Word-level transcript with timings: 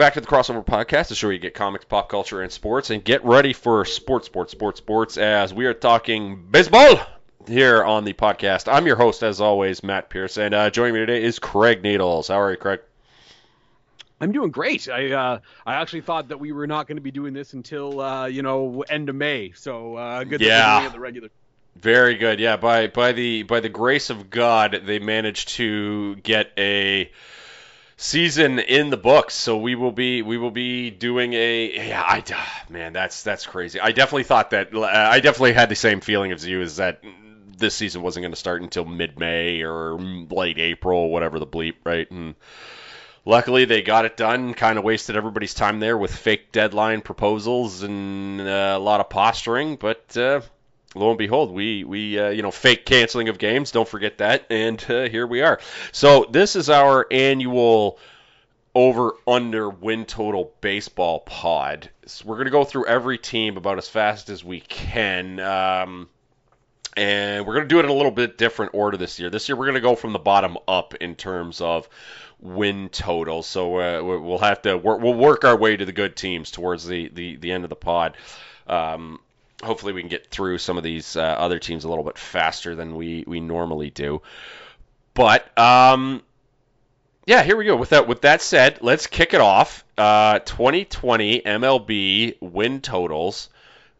Back 0.00 0.14
to 0.14 0.22
the 0.22 0.26
Crossover 0.26 0.64
Podcast, 0.64 1.08
the 1.08 1.14
show 1.14 1.26
where 1.26 1.34
you 1.34 1.38
get 1.38 1.52
comics, 1.52 1.84
pop 1.84 2.08
culture, 2.08 2.40
and 2.40 2.50
sports. 2.50 2.88
And 2.88 3.04
get 3.04 3.22
ready 3.22 3.52
for 3.52 3.84
sports, 3.84 4.24
sports, 4.24 4.50
sports, 4.50 4.78
sports, 4.78 5.18
as 5.18 5.52
we 5.52 5.66
are 5.66 5.74
talking 5.74 6.42
baseball 6.50 6.98
here 7.46 7.84
on 7.84 8.04
the 8.04 8.14
podcast. 8.14 8.72
I'm 8.72 8.86
your 8.86 8.96
host, 8.96 9.22
as 9.22 9.42
always, 9.42 9.84
Matt 9.84 10.08
Pierce, 10.08 10.38
and 10.38 10.54
uh, 10.54 10.70
joining 10.70 10.94
me 10.94 11.00
today 11.00 11.22
is 11.22 11.38
Craig 11.38 11.82
Needles. 11.82 12.28
How 12.28 12.40
are 12.40 12.50
you, 12.50 12.56
Craig? 12.56 12.80
I'm 14.22 14.32
doing 14.32 14.50
great. 14.50 14.88
I 14.88 15.12
uh, 15.12 15.40
I 15.66 15.74
actually 15.74 16.00
thought 16.00 16.28
that 16.28 16.40
we 16.40 16.52
were 16.52 16.66
not 16.66 16.86
going 16.86 16.96
to 16.96 17.02
be 17.02 17.10
doing 17.10 17.34
this 17.34 17.52
until 17.52 18.00
uh, 18.00 18.24
you 18.24 18.40
know 18.40 18.82
end 18.88 19.10
of 19.10 19.16
May. 19.16 19.52
So 19.54 19.96
uh, 19.96 20.24
good 20.24 20.40
Yeah. 20.40 20.80
that 20.80 20.92
the 20.94 20.98
regular. 20.98 21.28
Very 21.76 22.14
good. 22.14 22.40
Yeah, 22.40 22.56
by 22.56 22.86
by 22.86 23.12
the 23.12 23.42
by 23.42 23.60
the 23.60 23.68
grace 23.68 24.08
of 24.08 24.30
God, 24.30 24.80
they 24.86 24.98
managed 24.98 25.48
to 25.56 26.16
get 26.16 26.52
a 26.56 27.12
season 28.00 28.58
in 28.58 28.90
the 28.90 28.96
books. 28.96 29.34
So 29.34 29.58
we 29.58 29.74
will 29.74 29.92
be 29.92 30.22
we 30.22 30.38
will 30.38 30.50
be 30.50 30.90
doing 30.90 31.34
a 31.34 31.88
yeah. 31.88 32.02
I 32.02 32.24
man, 32.68 32.92
that's 32.92 33.22
that's 33.22 33.46
crazy. 33.46 33.78
I 33.78 33.92
definitely 33.92 34.24
thought 34.24 34.50
that. 34.50 34.74
I 34.74 35.20
definitely 35.20 35.52
had 35.52 35.68
the 35.68 35.76
same 35.76 36.00
feeling 36.00 36.32
as 36.32 36.44
you. 36.44 36.62
Is 36.62 36.76
that 36.76 37.02
this 37.56 37.74
season 37.74 38.02
wasn't 38.02 38.24
going 38.24 38.32
to 38.32 38.38
start 38.38 38.62
until 38.62 38.84
mid 38.84 39.18
May 39.18 39.62
or 39.62 39.98
late 40.00 40.58
April, 40.58 41.10
whatever 41.10 41.38
the 41.38 41.46
bleep, 41.46 41.74
right? 41.84 42.10
And 42.10 42.34
luckily 43.24 43.66
they 43.66 43.82
got 43.82 44.06
it 44.06 44.16
done. 44.16 44.54
Kind 44.54 44.78
of 44.78 44.84
wasted 44.84 45.16
everybody's 45.16 45.54
time 45.54 45.78
there 45.78 45.98
with 45.98 46.14
fake 46.14 46.52
deadline 46.52 47.02
proposals 47.02 47.82
and 47.82 48.40
uh, 48.40 48.74
a 48.76 48.78
lot 48.78 49.00
of 49.00 49.10
posturing, 49.10 49.76
but. 49.76 50.16
Uh, 50.16 50.40
lo 50.94 51.10
and 51.10 51.18
behold, 51.18 51.52
we 51.52 51.84
we 51.84 52.18
uh, 52.18 52.30
you 52.30 52.42
know 52.42 52.50
fake 52.50 52.84
canceling 52.86 53.28
of 53.28 53.38
games. 53.38 53.70
Don't 53.70 53.88
forget 53.88 54.18
that, 54.18 54.46
and 54.50 54.84
uh, 54.88 55.08
here 55.08 55.26
we 55.26 55.42
are. 55.42 55.60
So 55.92 56.26
this 56.30 56.56
is 56.56 56.70
our 56.70 57.06
annual 57.10 57.98
over 58.74 59.14
under 59.26 59.68
win 59.68 60.04
total 60.04 60.52
baseball 60.60 61.20
pod. 61.20 61.90
So 62.06 62.24
we're 62.26 62.38
gonna 62.38 62.50
go 62.50 62.64
through 62.64 62.86
every 62.86 63.18
team 63.18 63.56
about 63.56 63.78
as 63.78 63.88
fast 63.88 64.30
as 64.30 64.44
we 64.44 64.60
can. 64.60 65.40
Um, 65.40 66.08
and 66.96 67.46
we're 67.46 67.54
going 67.54 67.64
to 67.64 67.68
do 67.68 67.78
it 67.78 67.84
in 67.84 67.90
a 67.90 67.94
little 67.94 68.10
bit 68.10 68.36
different 68.36 68.74
order 68.74 68.96
this 68.96 69.20
year. 69.20 69.30
This 69.30 69.48
year, 69.48 69.54
we're 69.56 69.66
going 69.66 69.76
to 69.76 69.80
go 69.80 69.94
from 69.94 70.12
the 70.12 70.18
bottom 70.18 70.58
up 70.66 70.94
in 70.96 71.14
terms 71.14 71.60
of 71.60 71.88
win 72.40 72.88
total. 72.88 73.44
So 73.44 73.76
uh, 73.78 74.02
we- 74.02 74.18
we'll 74.18 74.38
have 74.38 74.60
to 74.62 74.76
work, 74.76 75.00
we'll 75.00 75.14
work 75.14 75.44
our 75.44 75.56
way 75.56 75.76
to 75.76 75.84
the 75.84 75.92
good 75.92 76.16
teams 76.16 76.50
towards 76.50 76.84
the, 76.84 77.08
the, 77.08 77.36
the 77.36 77.52
end 77.52 77.62
of 77.62 77.70
the 77.70 77.76
pod. 77.76 78.16
Um, 78.66 79.20
hopefully, 79.62 79.92
we 79.92 80.02
can 80.02 80.10
get 80.10 80.30
through 80.30 80.58
some 80.58 80.76
of 80.76 80.84
these 80.84 81.16
uh, 81.16 81.20
other 81.20 81.58
teams 81.58 81.84
a 81.84 81.88
little 81.88 82.04
bit 82.04 82.18
faster 82.18 82.74
than 82.74 82.96
we, 82.96 83.24
we 83.26 83.40
normally 83.40 83.90
do. 83.90 84.22
But 85.14 85.56
um, 85.58 86.22
yeah, 87.26 87.42
here 87.42 87.56
we 87.56 87.64
go. 87.64 87.76
With 87.76 87.90
that 87.90 88.08
with 88.08 88.22
that 88.22 88.42
said, 88.42 88.78
let's 88.80 89.06
kick 89.06 89.34
it 89.34 89.40
off. 89.40 89.84
Uh, 89.96 90.38
2020 90.40 91.42
MLB 91.42 92.36
win 92.40 92.80
totals. 92.80 93.50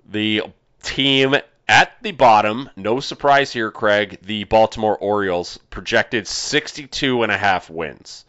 The 0.09 0.43
team 0.83 1.37
at 1.69 1.93
the 2.03 2.11
bottom, 2.11 2.69
no 2.75 2.99
surprise 2.99 3.53
here, 3.53 3.71
Craig. 3.71 4.19
The 4.23 4.45
Baltimore 4.45 4.99
Orioles 4.99 5.59
projected 5.71 6.27
62 6.27 7.23
and 7.23 7.31
a 7.31 7.39
half 7.39 7.71
wins. 7.71 8.25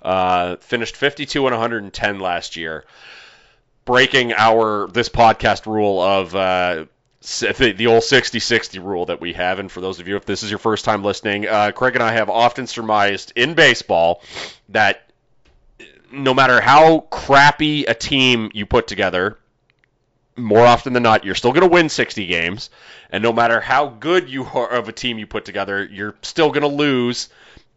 Uh, 0.00 0.56
finished 0.56 0.96
52 0.96 1.46
and 1.46 1.54
110 1.54 2.20
last 2.20 2.56
year, 2.56 2.84
breaking 3.84 4.32
our 4.32 4.88
this 4.88 5.08
podcast 5.08 5.66
rule 5.66 6.00
of 6.00 6.34
uh, 6.34 6.86
the, 7.20 7.86
old 7.86 8.02
60-60 8.02 8.84
rule 8.84 9.06
that 9.06 9.20
we 9.20 9.32
have. 9.32 9.58
And 9.58 9.70
for 9.70 9.80
those 9.80 10.00
of 10.00 10.08
you, 10.08 10.16
if 10.16 10.24
this 10.24 10.42
is 10.42 10.50
your 10.50 10.58
first 10.58 10.84
time 10.84 11.02
listening, 11.02 11.46
uh, 11.48 11.72
Craig 11.72 11.94
and 11.94 12.02
I 12.02 12.12
have 12.12 12.28
often 12.28 12.66
surmised 12.66 13.32
in 13.36 13.54
baseball 13.54 14.22
that 14.70 15.10
no 16.12 16.34
matter 16.34 16.60
how 16.60 17.00
crappy 17.00 17.84
a 17.84 17.94
team 17.94 18.50
you 18.54 18.66
put 18.66 18.86
together, 18.86 19.38
more 20.36 20.64
often 20.66 20.92
than 20.92 21.02
not, 21.02 21.24
you're 21.24 21.34
still 21.34 21.52
going 21.52 21.66
to 21.66 21.72
win 21.72 21.88
60 21.88 22.26
games. 22.26 22.70
And 23.10 23.22
no 23.22 23.32
matter 23.32 23.60
how 23.60 23.88
good 23.88 24.28
you 24.28 24.44
are 24.44 24.68
of 24.68 24.88
a 24.88 24.92
team 24.92 25.18
you 25.18 25.26
put 25.26 25.44
together, 25.44 25.84
you're 25.84 26.14
still 26.22 26.48
going 26.48 26.62
to 26.62 26.68
lose 26.68 27.28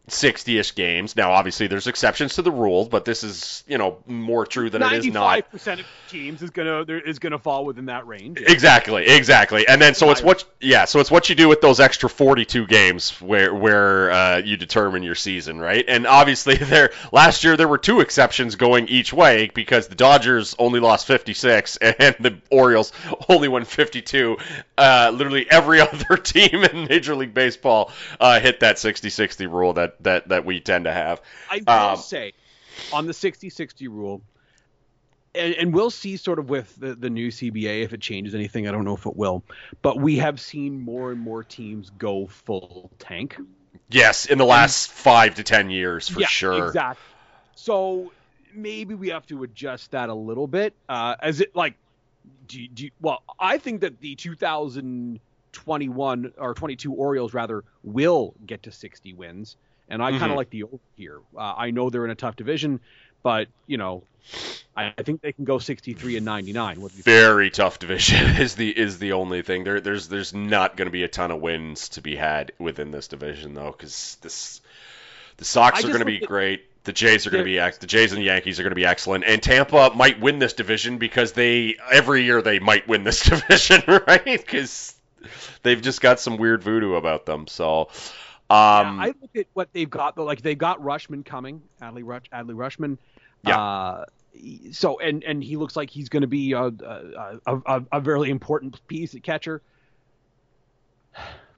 60-ish 0.08 0.74
games. 0.74 1.16
Now, 1.16 1.32
obviously, 1.32 1.66
there's 1.66 1.86
exceptions 1.86 2.34
to 2.34 2.42
the 2.42 2.50
rule, 2.50 2.86
but 2.86 3.04
this 3.04 3.22
is, 3.22 3.64
you 3.66 3.78
know, 3.78 3.98
more 4.06 4.46
true 4.46 4.70
than 4.70 4.82
it 4.82 4.92
is 4.92 5.06
not. 5.06 5.28
Ninety-five 5.28 5.50
percent 5.50 5.80
of 5.80 5.86
teams 6.08 6.42
is 6.42 6.50
gonna 6.50 6.84
is 6.88 7.18
gonna 7.18 7.38
fall 7.38 7.64
within 7.64 7.86
that 7.86 8.06
range. 8.06 8.40
Exactly, 8.40 9.04
exactly. 9.06 9.66
And 9.66 9.80
then 9.80 9.94
so 9.94 10.10
it's 10.10 10.22
what 10.22 10.44
yeah, 10.60 10.84
so 10.84 11.00
it's 11.00 11.10
what 11.10 11.28
you 11.28 11.34
do 11.34 11.48
with 11.48 11.60
those 11.60 11.80
extra 11.80 12.08
42 12.08 12.66
games 12.66 13.20
where 13.20 13.54
where 13.54 14.10
uh, 14.10 14.36
you 14.38 14.56
determine 14.56 15.02
your 15.02 15.14
season, 15.14 15.58
right? 15.58 15.84
And 15.86 16.06
obviously 16.06 16.56
there 16.56 16.92
last 17.12 17.44
year 17.44 17.56
there 17.56 17.68
were 17.68 17.78
two 17.78 18.00
exceptions 18.00 18.56
going 18.56 18.88
each 18.88 19.12
way 19.12 19.50
because 19.54 19.88
the 19.88 19.94
Dodgers 19.94 20.54
only 20.58 20.80
lost 20.80 21.06
56 21.06 21.76
and 21.76 22.16
the 22.20 22.38
Orioles 22.50 22.92
only 23.28 23.48
won 23.48 23.64
52. 23.64 24.36
Uh, 24.76 25.12
literally 25.14 25.50
every 25.50 25.80
other 25.82 26.16
team 26.16 26.64
in 26.64 26.88
Major 26.88 27.14
League 27.14 27.34
Baseball 27.34 27.92
uh, 28.20 28.40
hit 28.40 28.60
that 28.60 28.76
60-60 28.76 29.50
rule 29.50 29.74
that 29.74 29.97
that 30.00 30.28
that 30.28 30.44
we 30.44 30.60
tend 30.60 30.84
to 30.84 30.92
have. 30.92 31.20
I 31.50 31.62
will 31.66 31.94
Um, 31.94 31.96
say, 31.96 32.32
on 32.92 33.06
the 33.06 33.12
60-60 33.12 33.88
rule, 33.88 34.20
and, 35.34 35.54
and 35.54 35.74
we'll 35.74 35.90
see 35.90 36.16
sort 36.16 36.38
of 36.38 36.48
with 36.48 36.74
the, 36.76 36.94
the 36.94 37.10
new 37.10 37.28
CBA 37.28 37.82
if 37.84 37.92
it 37.92 38.00
changes 38.00 38.34
anything. 38.34 38.66
I 38.68 38.72
don't 38.72 38.84
know 38.84 38.94
if 38.96 39.04
it 39.06 39.16
will, 39.16 39.42
but 39.82 39.98
we 40.00 40.16
have 40.18 40.40
seen 40.40 40.80
more 40.80 41.10
and 41.12 41.20
more 41.20 41.44
teams 41.44 41.90
go 41.98 42.26
full 42.26 42.90
tank. 42.98 43.36
Yes, 43.90 44.26
in 44.26 44.36
the 44.38 44.44
last 44.44 44.90
5 44.90 45.36
to 45.36 45.42
10 45.42 45.70
years 45.70 46.08
for 46.08 46.20
yeah, 46.20 46.26
sure. 46.26 46.66
Exactly. 46.66 47.02
So 47.54 48.12
maybe 48.54 48.94
we 48.94 49.08
have 49.08 49.26
to 49.28 49.42
adjust 49.44 49.92
that 49.92 50.08
a 50.10 50.14
little 50.14 50.46
bit. 50.46 50.74
Uh, 50.88 51.16
as 51.20 51.40
it 51.40 51.54
like, 51.56 51.74
do, 52.46 52.60
you- 52.60 52.68
do 52.68 52.84
you- 52.84 52.90
well, 53.00 53.22
I 53.38 53.56
think 53.58 53.80
that 53.82 54.00
the 54.00 54.14
2021 54.14 56.32
or 56.38 56.54
22 56.54 56.92
Orioles 56.92 57.32
rather 57.34 57.64
will 57.82 58.34
get 58.46 58.62
to 58.64 58.72
60 58.72 59.12
wins, 59.14 59.56
and 59.88 60.02
I 60.02 60.10
kind 60.10 60.22
Mhm. 60.24 60.30
of 60.30 60.36
like 60.36 60.50
the 60.50 60.64
over 60.64 60.78
here. 60.96 61.18
Uh, 61.36 61.54
I 61.56 61.70
know 61.70 61.90
they're 61.90 62.04
in 62.04 62.10
a 62.10 62.14
tough 62.16 62.36
division, 62.36 62.80
but 63.22 63.48
you 63.66 63.76
know, 63.78 64.02
I, 64.76 64.92
I 64.98 65.02
think 65.02 65.22
they 65.22 65.32
can 65.32 65.44
go 65.44 65.58
63 65.58 66.16
and 66.16 66.24
99. 66.26 66.80
What 66.80 66.92
do 66.92 66.96
you 66.98 67.02
think? 67.02 67.04
very 67.16 67.50
tough 67.50 67.78
division 67.78 68.36
is 68.40 68.54
the 68.54 68.68
is 68.70 68.98
the 68.98 69.12
only 69.12 69.42
thing. 69.42 69.64
There 69.64 69.80
there's 69.80 70.08
there's 70.08 70.34
not 70.34 70.76
going 70.76 70.86
to 70.86 70.92
be 70.92 71.02
a 71.04 71.08
ton 71.08 71.30
of 71.30 71.40
wins 71.40 71.90
to 71.90 72.00
be 72.02 72.16
had 72.16 72.52
within 72.58 72.90
this 72.90 73.08
division 73.08 73.54
though, 73.54 73.72
because 73.72 74.16
this 74.22 74.60
the 75.38 75.44
Sox 75.44 75.84
I 75.84 75.88
are 75.88 75.90
going 75.90 76.00
to 76.00 76.04
be 76.06 76.22
at- 76.22 76.28
great. 76.28 76.64
The 76.84 76.92
Jays 76.94 77.26
are 77.26 77.30
going 77.30 77.42
to 77.44 77.48
be 77.50 77.58
ex- 77.58 77.78
the 77.78 77.86
Jays 77.86 78.12
and 78.12 78.20
the 78.20 78.24
Yankees 78.24 78.58
are 78.58 78.62
going 78.62 78.70
to 78.70 78.76
be 78.76 78.86
excellent, 78.86 79.24
and 79.24 79.42
Tampa 79.42 79.90
might 79.94 80.20
win 80.20 80.38
this 80.38 80.54
division 80.54 80.96
because 80.96 81.32
they 81.32 81.76
every 81.90 82.24
year 82.24 82.40
they 82.40 82.60
might 82.60 82.88
win 82.88 83.04
this 83.04 83.22
division, 83.28 83.82
right? 84.06 84.24
Because 84.24 84.94
they've 85.62 85.82
just 85.82 86.00
got 86.00 86.18
some 86.18 86.38
weird 86.38 86.62
voodoo 86.62 86.94
about 86.94 87.26
them. 87.26 87.46
So, 87.46 87.88
um, 88.50 88.98
yeah, 88.98 89.04
I 89.04 89.06
look 89.20 89.36
at 89.36 89.46
what 89.54 89.72
they've 89.72 89.90
got 89.90 90.16
though. 90.16 90.24
Like 90.24 90.42
they've 90.42 90.56
got 90.58 90.80
Rutschman 90.82 91.24
coming, 91.24 91.62
Adley 91.82 92.02
Rush, 92.04 92.24
Adley 92.32 92.54
Rutschman. 92.54 92.98
Yeah. 93.46 93.58
Uh, 93.60 94.04
so 94.72 94.98
and 95.00 95.24
and 95.24 95.42
he 95.42 95.56
looks 95.56 95.74
like 95.76 95.90
he's 95.90 96.08
going 96.08 96.20
to 96.22 96.26
be 96.28 96.52
a, 96.52 96.62
a, 96.62 96.70
a, 97.46 97.56
a, 97.66 97.84
a 97.92 98.00
very 98.00 98.30
important 98.30 98.86
piece 98.86 99.14
at 99.14 99.22
catcher. 99.22 99.62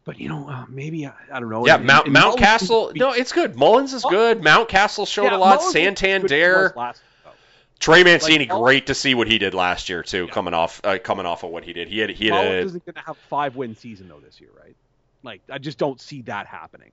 But 0.04 0.18
you 0.18 0.28
know, 0.28 0.48
uh, 0.48 0.64
maybe 0.68 1.06
I, 1.06 1.12
I 1.32 1.40
don't 1.40 1.50
know. 1.50 1.66
yeah, 1.66 1.76
and- 1.76 1.86
Mount 1.86 2.06
and 2.06 2.14
Mount 2.14 2.24
Mullins 2.26 2.40
Castle. 2.40 2.92
be- 2.92 2.98
No, 3.00 3.12
it's 3.12 3.32
good. 3.32 3.54
Mullins 3.54 3.92
is 3.92 4.02
good. 4.02 4.40
Mountcastle 4.40 5.06
showed 5.06 5.24
yeah, 5.24 5.36
a 5.36 5.38
lot. 5.38 5.60
Mullins 5.60 5.64
was 5.66 5.72
good 5.74 5.86
as 5.92 6.00
he 6.00 6.06
Santander. 6.06 6.72
last- 6.76 7.02
oh. 7.26 7.31
Trey 7.78 8.02
Mancini, 8.02 8.46
Like, 8.46 8.58
great 8.62 8.86
to 8.86 8.94
see 8.94 9.14
what 9.14 9.28
he 9.28 9.38
did 9.38 9.52
last 9.54 9.88
year 9.90 10.02
too, 10.02 10.25
Yeah. 10.26 10.32
coming 10.32 10.54
off 10.54 10.81
uh, 10.84 10.98
coming 11.02 11.26
off 11.26 11.44
of 11.44 11.50
what 11.50 11.64
he 11.64 11.72
did. 11.75 11.88
He 11.88 11.98
had 11.98 12.10
he 12.10 12.26
had 12.26 12.32
Mullins 12.32 12.52
a, 12.62 12.66
isn't 12.66 12.86
going 12.86 12.94
to 12.94 13.00
have 13.02 13.16
a 13.16 13.28
five 13.28 13.56
win 13.56 13.76
season 13.76 14.08
though 14.08 14.20
this 14.20 14.40
year, 14.40 14.50
right? 14.58 14.75
Like 15.22 15.43
I 15.50 15.58
just 15.58 15.78
don't 15.78 16.00
see 16.00 16.22
that 16.22 16.46
happening. 16.46 16.93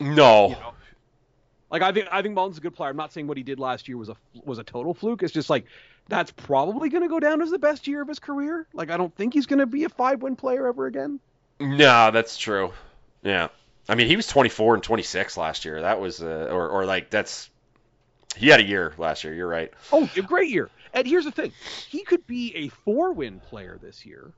no. 0.00 0.48
You 0.48 0.54
know? 0.56 0.74
Like 1.70 1.82
I 1.82 1.90
think 1.90 2.06
I 2.12 2.22
think 2.22 2.34
Mullins 2.34 2.54
is 2.54 2.58
a 2.58 2.60
good 2.60 2.74
player. 2.74 2.90
I'm 2.90 2.96
not 2.96 3.12
saying 3.12 3.26
what 3.26 3.36
he 3.36 3.42
did 3.42 3.58
last 3.58 3.88
year 3.88 3.96
was 3.96 4.08
a 4.08 4.16
was 4.44 4.58
a 4.58 4.64
total 4.64 4.94
fluke. 4.94 5.22
It's 5.22 5.32
just 5.32 5.50
like 5.50 5.64
that's 6.08 6.30
probably 6.30 6.88
going 6.88 7.02
to 7.02 7.08
go 7.08 7.18
down 7.18 7.42
as 7.42 7.50
the 7.50 7.58
best 7.58 7.88
year 7.88 8.00
of 8.00 8.06
his 8.06 8.18
career. 8.20 8.68
Like 8.72 8.90
I 8.90 8.96
don't 8.96 9.14
think 9.16 9.34
he's 9.34 9.46
going 9.46 9.58
to 9.58 9.66
be 9.66 9.84
a 9.84 9.88
five 9.88 10.22
win 10.22 10.36
player 10.36 10.68
ever 10.68 10.86
again. 10.86 11.18
No, 11.58 12.10
that's 12.12 12.36
true. 12.36 12.72
Yeah. 13.22 13.48
I 13.88 13.96
mean, 13.96 14.06
he 14.06 14.16
was 14.16 14.26
24 14.26 14.74
and 14.74 14.82
26 14.82 15.36
last 15.36 15.64
year. 15.64 15.80
That 15.82 16.00
was 16.00 16.22
uh, 16.22 16.48
or 16.50 16.68
or 16.68 16.86
like 16.86 17.10
that's 17.10 17.50
he 18.36 18.48
had 18.48 18.60
a 18.60 18.64
year 18.64 18.94
last 18.96 19.24
year. 19.24 19.34
You're 19.34 19.48
right. 19.48 19.72
Oh, 19.92 20.08
a 20.16 20.22
great 20.22 20.50
year. 20.50 20.70
And 20.92 21.06
here's 21.06 21.24
the 21.24 21.32
thing: 21.32 21.52
he 21.88 22.04
could 22.04 22.26
be 22.26 22.54
a 22.54 22.68
four 22.68 23.12
win 23.12 23.40
player 23.40 23.78
this 23.82 24.06
year 24.06 24.32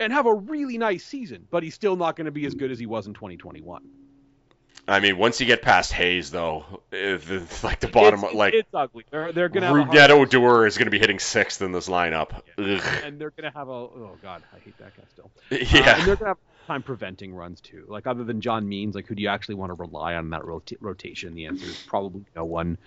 and 0.00 0.12
have 0.12 0.26
a 0.26 0.34
really 0.34 0.78
nice 0.78 1.04
season, 1.04 1.46
but 1.50 1.62
he's 1.62 1.74
still 1.74 1.96
not 1.96 2.16
going 2.16 2.26
to 2.26 2.30
be 2.30 2.46
as 2.46 2.54
good 2.54 2.70
as 2.70 2.78
he 2.78 2.86
was 2.86 3.06
in 3.06 3.14
2021. 3.14 3.82
I 4.86 5.00
mean, 5.00 5.18
once 5.18 5.38
you 5.38 5.44
get 5.46 5.60
past 5.60 5.92
Hays, 5.92 6.30
though, 6.30 6.80
it's 6.90 7.62
like 7.64 7.80
the 7.80 7.88
bottom, 7.88 8.24
it's, 8.24 8.32
like 8.34 8.54
it's 8.54 8.72
ugly. 8.72 9.04
They're 9.10 9.32
they're 9.32 9.48
going 9.50 9.62
to 9.62 9.68
have 9.84 10.10
a 10.10 10.12
Odor 10.14 10.66
is 10.66 10.78
going 10.78 10.86
to 10.86 10.90
be 10.90 10.98
hitting 10.98 11.18
sixth 11.18 11.60
in 11.60 11.72
this 11.72 11.88
lineup. 11.88 12.40
Ugh. 12.56 13.02
and 13.04 13.20
they're 13.20 13.30
going 13.30 13.50
to 13.52 13.56
have 13.58 13.68
a 13.68 13.72
oh 13.72 14.16
god, 14.22 14.42
I 14.54 14.58
hate 14.60 14.78
that 14.78 14.96
guy 14.96 15.02
still. 15.12 15.30
Uh, 15.52 15.56
Yeah. 15.56 15.98
and 15.98 16.06
they're 16.06 16.16
going 16.16 16.18
to 16.18 16.24
have 16.26 16.38
time 16.66 16.82
preventing 16.82 17.34
runs 17.34 17.60
too. 17.60 17.84
Like 17.86 18.06
other 18.06 18.24
than 18.24 18.40
John 18.40 18.66
Means, 18.66 18.94
like 18.94 19.06
who 19.06 19.14
do 19.14 19.22
you 19.22 19.28
actually 19.28 19.56
want 19.56 19.70
to 19.70 19.74
rely 19.74 20.14
on 20.14 20.24
in 20.24 20.30
that 20.30 20.44
rota- 20.46 20.76
rotation? 20.80 21.34
The 21.34 21.46
answer 21.46 21.66
is 21.66 21.82
probably 21.86 22.24
no 22.34 22.44
one. 22.46 22.78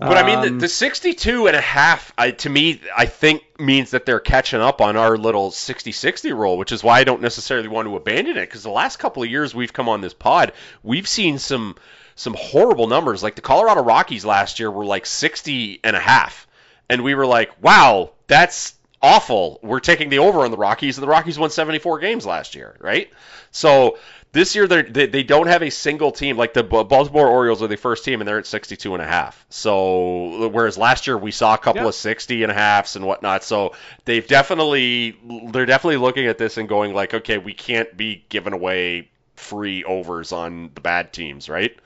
But 0.00 0.16
I 0.16 0.26
mean, 0.26 0.38
Um, 0.38 0.44
the, 0.44 0.50
the 0.62 0.68
62 0.68 1.46
and 1.46 1.54
a 1.54 1.60
half, 1.60 2.12
I, 2.16 2.30
to 2.30 2.48
me, 2.48 2.80
I 2.96 3.04
think 3.04 3.42
means 3.60 3.90
that 3.90 4.06
they're 4.06 4.18
catching 4.18 4.60
up 4.60 4.80
on 4.80 4.96
our 4.96 5.18
little 5.18 5.50
60-60 5.50 6.34
rule, 6.34 6.56
which 6.56 6.72
is 6.72 6.82
why 6.82 7.00
I 7.00 7.04
don't 7.04 7.20
necessarily 7.20 7.68
want 7.68 7.86
to 7.86 7.96
abandon 7.96 8.38
it. 8.38 8.46
Because 8.46 8.62
the 8.62 8.70
last 8.70 8.98
couple 8.98 9.22
of 9.22 9.28
years 9.28 9.54
we've 9.54 9.72
come 9.74 9.90
on 9.90 10.00
this 10.00 10.14
pod, 10.14 10.52
we've 10.82 11.06
seen 11.06 11.38
some 11.38 11.76
some 12.16 12.34
horrible 12.38 12.86
numbers. 12.86 13.22
Like 13.22 13.34
the 13.34 13.42
Colorado 13.42 13.82
Rockies 13.82 14.24
last 14.24 14.58
year 14.58 14.70
were 14.70 14.84
like 14.84 15.04
60 15.06 15.80
and 15.84 15.94
a 15.94 16.00
half, 16.00 16.46
and 16.88 17.02
we 17.04 17.14
were 17.14 17.26
like, 17.26 17.62
wow, 17.62 18.12
that's 18.26 18.74
awful. 19.02 19.58
We're 19.62 19.80
taking 19.80 20.08
the 20.08 20.18
over 20.20 20.40
on 20.40 20.50
the 20.50 20.56
Rockies, 20.56 20.98
and 20.98 21.02
the 21.02 21.08
Rockies 21.08 21.38
won 21.38 21.50
74 21.50 21.98
games 22.00 22.26
last 22.26 22.54
year, 22.54 22.76
right? 22.80 23.10
So 23.50 23.98
this 24.32 24.54
year 24.54 24.68
they 24.68 25.06
they 25.06 25.22
don't 25.24 25.48
have 25.48 25.62
a 25.62 25.70
single 25.70 26.12
team 26.12 26.36
like 26.36 26.54
the 26.54 26.62
Baltimore 26.62 27.26
Orioles 27.26 27.62
are 27.62 27.66
the 27.66 27.76
first 27.76 28.04
team 28.04 28.20
and 28.20 28.28
they're 28.28 28.38
at 28.38 28.46
62 28.46 28.94
and 28.94 29.02
a 29.02 29.06
half. 29.06 29.44
So 29.50 30.48
whereas 30.48 30.78
last 30.78 31.06
year 31.08 31.18
we 31.18 31.32
saw 31.32 31.54
a 31.54 31.58
couple 31.58 31.82
Yeah. 31.82 31.88
of 31.88 31.94
60 31.96 32.42
and 32.44 32.52
a 32.52 32.54
halves 32.54 32.94
and 32.94 33.04
whatnot. 33.04 33.42
So 33.42 33.72
they've 34.04 34.26
definitely 34.26 35.16
they're 35.50 35.66
definitely 35.66 35.96
looking 35.96 36.26
at 36.26 36.38
this 36.38 36.58
and 36.58 36.68
going 36.68 36.94
like, 36.94 37.12
okay, 37.14 37.38
we 37.38 37.54
can't 37.54 37.96
be 37.96 38.24
giving 38.28 38.52
away 38.52 39.10
free 39.34 39.82
overs 39.82 40.30
on 40.32 40.70
the 40.74 40.80
bad 40.80 41.12
teams, 41.12 41.48
right? 41.48 41.76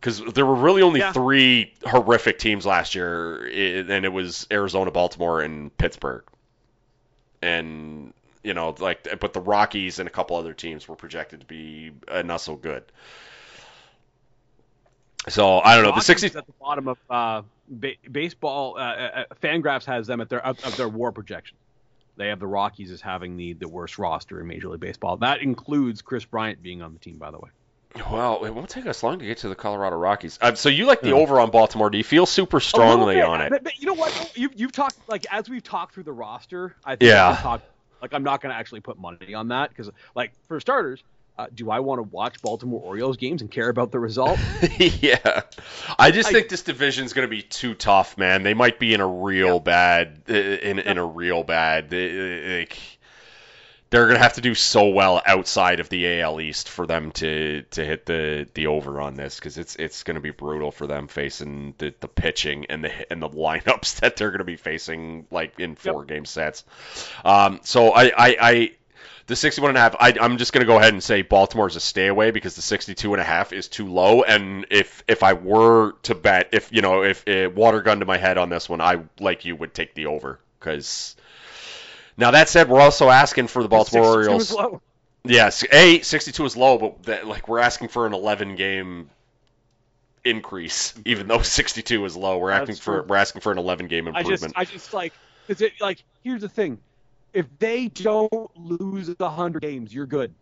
Because 0.00 0.22
there 0.32 0.46
were 0.46 0.54
really 0.54 0.80
only 0.80 1.00
Yeah. 1.00 1.12
three 1.12 1.74
horrific 1.84 2.38
teams 2.38 2.64
last 2.64 2.94
year, 2.94 3.44
and 3.46 4.04
it 4.04 4.12
was 4.12 4.46
Arizona, 4.50 4.90
Baltimore, 4.90 5.42
and 5.42 5.76
Pittsburgh. 5.76 6.24
And 7.42 8.14
you 8.42 8.54
know, 8.54 8.74
like, 8.78 9.06
but 9.20 9.34
the 9.34 9.40
Rockies 9.40 9.98
and 9.98 10.08
a 10.08 10.10
couple 10.10 10.36
other 10.36 10.54
teams 10.54 10.88
were 10.88 10.96
projected 10.96 11.40
to 11.40 11.46
be 11.46 11.90
uh, 12.08 12.22
not 12.22 12.40
so 12.40 12.56
good. 12.56 12.84
So 15.28 15.58
I 15.60 15.74
don't 15.74 15.84
know. 15.84 15.90
The 15.90 15.92
Rockies 15.96 16.06
60. 16.06 16.26
is 16.28 16.36
at 16.36 16.46
the 16.46 16.52
bottom 16.58 16.88
of 16.88 16.98
uh, 17.10 17.42
ba- 17.68 17.92
baseball. 18.10 18.76
Uh, 18.78 18.80
uh, 18.80 19.24
Fangraphs 19.42 19.84
has 19.84 20.06
them 20.06 20.20
at 20.22 20.30
their 20.30 20.44
of, 20.44 20.58
of 20.64 20.76
their 20.76 20.88
WAR 20.88 21.12
projection. 21.12 21.58
They 22.16 22.28
have 22.28 22.40
the 22.40 22.46
Rockies 22.46 22.90
as 22.90 23.02
having 23.02 23.36
the 23.36 23.52
the 23.52 23.68
worst 23.68 23.98
roster 23.98 24.40
in 24.40 24.46
Major 24.46 24.68
League 24.68 24.80
Baseball. 24.80 25.18
That 25.18 25.42
includes 25.42 26.00
Kris 26.00 26.24
Bryant 26.24 26.62
being 26.62 26.80
on 26.80 26.94
the 26.94 26.98
team, 26.98 27.16
by 27.18 27.30
the 27.30 27.38
way. 27.38 27.50
Well, 28.10 28.44
it 28.44 28.50
won't 28.50 28.68
take 28.68 28.86
us 28.86 29.02
long 29.02 29.18
to 29.18 29.24
get 29.24 29.38
to 29.38 29.48
the 29.48 29.54
Colorado 29.56 29.96
Rockies. 29.96 30.38
Uh, 30.40 30.54
so 30.54 30.68
you 30.68 30.86
like 30.86 31.00
the 31.00 31.08
Yeah. 31.08 31.14
over 31.14 31.40
on 31.40 31.50
Baltimore? 31.50 31.90
Do 31.90 31.98
you 31.98 32.04
feel 32.04 32.24
super 32.26 32.60
strongly 32.60 33.20
on 33.20 33.40
it? 33.40 33.50
But, 33.50 33.64
but 33.64 33.78
you 33.78 33.86
know 33.86 33.94
what? 33.94 34.32
You've, 34.36 34.52
you've 34.54 34.72
talked 34.72 34.96
like 35.08 35.26
as 35.30 35.48
we've 35.48 35.62
talked 35.62 35.94
through 35.94 36.04
the 36.04 36.12
roster. 36.12 36.76
I 36.84 36.90
think 36.96 37.08
Yeah. 37.08 37.36
talked, 37.40 37.64
like 38.00 38.14
I'm 38.14 38.22
not 38.22 38.40
going 38.40 38.52
to 38.52 38.58
actually 38.58 38.80
put 38.80 38.98
money 38.98 39.34
on 39.34 39.48
that 39.48 39.70
because, 39.70 39.90
like, 40.14 40.32
for 40.46 40.60
starters, 40.60 41.02
uh, 41.36 41.46
do 41.54 41.70
I 41.70 41.80
want 41.80 41.98
to 41.98 42.02
watch 42.04 42.40
Baltimore 42.42 42.80
Orioles 42.80 43.16
games 43.16 43.40
and 43.40 43.50
care 43.50 43.68
about 43.68 43.90
the 43.90 43.98
result? 43.98 44.38
yeah, 44.78 45.40
I 45.98 46.10
just 46.12 46.28
I- 46.28 46.32
think 46.32 46.48
this 46.48 46.62
division's 46.62 47.12
going 47.12 47.26
to 47.26 47.30
be 47.30 47.42
too 47.42 47.74
tough, 47.74 48.16
man. 48.16 48.42
They 48.44 48.54
might 48.54 48.78
be 48.78 48.94
in 48.94 49.00
a 49.00 49.06
real 49.08 49.54
Yeah. 49.54 49.58
bad, 49.58 50.22
in 50.28 50.78
in 50.78 50.96
a 50.98 51.04
real 51.04 51.42
bad. 51.42 51.92
Like, 51.92 52.78
they're 53.90 54.06
going 54.06 54.16
to 54.16 54.22
have 54.22 54.34
to 54.34 54.40
do 54.40 54.54
so 54.54 54.88
well 54.88 55.20
outside 55.26 55.80
of 55.80 55.88
the 55.88 56.20
AL 56.20 56.40
East 56.40 56.68
for 56.68 56.86
them 56.86 57.10
to 57.12 57.64
to 57.72 57.84
hit 57.84 58.06
the 58.06 58.48
the 58.54 58.68
over 58.68 59.00
on 59.00 59.14
this 59.14 59.36
because 59.36 59.58
it's 59.58 59.76
it's 59.76 60.04
going 60.04 60.14
to 60.14 60.20
be 60.20 60.30
brutal 60.30 60.70
for 60.70 60.86
them 60.86 61.08
facing 61.08 61.74
the, 61.78 61.92
the 62.00 62.08
pitching 62.08 62.66
and 62.66 62.84
the 62.84 63.12
and 63.12 63.20
the 63.20 63.28
lineups 63.28 63.96
that 64.00 64.16
they're 64.16 64.30
going 64.30 64.38
to 64.38 64.44
be 64.44 64.56
facing 64.56 65.26
like 65.30 65.58
in 65.58 65.74
four 65.74 66.04
game 66.04 66.24
sets. 66.24 66.64
Um, 67.24 67.60
so 67.62 67.90
I 67.90 68.04
I. 68.06 68.36
I 68.40 68.70
the 69.26 69.36
61 69.36 69.68
and 69.68 69.78
a 69.78 69.80
half, 69.80 69.94
I, 70.00 70.12
I'm 70.20 70.38
just 70.38 70.52
going 70.52 70.62
to 70.62 70.66
go 70.66 70.76
ahead 70.76 70.92
and 70.92 71.00
say 71.00 71.22
Baltimore's 71.22 71.76
a 71.76 71.80
stay 71.80 72.08
away 72.08 72.32
because 72.32 72.56
the 72.56 72.62
62 72.62 73.14
and 73.14 73.20
a 73.20 73.24
half 73.24 73.52
is 73.52 73.68
too 73.68 73.86
low. 73.86 74.24
And 74.24 74.66
if 74.72 75.04
if 75.06 75.22
I 75.22 75.34
were 75.34 75.92
to 76.02 76.16
bet, 76.16 76.48
if 76.50 76.72
you 76.72 76.82
know, 76.82 77.04
if 77.04 77.28
it 77.28 77.54
water 77.54 77.80
gun 77.80 78.00
to 78.00 78.06
my 78.06 78.16
head 78.16 78.38
on 78.38 78.48
this 78.48 78.68
one, 78.68 78.80
I 78.80 79.04
like 79.20 79.44
you 79.44 79.54
would 79.54 79.72
take 79.72 79.94
the 79.94 80.06
over 80.06 80.40
because. 80.58 81.14
Now 82.16 82.32
that 82.32 82.48
said, 82.48 82.68
we're 82.68 82.80
also 82.80 83.08
asking 83.08 83.46
for 83.48 83.62
the 83.62 83.68
Baltimore 83.68 84.04
62 84.04 84.18
Orioles. 84.18 84.50
is 84.50 84.56
low. 84.56 84.82
Yes, 85.24 85.64
a 85.70 86.00
62 86.00 86.44
is 86.44 86.56
low, 86.56 86.78
but 86.78 87.02
that, 87.04 87.26
like 87.26 87.48
we're 87.48 87.58
asking 87.58 87.88
for 87.88 88.06
an 88.06 88.14
11 88.14 88.56
game 88.56 89.10
increase, 90.24 90.94
even 91.04 91.28
though 91.28 91.42
62 91.42 92.04
is 92.04 92.16
low. 92.16 92.38
We're 92.38 92.50
asking 92.50 92.76
for 92.76 93.02
we're 93.02 93.16
asking 93.16 93.42
for 93.42 93.52
an 93.52 93.58
11 93.58 93.86
game 93.88 94.08
I 94.08 94.10
just, 94.10 94.20
improvement. 94.20 94.54
I 94.56 94.64
just 94.64 94.94
like, 94.94 95.12
cause 95.46 95.60
it, 95.60 95.72
like, 95.80 96.02
here's 96.22 96.40
the 96.40 96.48
thing: 96.48 96.78
if 97.32 97.46
they 97.58 97.88
don't 97.88 98.56
lose 98.56 99.14
a 99.18 99.28
hundred 99.28 99.62
games, 99.62 99.94
you're 99.94 100.06
good. 100.06 100.34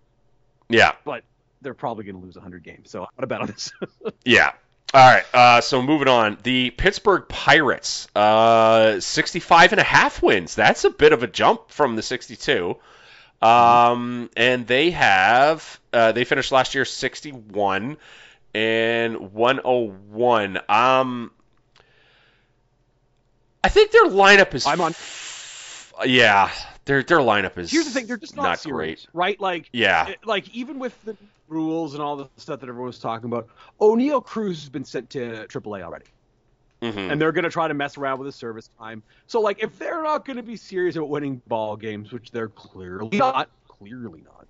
yeah, 0.68 0.92
But 1.04 1.24
they're 1.60 1.74
probably 1.74 2.04
going 2.04 2.16
to 2.16 2.24
lose 2.24 2.36
a 2.36 2.40
hundred 2.40 2.62
games. 2.62 2.90
So 2.90 3.02
I'm 3.02 3.08
gonna 3.16 3.26
bet 3.26 3.40
on 3.40 3.46
this. 3.48 3.72
Yeah. 4.24 4.52
All 4.94 5.00
right. 5.12 5.24
Uh, 5.34 5.60
so 5.60 5.82
moving 5.82 6.08
on, 6.08 6.38
the 6.42 6.70
Pittsburgh 6.70 7.28
Pirates, 7.28 8.08
uh, 8.16 9.00
65 9.00 9.72
and 9.72 9.80
a 9.80 9.84
half 9.84 10.22
wins. 10.22 10.54
That's 10.54 10.84
a 10.84 10.90
bit 10.90 11.12
of 11.12 11.22
a 11.22 11.26
jump 11.26 11.70
from 11.70 11.94
the 11.96 12.02
62. 12.02 12.76
Um, 13.42 14.30
and 14.36 14.66
they 14.66 14.90
have 14.90 15.78
uh, 15.92 16.12
they 16.12 16.24
finished 16.24 16.50
last 16.52 16.74
year 16.74 16.84
61 16.84 17.96
and 18.54 19.32
101. 19.32 20.58
Um, 20.68 21.30
I 23.62 23.68
think 23.68 23.90
their 23.92 24.06
lineup 24.06 24.54
is. 24.54 24.66
I'm 24.66 24.80
on- 24.80 24.94
Yeah, 26.06 26.50
their 26.86 27.02
their 27.02 27.18
lineup 27.18 27.58
is. 27.58 27.70
here's 27.70 27.84
the 27.84 27.90
thing: 27.92 28.06
they're 28.06 28.16
just 28.16 28.34
not, 28.34 28.42
not 28.42 28.58
serious, 28.60 29.02
great. 29.04 29.08
right? 29.12 29.40
Like, 29.40 29.68
Yeah. 29.72 30.12
like 30.24 30.48
even 30.54 30.78
with 30.80 30.94
the 31.04 31.16
rules 31.48 31.94
and 31.94 32.02
all 32.02 32.16
the 32.16 32.28
stuff 32.36 32.60
that 32.60 32.68
everyone 32.68 32.88
was 32.88 32.98
talking 32.98 33.26
about, 33.26 33.48
Oneil 33.80 34.24
Cruz 34.24 34.60
has 34.60 34.68
been 34.68 34.84
sent 34.84 35.10
to 35.10 35.46
AAA 35.48 35.82
already. 35.82 36.06
Mhm. 36.80 37.10
and 37.10 37.20
they're 37.20 37.32
going 37.32 37.42
to 37.42 37.50
try 37.50 37.66
to 37.66 37.74
mess 37.74 37.98
around 37.98 38.20
with 38.20 38.26
his 38.26 38.36
service 38.36 38.70
time. 38.78 39.02
So, 39.26 39.40
like, 39.40 39.60
if 39.60 39.76
they're 39.80 40.00
not 40.00 40.24
going 40.24 40.36
to 40.36 40.44
be 40.44 40.54
serious 40.54 40.94
about 40.94 41.08
winning 41.08 41.42
ball 41.48 41.76
games, 41.76 42.12
which 42.12 42.30
they're 42.30 42.50
clearly 42.50 43.18
not, 43.18 43.50
clearly 43.66 44.22
not, 44.22 44.46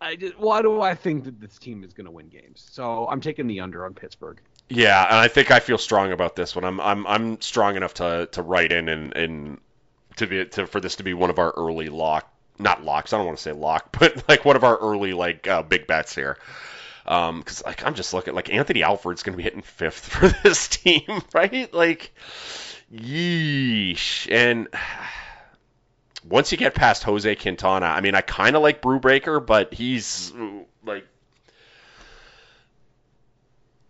I 0.00 0.16
just, 0.16 0.38
why 0.38 0.60
do 0.60 0.82
I 0.82 0.94
think 0.94 1.24
that 1.24 1.40
this 1.40 1.58
team 1.58 1.82
is 1.84 1.94
going 1.94 2.04
to 2.04 2.10
win 2.10 2.28
games? 2.28 2.66
So 2.70 3.08
I'm 3.08 3.22
taking 3.22 3.46
the 3.46 3.60
under 3.60 3.86
on 3.86 3.94
Pittsburgh. 3.94 4.40
Yeah, 4.68 5.02
and 5.06 5.14
I 5.14 5.28
think 5.28 5.50
I 5.50 5.60
feel 5.60 5.78
strong 5.78 6.12
about 6.12 6.36
this 6.36 6.54
one. 6.54 6.64
I'm 6.64 6.78
I'm 6.80 7.06
I'm 7.06 7.40
strong 7.40 7.76
enough 7.76 7.94
to 7.94 8.28
to 8.32 8.42
write 8.42 8.70
in 8.70 8.90
and, 8.90 9.16
and 9.16 9.58
to 10.16 10.26
be 10.26 10.44
to 10.44 10.66
for 10.66 10.80
this 10.80 10.96
to 10.96 11.02
be 11.02 11.14
one 11.14 11.30
of 11.30 11.38
our 11.38 11.52
early 11.56 11.88
lock 11.88 12.30
not 12.58 12.82
locks. 12.84 13.12
I 13.12 13.16
don't 13.18 13.26
want 13.26 13.38
to 13.38 13.42
say 13.42 13.52
lock, 13.52 13.90
but 13.98 14.28
like 14.28 14.44
one 14.44 14.56
of 14.56 14.64
our 14.64 14.76
early 14.76 15.12
like 15.12 15.46
uh, 15.46 15.62
big 15.62 15.86
bets 15.86 16.14
here. 16.14 16.38
Um, 17.06 17.38
because 17.38 17.64
like 17.64 17.86
I'm 17.86 17.94
just 17.94 18.12
looking 18.12 18.34
like 18.34 18.52
Anthony 18.52 18.82
Alford's 18.82 19.22
gonna 19.22 19.36
be 19.36 19.42
hitting 19.42 19.62
fifth 19.62 20.08
for 20.10 20.28
this 20.42 20.68
team, 20.68 21.22
right? 21.34 21.72
Like, 21.72 22.12
yeesh. 22.94 24.30
And 24.30 24.68
once 26.28 26.52
you 26.52 26.58
get 26.58 26.74
past 26.74 27.04
Jose 27.04 27.34
Quintana, 27.36 27.86
I 27.86 28.00
mean, 28.02 28.14
I 28.14 28.20
kind 28.20 28.56
of 28.56 28.62
like 28.62 28.82
Brubaker, 28.82 29.44
but 29.44 29.72
he's 29.72 30.32
like 30.84 31.06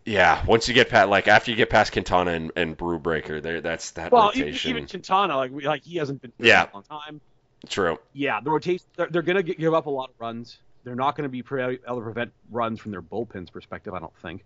yeah, 0.04 0.42
once 0.46 0.68
you 0.68 0.74
get 0.74 0.88
past, 0.88 1.10
like 1.10 1.28
after 1.28 1.50
you 1.50 1.56
get 1.56 1.68
past 1.68 1.92
Quintana 1.92 2.30
and, 2.30 2.52
and 2.56 2.78
Brubaker, 2.78 3.42
there 3.42 3.60
that's 3.60 3.90
that 3.92 4.10
Well, 4.10 4.28
rotation. 4.28 4.70
even 4.70 4.86
Quintana, 4.86 5.36
like, 5.36 5.50
we- 5.50 5.66
like 5.66 5.84
he 5.84 5.96
hasn't 5.98 6.22
been 6.22 6.32
Yeah. 6.38 6.66
a 6.72 6.74
long 6.74 6.82
time. 6.84 7.20
True. 7.68 7.98
Yeah, 8.12 8.40
the 8.40 8.50
rotation, 8.50 8.86
they're, 8.96 9.08
they're 9.10 9.22
going 9.22 9.44
to 9.44 9.54
give 9.54 9.74
up 9.74 9.86
a 9.86 9.90
lot 9.90 10.10
of 10.10 10.14
runs. 10.18 10.58
They're 10.84 10.94
not 10.94 11.16
going 11.16 11.24
to 11.24 11.28
be 11.28 11.42
pre- 11.42 11.62
able 11.62 11.96
to 11.96 12.00
prevent 12.00 12.32
runs 12.50 12.80
from 12.80 12.92
their 12.92 13.02
bullpen's 13.02 13.50
perspective, 13.50 13.94
I 13.94 13.98
don't 13.98 14.16
think. 14.22 14.44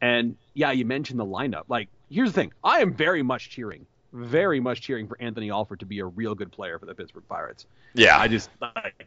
And 0.00 0.36
yeah, 0.54 0.72
you 0.72 0.84
mentioned 0.84 1.20
the 1.20 1.26
lineup. 1.26 1.64
Like, 1.68 1.88
here's 2.10 2.30
the 2.30 2.34
thing: 2.34 2.52
I 2.64 2.80
am 2.80 2.94
very 2.94 3.22
much 3.22 3.50
cheering, 3.50 3.86
very 4.12 4.58
much 4.58 4.80
cheering 4.80 5.06
for 5.06 5.20
Anthony 5.20 5.50
Alford 5.50 5.80
to 5.80 5.86
be 5.86 6.00
a 6.00 6.06
real 6.06 6.34
good 6.34 6.50
player 6.50 6.78
for 6.78 6.86
the 6.86 6.94
Pittsburgh 6.94 7.24
Pirates. 7.28 7.66
Yeah, 7.94 8.18
I 8.18 8.26
just 8.26 8.50
like, 8.60 9.06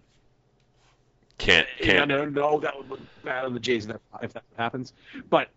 can't 1.37 1.67
can't. 1.79 2.09
don't 2.09 2.33
know 2.33 2.59
that 2.59 2.77
would 2.77 2.89
look 2.89 2.99
bad 3.23 3.45
on 3.45 3.53
the 3.53 3.59
Jays 3.59 3.85
if 3.85 3.91
that, 3.91 4.01
if 4.21 4.33
that 4.33 4.43
happens, 4.55 4.93
but 5.29 5.49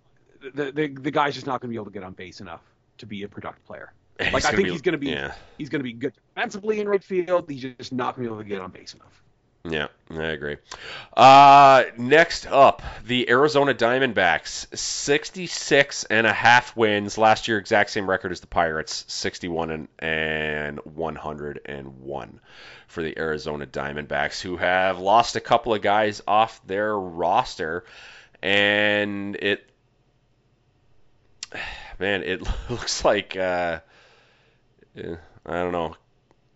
the, 0.55 0.73
the 0.73 0.89
the 0.89 1.11
guy's 1.11 1.35
just 1.35 1.47
not 1.47 1.61
going 1.61 1.69
to 1.69 1.73
be 1.73 1.77
able 1.77 1.87
to 1.87 1.91
get 1.91 2.03
on 2.03 2.13
base 2.13 2.41
enough 2.41 2.63
to 2.99 3.07
be 3.07 3.23
a 3.23 3.29
productive 3.29 3.65
player. 3.67 3.93
He's 4.21 4.33
Like 4.33 4.45
I 4.45 4.51
think 4.53 4.65
be- 4.65 4.73
he's 4.73 4.83
going 4.83 4.93
to 4.93 4.99
be 4.99 5.09
Yeah, 5.09 5.35
he's 5.59 5.69
going 5.69 5.81
to 5.81 5.85
be 5.85 5.93
good 5.93 6.13
defensively 6.35 6.81
in 6.81 6.89
right 6.89 7.03
field. 7.03 7.49
He's 7.51 7.63
just 7.63 7.93
not 7.93 8.17
going 8.17 8.29
to 8.29 8.31
be 8.31 8.35
able 8.35 8.43
to 8.45 8.49
get 8.49 8.61
on 8.61 8.71
base 8.71 8.95
enough. 8.95 9.23
yeah, 9.69 9.89
I 10.11 10.27
agree. 10.27 10.57
Uh, 11.17 11.85
next 11.99 12.47
up, 12.47 12.83
the 13.05 13.29
Arizona 13.29 13.75
Diamondbacks, 13.75 14.77
66 14.77 16.05
and 16.05 16.27
a 16.27 16.33
half 16.33 16.77
wins. 16.77 17.19
Last 17.19 17.49
year, 17.49 17.59
exact 17.59 17.91
same 17.91 18.09
record 18.09 18.31
as 18.33 18.41
the 18.41 18.47
Pirates, 18.47 19.05
61 19.09 19.71
and, 19.71 19.89
and 19.99 20.79
101 20.85 22.41
for 22.87 23.03
the 23.03 23.19
Arizona 23.19 23.67
Diamondbacks, 23.67 24.41
who 24.41 24.57
have 24.57 25.01
lost 25.01 25.35
a 25.35 25.41
couple 25.41 25.75
of 25.75 25.83
guys 25.83 26.23
off 26.29 26.65
their 26.67 26.97
roster, 26.97 27.85
and 28.43 29.35
it 29.37 29.69
man, 31.99 32.23
it 32.23 32.43
looks 32.71 33.05
like 33.05 33.37
uh, 33.37 33.81
I 34.97 35.53
don't 35.63 35.73
know. 35.73 35.95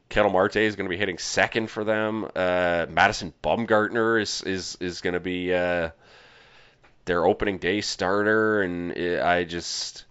Ketel 0.09 0.31
Marte 0.31 0.57
is 0.57 0.75
going 0.77 0.87
to 0.87 0.91
be 0.91 0.97
hitting 0.97 1.19
second 1.19 1.69
for 1.71 1.85
them. 1.85 2.25
Uh, 2.35 2.87
Madison 2.89 3.33
Bumgarner 3.43 4.21
is 4.21 4.43
is 4.43 4.77
is 4.81 5.01
going 5.03 5.15
to 5.15 5.21
be 5.21 5.55
uh, 5.55 5.91
their 7.05 7.25
opening 7.25 7.59
day 7.59 7.81
starter, 7.81 8.63
and 8.63 8.93
it, 8.93 9.23
I 9.23 9.45
just 9.45 10.05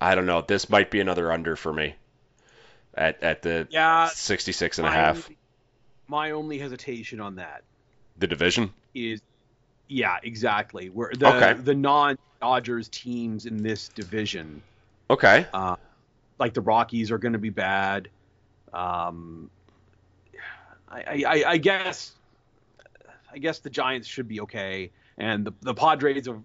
I 0.00 0.14
don't 0.14 0.26
know. 0.26 0.42
This 0.42 0.70
might 0.70 0.90
be 0.90 1.00
another 1.00 1.30
under 1.32 1.56
for 1.56 1.72
me. 1.72 1.94
At 2.94 3.22
at 3.22 3.42
the 3.42 3.66
Yeah, 3.70 4.08
66 4.08 4.78
and 4.78 4.86
a 4.86 4.90
half. 4.90 5.24
only- 5.26 5.36
my 6.08 6.30
only 6.30 6.58
hesitation 6.58 7.20
on 7.20 7.34
that 7.34 7.64
The 8.16 8.28
division. 8.28 8.72
is, 8.94 9.20
yeah, 9.88 10.18
exactly. 10.22 10.88
Where 10.88 11.10
the 11.12 11.26
Okay. 11.26 11.52
the 11.60 11.74
non-Dodgers 11.74 12.88
teams 12.88 13.44
in 13.44 13.56
this 13.62 13.88
division, 13.88 14.62
Okay. 15.10 15.46
uh, 15.52 15.76
like 16.38 16.54
the 16.54 16.60
Rockies, 16.60 17.10
are 17.10 17.18
going 17.18 17.32
to 17.32 17.38
be 17.38 17.50
bad. 17.50 18.08
Um, 18.72 19.50
I, 20.88 21.24
I, 21.26 21.44
I- 21.52 21.56
guess, 21.58 22.12
I 23.32 23.38
guess 23.38 23.58
the 23.60 23.70
Giants 23.70 24.06
should 24.08 24.28
be 24.28 24.40
okay, 24.42 24.90
and 25.18 25.44
the 25.46 25.52
the 25.60 25.74
Padres 25.74 26.28
are 26.28 26.40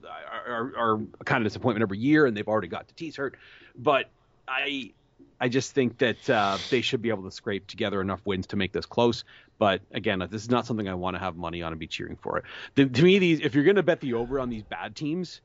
are, 0.47 0.73
are 0.77 1.01
a 1.19 1.23
kind 1.23 1.45
of 1.45 1.49
disappointment 1.49 1.83
every 1.83 1.99
year, 1.99 2.25
and 2.25 2.35
they've 2.35 2.47
already 2.47 2.67
got 2.67 2.87
the 2.87 2.93
Tatis 2.93 3.17
hurt. 3.17 3.35
But 3.75 4.09
I 4.47 4.93
I 5.39 5.47
just 5.49 5.73
think 5.73 5.97
that 5.99 6.29
uh, 6.29 6.57
they 6.69 6.81
should 6.81 7.01
be 7.01 7.09
able 7.09 7.23
to 7.23 7.31
scrape 7.31 7.67
together 7.67 8.01
enough 8.01 8.21
wins 8.25 8.47
to 8.47 8.55
make 8.55 8.71
this 8.73 8.85
close. 8.85 9.23
But 9.57 9.81
again, 9.91 10.19
this 10.29 10.41
is 10.43 10.49
not 10.49 10.65
something 10.65 10.87
I 10.89 10.93
want 10.95 11.15
to 11.15 11.19
have 11.19 11.35
money 11.35 11.61
on 11.61 11.71
and 11.71 11.79
be 11.79 11.87
cheering 11.87 12.17
for 12.21 12.37
it. 12.39 12.45
The, 12.75 12.85
to 12.87 13.03
me, 13.03 13.19
these 13.19 13.39
if 13.41 13.55
you're 13.55 13.63
going 13.63 13.75
to 13.77 13.83
bet 13.83 14.01
the 14.01 14.13
over 14.15 14.39
on 14.39 14.49
these 14.49 14.63
bad 14.63 14.95
teams, 14.95 15.41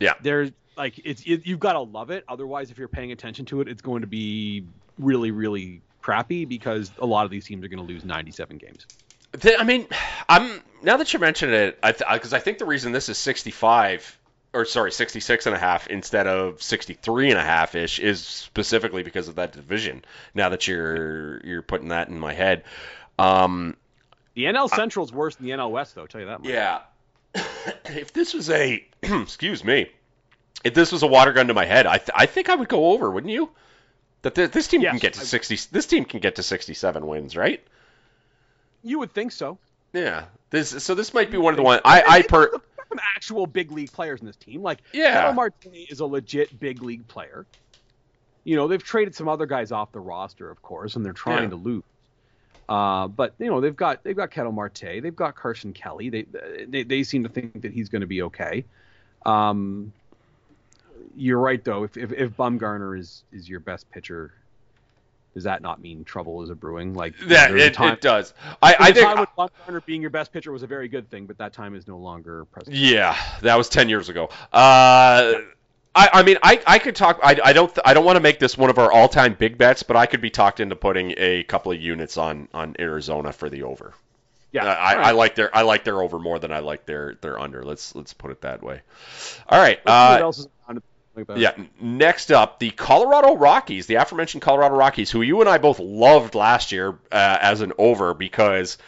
Yeah. 0.00 0.14
they're 0.22 0.50
like 0.76 1.00
it's 1.04 1.22
it, 1.26 1.46
you've 1.46 1.60
got 1.60 1.74
to 1.74 1.80
love 1.80 2.10
it. 2.10 2.24
Otherwise, 2.28 2.70
if 2.70 2.78
you're 2.78 2.88
paying 2.88 3.12
attention 3.12 3.44
to 3.46 3.60
it, 3.60 3.68
it's 3.68 3.82
going 3.82 4.00
to 4.00 4.06
be 4.06 4.64
really 4.98 5.30
really 5.30 5.82
crappy 6.02 6.46
because 6.46 6.90
a 6.98 7.06
lot 7.06 7.24
of 7.24 7.30
these 7.30 7.44
teams 7.44 7.64
are 7.64 7.68
going 7.68 7.86
to 7.86 7.92
lose 7.92 8.04
97 8.04 8.56
games. 8.58 8.86
I 9.58 9.64
mean, 9.64 9.86
I'm 10.28 10.60
now 10.82 10.96
that 10.96 11.12
you 11.12 11.18
mention 11.18 11.52
it, 11.52 11.78
I 11.82 11.92
because 11.92 12.32
I 12.32 12.40
think 12.40 12.58
the 12.58 12.64
reason 12.64 12.92
this 12.92 13.08
is 13.08 13.18
65 13.18 14.18
or 14.52 14.64
sorry, 14.64 14.90
66 14.90 15.46
and 15.46 15.54
a 15.54 15.58
half 15.58 15.86
instead 15.86 16.26
of 16.26 16.60
63 16.62 17.30
and 17.30 17.38
a 17.38 17.42
half 17.42 17.74
ish 17.74 18.00
is 18.00 18.24
specifically 18.26 19.02
because 19.02 19.28
of 19.28 19.36
that 19.36 19.52
division. 19.52 20.04
Now 20.34 20.48
that 20.48 20.66
you're 20.66 21.40
you're 21.44 21.62
putting 21.62 21.88
that 21.88 22.08
in 22.08 22.18
my 22.18 22.32
head. 22.32 22.64
Um, 23.18 23.76
The 24.34 24.44
NL 24.44 24.68
Central's 24.70 25.12
worse 25.12 25.36
than 25.36 25.46
the 25.46 25.52
NL 25.52 25.70
West, 25.70 25.94
though. 25.94 26.02
I'll 26.02 26.06
tell 26.08 26.20
you 26.20 26.26
that 26.28 26.40
much. 26.40 26.48
yeah. 26.48 26.80
if 27.86 28.12
this 28.12 28.34
was 28.34 28.50
a 28.50 28.84
excuse 29.02 29.64
me, 29.64 29.90
if 30.64 30.74
this 30.74 30.92
was 30.92 31.02
a 31.02 31.06
water 31.06 31.32
gun 31.32 31.48
to 31.48 31.54
my 31.54 31.64
head, 31.64 31.86
I 31.86 31.98
th- 31.98 32.10
I 32.14 32.26
think 32.26 32.48
I 32.48 32.54
would 32.54 32.68
go 32.68 32.92
over, 32.92 33.10
wouldn't 33.10 33.32
you? 33.32 33.50
That 34.22 34.34
th- 34.34 34.50
this 34.50 34.68
team 34.68 34.82
Yes, 34.82 34.92
can 34.92 34.98
get 34.98 35.12
to 35.14 35.20
I- 35.20 35.24
60 35.24 35.58
this 35.72 35.86
team 35.86 36.04
can 36.04 36.20
get 36.20 36.36
to 36.36 36.42
67 36.42 37.06
wins, 37.06 37.36
right? 37.36 37.62
You 38.82 38.98
would 39.00 39.12
think 39.12 39.32
so. 39.32 39.58
Yeah. 39.92 40.24
This 40.50 40.82
so 40.82 40.94
this 40.94 41.14
might 41.14 41.30
be 41.30 41.38
one 41.38 41.52
of 41.54 41.56
the 41.56 41.62
one 41.62 41.80
I 41.84 42.02
I 42.06 42.22
per 42.22 42.50
some 42.88 43.00
actual 43.16 43.46
big 43.46 43.70
league 43.70 43.92
players 43.92 44.20
in 44.20 44.26
this 44.26 44.36
team. 44.36 44.62
Like 44.62 44.80
Yeah. 44.92 45.30
Marte 45.34 45.54
is 45.88 46.00
a 46.00 46.06
legit 46.06 46.58
big 46.58 46.82
league 46.82 47.06
player. 47.08 47.46
You 48.42 48.56
know, 48.56 48.68
they've 48.68 48.82
traded 48.82 49.14
some 49.14 49.28
other 49.28 49.46
guys 49.46 49.70
off 49.70 49.92
the 49.92 50.00
roster, 50.00 50.50
of 50.50 50.60
course, 50.62 50.96
and 50.96 51.04
they're 51.04 51.12
trying 51.12 51.44
Yeah. 51.44 51.50
to 51.50 51.56
lose. 51.56 51.82
Uh, 52.70 53.08
but 53.08 53.34
you 53.40 53.48
know, 53.48 53.60
they've 53.60 53.74
got 53.74 54.04
they've 54.04 54.16
got 54.16 54.30
Ketel 54.30 54.52
Marte, 54.52 55.02
they've 55.02 55.16
got 55.16 55.34
Carson 55.34 55.72
Kelly. 55.72 56.08
They 56.08 56.24
they, 56.68 56.84
they 56.84 57.02
seem 57.02 57.24
to 57.24 57.28
think 57.28 57.62
that 57.62 57.72
he's 57.72 57.88
going 57.88 58.02
to 58.02 58.06
be 58.06 58.22
okay. 58.22 58.64
Um, 59.26 59.92
you're 61.16 61.40
right 61.40 61.62
though. 61.64 61.82
If, 61.82 61.96
if 61.96 62.12
if 62.12 62.36
Bumgarner 62.36 62.96
is 62.96 63.24
is 63.32 63.48
your 63.48 63.58
best 63.58 63.90
pitcher, 63.90 64.32
does 65.34 65.42
that 65.44 65.62
not 65.62 65.82
mean 65.82 66.04
trouble 66.04 66.42
is 66.42 66.50
a 66.50 66.54
brewing? 66.54 66.94
Like 66.94 67.18
that 67.18 67.50
there's 67.50 67.62
it, 67.62 67.74
time- 67.74 67.94
it 67.94 68.00
does. 68.00 68.34
I 68.62 68.76
I 68.78 68.92
think 68.92 69.04
time 69.04 69.26
when 69.36 69.48
Bumgarner 69.48 69.84
being 69.84 70.00
your 70.00 70.10
best 70.10 70.32
pitcher 70.32 70.52
was 70.52 70.62
a 70.62 70.68
very 70.68 70.86
good 70.86 71.10
thing, 71.10 71.26
but 71.26 71.38
that 71.38 71.52
time 71.52 71.74
is 71.74 71.88
no 71.88 71.98
longer 71.98 72.44
present. 72.46 72.76
Yeah, 72.76 73.16
that 73.42 73.58
was 73.58 73.68
ten 73.68 73.88
years 73.88 74.08
ago. 74.08 74.30
Uh, 74.52 75.32
I, 75.94 76.08
I 76.12 76.22
mean, 76.22 76.38
I, 76.42 76.62
I 76.66 76.78
could 76.78 76.94
talk. 76.96 77.20
I, 77.22 77.38
I 77.44 77.52
don't. 77.52 77.76
I 77.84 77.94
don't 77.94 78.04
want 78.04 78.16
to 78.16 78.20
make 78.22 78.38
this 78.38 78.56
one 78.56 78.70
of 78.70 78.78
our 78.78 78.92
all-time 78.92 79.34
big 79.34 79.58
bets, 79.58 79.82
but 79.82 79.96
I 79.96 80.06
could 80.06 80.20
be 80.20 80.30
talked 80.30 80.60
into 80.60 80.76
putting 80.76 81.14
a 81.16 81.42
couple 81.44 81.72
of 81.72 81.80
units 81.80 82.16
on 82.16 82.48
on 82.54 82.76
Arizona 82.78 83.32
for 83.32 83.50
the 83.50 83.64
over. 83.64 83.94
Yeah, 84.52 84.64
Uh, 84.64 84.74
I, 84.74 84.94
all 84.94 84.98
right. 84.98 85.08
I 85.08 85.10
like 85.12 85.34
their 85.34 85.54
I 85.56 85.62
like 85.62 85.84
their 85.84 86.02
over 86.02 86.18
more 86.18 86.38
than 86.38 86.52
I 86.52 86.60
like 86.60 86.86
their 86.86 87.16
their 87.20 87.38
under. 87.38 87.64
Let's 87.64 87.94
let's 87.94 88.14
put 88.14 88.30
it 88.30 88.42
that 88.42 88.62
way. 88.62 88.82
All 89.48 89.58
right. 89.60 89.80
Let's 89.84 90.00
see 90.00 90.08
what 90.08 90.20
Uh, 90.20 90.22
else 90.22 90.38
is 90.38 90.48
around 90.68 90.78
it 90.78 90.84
like 91.16 91.26
yeah. 91.34 91.52
Next 91.80 92.30
up, 92.32 92.58
the 92.58 92.70
Colorado 92.70 93.36
Rockies, 93.36 93.86
the 93.86 93.96
aforementioned 93.96 94.42
Colorado 94.42 94.74
Rockies, 94.76 95.10
who 95.10 95.22
you 95.22 95.40
and 95.40 95.48
I 95.48 95.58
both 95.58 95.78
loved 95.80 96.34
last 96.34 96.72
year 96.72 96.90
uh, 97.12 97.38
as 97.40 97.60
an 97.60 97.72
over 97.78 98.14
because 98.14 98.78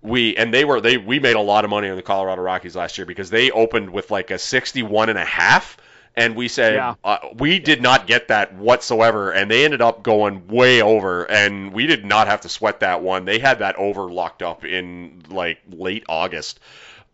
we 0.00 0.36
and 0.36 0.52
they 0.52 0.64
were 0.64 0.80
they 0.80 0.96
we 0.96 1.18
made 1.20 1.36
a 1.36 1.40
lot 1.40 1.64
of 1.64 1.70
money 1.70 1.88
on 1.88 1.96
the 1.96 2.02
Colorado 2.02 2.42
Rockies 2.42 2.76
last 2.76 2.98
year 2.98 3.06
because 3.06 3.30
they 3.30 3.50
opened 3.50 3.90
with 3.90 4.10
like 4.10 4.30
a 4.30 4.38
61 4.38 5.08
and 5.10 5.18
a 5.18 5.24
half 5.24 5.76
and 6.16 6.36
we 6.36 6.48
said 6.48 6.74
Yeah. 6.74 6.94
uh, 7.04 7.18
we 7.36 7.58
did 7.58 7.80
not 7.82 8.06
get 8.06 8.28
that 8.28 8.54
whatsoever 8.54 9.32
and 9.32 9.50
they 9.50 9.64
ended 9.64 9.80
up 9.80 10.02
going 10.02 10.46
way 10.48 10.82
over 10.82 11.24
and 11.30 11.72
we 11.72 11.86
did 11.86 12.04
not 12.04 12.26
have 12.28 12.42
to 12.42 12.48
sweat 12.48 12.80
that 12.80 13.02
one. 13.02 13.24
They 13.24 13.38
had 13.38 13.60
that 13.60 13.76
over 13.76 14.10
locked 14.10 14.42
up 14.42 14.64
in 14.64 15.22
like 15.30 15.58
late 15.70 16.04
August. 16.08 16.60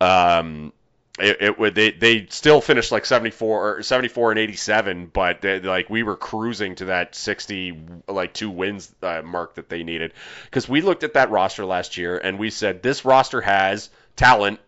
Um 0.01 0.73
it, 1.19 1.37
it 1.41 1.59
would 1.59 1.75
they 1.75 1.91
they 1.91 2.27
still 2.29 2.61
finished 2.61 2.91
like 2.91 3.05
74 3.05 3.77
or 3.77 3.83
74 3.83 4.31
and 4.31 4.39
87 4.39 5.07
but 5.07 5.41
they, 5.41 5.59
like 5.59 5.89
we 5.89 6.03
were 6.03 6.15
cruising 6.15 6.75
to 6.75 6.85
that 6.85 7.13
60 7.13 7.77
like 8.07 8.33
two 8.33 8.49
wins 8.49 8.93
uh, 9.03 9.21
mark 9.23 9.55
that 9.55 9.69
they 9.69 9.83
needed 9.83 10.13
because 10.45 10.69
we 10.69 10.81
looked 10.81 11.03
at 11.03 11.15
that 11.15 11.29
roster 11.29 11.65
last 11.65 11.97
year 11.97 12.17
and 12.17 12.39
we 12.39 12.49
said 12.49 12.81
this 12.81 13.03
roster 13.03 13.41
has 13.41 13.89
talent 14.15 14.59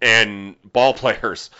and 0.00 0.54
ball 0.72 0.94
players 1.02 1.50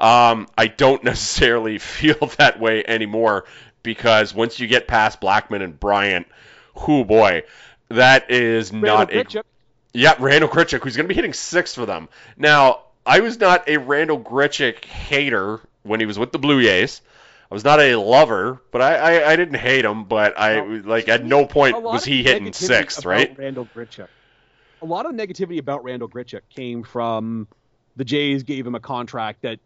um, 0.00 0.48
I 0.56 0.66
don't 0.66 1.02
necessarily 1.04 1.78
feel 1.78 2.30
that 2.38 2.58
way 2.58 2.84
anymore 2.86 3.44
because 3.82 4.34
once 4.34 4.60
you 4.60 4.66
get 4.66 4.88
past 4.88 5.20
Blackmon 5.20 5.62
and 5.62 5.78
Bryant 5.78 6.26
who 6.74 7.04
boy 7.04 7.42
that 7.88 8.30
is 8.30 8.72
not 8.72 9.12
Randall 9.12 9.40
a 9.40 9.44
yeah, 9.92 10.14
Randall 10.18 10.48
Grichuk, 10.48 10.82
who's 10.82 10.96
going 10.96 11.04
to 11.04 11.08
be 11.08 11.14
hitting 11.14 11.32
six 11.32 11.74
for 11.74 11.84
them. 11.84 12.08
Now, 12.36 12.82
I 13.04 13.20
was 13.20 13.40
not 13.40 13.68
a 13.68 13.78
Randall 13.78 14.20
Grichuk 14.20 14.84
hater 14.84 15.60
when 15.82 16.00
he 16.00 16.06
was 16.06 16.18
with 16.18 16.32
the 16.32 16.38
Blue 16.38 16.62
Jays. 16.62 17.02
I 17.50 17.54
was 17.54 17.64
not 17.64 17.80
a 17.80 17.96
lover, 17.96 18.62
but 18.70 18.80
I, 18.80 18.94
I, 18.94 19.32
I 19.32 19.36
didn't 19.36 19.58
hate 19.58 19.84
him. 19.84 20.04
But 20.04 20.38
I 20.38 20.60
Well, 20.60 20.82
like 20.84 21.08
at 21.08 21.24
no 21.24 21.46
point 21.46 21.82
was 21.82 22.04
he 22.04 22.22
hitting 22.22 22.52
sixth, 22.52 23.04
right? 23.04 23.36
Randall 23.36 23.68
Grichuk. 23.74 24.06
A 24.82 24.86
lot 24.86 25.06
of 25.06 25.12
negativity 25.12 25.58
about 25.58 25.82
Randall 25.82 26.08
Grichuk 26.08 26.42
came 26.48 26.84
from 26.84 27.48
the 27.96 28.04
Jays 28.04 28.44
gave 28.44 28.66
him 28.66 28.76
a 28.76 28.80
contract 28.80 29.42
that, 29.42 29.58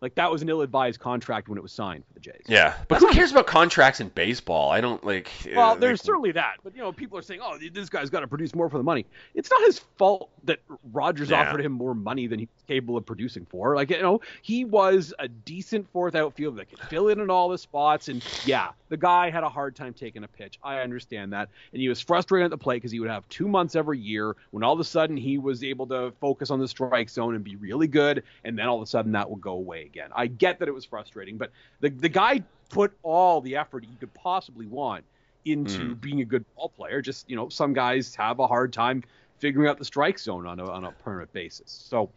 like, 0.00 0.14
that 0.16 0.30
was 0.30 0.42
an 0.42 0.48
ill-advised 0.48 1.00
contract 1.00 1.48
when 1.48 1.58
it 1.58 1.62
was 1.62 1.72
signed 1.72 2.04
for 2.06 2.14
the 2.14 2.20
Jays. 2.20 2.42
Yeah, 2.46 2.74
but 2.88 2.98
who 2.98 3.10
cares 3.12 3.30
about 3.30 3.46
contracts 3.46 4.00
in 4.00 4.08
baseball? 4.08 4.70
I 4.70 4.80
don't 4.80 5.02
like. 5.04 5.30
Well, 5.54 5.70
uh, 5.70 5.74
there's 5.76 6.00
like- 6.00 6.06
certainly 6.06 6.32
that, 6.32 6.56
but 6.62 6.74
you 6.74 6.82
know, 6.82 6.92
people 6.92 7.18
are 7.18 7.22
saying, 7.22 7.40
"Oh, 7.42 7.56
this 7.72 7.88
guy's 7.88 8.10
got 8.10 8.20
to 8.20 8.26
produce 8.26 8.54
more 8.54 8.68
for 8.68 8.78
the 8.78 8.84
money." 8.84 9.06
It's 9.34 9.50
not 9.50 9.62
his 9.62 9.78
fault 9.96 10.30
that 10.44 10.60
Rogers 10.92 11.30
Yeah. 11.30 11.48
offered 11.48 11.60
him 11.60 11.72
more 11.72 11.94
money 11.94 12.26
than 12.26 12.38
he's 12.40 12.48
capable 12.68 12.96
of 12.96 13.06
producing 13.06 13.46
for. 13.46 13.74
Like, 13.74 13.90
you 13.90 14.00
know, 14.02 14.20
he 14.42 14.64
was 14.64 15.14
a 15.18 15.28
decent 15.28 15.88
fourth 15.90 16.14
outfielder 16.14 16.56
that 16.58 16.68
could 16.70 16.80
fill 16.88 17.08
in 17.08 17.20
in 17.20 17.30
all 17.30 17.48
the 17.48 17.58
spots, 17.58 18.08
and 18.08 18.22
yeah, 18.44 18.70
the 18.88 18.96
guy 18.96 19.30
had 19.30 19.44
a 19.44 19.48
hard 19.48 19.74
time 19.76 19.92
taking 19.94 20.24
a 20.24 20.28
pitch. 20.28 20.58
I 20.62 20.80
understand 20.80 21.32
that, 21.32 21.48
and 21.72 21.80
he 21.80 21.88
was 21.88 22.00
frustrated 22.00 22.44
at 22.46 22.50
the 22.50 22.58
plate 22.58 22.76
because 22.76 22.92
he 22.92 23.00
would 23.00 23.10
have 23.10 23.28
two 23.28 23.48
months 23.48 23.74
every 23.76 23.98
year 23.98 24.36
when 24.50 24.62
all 24.62 24.72
of 24.72 24.80
a 24.80 24.84
sudden 24.84 25.16
he 25.16 25.38
was 25.38 25.62
able 25.64 25.86
to 25.88 26.12
focus 26.20 26.50
on 26.50 26.58
the 26.60 26.68
strike 26.68 27.08
zone 27.08 27.34
and 27.34 27.42
be 27.44 27.56
really 27.56 27.86
good, 27.88 28.22
and 28.44 28.58
then 28.58 28.66
all 28.66 28.76
of 28.76 28.82
a 28.82 28.86
sudden 28.86 29.12
that 29.12 29.28
would 29.30 29.40
go 29.40 29.52
away 29.52 29.85
again. 29.86 30.10
I 30.14 30.26
get 30.26 30.58
that 30.58 30.68
it 30.68 30.74
was 30.74 30.84
frustrating, 30.84 31.38
but 31.38 31.50
the 31.80 31.88
the 31.90 32.08
guy 32.10 32.42
put 32.70 32.92
all 33.02 33.40
the 33.40 33.56
effort 33.56 33.84
he 33.84 33.94
could 33.96 34.12
possibly 34.12 34.66
want 34.66 35.04
into 35.44 35.94
Mm. 35.94 36.00
being 36.00 36.20
a 36.20 36.24
good 36.24 36.44
ball 36.56 36.68
player. 36.68 37.00
Just 37.00 37.30
you 37.30 37.36
know, 37.36 37.48
some 37.48 37.72
guys 37.72 38.14
have 38.16 38.38
a 38.40 38.46
hard 38.46 38.72
time 38.72 39.04
figuring 39.38 39.68
out 39.68 39.78
the 39.78 39.84
strike 39.84 40.18
zone 40.18 40.46
on 40.46 40.58
a 40.60 40.68
on 40.70 40.84
a 40.84 40.90
permanent 40.92 41.32
basis. 41.32 41.70
So 41.88 42.10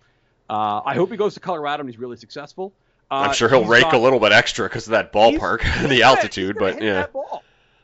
uh, 0.49 0.81
I 0.85 0.95
hope 0.95 1.11
he 1.11 1.17
goes 1.17 1.35
to 1.35 1.39
Colorado 1.39 1.81
and 1.81 1.89
he's 1.89 1.99
really 1.99 2.17
successful. 2.17 2.73
Uh, 3.11 3.25
I'm 3.27 3.33
sure 3.33 3.49
he'll 3.49 3.65
rake 3.65 3.91
a 3.91 3.97
little 3.97 4.19
bit 4.19 4.31
extra 4.31 4.67
because 4.67 4.87
of 4.87 4.91
that 4.91 5.11
ballpark 5.13 5.59
the 5.81 5.87
gonna- 5.87 6.01
altitude, 6.01 6.57
but 6.59 6.81
yeah, 6.81 7.05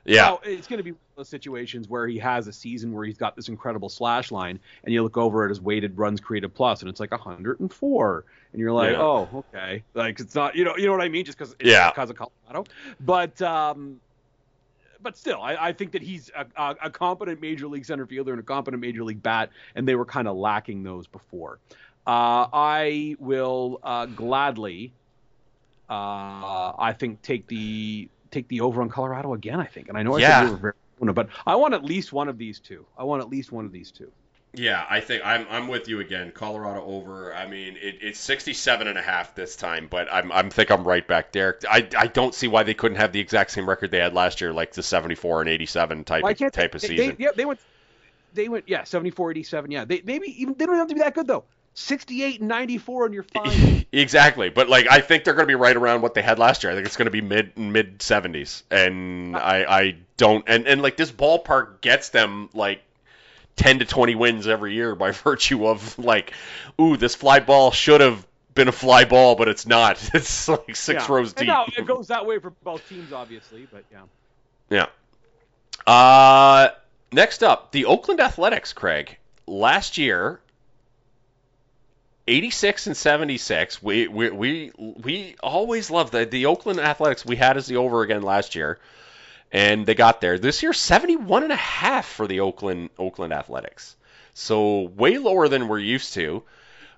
yeah, 0.05 0.21
Now, 0.21 0.39
it's 0.43 0.67
going 0.67 0.77
to 0.77 0.83
be 0.83 0.91
one 0.91 0.99
of 1.13 1.15
those 1.17 1.29
situations 1.29 1.87
where 1.89 2.07
he 2.07 2.19
has 2.19 2.47
a 2.47 2.53
season 2.53 2.91
where 2.93 3.03
he's 3.05 3.17
got 3.17 3.35
this 3.35 3.49
incredible 3.49 3.89
slash 3.89 4.31
line, 4.31 4.59
and 4.83 4.93
you 4.93 5.01
look 5.01 5.17
over 5.17 5.43
at 5.43 5.49
his 5.49 5.59
weighted 5.59 5.97
runs 5.97 6.21
created 6.21 6.53
plus, 6.53 6.81
and 6.81 6.89
it's 6.89 6.99
like 6.99 7.09
104, 7.09 8.25
and 8.55 8.61
you're 8.61 8.71
like, 8.71 8.93
Yeah. 8.93 9.01
oh, 9.01 9.43
okay, 9.53 9.83
like 9.95 10.17
it's 10.21 10.33
not, 10.33 10.55
you 10.55 10.63
know, 10.63 10.77
you 10.77 10.85
know 10.85 10.93
what 10.93 11.01
I 11.01 11.09
mean, 11.09 11.25
just 11.25 11.37
because 11.37 11.53
Yeah. 11.59 11.89
because 11.89 12.09
of 12.09 12.15
Colorado, 12.15 12.63
but 13.01 13.41
um, 13.41 13.99
but 15.01 15.17
still, 15.17 15.41
I, 15.41 15.57
I 15.57 15.73
think 15.73 15.91
that 15.91 16.01
he's 16.01 16.31
a, 16.33 16.45
a, 16.55 16.75
a 16.83 16.89
competent 16.89 17.41
major 17.41 17.67
league 17.67 17.83
center 17.83 18.05
fielder 18.05 18.31
and 18.31 18.39
a 18.39 18.43
competent 18.43 18.79
major 18.79 19.03
league 19.03 19.21
bat, 19.21 19.49
and 19.75 19.85
they 19.85 19.95
were 19.95 20.05
kind 20.05 20.25
of 20.25 20.37
lacking 20.37 20.83
those 20.83 21.05
before. 21.05 21.59
Uh, 22.07 22.47
I 22.53 23.17
will 23.19 23.79
uh, 23.83 24.05
gladly, 24.05 24.93
uh, 25.89 26.71
I 26.79 26.95
think, 26.97 27.21
take 27.23 27.45
the 27.47 28.09
take 28.31 28.47
the 28.47 28.61
over 28.61 28.81
on 28.81 28.87
Colorado 28.87 29.33
again. 29.33 29.59
I 29.59 29.65
think, 29.65 29.89
and 29.89 29.97
I 29.97 30.03
know 30.03 30.15
I 30.15 30.21
Yeah. 30.21 30.39
said 30.39 30.45
we 30.45 30.51
were 30.51 30.73
very, 31.01 31.13
but 31.13 31.27
I 31.45 31.57
want 31.57 31.73
at 31.73 31.83
least 31.83 32.13
one 32.13 32.29
of 32.29 32.37
these 32.37 32.61
two. 32.61 32.87
I 32.97 33.03
want 33.03 33.21
at 33.21 33.27
least 33.27 33.51
one 33.51 33.65
of 33.65 33.73
these 33.73 33.91
two. 33.91 34.13
Yeah, 34.57 34.85
I 34.89 34.99
think 34.99 35.23
I'm 35.25 35.45
I'm 35.49 35.67
with 35.67 35.87
you 35.87 35.99
again. 35.99 36.31
Colorado 36.31 36.83
over. 36.83 37.33
I 37.33 37.47
mean, 37.47 37.77
it, 37.81 37.97
it's 38.01 38.19
67 38.19 38.87
and 38.87 38.97
a 38.97 39.01
half 39.01 39.35
this 39.35 39.55
time, 39.55 39.87
but 39.89 40.07
I'm 40.11 40.31
I'm 40.31 40.49
think 40.49 40.71
I'm 40.71 40.83
right 40.83 41.05
back 41.05 41.31
there. 41.31 41.57
I, 41.69 41.87
I 41.97 42.07
don't 42.07 42.33
see 42.33 42.47
why 42.47 42.63
they 42.63 42.73
couldn't 42.73 42.97
have 42.97 43.11
the 43.11 43.19
exact 43.19 43.51
same 43.51 43.67
record 43.67 43.91
they 43.91 43.99
had 43.99 44.13
last 44.13 44.41
year, 44.41 44.53
like 44.53 44.73
the 44.73 44.83
74 44.83 45.41
and 45.41 45.49
87 45.49 46.03
type 46.03 46.23
Why 46.23 46.31
of, 46.31 46.37
type 46.51 46.75
of 46.75 46.81
they- 46.81 46.87
season. 46.87 47.15
They, 47.17 47.23
yeah, 47.23 47.31
they 47.35 47.45
went. 47.45 47.59
They 48.33 48.49
went. 48.49 48.65
Yeah, 48.67 48.83
74, 48.83 49.31
87. 49.31 49.71
Yeah, 49.71 49.85
they 49.85 50.01
maybe 50.03 50.41
even 50.41 50.55
they 50.55 50.65
don't 50.65 50.75
have 50.75 50.87
to 50.87 50.93
be 50.95 51.01
that 51.01 51.15
good 51.15 51.27
though. 51.27 51.45
68 51.77 52.39
and 52.39 52.47
94, 52.47 53.05
and 53.05 53.13
you're 53.13 53.23
fine. 53.23 53.85
exactly, 53.91 54.49
but 54.49 54.69
like 54.69 54.87
I 54.89 55.01
think 55.01 55.25
they're 55.25 55.33
going 55.33 55.43
to 55.45 55.51
be 55.51 55.55
right 55.55 55.75
around 55.75 56.01
what 56.01 56.13
they 56.13 56.21
had 56.21 56.39
last 56.39 56.63
year. 56.63 56.71
I 56.71 56.75
think 56.75 56.87
it's 56.87 56.95
going 56.95 57.07
to 57.07 57.11
be 57.11 57.21
mid 57.21 57.57
mid 57.57 57.99
70s, 57.99 58.63
and 58.71 59.35
uh, 59.35 59.39
I 59.39 59.79
I 59.79 59.95
don't 60.17 60.45
and 60.47 60.67
and 60.67 60.81
like 60.81 60.95
this 60.95 61.11
ballpark 61.11 61.81
gets 61.81 62.09
them 62.09 62.49
like 62.53 62.81
10 63.55 63.79
to 63.79 63.85
20 63.85 64.15
wins 64.15 64.47
every 64.47 64.73
year 64.73 64.95
by 64.95 65.11
virtue 65.23 65.67
of 65.67 65.97
like, 65.99 66.33
ooh, 66.79 66.97
this 66.97 67.15
fly 67.15 67.39
ball 67.39 67.71
should 67.71 68.01
have 68.01 68.25
been 68.53 68.67
a 68.67 68.71
fly 68.73 69.05
ball, 69.05 69.35
but 69.35 69.47
it's 69.47 69.65
not. 69.65 69.97
It's 70.13 70.47
like 70.47 70.75
six 70.75 71.03
Yeah. 71.07 71.13
rows 71.13 71.33
deep. 71.33 71.47
now 71.47 71.65
it 71.77 71.85
goes 71.85 72.07
that 72.07 72.25
way 72.25 72.39
for 72.39 72.49
both 72.49 72.87
teams, 72.89 73.11
obviously, 73.11 73.67
but 73.71 73.83
yeah. 73.91 74.87
Yeah. 75.87 75.91
Uh, 75.91 76.69
next 77.11 77.43
up, 77.43 77.71
the 77.71 77.85
Oakland 77.85 78.19
Athletics, 78.19 78.73
Craig. 78.73 79.17
Last 79.45 79.97
year, 79.97 80.39
86 82.27 82.87
and 82.87 82.97
76. 82.97 83.83
We 83.83 84.07
we 84.07 84.29
we, 84.31 84.71
we 84.77 85.35
always 85.43 85.91
loved 85.91 86.11
the, 86.11 86.25
the 86.25 86.47
Oakland 86.47 86.79
Athletics. 86.79 87.23
We 87.25 87.35
had 87.35 87.57
as 87.57 87.67
the 87.67 87.77
over 87.77 88.01
again 88.01 88.23
last 88.23 88.55
year, 88.55 88.79
and 89.55 89.85
they 89.85 89.95
got 89.95 90.19
there. 90.19 90.37
This 90.37 90.61
year, 90.63 90.73
71 90.73 91.43
and 91.43 91.51
a 91.53 91.55
half 91.55 92.05
for 92.05 92.27
the 92.27 92.41
Oakland 92.41 92.89
Oakland 92.99 93.31
Athletics. 93.33 93.95
So 94.33 94.81
way 94.81 95.17
lower 95.17 95.47
than 95.47 95.67
we're 95.69 95.79
used 95.79 96.13
to. 96.15 96.43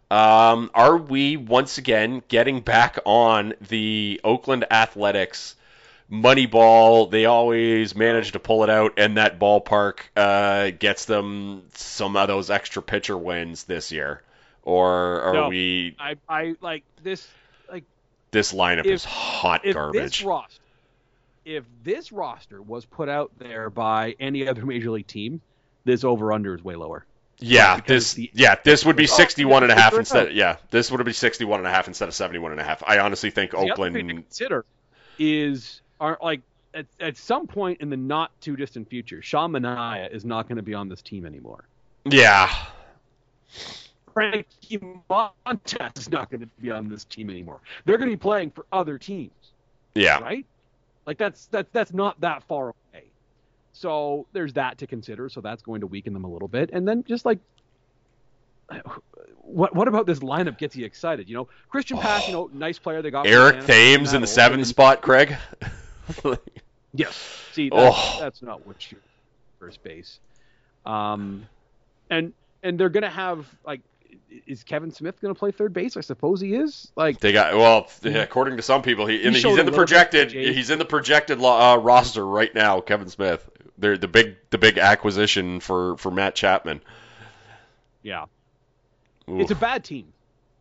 Um, 0.09 0.71
are 0.73 0.97
we 0.97 1.37
once 1.37 1.77
again 1.77 2.23
getting 2.29 2.61
back 2.61 2.97
on 3.05 3.53
the 3.67 4.19
Oakland 4.23 4.65
Athletics 4.71 5.55
Moneyball? 6.11 7.11
They 7.11 7.25
always 7.25 7.95
manage 7.95 8.31
to 8.31 8.39
pull 8.39 8.63
it 8.63 8.69
out, 8.69 8.93
and 8.97 9.17
that 9.17 9.39
ballpark 9.39 9.99
uh, 10.15 10.71
gets 10.77 11.05
them 11.05 11.63
some 11.75 12.15
of 12.15 12.27
those 12.27 12.49
extra 12.49 12.81
pitcher 12.81 13.17
wins 13.17 13.65
this 13.65 13.91
year. 13.91 14.21
Or 14.63 15.21
are 15.21 15.33
No. 15.33 15.49
we? 15.49 15.95
I 15.99 16.15
I 16.27 16.55
like 16.61 16.83
this. 17.03 17.27
Like 17.71 17.83
This 18.31 18.53
lineup 18.53 18.79
If- 18.85 18.87
is 18.87 19.05
hot 19.05 19.61
if 19.65 19.73
garbage. 19.75 20.01
this 20.01 20.23
roster, 20.23 20.61
if 21.47 21.63
this 21.83 22.11
roster 22.11 22.61
was 22.61 22.83
put 22.85 23.07
out 23.07 23.31
there 23.39 23.69
by 23.69 24.15
any 24.19 24.47
other 24.47 24.65
major 24.65 24.91
league 24.91 25.07
team, 25.07 25.39
this 25.85 26.03
over 26.03 26.33
under 26.33 26.53
is 26.55 26.63
way 26.63 26.75
lower. 26.75 27.05
yeah, 27.39 27.77
because 27.77 28.13
this 28.13 28.13
the- 28.15 28.31
yeah 28.33 28.55
this 28.63 28.83
would 28.85 28.97
be 28.97 29.03
Oh, 29.05 29.15
61 29.17 29.63
and 29.63 29.71
a 29.71 29.75
half 29.75 29.93
instead. 29.93 30.33
Yeah, 30.33 30.57
this 30.71 30.91
would 30.91 31.03
be 31.05 31.13
61 31.13 31.59
and 31.61 31.67
a 31.67 31.71
half 31.71 31.87
instead 31.87 32.09
of 32.09 32.13
71 32.15 32.51
and 32.51 32.59
a 32.59 32.63
half. 32.65 32.83
I 32.85 32.99
honestly 32.99 33.29
think 33.31 33.51
The 33.51 33.57
other 33.59 33.71
Oakland. 33.71 33.95
thing 33.95 34.07
to 34.09 34.13
consider 34.15 34.65
is 35.17 35.81
are 36.01 36.17
like 36.21 36.41
at, 36.73 36.85
at 36.99 37.15
some 37.17 37.47
point 37.47 37.79
in 37.79 37.89
the 37.89 37.97
not 37.97 38.29
too 38.41 38.55
distant 38.57 38.89
future, 38.89 39.21
Sean 39.21 39.51
Manaea 39.53 40.11
is 40.11 40.25
not 40.25 40.47
going 40.49 40.57
to 40.57 40.63
be 40.63 40.73
on 40.73 40.89
this 40.89 41.01
team 41.01 41.25
anymore. 41.25 41.63
Yeah, 42.05 42.53
Frankie 44.13 44.79
Montas 45.09 45.97
is 45.97 46.09
not 46.11 46.29
going 46.29 46.41
to 46.41 46.47
be 46.59 46.71
on 46.71 46.89
this 46.89 47.05
team 47.05 47.29
anymore. 47.29 47.59
They're 47.85 47.97
going 47.97 48.09
to 48.09 48.15
be 48.15 48.19
playing 48.19 48.51
for 48.51 48.65
other 48.71 48.97
teams, 48.97 49.31
yeah. 49.95 50.19
right? 50.19 50.45
Like 51.07 51.17
that's 51.17 51.47
that's 51.47 51.69
that's 51.71 51.93
not 51.93 52.19
that 52.21 52.43
far 52.43 52.65
away. 52.93 53.05
So 53.73 54.27
there's 54.33 54.53
that 54.53 54.77
to 54.79 54.87
consider. 54.87 55.29
So 55.29 55.41
that's 55.41 55.63
going 55.63 55.81
to 55.81 55.87
weaken 55.87 56.13
them 56.13 56.25
a 56.25 56.29
little 56.29 56.47
bit. 56.47 56.69
And 56.73 56.87
then 56.87 57.03
just 57.07 57.25
like 57.25 57.39
what 59.41 59.73
what 59.73 59.87
about 59.87 60.05
this 60.05 60.19
lineup 60.19 60.57
gets 60.57 60.75
you 60.75 60.85
excited? 60.85 61.29
You 61.29 61.35
know, 61.35 61.47
Christian 61.69 61.97
Pass, 61.97 62.27
you 62.27 62.33
know, 62.33 62.49
nice 62.53 62.77
player 62.77 63.01
they 63.01 63.09
got. 63.09 63.25
Eric 63.25 63.65
Thames 63.65 64.13
in 64.13 64.21
the 64.21 64.27
seven 64.27 64.63
spot, 64.65 65.01
Craig. 65.01 65.35
Yes. 66.93 67.15
See, 67.51 67.69
that's, 67.73 67.95
Oh. 67.97 68.17
that's 68.19 68.41
not 68.41 68.65
what 68.65 68.91
you 68.91 68.97
first 69.59 69.83
base. 69.83 70.19
Um, 70.85 71.45
and 72.09 72.33
and 72.63 72.79
they're 72.79 72.89
gonna 72.89 73.09
have 73.09 73.45
like, 73.65 73.81
is 74.45 74.63
Kevin 74.63 74.91
Smith 74.91 75.19
gonna 75.21 75.33
play 75.35 75.51
third 75.51 75.73
base? 75.73 75.97
I 75.97 76.01
suppose 76.01 76.39
he 76.41 76.53
is. 76.55 76.91
Like, 76.95 77.19
They 77.19 77.31
got 77.31 77.55
well, 77.55 77.87
according 78.03 78.57
to 78.57 78.63
some 78.63 78.81
people, 78.81 79.05
he, 79.05 79.17
the- 79.23 79.31
he's 79.31 79.45
in 79.45 79.65
the 79.65 79.71
projected. 79.71 80.31
He's 80.31 80.69
in 80.69 80.79
the 80.79 80.85
projected 80.85 81.41
uh, 81.41 81.77
roster 81.81 82.25
right 82.25 82.53
now. 82.53 82.81
Kevin 82.81 83.07
Smith. 83.09 83.47
They're 83.77 83.97
the 83.97 84.07
big 84.07 84.37
the 84.49 84.57
big 84.57 84.77
acquisition 84.77 85.59
for 85.59 85.97
for 85.97 86.09
Matt 86.11 86.33
Chapman. 86.35 86.81
yeah, 88.01 88.25
Oof. 89.29 89.41
it's 89.41 89.51
a 89.51 89.55
bad 89.55 89.83
team. 89.83 90.11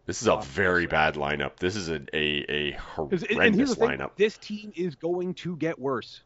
this 0.05 0.21
is 0.23 0.29
a 0.29 0.37
very 0.43 0.87
bad 0.87 1.15
lineup. 1.15 1.57
This 1.57 1.77
is 1.77 1.89
a 1.89 2.01
a, 2.13 2.45
a 2.49 2.73
'Cause- 2.95 3.23
and- 3.23 3.41
and 3.41 3.55
here's 3.55 3.75
horrendous 3.75 4.07
lineup. 4.07 4.11
this 4.17 4.37
team 4.39 4.73
is 4.77 4.95
going 4.97 5.35
to 5.35 5.57
get 5.57 5.79
worse, 5.79 6.23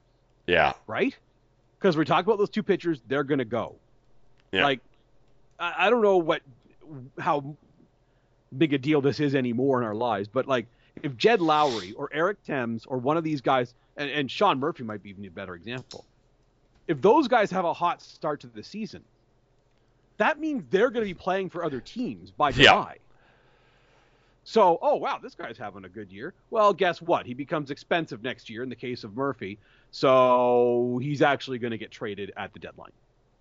Yeah, 0.47 0.73
right? 0.87 1.17
Because 1.79 1.97
we 1.97 2.05
talked 2.05 2.27
about 2.27 2.39
those 2.39 2.51
two 2.51 2.63
pitchers, 2.65 3.01
they're 3.07 3.25
gonna 3.25 3.45
go. 3.45 3.77
Yeah. 4.53 4.65
Like, 4.65 4.81
I, 5.61 5.87
I 5.87 5.91
don't 5.91 6.03
know 6.03 6.17
what 6.19 6.43
how 7.19 7.57
big 8.57 8.73
a 8.73 8.79
deal 8.79 9.01
this 9.01 9.21
is 9.21 9.35
anymore 9.35 9.81
in 9.81 9.87
our 9.87 9.95
lives, 9.95 10.29
but 10.29 10.47
like 10.47 10.67
if 11.03 11.17
Jed 11.17 11.41
Lowrie 11.41 11.95
or 11.97 12.09
Eric 12.13 12.43
Thames 12.45 12.85
or 12.87 12.99
one 12.99 13.17
of 13.17 13.25
these 13.25 13.41
guys, 13.41 13.75
and, 13.97 14.11
and 14.11 14.31
Sean 14.31 14.59
Murphy 14.59 14.83
might 14.83 15.03
be 15.03 15.11
even 15.11 15.25
a 15.25 15.31
better 15.31 15.55
example, 15.55 16.05
if 16.89 17.01
those 17.01 17.29
guys 17.29 17.51
have 17.51 17.65
a 17.65 17.73
hot 17.73 18.03
start 18.03 18.41
to 18.41 18.49
the 18.49 18.63
season, 18.63 19.03
that 20.17 20.39
means 20.41 20.65
they're 20.71 20.91
going 20.91 21.07
to 21.07 21.15
be 21.15 21.19
playing 21.19 21.49
for 21.49 21.65
other 21.65 21.81
teams 21.81 22.31
by 22.31 22.51
Yeah. 22.51 22.55
July. 22.73 22.97
So, 24.43 24.79
oh 24.83 24.97
wow, 24.97 25.19
this 25.23 25.35
guy's 25.35 25.59
having 25.59 25.85
a 25.85 25.89
good 25.89 26.11
year. 26.11 26.35
Well, 26.51 26.73
guess 26.73 27.01
what? 27.01 27.27
He 27.27 27.35
becomes 27.35 27.71
expensive 27.71 28.23
next 28.23 28.51
year 28.51 28.63
in 28.63 28.69
the 28.69 28.75
case 28.77 29.05
of 29.05 29.15
Murphy. 29.15 29.59
So 29.93 30.99
he's 31.03 31.23
actually 31.23 31.59
going 31.59 31.71
to 31.71 31.79
get 31.79 31.91
traded 31.91 32.33
at 32.37 32.53
the 32.53 32.59
deadline. 32.59 32.93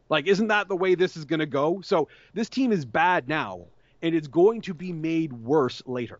Like, 0.10 0.28
isn't 0.28 0.48
that 0.48 0.68
the 0.68 0.76
way 0.76 0.96
this 0.96 1.16
is 1.16 1.26
going 1.26 1.40
to 1.40 1.46
go? 1.46 1.82
So 1.82 2.08
this 2.34 2.50
team 2.50 2.72
is 2.72 2.84
bad 2.86 3.28
now, 3.30 3.68
and 4.02 4.16
it's 4.16 4.28
going 4.28 4.62
to 4.62 4.74
be 4.74 4.92
made 4.92 5.32
worse 5.32 5.82
later. 5.86 6.20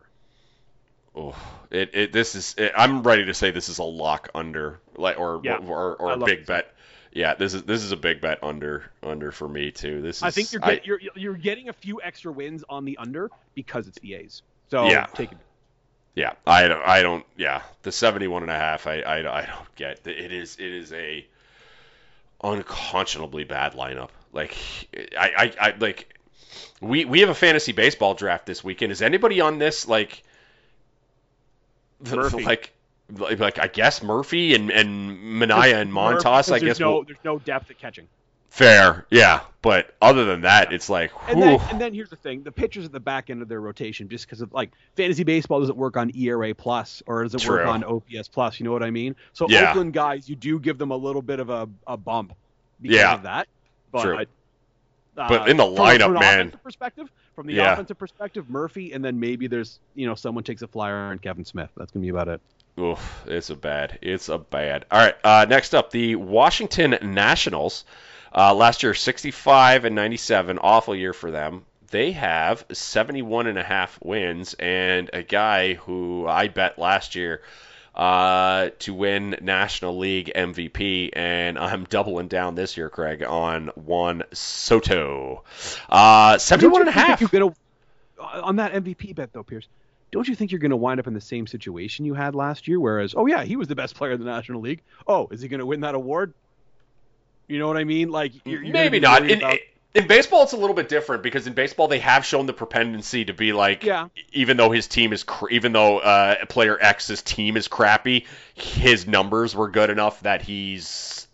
Oh, 1.14 1.34
it, 1.70 1.90
it 1.94 2.12
this 2.12 2.36
is 2.36 2.54
it, 2.56 2.72
I'm 2.76 3.02
ready 3.02 3.24
to 3.26 3.34
say 3.34 3.50
this 3.50 3.68
is 3.68 3.78
a 3.78 3.84
lock 3.84 4.28
under 4.34 4.80
like 4.96 5.18
or 5.18 5.40
Yeah, 5.42 5.56
or, 5.56 5.96
or 5.96 6.12
a 6.12 6.18
big 6.18 6.40
it. 6.40 6.46
bet. 6.46 6.72
Yeah, 7.12 7.34
this 7.34 7.52
is 7.54 7.64
this 7.64 7.82
is 7.82 7.90
a 7.90 7.96
big 7.96 8.20
bet 8.20 8.38
under 8.44 8.84
under 9.02 9.32
for 9.32 9.48
me 9.48 9.72
too. 9.72 10.00
This 10.02 10.18
is 10.18 10.22
I 10.22 10.30
think 10.30 10.52
you're, 10.52 10.64
I- 10.64 10.80
you're 10.84 11.00
you're 11.16 11.34
getting 11.34 11.68
a 11.68 11.72
few 11.72 12.00
extra 12.00 12.30
wins 12.30 12.62
on 12.68 12.84
the 12.84 12.96
under 12.98 13.28
because 13.54 13.88
it's 13.88 13.98
the 13.98 14.14
A's. 14.14 14.42
So 14.70 14.84
Yeah. 14.86 15.06
take 15.06 15.32
it. 15.32 15.38
Yeah, 16.14 16.32
I 16.46 16.66
don't, 16.66 16.82
I 16.86 17.02
don't, 17.02 17.24
yeah, 17.36 17.62
the 17.82 17.92
71 17.92 18.42
and 18.42 18.50
a 18.50 18.54
half, 18.56 18.88
I, 18.88 19.00
I, 19.00 19.18
I 19.42 19.46
don't 19.46 19.74
get. 19.76 20.06
It 20.08 20.32
is, 20.32 20.56
it 20.58 20.66
is 20.72 20.92
a 20.92 21.24
unconscionably 22.42 23.44
bad 23.44 23.74
lineup. 23.74 24.10
Like, 24.32 24.56
I, 25.18 25.30
I, 25.36 25.68
I 25.68 25.74
like, 25.78 26.14
we, 26.80 27.04
we 27.04 27.20
have 27.20 27.28
a 27.28 27.34
fantasy 27.34 27.72
baseball 27.72 28.14
draft 28.14 28.46
this 28.46 28.62
weekend. 28.62 28.92
Is 28.92 29.02
anybody 29.02 29.40
on 29.40 29.58
this, 29.58 29.88
like, 29.88 30.22
Murphy. 32.00 32.44
like, 32.44 32.72
like, 33.10 33.58
I 33.58 33.66
guess 33.66 34.02
Murphy 34.02 34.54
and, 34.54 34.70
and 34.70 35.18
Manaea 35.18 35.80
and 35.80 35.92
Montas? 35.92 36.52
I 36.52 36.58
guess, 36.60 36.80
no 36.80 36.92
will- 36.92 37.04
there's 37.04 37.18
no 37.24 37.38
depth 37.38 37.70
at 37.70 37.78
catching. 37.78 38.08
Fair, 38.50 39.06
yeah. 39.10 39.40
But 39.62 39.94
other 40.00 40.24
than 40.24 40.40
that, 40.42 40.72
it's 40.72 40.88
like, 40.88 41.12
And 41.28 41.42
then, 41.42 41.60
and 41.70 41.78
then 41.80 41.92
here's 41.92 42.08
the 42.08 42.16
thing: 42.16 42.42
the 42.42 42.52
pitchers 42.52 42.86
at 42.86 42.92
the 42.92 43.00
back 43.00 43.28
end 43.28 43.42
of 43.42 43.48
their 43.48 43.60
rotation, 43.60 44.08
just 44.08 44.24
because 44.26 44.40
of 44.40 44.52
like 44.54 44.70
fantasy 44.96 45.22
baseball 45.22 45.60
doesn't 45.60 45.76
work 45.76 45.98
on 45.98 46.10
ERA 46.16 46.54
plus 46.54 47.02
or 47.06 47.22
does 47.24 47.34
it 47.34 47.46
work 47.48 47.66
on 47.66 47.84
OPS 47.84 48.28
plus? 48.28 48.58
You 48.58 48.64
know 48.64 48.72
what 48.72 48.82
I 48.82 48.90
mean? 48.90 49.16
So 49.34 49.46
Yeah. 49.50 49.70
Oakland 49.70 49.92
guys, 49.92 50.28
you 50.30 50.36
do 50.36 50.58
give 50.58 50.78
them 50.78 50.90
a 50.92 50.96
little 50.96 51.20
bit 51.20 51.40
of 51.40 51.50
a, 51.50 51.68
a 51.86 51.96
bump 51.98 52.32
because 52.80 52.96
Yeah. 52.96 53.14
of 53.14 53.22
that. 53.24 53.48
But, 53.92 54.02
True. 54.04 54.18
uh, 54.18 54.24
But 55.28 55.48
in 55.50 55.58
the 55.58 55.64
from 55.64 55.74
lineup, 55.74 56.02
from 56.04 56.14
an 56.16 56.20
man. 56.20 56.38
offensive 56.40 56.62
perspective, 56.62 57.10
from 57.34 57.46
the 57.46 57.54
Yeah. 57.54 57.72
offensive 57.74 57.98
perspective, 57.98 58.48
Murphy, 58.48 58.92
and 58.94 59.04
then 59.04 59.20
maybe 59.20 59.46
there's 59.46 59.78
you 59.94 60.06
know 60.06 60.14
someone 60.14 60.42
takes 60.44 60.62
a 60.62 60.68
flyer 60.68 60.94
on 60.96 61.18
Kevin 61.18 61.44
Smith. 61.44 61.68
That's 61.76 61.90
gonna 61.92 62.02
be 62.04 62.08
about 62.08 62.28
it. 62.28 62.40
Oof, 62.78 63.24
it's 63.26 63.50
a 63.50 63.56
bad. 63.56 63.98
It's 64.00 64.30
a 64.30 64.38
bad. 64.38 64.86
All 64.90 65.04
right. 65.04 65.14
Uh, 65.22 65.44
next 65.46 65.74
up, 65.74 65.90
the 65.90 66.16
Washington 66.16 66.96
Nationals. 67.02 67.84
Uh, 68.34 68.54
last 68.54 68.82
year, 68.82 68.94
65 68.94 69.84
and 69.84 69.94
97, 69.94 70.58
awful 70.58 70.94
year 70.94 71.12
for 71.12 71.30
them. 71.30 71.64
They 71.90 72.12
have 72.12 72.64
71 72.72 73.48
and 73.48 73.58
a 73.58 73.64
half 73.64 73.98
wins, 74.02 74.54
and 74.54 75.10
a 75.12 75.22
guy 75.22 75.74
who 75.74 76.26
I 76.28 76.46
bet 76.48 76.78
last 76.78 77.16
year 77.16 77.42
uh, 77.94 78.70
to 78.80 78.94
win 78.94 79.36
National 79.40 79.98
League 79.98 80.30
MVP, 80.34 81.10
and 81.12 81.58
I'm 81.58 81.84
doubling 81.84 82.28
down 82.28 82.54
this 82.54 82.76
year, 82.76 82.88
Craig, 82.88 83.24
on 83.24 83.68
Juan 83.74 84.22
Soto. 84.32 85.42
Uh, 85.88 86.38
71 86.38 86.82
and 86.82 86.88
a 86.88 86.92
half. 86.92 87.20
You're 87.20 87.28
gonna 87.28 87.52
uh, 88.20 88.42
on 88.44 88.56
that 88.56 88.72
MVP 88.72 89.14
bet 89.14 89.32
though, 89.32 89.42
Pierce. 89.42 89.66
Don't 90.12 90.26
you 90.26 90.34
think 90.34 90.50
you're 90.50 90.58
going 90.58 90.72
to 90.72 90.76
wind 90.76 90.98
up 90.98 91.06
in 91.06 91.14
the 91.14 91.20
same 91.20 91.46
situation 91.46 92.04
you 92.04 92.14
had 92.14 92.34
last 92.34 92.66
year? 92.66 92.80
Whereas, 92.80 93.14
oh 93.16 93.26
yeah, 93.26 93.44
he 93.44 93.54
was 93.54 93.68
the 93.68 93.76
best 93.76 93.94
player 93.94 94.12
in 94.12 94.18
the 94.18 94.26
National 94.26 94.60
League. 94.60 94.82
Oh, 95.06 95.28
is 95.30 95.40
he 95.40 95.46
going 95.46 95.60
to 95.60 95.66
win 95.66 95.80
that 95.80 95.94
award? 95.94 96.34
You 97.50 97.58
know 97.58 97.66
what 97.68 97.76
I 97.76 97.84
mean? 97.84 98.10
Like 98.10 98.32
you're, 98.46 98.62
you're 98.62 98.72
Maybe 98.72 99.00
not. 99.00 99.28
In, 99.28 99.38
about- 99.38 99.58
in 99.92 100.06
baseball 100.06 100.44
it's 100.44 100.52
a 100.52 100.56
little 100.56 100.76
bit 100.76 100.88
different 100.88 101.24
because 101.24 101.48
in 101.48 101.52
baseball 101.52 101.88
they 101.88 101.98
have 101.98 102.24
shown 102.24 102.46
the 102.46 102.52
propensity 102.52 103.24
to 103.24 103.32
be 103.34 103.52
like 103.52 103.82
Yeah. 103.82 104.06
even 104.32 104.56
though 104.56 104.70
his 104.70 104.86
team 104.86 105.12
is 105.12 105.24
cr- 105.24 105.48
even 105.50 105.72
though 105.72 105.98
uh, 105.98 106.44
player 106.46 106.78
X's 106.80 107.22
team 107.22 107.56
is 107.56 107.66
crappy 107.66 108.26
his 108.54 109.08
numbers 109.08 109.52
were 109.56 109.68
good 109.68 109.90
enough 109.90 110.20
that 110.20 110.42
he's 110.42 111.26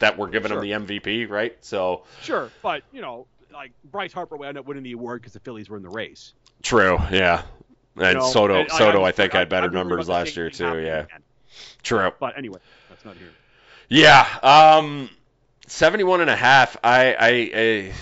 that 0.00 0.18
we're 0.18 0.28
giving 0.30 0.50
Sure. 0.50 0.64
him 0.64 0.86
the 0.86 0.94
MVP 0.96 1.28
right 1.30 1.56
so 1.60 2.02
Sure, 2.22 2.50
but 2.62 2.82
you 2.92 3.00
know, 3.00 3.26
like 3.52 3.70
Bryce 3.84 4.12
Harper 4.12 4.36
wound 4.36 4.58
up 4.58 4.66
winning 4.66 4.82
the 4.82 4.92
award 4.92 5.20
because 5.20 5.34
the 5.34 5.40
Phillies 5.40 5.68
were 5.70 5.76
in 5.76 5.84
the 5.84 5.88
race. 5.88 6.32
true 6.62 6.98
yeah 7.12 7.42
and 7.94 8.06
You 8.06 8.14
know, 8.14 8.26
Soto 8.28 8.60
and 8.62 8.70
Soto 8.72 9.02
I, 9.02 9.04
I'm- 9.04 9.12
think 9.14 9.36
I- 9.36 9.38
had 9.38 9.48
better 9.48 9.70
numbers 9.70 10.08
last 10.08 10.36
year 10.36 10.50
too 10.50 10.64
yeah 10.80 11.02
again. 11.04 11.06
true 11.84 12.10
But 12.18 12.36
anyway, 12.36 12.58
that's 12.88 13.04
not 13.04 13.16
here. 13.16 13.28
Yeah, 13.88 14.26
um, 14.42 15.10
71 15.66 16.22
and 16.22 16.30
a 16.30 16.36
half. 16.36 16.76
I, 16.82 17.14
I, 17.14 17.50
I, 17.54 17.92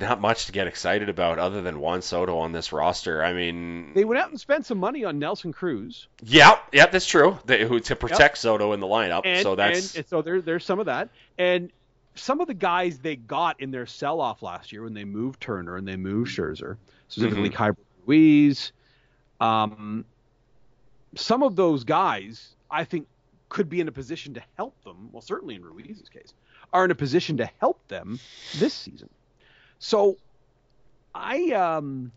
not 0.00 0.20
much 0.20 0.46
to 0.46 0.52
get 0.52 0.66
excited 0.66 1.08
about 1.08 1.38
other 1.38 1.62
than 1.62 1.78
Juan 1.78 2.02
Soto 2.02 2.38
on 2.38 2.52
this 2.52 2.72
roster. 2.72 3.22
I 3.22 3.32
mean, 3.32 3.92
They 3.94 4.04
went 4.04 4.20
out 4.20 4.30
and 4.30 4.40
spent 4.40 4.66
some 4.66 4.78
money 4.78 5.04
on 5.04 5.18
Nelson 5.18 5.52
Cruz, 5.52 6.08
yeah, 6.22 6.58
yeah, 6.72 6.86
that's 6.86 7.06
true. 7.06 7.38
They, 7.44 7.66
who 7.66 7.80
to 7.80 7.96
protect 7.96 8.38
Soto 8.38 8.72
in 8.72 8.80
the 8.80 8.86
lineup, 8.86 9.22
and 9.24 9.42
so 9.42 9.54
that's 9.54 9.94
and, 9.94 9.98
and 9.98 10.08
so 10.08 10.22
there, 10.22 10.40
there's 10.40 10.64
some 10.64 10.80
of 10.80 10.86
that, 10.86 11.10
and 11.38 11.70
some 12.14 12.40
of 12.40 12.46
the 12.46 12.54
guys 12.54 12.98
they 12.98 13.16
got 13.16 13.60
in 13.60 13.70
their 13.70 13.86
sell-off 13.86 14.42
last 14.42 14.72
year 14.72 14.82
when 14.82 14.94
they 14.94 15.04
moved 15.04 15.40
Turner 15.40 15.76
and 15.76 15.86
they 15.86 15.96
moved 15.96 16.30
Scherzer, 16.30 16.76
specifically 17.08 17.50
Mm-hmm. 17.50 17.62
Keibert 17.62 17.76
Ruiz. 18.06 18.72
Um, 19.40 20.04
some 21.14 21.42
of 21.42 21.56
those 21.56 21.84
guys, 21.84 22.54
I 22.70 22.84
think, 22.84 23.06
could 23.50 23.68
be 23.68 23.80
in 23.80 23.88
a 23.88 23.92
position 23.92 24.32
to 24.34 24.42
help 24.56 24.82
them. 24.84 25.10
Well, 25.12 25.20
certainly 25.20 25.54
in 25.56 25.62
Ruiz's 25.62 26.08
case, 26.08 26.32
are 26.72 26.86
in 26.86 26.90
a 26.90 26.94
position 26.94 27.36
to 27.36 27.50
help 27.60 27.86
them 27.88 28.18
this 28.58 28.72
season. 28.72 29.10
So, 29.78 30.16
I 31.14 31.50
um, 31.50 32.12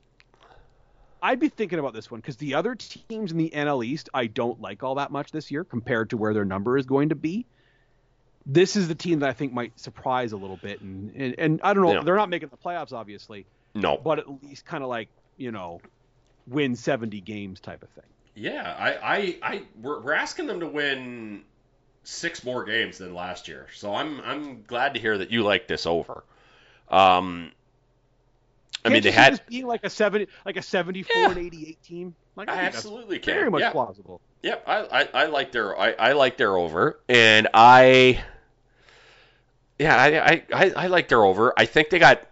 I'd 1.22 1.40
be 1.40 1.50
thinking 1.50 1.80
about 1.80 1.94
this 1.94 2.10
one 2.10 2.22
because 2.22 2.38
the 2.38 2.54
other 2.54 2.76
teams 2.76 3.32
in 3.32 3.38
the 3.38 3.52
NL 3.54 3.86
East 3.86 4.10
I 4.14 4.28
don't 4.28 4.62
like 4.62 4.84
all 4.84 4.96
that 4.96 5.12
much 5.12 5.32
this 5.32 5.52
year 5.52 5.64
compared 5.66 6.12
to 6.12 6.18
where 6.18 6.34
their 6.34 6.46
number 6.46 6.78
is 6.78 6.86
going 6.86 7.10
to 7.10 7.16
be. 7.16 7.46
This 8.46 8.76
is 8.76 8.88
the 8.88 8.96
team 8.96 9.20
that 9.20 9.30
I 9.30 9.34
think 9.34 9.54
might 9.54 9.78
surprise 9.80 10.34
a 10.34 10.38
little 10.38 10.58
bit, 10.58 10.82
and 10.82 11.14
and, 11.16 11.36
and 11.38 11.60
I 11.64 11.74
don't 11.74 11.84
know, 11.84 11.94
Yeah. 11.94 12.04
they're 12.04 12.16
not 12.16 12.30
making 12.30 12.50
the 12.50 12.58
playoffs 12.58 12.94
obviously, 12.94 13.46
no. 13.74 13.98
but 13.98 14.20
at 14.20 14.44
least 14.44 14.66
kind 14.66 14.84
of 14.84 14.90
like 14.90 15.10
you 15.38 15.52
know, 15.52 15.82
win 16.48 16.76
70 16.76 17.20
games 17.22 17.60
type 17.60 17.82
of 17.82 17.90
thing. 17.90 18.04
Yeah, 18.36 18.76
I, 18.78 18.94
I, 18.94 19.38
I, 19.44 19.64
we're, 19.82 20.00
we're 20.00 20.14
asking 20.14 20.48
them 20.48 20.60
to 20.62 20.68
win 20.68 21.44
six 22.04 22.44
more 22.44 22.64
games 22.66 22.98
than 22.98 23.14
last 23.14 23.48
year, 23.48 23.68
so 23.76 23.94
I'm, 23.94 24.20
I'm 24.22 24.64
glad 24.64 24.96
to 24.96 25.00
hear 25.00 25.18
that 25.20 25.32
you 25.32 25.44
like 25.44 25.68
this 25.68 25.86
over. 25.86 26.24
Um, 26.90 27.52
I 28.84 28.90
mean, 28.90 29.04
they 29.04 29.12
had 29.12 29.42
being 29.48 29.68
like 29.68 29.84
a 29.84 29.90
70, 29.90 30.28
like 30.46 30.58
a 30.58 30.62
74 30.62 31.16
Yeah. 31.16 31.30
and 31.30 31.38
88 31.38 31.84
team. 31.84 32.16
Like 32.36 32.50
I 32.50 32.56
that's 32.56 32.78
absolutely 32.78 33.20
can. 33.20 33.36
very 33.36 33.52
much 33.52 33.62
yeah. 33.62 33.72
plausible. 33.72 34.20
Yep, 34.42 34.64
I, 34.68 34.80
I, 34.82 35.10
I 35.14 35.26
like 35.28 35.52
their 35.52 35.80
I, 35.80 35.92
I 35.92 36.12
like 36.14 36.36
their 36.38 36.58
over, 36.58 37.00
and 37.08 37.48
I 37.54 38.24
yeah 39.78 39.96
I, 39.96 40.32
I, 40.32 40.44
I, 40.54 40.70
I 40.72 40.88
like 40.88 41.08
their 41.08 41.24
over. 41.24 41.54
I 41.56 41.66
think 41.66 41.90
they 41.92 42.00
got 42.00 42.28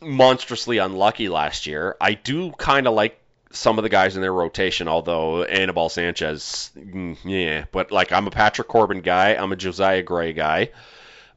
monstrously 0.00 0.78
unlucky 0.78 1.28
last 1.28 1.66
year. 1.66 1.96
I 2.00 2.14
do 2.14 2.50
kind 2.52 2.86
of 2.86 2.94
like 2.94 3.18
some 3.54 3.78
of 3.78 3.82
the 3.82 3.88
guys 3.88 4.16
in 4.16 4.22
their 4.22 4.32
rotation, 4.32 4.88
although 4.88 5.44
Anibal 5.44 5.88
Sanchez, 5.88 6.70
mm, 6.76 7.16
yeah, 7.24 7.64
but 7.72 7.90
like 7.90 8.12
I'm 8.12 8.26
a 8.26 8.30
Patrick 8.30 8.68
Corbin 8.68 9.00
guy, 9.00 9.34
I'm 9.34 9.52
a 9.52 9.56
Josiah 9.56 10.02
Gray 10.02 10.32
guy. 10.32 10.70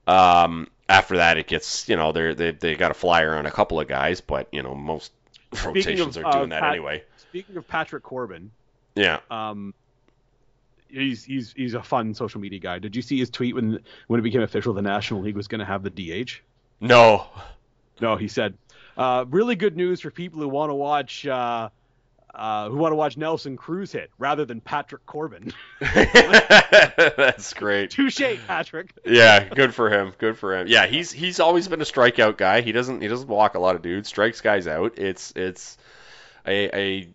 Um, 0.05 0.67
after 0.89 1.17
that, 1.17 1.37
it 1.37 1.47
gets 1.47 1.87
you 1.89 1.95
know 1.95 2.11
they're 2.11 2.33
they 2.35 2.51
they 2.51 2.75
got 2.75 2.91
a 2.91 2.95
flyer 2.95 3.35
on 3.35 3.45
a 3.45 3.51
couple 3.51 3.79
of 3.79 3.87
guys, 3.87 4.21
but 4.21 4.47
you 4.51 4.63
know 4.63 4.73
most 4.75 5.11
rotations 5.65 6.17
of, 6.17 6.25
are 6.25 6.31
doing 6.31 6.51
uh, 6.51 6.55
that 6.55 6.61
Pat- 6.61 6.71
anyway. 6.73 7.03
Speaking 7.17 7.57
of 7.57 7.67
Patrick 7.67 8.03
Corbin, 8.03 8.51
Yeah. 8.95 9.19
um, 9.29 9.73
he's 10.89 11.23
he's 11.23 11.51
he's 11.53 11.73
a 11.73 11.83
fun 11.83 12.13
social 12.13 12.39
media 12.39 12.59
guy. 12.59 12.79
Did 12.79 12.95
you 12.95 13.01
see 13.01 13.17
his 13.19 13.29
tweet 13.29 13.55
when 13.55 13.79
when 14.07 14.19
it 14.19 14.23
became 14.23 14.41
official 14.41 14.73
the 14.73 14.81
National 14.81 15.21
League 15.21 15.35
was 15.35 15.47
going 15.47 15.59
to 15.59 15.65
have 15.65 15.83
the 15.83 15.89
DH? 15.89 16.41
No. 16.79 17.27
No, 17.99 18.15
he 18.15 18.27
said, 18.27 18.53
uh, 18.95 19.25
"Really 19.27 19.55
good 19.55 19.75
news 19.75 20.01
for 20.01 20.11
people 20.11 20.39
who 20.39 20.47
want 20.47 20.69
to 20.69 20.75
watch 20.75 21.25
uh, 21.27 21.69
uh, 22.37 22.69
who 22.69 22.77
want 22.77 22.91
to 22.93 22.95
watch 22.95 23.17
Nelson 23.17 23.57
Cruz 23.57 23.91
hit 23.91 24.11
rather 24.17 24.45
than 24.45 24.61
Patrick 24.61 25.05
Corbin." 25.05 25.51
That's 25.81 27.53
great. 27.55 27.91
Touche, 27.91 28.21
Patrick. 28.47 28.93
Yeah, 29.05 29.49
good 29.49 29.73
for 29.73 29.89
him. 29.89 30.13
Good 30.17 30.37
for 30.37 30.57
him. 30.57 30.67
Yeah, 30.67 30.85
he's 30.85 31.11
he's 31.11 31.39
always 31.39 31.67
been 31.67 31.81
a 31.81 31.85
strikeout 31.85 32.37
guy. 32.37 32.61
He 32.61 32.71
doesn't 32.71 33.01
he 33.01 33.07
doesn't 33.07 33.27
walk 33.27 33.55
a 33.55 33.59
lot 33.59 33.75
of 33.75 33.81
dudes. 33.81 34.07
Strikes 34.07 34.39
guys 34.41 34.67
out. 34.67 34.97
It's 34.97 35.33
it's 35.35 35.77
a 36.45 36.77
a 36.77 37.09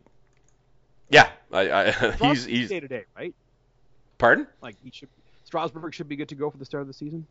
yeah. 1.08 1.28
I, 1.52 1.70
I 1.70 1.90
he's 2.20 2.44
he's 2.44 2.68
day 2.68 2.80
to 2.80 2.88
day, 2.88 3.04
right? 3.16 3.34
pardon. 4.22 4.46
Like 4.62 4.76
he 4.82 4.90
should. 4.90 5.08
Strasburg 5.44 5.92
should 5.92 6.08
be 6.08 6.16
good 6.16 6.30
to 6.30 6.34
go 6.34 6.48
for 6.48 6.56
the 6.56 6.64
start 6.64 6.80
of 6.80 6.86
the 6.86 6.94
season. 6.94 7.26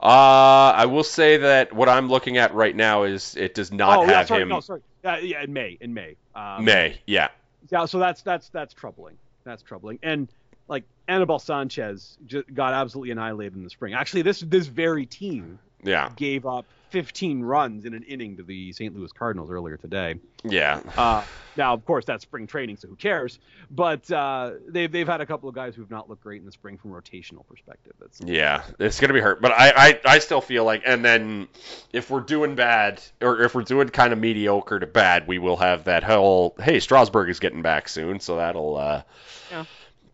Uh, 0.00 0.72
I 0.76 0.86
will 0.86 1.02
say 1.02 1.38
that 1.38 1.72
what 1.72 1.88
I'm 1.88 2.08
looking 2.08 2.38
at 2.38 2.54
right 2.54 2.74
now 2.74 3.02
is 3.02 3.36
it 3.36 3.54
does 3.54 3.72
not 3.72 3.98
oh, 3.98 4.00
have 4.02 4.10
yeah, 4.10 4.24
sorry, 4.24 4.42
him 4.42 4.48
no, 4.48 4.60
sorry. 4.60 4.80
Uh, 5.04 5.16
yeah, 5.20 5.42
in 5.42 5.52
May, 5.52 5.76
in 5.80 5.92
May. 5.92 6.14
Um, 6.38 6.64
May. 6.64 7.00
Yeah. 7.06 7.28
Yeah, 7.70 7.84
so 7.84 7.98
that's 7.98 8.22
that's 8.22 8.48
that's 8.50 8.72
troubling. 8.72 9.16
That's 9.44 9.62
troubling. 9.62 9.98
And 10.02 10.28
like 10.68 10.84
Anibal 11.08 11.38
Sanchez 11.38 12.16
just 12.26 12.52
got 12.54 12.72
absolutely 12.72 13.10
annihilated 13.10 13.56
in 13.56 13.64
the 13.64 13.70
spring. 13.70 13.94
Actually, 13.94 14.22
this 14.22 14.40
this 14.40 14.66
very 14.66 15.04
team 15.06 15.58
Yeah. 15.82 16.10
gave 16.16 16.46
up 16.46 16.64
15 16.90 17.40
runs 17.42 17.84
in 17.84 17.94
an 17.94 18.02
inning 18.04 18.36
to 18.38 18.42
the 18.42 18.72
St. 18.72 18.94
Louis 18.96 19.10
Cardinals 19.12 19.50
earlier 19.50 19.76
today. 19.76 20.16
Yeah. 20.44 20.80
Uh, 20.96 21.24
now, 21.56 21.74
of 21.74 21.84
course, 21.84 22.04
that's 22.04 22.22
spring 22.22 22.46
training, 22.46 22.76
so 22.76 22.88
who 22.88 22.96
cares? 22.96 23.38
But 23.70 24.10
uh, 24.10 24.52
they've 24.68 24.90
they've 24.90 25.06
had 25.06 25.20
a 25.20 25.26
couple 25.26 25.48
of 25.48 25.54
guys 25.54 25.74
who've 25.74 25.90
not 25.90 26.08
looked 26.08 26.22
great 26.22 26.40
in 26.40 26.46
the 26.46 26.52
spring 26.52 26.78
from 26.78 26.92
a 26.92 26.94
rotational 27.00 27.46
perspective. 27.46 27.92
It's, 28.04 28.20
Yeah, 28.24 28.62
it's 28.78 29.00
gonna 29.00 29.12
be 29.14 29.20
hurt, 29.20 29.40
but 29.42 29.52
I, 29.52 29.72
I, 29.76 30.00
I 30.04 30.18
still 30.20 30.40
feel 30.40 30.64
like, 30.64 30.82
and 30.86 31.04
then 31.04 31.48
if 31.92 32.10
we're 32.10 32.20
doing 32.20 32.54
bad, 32.54 33.02
or 33.20 33.42
if 33.42 33.54
we're 33.54 33.62
doing 33.62 33.88
kind 33.88 34.12
of 34.12 34.18
mediocre 34.18 34.78
to 34.78 34.86
bad, 34.86 35.26
we 35.26 35.38
will 35.38 35.56
have 35.56 35.84
that 35.84 36.04
whole 36.04 36.54
hey 36.60 36.78
Strasburg 36.80 37.28
is 37.28 37.40
getting 37.40 37.62
back 37.62 37.88
soon, 37.88 38.20
so 38.20 38.36
that'll 38.36 38.76
uh, 38.76 39.02
Yeah. 39.50 39.64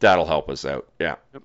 that'll 0.00 0.26
help 0.26 0.48
us 0.48 0.64
out. 0.64 0.88
Yeah, 0.98 1.16
Yep. 1.34 1.42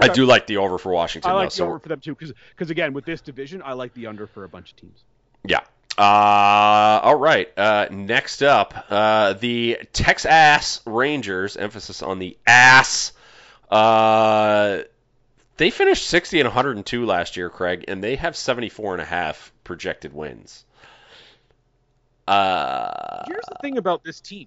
I 0.00 0.08
do 0.08 0.24
like 0.24 0.46
the 0.46 0.56
over 0.58 0.78
for 0.78 0.92
Washington. 0.92 1.30
I 1.30 1.34
though, 1.34 1.38
like 1.40 1.50
the 1.50 1.56
so- 1.56 1.66
over 1.66 1.78
for 1.78 1.88
them 1.88 2.00
too, 2.00 2.14
because 2.14 2.70
again, 2.70 2.92
with 2.92 3.04
this 3.04 3.20
division, 3.20 3.62
I 3.64 3.74
like 3.74 3.94
the 3.94 4.06
under 4.06 4.26
for 4.26 4.44
a 4.44 4.48
bunch 4.48 4.70
of 4.70 4.76
teams. 4.76 5.04
Yeah. 5.44 5.60
Uh, 5.98 7.00
all 7.02 7.16
right. 7.16 7.50
Uh, 7.56 7.86
next 7.90 8.42
up, 8.42 8.86
uh, 8.88 9.34
the 9.34 9.78
Texas 9.92 10.80
Rangers. 10.86 11.56
Emphasis 11.56 12.02
on 12.02 12.18
the 12.18 12.38
ass. 12.46 13.12
Uh, 13.70 14.82
they 15.58 15.70
finished 15.70 16.06
60 16.06 16.40
and 16.40 16.46
102 16.46 17.04
last 17.04 17.36
year, 17.36 17.50
Craig, 17.50 17.84
and 17.88 18.02
they 18.02 18.16
have 18.16 18.36
74 18.36 18.94
and 18.94 19.02
a 19.02 19.04
half 19.04 19.52
projected 19.64 20.14
wins. 20.14 20.64
Uh, 22.26 23.24
Here's 23.26 23.44
the 23.48 23.58
thing 23.60 23.76
about 23.78 24.02
this 24.04 24.20
team: 24.20 24.46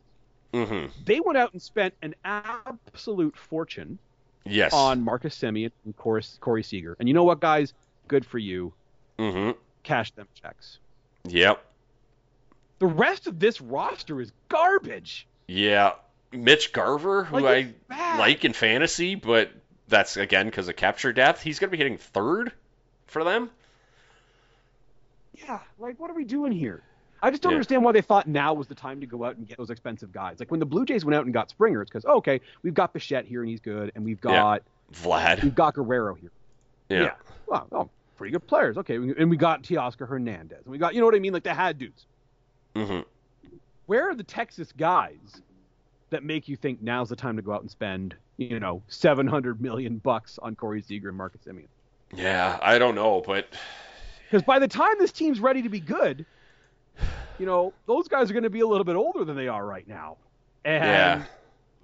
mhm. 0.53 0.89
they 1.03 1.19
went 1.19 1.37
out 1.37 1.53
and 1.53 1.61
spent 1.61 1.93
an 2.01 2.15
absolute 2.23 3.37
fortune 3.37 3.99
Yes. 4.45 4.73
on 4.73 5.01
Marcus 5.03 5.35
Semien 5.37 5.71
and 5.85 5.95
Corey, 5.97 6.21
Corey 6.39 6.63
Seager. 6.63 6.95
And 6.99 7.07
you 7.07 7.13
know 7.13 7.23
what, 7.23 7.39
guys? 7.39 7.73
Good 8.07 8.25
for 8.25 8.37
you. 8.37 8.73
hmm 9.17 9.51
Cash 9.83 10.11
them 10.11 10.27
checks. 10.41 10.79
Yep. 11.27 11.63
The 12.79 12.87
rest 12.87 13.27
of 13.27 13.39
this 13.39 13.61
roster 13.61 14.19
is 14.21 14.31
garbage. 14.49 15.27
Yeah. 15.47 15.93
Mitch 16.31 16.73
Garver, 16.73 17.23
who 17.23 17.39
Like, 17.39 17.67
I 17.67 17.73
bad. 17.87 18.19
like 18.19 18.43
in 18.45 18.53
fantasy, 18.53 19.15
but 19.15 19.51
that's 19.87 20.17
again 20.17 20.47
because 20.47 20.67
of 20.67 20.75
capture 20.75 21.13
depth. 21.13 21.41
He's 21.41 21.59
going 21.59 21.69
to 21.69 21.71
be 21.71 21.77
hitting 21.77 21.97
third 21.97 22.51
for 23.07 23.23
them. 23.23 23.49
Yeah, 25.33 25.59
like 25.79 25.99
what 25.99 26.09
are 26.09 26.15
we 26.15 26.25
doing 26.25 26.51
here? 26.51 26.81
I 27.25 27.31
just 27.31 27.41
don't 27.41 27.51
Yeah. 27.53 27.55
understand 27.57 27.83
why 27.83 27.91
they 27.91 28.01
thought 28.01 28.27
now 28.27 28.53
was 28.53 28.67
the 28.67 28.75
time 28.75 29.01
to 29.01 29.07
go 29.07 29.23
out 29.23 29.35
and 29.37 29.47
get 29.47 29.57
those 29.57 29.69
expensive 29.71 30.11
guys. 30.11 30.39
Like 30.39 30.51
when 30.51 30.59
the 30.59 30.65
Blue 30.65 30.85
Jays 30.85 31.03
went 31.03 31.15
out 31.15 31.25
and 31.25 31.33
got 31.33 31.49
Springer, 31.49 31.81
it's 31.81 31.89
because 31.89 32.05
oh, 32.07 32.17
okay, 32.17 32.39
we've 32.63 32.73
got 32.73 32.93
Bichette 32.93 33.25
here 33.25 33.41
and 33.41 33.49
he's 33.49 33.59
good, 33.59 33.91
and 33.95 34.05
we've 34.05 34.19
Yeah. 34.23 34.31
got 34.31 34.61
Vlad. 34.93 35.43
we've 35.43 35.55
got 35.55 35.73
Guerrero 35.73 36.13
here. 36.13 36.31
Yeah. 36.89 37.13
Well, 37.47 37.67
oh, 37.71 37.89
pretty 38.15 38.31
good 38.31 38.45
players. 38.47 38.77
Okay, 38.77 38.95
and 38.95 39.29
we 39.29 39.37
got 39.37 39.63
Teoscar 39.63 40.07
Hernandez, 40.07 40.59
and 40.65 40.71
we 40.71 40.77
got 40.77 40.93
you 40.93 40.99
know 40.99 41.07
what 41.07 41.15
I 41.15 41.19
mean. 41.19 41.33
Like 41.33 41.43
they 41.43 41.53
had 41.53 41.77
dudes. 41.77 42.05
hmm 42.75 43.01
where 43.87 44.09
are 44.09 44.15
the 44.15 44.23
Texas 44.23 44.71
guys 44.71 45.41
that 46.09 46.23
make 46.23 46.47
you 46.47 46.55
think 46.55 46.81
now's 46.81 47.09
the 47.09 47.15
time 47.15 47.35
to 47.35 47.41
go 47.43 47.51
out 47.53 47.61
and 47.61 47.69
spend, 47.69 48.15
you 48.37 48.59
know, 48.59 48.81
seven 48.87 49.27
hundred 49.27 49.61
million 49.61 49.97
bucks 49.97 50.39
on 50.41 50.55
Corey 50.55 50.81
Seager 50.81 51.09
and 51.09 51.17
Marcus 51.17 51.41
Semien? 51.47 51.67
Yeah, 52.15 52.59
I 52.61 52.77
don't 52.79 52.95
know, 52.95 53.21
but 53.25 53.47
Because 54.23 54.43
by 54.43 54.57
the 54.59 54.67
time 54.67 54.93
this 54.99 55.11
team's 55.11 55.39
ready 55.39 55.61
to 55.61 55.69
be 55.69 55.79
good, 55.79 56.25
you 57.39 57.45
know, 57.45 57.73
those 57.85 58.07
guys 58.07 58.29
are 58.29 58.33
going 58.33 58.43
to 58.43 58.49
be 58.49 58.61
a 58.61 58.67
little 58.67 58.83
bit 58.85 58.95
older 58.95 59.23
than 59.25 59.35
they 59.35 59.47
are 59.47 59.65
right 59.65 59.87
now. 59.87 60.17
And 60.63 61.25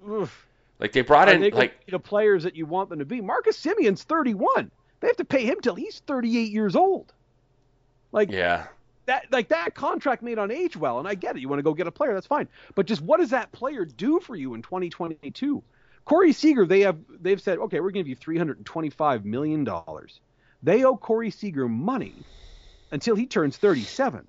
oof, 0.08 0.46
like 0.78 0.92
they 0.92 1.02
brought 1.02 1.28
in 1.28 1.40
they 1.40 1.50
like 1.50 1.86
the 1.88 1.98
players 1.98 2.42
that 2.44 2.56
you 2.56 2.66
want 2.66 2.88
them 2.90 2.98
to 2.98 3.04
be? 3.04 3.20
Marcus 3.20 3.58
Semien's 3.60 4.02
thirty-one. 4.02 4.70
They 5.00 5.06
have 5.08 5.16
to 5.16 5.24
pay 5.24 5.44
him 5.44 5.60
till 5.60 5.74
he's 5.74 6.00
thirty-eight 6.06 6.50
years 6.50 6.74
old. 6.74 7.12
Like 8.10 8.30
Yeah. 8.30 8.66
that 9.06 9.26
like 9.30 9.48
that 9.48 9.74
contract 9.74 10.22
made 10.22 10.38
on 10.38 10.50
age 10.50 10.76
well, 10.76 10.98
and 10.98 11.06
I 11.06 11.14
get 11.14 11.36
it. 11.36 11.40
You 11.40 11.48
want 11.48 11.60
to 11.60 11.64
go 11.64 11.74
get 11.74 11.86
a 11.86 11.92
player, 11.92 12.14
that's 12.14 12.26
fine. 12.26 12.48
But 12.74 12.86
just 12.86 13.00
what 13.02 13.20
does 13.20 13.30
that 13.30 13.52
player 13.52 13.84
do 13.84 14.20
for 14.20 14.34
you 14.34 14.54
in 14.54 14.62
2022? 14.62 15.62
Corey 16.04 16.32
Seager, 16.32 16.66
they 16.66 16.80
have 16.80 16.98
they've 17.20 17.40
said, 17.40 17.58
okay, 17.58 17.78
we're 17.78 17.92
going 17.92 18.04
to 18.04 18.08
give 18.08 18.08
you 18.08 18.16
325 18.16 19.24
million 19.24 19.62
dollars. 19.64 20.20
They 20.62 20.84
owe 20.84 20.96
Corey 20.96 21.30
Seager 21.30 21.68
money 21.68 22.26
until 22.90 23.14
he 23.16 23.26
turns 23.26 23.56
37. 23.56 24.26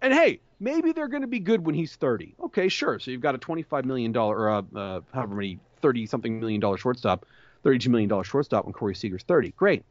And 0.00 0.12
hey, 0.12 0.40
maybe 0.60 0.92
they're 0.92 1.08
going 1.08 1.22
to 1.22 1.28
be 1.28 1.40
good 1.40 1.64
when 1.64 1.74
he's 1.74 1.96
30. 1.96 2.34
Okay, 2.44 2.68
sure. 2.68 2.98
So 2.98 3.10
you've 3.10 3.20
got 3.20 3.34
a 3.34 3.38
25 3.38 3.84
million 3.84 4.12
dollar 4.12 4.36
or 4.36 4.50
uh, 4.50 4.62
uh, 4.74 5.00
however 5.12 5.34
many 5.34 5.58
30 5.82 6.06
something 6.06 6.40
million 6.40 6.60
dollar 6.60 6.76
shortstop, 6.76 7.26
32 7.64 7.90
million 7.90 8.08
dollar 8.08 8.24
shortstop 8.24 8.64
when 8.64 8.72
Corey 8.72 8.94
Seager's 8.94 9.22
30. 9.24 9.52
Great. 9.52 9.84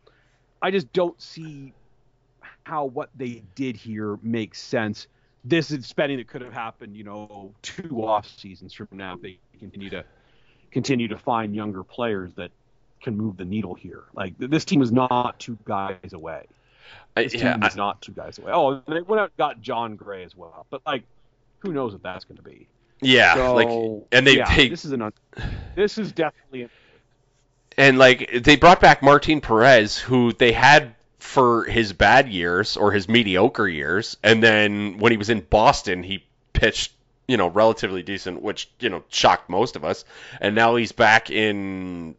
I 0.61 0.71
just 0.71 0.91
don't 0.93 1.19
see 1.21 1.73
how 2.63 2.85
what 2.85 3.09
they 3.15 3.43
did 3.55 3.75
here 3.75 4.17
makes 4.21 4.61
sense. 4.61 5.07
This 5.43 5.71
is 5.71 5.85
spending 5.85 6.17
that 6.17 6.27
could 6.27 6.41
have 6.41 6.53
happened, 6.53 6.95
you 6.95 7.03
know, 7.03 7.53
two 7.61 8.03
off 8.03 8.27
seasons 8.27 8.73
from 8.73 8.87
now 8.91 9.15
if 9.15 9.21
they 9.21 9.39
continue 9.59 9.89
to 9.91 10.03
continue 10.71 11.07
to 11.07 11.17
find 11.17 11.55
younger 11.55 11.83
players 11.83 12.31
that 12.35 12.51
can 13.01 13.15
move 13.15 13.37
the 13.37 13.45
needle 13.45 13.73
here. 13.73 14.03
Like 14.13 14.33
this 14.37 14.65
team 14.65 14.81
is 14.81 14.91
not 14.91 15.39
two 15.39 15.57
guys 15.65 16.13
away. 16.13 16.47
I, 17.15 17.21
yeah, 17.21 17.57
I- 17.61 17.71
not 17.75 18.01
two 18.01 18.11
guys 18.11 18.37
away. 18.37 18.51
Oh, 18.53 18.81
they 18.87 19.01
went 19.01 19.19
out 19.19 19.29
and 19.29 19.37
got 19.37 19.61
Jon 19.61 19.95
Gray 19.95 20.23
as 20.23 20.35
well. 20.35 20.65
But 20.69 20.81
like, 20.85 21.03
who 21.59 21.73
knows 21.73 21.93
what 21.93 22.03
that's 22.03 22.25
going 22.25 22.37
to 22.37 22.43
be? 22.43 22.67
yeah. 23.01 23.35
so, 23.35 23.53
like, 23.55 23.67
and 24.11 24.25
they, 24.25 24.37
yeah, 24.37 24.55
this 24.55 24.85
is 24.85 24.91
an 24.91 25.01
un- 25.01 25.13
this 25.75 25.97
is 25.97 26.11
definitely 26.11 26.63
an, 26.63 26.69
and 27.77 27.97
like 27.97 28.31
they 28.43 28.55
brought 28.55 28.81
back 28.81 29.03
Martin 29.03 29.41
Perez, 29.41 29.97
who 29.97 30.33
they 30.33 30.51
had 30.51 30.95
for 31.19 31.65
his 31.65 31.93
bad 31.93 32.29
years 32.29 32.77
or 32.77 32.91
his 32.91 33.07
mediocre 33.07 33.67
years, 33.67 34.17
and 34.23 34.41
then 34.41 34.97
when 34.97 35.11
he 35.11 35.17
was 35.17 35.29
in 35.29 35.41
Boston, 35.41 36.01
he 36.03 36.23
pitched 36.53 36.91
you 37.27 37.37
know 37.37 37.47
relatively 37.49 38.01
decent, 38.01 38.41
which 38.41 38.69
you 38.79 38.89
know 38.89 39.03
shocked 39.09 39.49
most 39.49 39.75
of 39.75 39.83
us, 39.83 40.05
and 40.41 40.55
now 40.55 40.75
he's 40.75 40.91
back 40.91 41.29
in, 41.29 42.15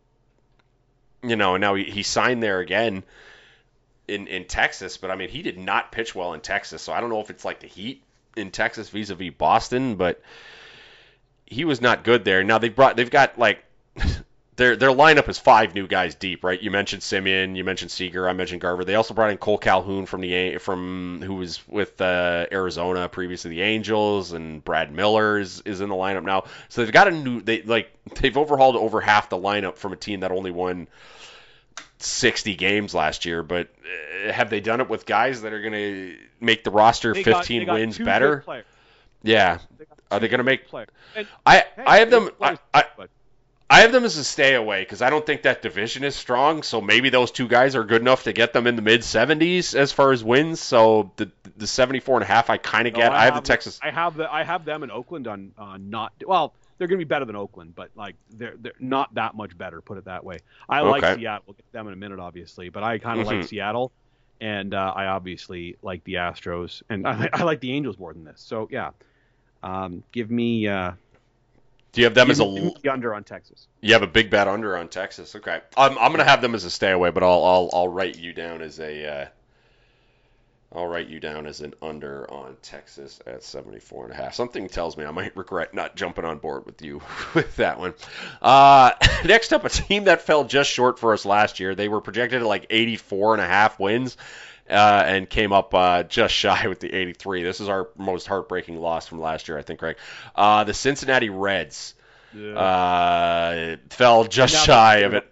you 1.22 1.36
know, 1.36 1.56
now 1.56 1.74
he, 1.74 1.84
he 1.84 2.02
signed 2.02 2.42
there 2.42 2.60
again. 2.60 3.02
In, 4.08 4.26
in 4.26 4.46
Texas, 4.46 4.96
but 4.96 5.10
I 5.10 5.16
mean 5.16 5.28
he 5.28 5.42
did 5.42 5.58
not 5.58 5.92
pitch 5.92 6.14
well 6.14 6.32
in 6.32 6.40
Texas, 6.40 6.80
so 6.80 6.92
I 6.92 7.00
don't 7.00 7.10
know 7.10 7.20
if 7.20 7.28
it's 7.30 7.44
like 7.44 7.60
the 7.60 7.66
heat 7.66 8.02
in 8.36 8.50
Texas 8.50 8.88
vis-a-vis 8.88 9.34
Boston, 9.36 9.96
but 9.96 10.22
he 11.46 11.64
was 11.64 11.80
not 11.80 12.04
good 12.04 12.24
there. 12.24 12.44
Now 12.44 12.58
they've 12.58 12.74
brought 12.74 12.96
they've 12.96 13.10
got 13.10 13.38
like 13.38 13.64
their 14.56 14.76
their 14.76 14.90
lineup 14.90 15.28
is 15.28 15.38
five 15.38 15.74
new 15.74 15.86
guys 15.86 16.14
deep, 16.14 16.44
right? 16.44 16.60
You 16.60 16.70
mentioned 16.70 17.02
Semien, 17.02 17.56
you 17.56 17.64
mentioned 17.64 17.90
Seager, 17.90 18.28
I 18.28 18.32
mentioned 18.32 18.60
Garver. 18.60 18.84
They 18.84 18.96
also 18.96 19.14
brought 19.14 19.30
in 19.30 19.38
Kole 19.38 19.60
Calhoun 19.60 20.04
from 20.04 20.20
the 20.20 20.58
from 20.58 21.22
who 21.22 21.36
was 21.36 21.66
with 21.68 22.00
uh, 22.00 22.46
Arizona 22.52 23.08
previously, 23.08 23.50
the 23.50 23.62
Angels, 23.62 24.32
and 24.32 24.62
Brad 24.62 24.92
Miller 24.92 25.38
is, 25.38 25.62
is 25.64 25.80
in 25.80 25.88
the 25.88 25.94
lineup 25.94 26.24
now. 26.24 26.44
So 26.68 26.84
they've 26.84 26.92
got 26.92 27.08
a 27.08 27.12
new 27.12 27.40
they 27.40 27.62
like 27.62 27.90
they've 28.16 28.36
overhauled 28.36 28.76
over 28.76 29.00
half 29.00 29.30
the 29.30 29.38
lineup 29.38 29.76
from 29.76 29.92
a 29.92 29.96
team 29.96 30.20
that 30.20 30.32
only 30.32 30.50
won 30.50 30.88
60 31.98 32.54
games 32.54 32.94
last 32.94 33.24
year. 33.24 33.42
But 33.42 33.68
uh, 34.28 34.32
have 34.32 34.50
they 34.50 34.60
done 34.60 34.80
it 34.80 34.88
with 34.88 35.06
guys 35.06 35.42
that 35.42 35.52
are 35.52 35.60
going 35.60 35.72
to 35.72 36.16
make 36.40 36.64
the 36.64 36.70
roster 36.70 37.12
they 37.14 37.22
got- 37.22 37.38
15 37.40 37.60
they 37.60 37.64
got 37.66 37.74
wins 37.74 37.98
better? 37.98 38.44
Yeah. 39.22 39.58
They 39.78 39.84
Are 40.10 40.20
they 40.20 40.28
gonna 40.28 40.44
make- 40.44 40.68
players. 40.68 40.88
And, 41.16 41.26
I 41.44 41.64
hey, 41.74 41.84
I 41.84 41.98
have 41.98 42.10
them 42.10 42.30
I, 42.40 42.58
I, 42.72 42.84
I 43.68 43.80
have 43.80 43.92
them 43.92 44.04
as 44.04 44.16
a 44.16 44.24
stay 44.24 44.54
away 44.54 44.82
because 44.82 45.02
I 45.02 45.10
don't 45.10 45.26
think 45.26 45.42
that 45.42 45.60
division 45.60 46.04
is 46.04 46.14
strong. 46.14 46.62
So 46.62 46.80
maybe 46.80 47.10
those 47.10 47.30
two 47.32 47.48
guys 47.48 47.74
are 47.74 47.84
good 47.84 48.00
enough 48.00 48.24
to 48.24 48.32
get 48.32 48.52
them 48.52 48.66
in 48.66 48.76
the 48.76 48.82
mid 48.82 49.00
70s 49.02 49.74
as 49.74 49.92
far 49.92 50.12
as 50.12 50.22
wins. 50.22 50.60
So 50.60 51.10
the 51.16 51.30
the 51.56 51.66
74 51.66 52.16
and 52.18 52.22
a 52.22 52.26
half 52.26 52.48
I 52.48 52.56
kind 52.58 52.86
of 52.86 52.94
No, 52.94 53.00
get. 53.00 53.12
I 53.12 53.24
have 53.24 53.34
the 53.34 53.40
Texas. 53.40 53.80
I 53.82 53.90
have 53.90 54.16
the 54.16 54.32
I 54.32 54.44
have 54.44 54.64
them 54.64 54.84
in 54.84 54.90
Oakland 54.90 55.26
on 55.26 55.52
on 55.58 55.90
not 55.90 56.12
well. 56.24 56.54
They're 56.78 56.86
going 56.88 56.98
to 56.98 57.04
be 57.04 57.08
better 57.08 57.24
than 57.24 57.36
Oakland, 57.36 57.74
but 57.74 57.90
like 57.94 58.14
they're 58.30 58.54
they're 58.58 58.72
not 58.78 59.12
that 59.14 59.34
much 59.34 59.56
better. 59.58 59.80
Put 59.80 59.98
it 59.98 60.04
that 60.04 60.24
way. 60.24 60.38
I 60.68 60.80
like 60.82 61.02
Seattle. 61.16 61.42
We'll 61.46 61.54
get 61.54 61.66
to 61.66 61.72
them 61.72 61.86
in 61.88 61.92
a 61.92 61.96
minute, 61.96 62.20
obviously, 62.20 62.68
but 62.68 62.82
I 62.82 62.98
kind 62.98 63.20
of 63.20 63.26
like 63.26 63.40
Mhm. 63.40 63.48
Seattle, 63.48 63.92
and 64.40 64.72
uh, 64.74 64.92
I 64.94 65.06
obviously 65.06 65.76
like 65.82 66.04
the 66.04 66.14
Astros, 66.14 66.82
and 66.88 67.06
I, 67.08 67.28
I 67.32 67.42
like 67.42 67.60
the 67.60 67.72
Angels 67.72 67.98
more 67.98 68.12
than 68.14 68.24
this. 68.24 68.40
So 68.40 68.68
yeah, 68.70 68.90
um, 69.62 70.04
give 70.12 70.30
me 70.30 70.68
uh, 70.68 70.92
Do 71.92 72.00
you 72.00 72.04
have 72.04 72.14
them 72.14 72.30
as 72.30 72.38
a 72.40 72.46
me- 72.46 72.74
under 72.88 73.12
on 73.14 73.24
Texas. 73.24 73.66
you 73.80 73.92
have 73.92 74.02
a 74.02 74.06
big 74.06 74.30
bet 74.30 74.46
under 74.46 74.76
on 74.76 74.88
Texas? 74.88 75.34
Okay, 75.34 75.60
I'm 75.76 75.98
I'm 75.98 76.12
gonna 76.12 76.24
have 76.24 76.40
them 76.42 76.54
as 76.54 76.64
a 76.64 76.70
stay 76.70 76.92
away, 76.92 77.10
but 77.10 77.22
I'll 77.24 77.44
I'll 77.44 77.70
I'll 77.72 77.88
write 77.88 78.16
you 78.18 78.32
down 78.32 78.62
as 78.62 78.78
a. 78.78 79.06
Uh, 79.22 79.26
I'll 80.70 80.86
write 80.86 81.08
you 81.08 81.18
down 81.18 81.46
as 81.46 81.62
an 81.62 81.72
under 81.80 82.30
on 82.30 82.56
Texas 82.60 83.20
at 83.26 83.42
74 83.42 84.04
and 84.04 84.12
a 84.12 84.16
half. 84.16 84.34
Something 84.34 84.68
tells 84.68 84.98
me 84.98 85.04
I 85.06 85.10
might 85.10 85.34
regret 85.34 85.72
not 85.72 85.96
jumping 85.96 86.26
on 86.26 86.38
board 86.38 86.66
with 86.66 86.82
you 86.82 87.00
with 87.34 87.56
that 87.56 87.78
one. 87.78 87.94
Uh, 88.42 88.92
next 89.24 89.52
up, 89.52 89.64
a 89.64 89.70
team 89.70 90.04
that 90.04 90.22
fell 90.22 90.44
just 90.44 90.70
short 90.70 90.98
for 90.98 91.14
us 91.14 91.24
last 91.24 91.58
year. 91.58 91.74
They 91.74 91.88
were 91.88 92.02
projected 92.02 92.42
at 92.42 92.46
like 92.46 92.66
84 92.68 93.34
and 93.34 93.42
a 93.42 93.46
half 93.46 93.78
wins. 93.80 94.16
Uh, 94.70 95.02
and 95.06 95.30
came 95.30 95.50
up 95.50 95.72
uh, 95.72 96.02
just 96.02 96.34
shy 96.34 96.66
with 96.68 96.78
the 96.78 96.92
83. 96.92 97.42
This 97.42 97.60
is 97.60 97.70
our 97.70 97.88
most 97.96 98.26
heartbreaking 98.26 98.78
loss 98.78 99.06
from 99.06 99.18
last 99.18 99.48
year, 99.48 99.56
I 99.56 99.62
think, 99.62 99.80
Craig. 99.80 99.96
Uh, 100.34 100.64
the 100.64 100.74
Cincinnati 100.74 101.30
Reds 101.30 101.94
uh, 102.36 103.76
fell 103.88 104.24
just 104.24 104.52
Now 104.52 104.60
shy 104.60 104.96
of 104.98 105.14
it. 105.14 105.26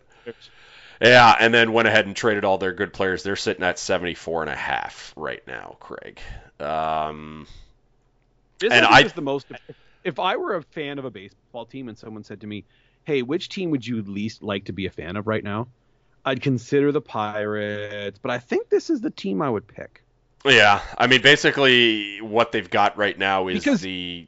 Yeah, 1.00 1.34
and 1.38 1.52
then 1.52 1.72
went 1.72 1.88
ahead 1.88 2.06
and 2.06 2.16
traded 2.16 2.44
all 2.44 2.58
their 2.58 2.72
good 2.72 2.92
players. 2.92 3.22
They're 3.22 3.36
sitting 3.36 3.62
at 3.64 3.78
74 3.78 4.42
and 4.42 4.50
a 4.50 4.56
half 4.56 5.12
right 5.16 5.46
now, 5.46 5.76
Craig. 5.80 6.20
Um, 6.60 7.46
This 8.58 8.72
And 8.72 8.86
I 8.86 9.00
is 9.02 9.12
the 9.12 9.20
most. 9.20 9.46
If 10.04 10.18
I 10.18 10.36
were 10.36 10.54
a 10.54 10.62
fan 10.62 10.98
of 10.98 11.04
a 11.04 11.10
baseball 11.10 11.66
team 11.66 11.88
and 11.88 11.98
someone 11.98 12.24
said 12.24 12.40
to 12.40 12.46
me, 12.46 12.64
"Hey, 13.04 13.22
which 13.22 13.48
team 13.48 13.70
would 13.70 13.86
you 13.86 14.00
least 14.02 14.42
like 14.42 14.64
to 14.66 14.72
be 14.72 14.86
a 14.86 14.90
fan 14.90 15.16
of 15.16 15.26
right 15.26 15.44
now?" 15.44 15.68
I'd 16.24 16.40
consider 16.42 16.90
the 16.92 17.00
Pirates, 17.00 18.18
but 18.20 18.30
I 18.30 18.38
think 18.38 18.68
this 18.68 18.88
is 18.90 19.00
the 19.00 19.10
team 19.10 19.42
I 19.42 19.50
would 19.50 19.66
pick. 19.68 20.02
yeah, 20.44 20.80
I 20.96 21.06
mean, 21.08 21.22
basically 21.22 22.20
what 22.20 22.52
they've 22.52 22.70
got 22.70 22.96
right 22.96 23.18
now 23.18 23.48
is 23.48 23.62
Because- 23.64 23.80
the 23.82 24.26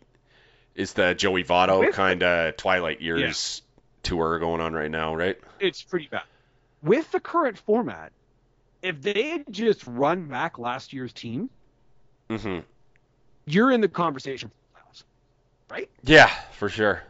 is 0.75 0.93
the 0.93 1.15
Joey 1.15 1.43
Votto 1.45 1.93
kind 1.93 2.23
of 2.23 2.57
Twilight 2.57 3.01
Years 3.01 3.63
tour 4.03 4.39
going 4.39 4.61
on 4.61 4.75
right 4.75 4.91
now, 4.91 5.15
right? 5.15 5.39
It's 5.59 5.83
pretty 5.83 6.07
bad. 6.09 6.23
With 6.83 7.11
the 7.11 7.21
current 7.21 7.59
format, 7.59 8.13
if 8.83 9.01
they 9.03 9.31
had 9.31 9.45
just 9.51 9.87
run 9.87 10.29
back 10.29 10.59
last 10.59 10.93
year's 10.93 11.13
team, 11.13 11.51
hmm 12.31 12.61
you're 13.47 13.73
in 13.73 13.81
the 13.81 13.89
conversation, 13.89 14.51
right? 15.71 15.89
Yeah, 16.03 16.31
for 16.53 16.69
sure. 16.69 17.03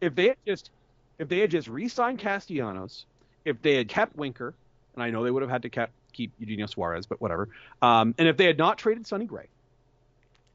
If 0.00 0.14
they 0.14 0.28
had 0.28 0.36
just, 0.46 0.70
if 1.18 1.28
they 1.28 1.38
had 1.40 1.50
just 1.50 1.68
re-signed 1.68 2.18
Castellanos, 2.18 3.04
if 3.44 3.60
they 3.62 3.76
had 3.76 3.88
kept 3.88 4.16
Winker, 4.16 4.54
and 4.94 5.02
I 5.02 5.10
know 5.10 5.22
they 5.22 5.30
would 5.30 5.42
have 5.42 5.50
had 5.50 5.62
to 5.62 5.70
kept, 5.70 5.92
keep 6.12 6.32
Eugenio 6.38 6.66
Suarez, 6.66 7.06
but 7.06 7.20
whatever. 7.20 7.48
Um, 7.82 8.14
and 8.18 8.26
if 8.26 8.38
they 8.38 8.46
had 8.46 8.56
not 8.58 8.78
traded 8.78 9.06
Sonny 9.06 9.26
Gray, 9.26 9.48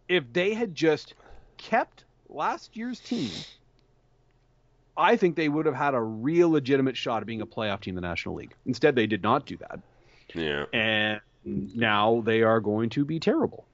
if 0.10 0.24
they 0.34 0.54
had 0.54 0.74
just 0.74 1.14
kept 1.58 2.06
last 2.30 2.76
year's 2.76 3.00
team, 3.00 3.30
I 4.98 5.16
think 5.16 5.36
they 5.36 5.50
would 5.50 5.66
have 5.66 5.76
had 5.76 5.94
a 5.94 6.02
real 6.02 6.50
legitimate 6.50 6.98
shot 6.98 7.22
at 7.22 7.26
being 7.28 7.42
a 7.42 7.46
playoff 7.46 7.82
team 7.82 7.98
in 7.98 8.02
the 8.02 8.08
National 8.08 8.36
League. 8.36 8.54
Instead, 8.66 8.96
they 8.96 9.08
did 9.08 9.24
not 9.24 9.46
do 9.46 9.58
that, 9.58 9.80
Yeah. 10.36 10.66
and 10.74 11.22
now 11.46 12.22
they 12.26 12.42
are 12.44 12.60
going 12.60 12.90
to 12.92 13.06
be 13.06 13.20
terrible. 13.20 13.66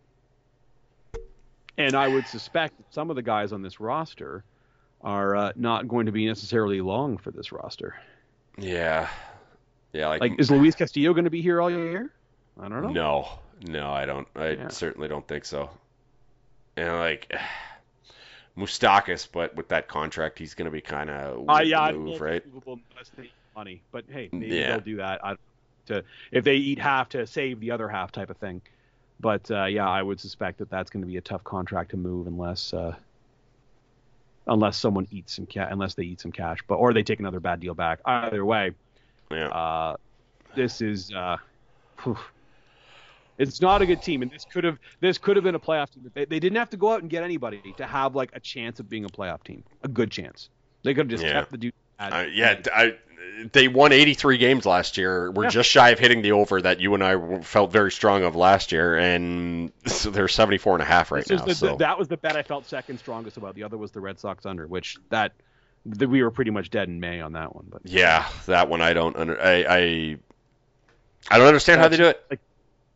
And 1.77 1.95
I 1.95 2.07
would 2.07 2.27
suspect 2.27 2.77
that 2.77 2.91
some 2.93 3.09
of 3.09 3.15
the 3.15 3.21
guys 3.21 3.51
on 3.53 3.61
this 3.61 3.79
roster 3.79 4.43
are 5.01 5.35
uh, 5.35 5.51
not 5.55 5.87
going 5.87 6.07
to 6.07 6.11
be 6.11 6.25
necessarily 6.25 6.81
long 6.81 7.17
for 7.17 7.29
this 7.31 7.51
roster. 7.51 7.95
Yeah. 8.57 9.07
Yeah, 9.93 10.07
like, 10.07 10.21
Like, 10.21 10.39
is 10.39 10.49
Luis 10.49 10.75
Castillo 10.75 11.13
going 11.13 11.25
to 11.25 11.29
be 11.29 11.41
here 11.41 11.61
all 11.61 11.69
year? 11.69 12.11
I 12.59 12.67
don't 12.67 12.81
know. 12.81 12.89
no. 12.91 13.27
No, 13.67 13.89
I 13.91 14.05
don't. 14.05 14.27
I 14.35 14.49
Yeah. 14.51 14.67
certainly 14.67 15.07
don't 15.07 15.27
think 15.27 15.43
so. 15.45 15.69
And 16.75 16.93
like 16.93 17.33
Moustakas, 18.57 19.27
but 19.31 19.55
with 19.55 19.69
that 19.69 19.87
contract, 19.87 20.39
he's 20.39 20.55
going 20.55 20.65
to 20.65 20.71
be 20.71 20.81
kind 20.81 21.09
of 21.09 21.47
Uh, 21.47 21.61
yeah, 21.61 21.91
move, 21.91 21.93
don't 21.93 22.05
know 22.05 22.15
if 22.15 22.21
right? 22.21 22.43
it's 22.43 22.47
doable 22.47 22.79
unless 22.91 23.09
they 23.15 23.23
eat 23.25 23.31
money. 23.55 23.83
But 23.91 24.05
hey, 24.09 24.29
maybe 24.31 24.47
Yeah. 24.47 24.67
they'll 24.71 24.79
do 24.81 24.97
that. 24.97 25.23
I, 25.23 25.35
to 25.87 26.03
if 26.31 26.43
they 26.43 26.55
eat 26.55 26.79
half 26.79 27.09
to 27.09 27.25
save 27.27 27.59
the 27.59 27.71
other 27.71 27.87
half 27.87 28.11
type 28.11 28.29
of 28.29 28.37
thing. 28.37 28.61
But 29.19 29.49
uh, 29.49 29.65
yeah, 29.65 29.89
I 29.89 30.01
would 30.03 30.19
suspect 30.19 30.59
that 30.59 30.69
that's 30.69 30.89
going 30.89 31.01
to 31.01 31.07
be 31.07 31.17
a 31.17 31.21
tough 31.21 31.43
contract 31.43 31.91
to 31.91 31.97
move 31.97 32.27
unless 32.27 32.73
uh, 32.73 32.95
unless 34.47 34.77
someone 34.77 35.07
eats 35.11 35.35
some 35.35 35.45
cash, 35.45 35.69
unless 35.71 35.95
they 35.95 36.03
eat 36.03 36.21
some 36.21 36.31
cash, 36.31 36.59
but 36.67 36.75
or 36.75 36.93
they 36.93 37.03
take 37.03 37.19
another 37.19 37.39
bad 37.39 37.59
deal 37.59 37.73
back. 37.73 37.99
Either 38.05 38.45
way, 38.45 38.71
Yeah. 39.31 39.47
uh, 39.47 39.95
this 40.55 40.81
is 40.81 41.11
uh, 41.11 41.37
phew. 41.99 42.17
It's 43.37 43.61
not 43.61 43.81
a 43.81 43.85
good 43.85 44.01
team, 44.01 44.21
and 44.21 44.31
this 44.31 44.45
could 44.45 44.63
have 44.63 44.79
this 44.99 45.17
could 45.17 45.35
have 45.37 45.43
been 45.43 45.55
a 45.55 45.59
playoff 45.59 45.91
team. 45.93 46.09
They, 46.13 46.25
they 46.25 46.39
didn't 46.39 46.57
have 46.57 46.69
to 46.71 46.77
go 46.77 46.91
out 46.91 47.01
and 47.01 47.09
get 47.09 47.23
anybody 47.23 47.73
to 47.77 47.85
have 47.85 48.15
like 48.15 48.31
a 48.33 48.39
chance 48.39 48.79
of 48.79 48.89
being 48.89 49.05
a 49.05 49.09
playoff 49.09 49.43
team, 49.43 49.63
a 49.83 49.87
good 49.87 50.11
chance. 50.11 50.49
They 50.83 50.93
could 50.93 51.09
have 51.11 51.19
just 51.19 51.23
Yeah. 51.23 51.33
kept 51.33 51.51
the 51.51 51.57
dude. 51.57 51.73
at- 51.99 52.13
Uh, 52.13 52.27
yeah, 52.31 52.61
I, 52.73 52.95
they 53.51 53.67
won 53.67 53.91
83 53.91 54.37
games 54.37 54.65
last 54.65 54.97
year. 54.97 55.29
We're 55.31 55.43
Yeah. 55.43 55.49
just 55.49 55.69
shy 55.69 55.89
of 55.89 55.99
hitting 55.99 56.21
the 56.21 56.31
over 56.33 56.61
that 56.61 56.79
you 56.79 56.93
and 56.93 57.03
I 57.03 57.39
felt 57.41 57.71
very 57.71 57.91
strong 57.91 58.23
of 58.23 58.35
last 58.35 58.71
year, 58.71 58.97
and 58.97 59.71
so 59.85 60.09
they're 60.11 60.27
74 60.27 60.75
and 60.75 60.81
a 60.83 60.85
half 60.85 61.11
right 61.11 61.27
now. 61.29 61.43
the, 61.43 61.53
so 61.55 61.75
that 61.77 61.97
was 61.99 62.07
the 62.07 62.17
bet 62.17 62.35
I 62.35 62.43
felt 62.43 62.65
second 62.67 62.97
strongest 62.99 63.37
about. 63.37 63.55
The 63.55 63.63
other 63.63 63.77
was 63.77 63.91
the 63.91 63.99
Red 64.01 64.19
Sox 64.19 64.45
under, 64.45 64.65
which 64.67 64.97
that, 65.09 65.33
that 65.85 66.09
we 66.09 66.23
were 66.23 66.31
pretty 66.31 66.51
much 66.51 66.69
dead 66.69 66.87
in 66.89 66.99
May 66.99 67.21
on 67.21 67.33
that 67.33 67.55
one. 67.55 67.65
But 67.69 67.81
yeah, 67.85 68.27
that 68.47 68.69
one 68.69 68.81
I 68.81 68.93
don't 68.93 69.15
under 69.15 69.39
I 69.41 69.53
I, 69.67 70.17
I 71.29 71.37
don't 71.37 71.47
understand 71.47 71.81
how 71.81 71.87
they 71.87 71.97
do 71.97 72.05
it. 72.07 72.39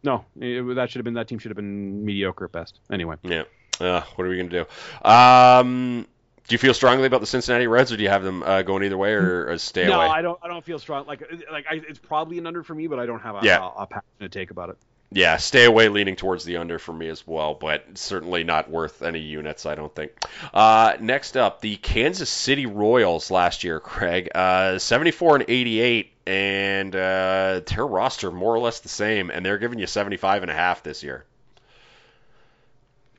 No, 0.04 0.26
it, 0.40 0.76
that 0.76 0.90
should 0.90 1.00
have 1.00 1.06
been 1.06 1.14
that 1.16 1.28
team 1.28 1.40
should 1.40 1.50
have 1.52 1.56
been 1.56 2.06
mediocre 2.06 2.46
at 2.46 2.52
best. 2.52 2.80
Anyway, 2.92 3.16
Yeah. 3.24 3.44
Uh, 3.80 4.02
what 4.16 4.26
are 4.26 4.30
we 4.30 4.38
gonna 4.38 4.50
do? 4.50 5.10
Um, 5.10 6.06
do 6.48 6.54
you 6.54 6.58
feel 6.60 6.74
strongly 6.74 7.08
about 7.08 7.22
the 7.22 7.28
Cincinnati 7.28 7.68
Reds, 7.68 7.92
or 7.92 7.98
do 7.98 8.04
you 8.04 8.10
have 8.10 8.24
them 8.24 8.44
uh, 8.44 8.62
going 8.62 8.84
either 8.84 8.98
way, 8.98 9.14
or, 9.14 9.50
or 9.52 9.58
stay 9.58 9.88
no, 9.88 9.96
away? 10.00 10.08
I 10.08 10.22
don't. 10.22 10.40
I 10.44 10.48
don't 10.48 10.64
feel 10.64 10.80
strong. 10.80 11.06
Like 11.08 11.24
like 11.52 11.66
I, 11.70 11.82
it's 11.88 12.00
probably 12.00 12.38
an 12.38 12.46
under 12.48 12.64
for 12.64 12.76
me, 12.76 12.88
but 12.88 13.00
I 13.00 13.06
don't 13.06 13.22
have 13.22 13.36
a, 13.36 13.40
Yeah. 13.44 13.60
a, 13.64 13.84
a 13.84 13.88
passionate 13.88 14.32
take 14.32 14.52
about 14.52 14.70
it. 14.70 14.78
Yeah, 15.14 15.38
stay 15.38 15.66
away, 15.66 15.90
leaning 15.90 16.16
towards 16.16 16.46
the 16.46 16.56
under 16.58 16.80
for 16.80 16.94
me 16.94 17.10
as 17.10 17.28
well, 17.28 17.54
but 17.54 17.98
certainly 17.98 18.46
not 18.46 18.70
worth 18.70 19.02
any 19.02 19.20
units, 19.20 19.66
I 19.66 19.76
don't 19.76 19.94
think. 19.94 20.12
Uh, 20.54 20.94
next 21.02 21.36
up, 21.36 21.60
the 21.60 21.76
Kansas 21.76 22.30
City 22.30 22.66
Royals 22.66 23.30
last 23.30 23.66
year, 23.66 23.82
Craig, 23.82 24.30
uh, 24.34 24.78
74 24.80 25.36
and 25.38 25.46
88, 25.50 26.11
and 26.27 26.95
uh, 26.95 27.62
their 27.65 27.86
roster 27.86 28.31
more 28.31 28.53
or 28.55 28.60
less 28.60 28.79
the 28.81 28.89
same, 28.89 29.29
and 29.31 29.45
they're 29.45 29.57
giving 29.57 29.79
you 29.79 29.88
75 29.88 30.43
and 30.43 30.51
a 30.51 30.53
half 30.53 30.84
this 30.84 31.03
year. 31.03 31.25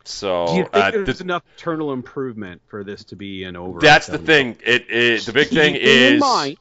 So 0.05 0.47
Do 0.49 0.55
you 0.55 0.63
think 0.65 0.75
uh, 0.75 0.91
there's 0.91 1.19
the- 1.19 1.25
enough 1.25 1.45
internal 1.57 1.93
improvement 1.93 2.61
for 2.67 2.83
this 2.83 3.05
to 3.05 3.17
be 3.17 3.45
an 3.45 3.57
over? 3.57 3.79
that's 3.81 4.07
the 4.09 4.19
thing. 4.19 4.57
It, 4.65 4.87
it 4.91 5.23
the 5.27 5.33
big 5.33 5.49
thing 5.49 5.77
in 5.77 5.81
is 6.15 6.21
mind, 6.21 6.57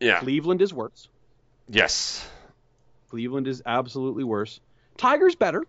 yeah, 0.00 0.18
Cleveland 0.20 0.60
is 0.60 0.74
worse. 0.74 1.08
yes, 1.68 2.26
Cleveland 3.10 3.46
is 3.46 3.62
absolutely 3.64 4.24
worse. 4.24 4.60
Tigers 4.96 5.36
better. 5.36 5.64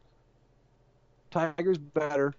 Tigers 1.31 1.77
better. 1.77 2.33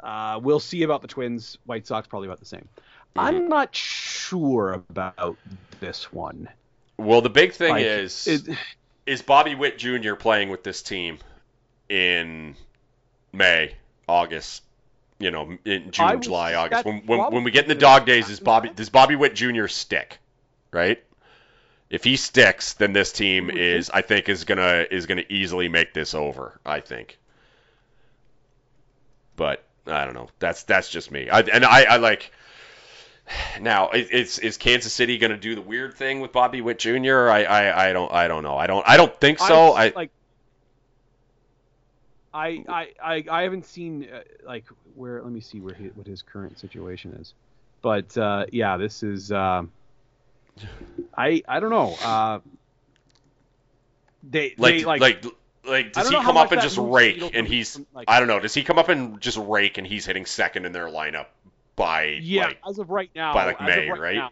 Uh, 0.00 0.40
we'll 0.42 0.60
see 0.60 0.82
about 0.82 1.02
the 1.02 1.08
Twins. 1.08 1.58
White 1.66 1.86
Sox 1.86 2.08
probably 2.08 2.28
about 2.28 2.40
the 2.40 2.46
same. 2.46 2.68
Mm-hmm. 3.16 3.20
I'm 3.20 3.48
not 3.48 3.74
sure 3.74 4.72
about 4.72 5.36
this 5.80 6.12
one. 6.12 6.48
Well, 6.96 7.20
the 7.20 7.30
big 7.30 7.52
thing 7.52 7.70
Like, 7.72 7.84
is 7.84 8.26
it- 8.26 8.56
is 9.04 9.20
Bobby 9.22 9.54
Witt 9.54 9.78
Jr. 9.78 10.14
playing 10.14 10.48
with 10.48 10.62
this 10.62 10.82
team 10.82 11.18
in 11.88 12.54
May, 13.32 13.74
August, 14.08 14.62
you 15.18 15.30
know, 15.30 15.58
in 15.64 15.90
June, 15.90 16.22
July, 16.22 16.54
August. 16.54 16.84
When, 16.84 17.04
when, 17.06 17.32
when 17.32 17.44
we 17.44 17.50
get 17.50 17.64
in 17.64 17.68
the 17.68 17.74
the- 17.74 17.80
dog 17.80 18.06
days, 18.06 18.30
is 18.30 18.40
Bobby 18.40 18.70
does 18.74 18.88
Bobby 18.90 19.16
Witt 19.16 19.34
Jr. 19.34 19.66
stick, 19.66 20.18
right? 20.70 21.02
If 21.90 22.04
he 22.04 22.16
sticks, 22.16 22.72
then 22.74 22.94
this 22.94 23.12
team 23.12 23.50
is, 23.50 23.90
I 23.90 24.00
think, 24.00 24.30
is 24.30 24.44
gonna 24.44 24.86
is 24.90 25.04
gonna 25.04 25.24
easily 25.28 25.68
make 25.68 25.92
this 25.92 26.14
over. 26.14 26.58
I 26.64 26.80
think, 26.80 27.18
but 29.36 29.64
I 29.86 30.04
don't 30.04 30.14
know. 30.14 30.28
That's 30.38 30.62
that's 30.62 30.88
just 30.88 31.10
me. 31.10 31.28
I, 31.28 31.40
and 31.40 31.64
I, 31.64 31.82
I 31.84 31.96
like. 31.96 32.32
Now, 33.60 33.90
is 33.90 34.38
is- 34.38 34.56
Kansas 34.56 34.92
City 34.92 35.18
going 35.18 35.30
to 35.30 35.36
do 35.36 35.54
the 35.54 35.60
weird 35.60 35.94
thing 35.94 36.20
with 36.20 36.32
Bobby 36.32 36.60
Witt 36.60 36.78
Jr.? 36.78 37.28
I, 37.28 37.44
I, 37.44 37.88
I 37.88 37.92
don't 37.92 38.12
I 38.12 38.28
don't 38.28 38.42
know. 38.42 38.56
I 38.56 38.66
don't 38.66 38.86
I 38.88 38.96
don't 38.96 39.18
think 39.20 39.38
so. 39.38 39.72
I, 39.72 39.92
like. 39.94 40.10
I, 42.34 42.64
I, 42.66 42.88
I, 43.02 43.24
I 43.30 43.42
haven't 43.42 43.66
seen 43.66 44.08
uh, 44.12 44.22
like 44.46 44.64
where. 44.94 45.22
Let 45.22 45.30
me 45.32 45.40
see 45.40 45.60
where 45.60 45.74
he, 45.74 45.84
what 45.88 46.06
his 46.06 46.22
current 46.22 46.58
situation 46.58 47.12
is, 47.20 47.34
but 47.82 48.16
uh, 48.16 48.46
yeah, 48.50 48.78
this 48.78 49.02
is. 49.02 49.30
Uh, 49.30 49.64
I 51.16 51.42
I 51.46 51.60
don't 51.60 51.70
know. 51.70 51.94
Uh, 52.02 52.38
they 54.22 54.54
like 54.56 54.78
they, 54.78 54.84
like 54.84 55.00
like, 55.00 55.24
like, 55.64 55.92
does 55.92 56.08
he 56.08 56.16
come 56.16 56.36
up 56.36 56.52
and 56.52 56.62
just 56.62 56.78
rake 56.78 57.34
and 57.34 57.46
he's 57.46 57.74
from, 57.74 57.86
like- 57.94 58.08
I 58.08 58.18
don't 58.18 58.28
know. 58.28 58.40
Does 58.40 58.54
he 58.54 58.64
come 58.64 58.78
up 58.78 58.88
and 58.88 59.20
just 59.20 59.38
rake 59.38 59.78
and 59.78 59.86
he's 59.86 60.06
hitting 60.06 60.26
second 60.26 60.64
in 60.64 60.72
their 60.72 60.86
lineup 60.86 61.26
by 61.76 62.18
yeah. 62.20 62.46
like 62.46 62.58
as 62.68 62.78
of 62.78 62.90
right 62.90 63.10
now, 63.14 63.34
by, 63.34 63.46
like, 63.46 63.60
May, 63.60 63.88
of 63.88 63.98
right? 63.98 64.16
Now, 64.16 64.30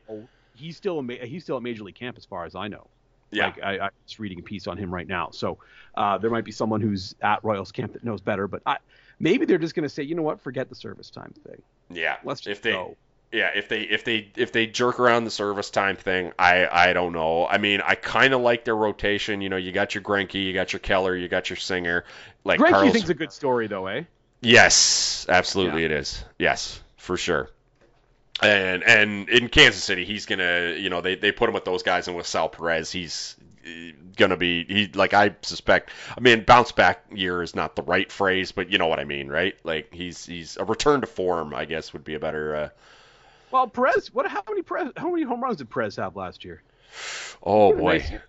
he's 0.55 0.77
still 0.77 0.99
a, 0.99 1.03
ma- 1.03 1.15
he's 1.25 1.43
still 1.43 1.57
at 1.57 1.63
Major 1.63 1.85
League 1.85 1.95
Camp 1.95 2.19
as 2.19 2.25
far 2.25 2.45
as 2.45 2.55
I 2.55 2.69
know. 2.69 2.87
yeah 3.31 3.47
Like 3.47 3.63
I, 3.63 3.79
I'm 3.79 3.91
just 4.07 4.19
reading 4.19 4.39
a 4.41 4.43
piece 4.43 4.67
on 4.67 4.77
him 4.77 4.93
right 4.93 5.07
now. 5.07 5.31
So 5.31 5.59
uh, 5.95 6.19
there 6.19 6.31
might 6.31 6.45
be 6.45 6.53
someone 6.53 6.81
who's 6.81 7.15
at 7.23 7.43
Royals 7.45 7.73
camp 7.73 7.95
that 7.95 8.05
knows 8.05 8.21
better, 8.21 8.47
but 8.47 8.63
I, 8.67 8.77
maybe 9.19 9.47
they're 9.47 9.59
just 9.59 9.75
going 9.75 9.85
to 9.85 9.89
say, 9.89 10.03
you 10.03 10.15
know 10.15 10.23
what, 10.23 10.41
forget 10.41 10.69
the 10.69 10.75
service 10.75 11.11
time 11.11 11.33
thing. 11.47 11.63
yeah 11.91 12.17
Let's 12.25 12.41
just 12.41 12.59
if 12.59 12.63
they 12.63 12.73
go. 12.73 12.97
yeah 13.33 13.51
if 13.55 13.69
they 13.69 13.83
if 13.83 14.05
they 14.05 14.31
if 14.37 14.53
they 14.53 14.67
jerk 14.67 15.01
around 15.01 15.25
the 15.25 15.31
service 15.31 15.71
time 15.71 15.97
thing 15.97 16.33
I 16.39 16.67
I 16.67 16.93
don't 16.93 17.13
know. 17.13 17.47
I 17.47 17.59
mean 17.59 17.81
I 17.81 17.95
kind 17.95 18.35
of 18.35 18.41
like 18.41 18.65
their 18.65 18.77
rotation. 18.77 19.41
You 19.41 19.49
know 19.49 19.57
you 19.57 19.73
got 19.73 19.95
your 19.95 20.03
Greinke, 20.03 20.43
you 20.43 20.53
got 20.53 20.73
your 20.73 20.81
Keller, 20.81 21.17
you 21.17 21.29
got 21.29 21.49
your 21.51 21.57
Singer. 21.57 22.05
Like 22.45 22.61
Carlos. 22.61 22.93
thinks 22.93 23.09
a 23.09 23.15
good 23.15 23.33
story 23.33 23.67
though, 23.67 23.87
eh? 23.87 24.03
Yes, 24.43 25.27
absolutely 25.29 25.85
it 25.85 25.93
is. 25.93 26.25
Yes, 26.39 26.81
for 27.01 27.17
sure. 27.17 27.51
And 28.43 28.83
and 28.85 29.29
in 29.29 29.49
Kansas 29.49 29.83
City, 29.83 30.05
he's 30.05 30.27
gonna, 30.27 30.75
you 30.79 30.89
know, 30.91 31.01
they, 31.01 31.15
they 31.17 31.33
put 31.33 31.49
him 31.49 31.55
with 31.55 31.65
those 31.65 31.83
guys 31.83 32.09
and 32.09 32.17
with 32.17 32.27
Sal 32.27 32.49
Perez, 32.49 32.91
he's 32.93 33.37
uh, 33.67 33.71
gonna 34.17 34.37
be 34.37 34.65
he 34.65 34.87
like 34.95 35.13
I 35.13 35.35
suspect. 35.43 35.91
I 36.17 36.21
mean, 36.21 36.45
bounce 36.45 36.73
back 36.73 37.05
year 37.13 37.43
is 37.43 37.55
not 37.55 37.77
the 37.77 37.83
right 37.83 38.11
phrase, 38.11 38.53
but 38.53 38.71
you 38.71 38.79
know 38.79 38.87
what 38.87 38.99
I 39.01 39.05
mean, 39.05 39.29
right? 39.29 39.55
Like 39.65 39.93
he's 39.93 40.25
he's 40.25 40.57
a 40.57 40.65
return 40.65 41.01
to 41.03 41.07
form, 41.07 41.55
I 41.55 41.65
guess 41.67 41.93
would 41.93 42.05
be 42.05 42.15
a 42.15 42.21
better. 42.21 42.55
Uh, 42.57 42.69
Well, 43.51 43.67
Perez, 43.69 44.13
what? 44.15 44.27
How 44.27 44.43
many 44.49 44.63
Perez? 44.63 44.93
How 44.97 45.11
many 45.11 45.23
home 45.25 45.43
runs 45.43 45.57
did 45.59 45.69
Perez 45.71 45.97
have 45.97 46.17
last 46.17 46.45
year? 46.45 46.63
oh 47.43 47.73
boy, 47.75 47.99
nice 47.99 48.11
year. 48.11 48.25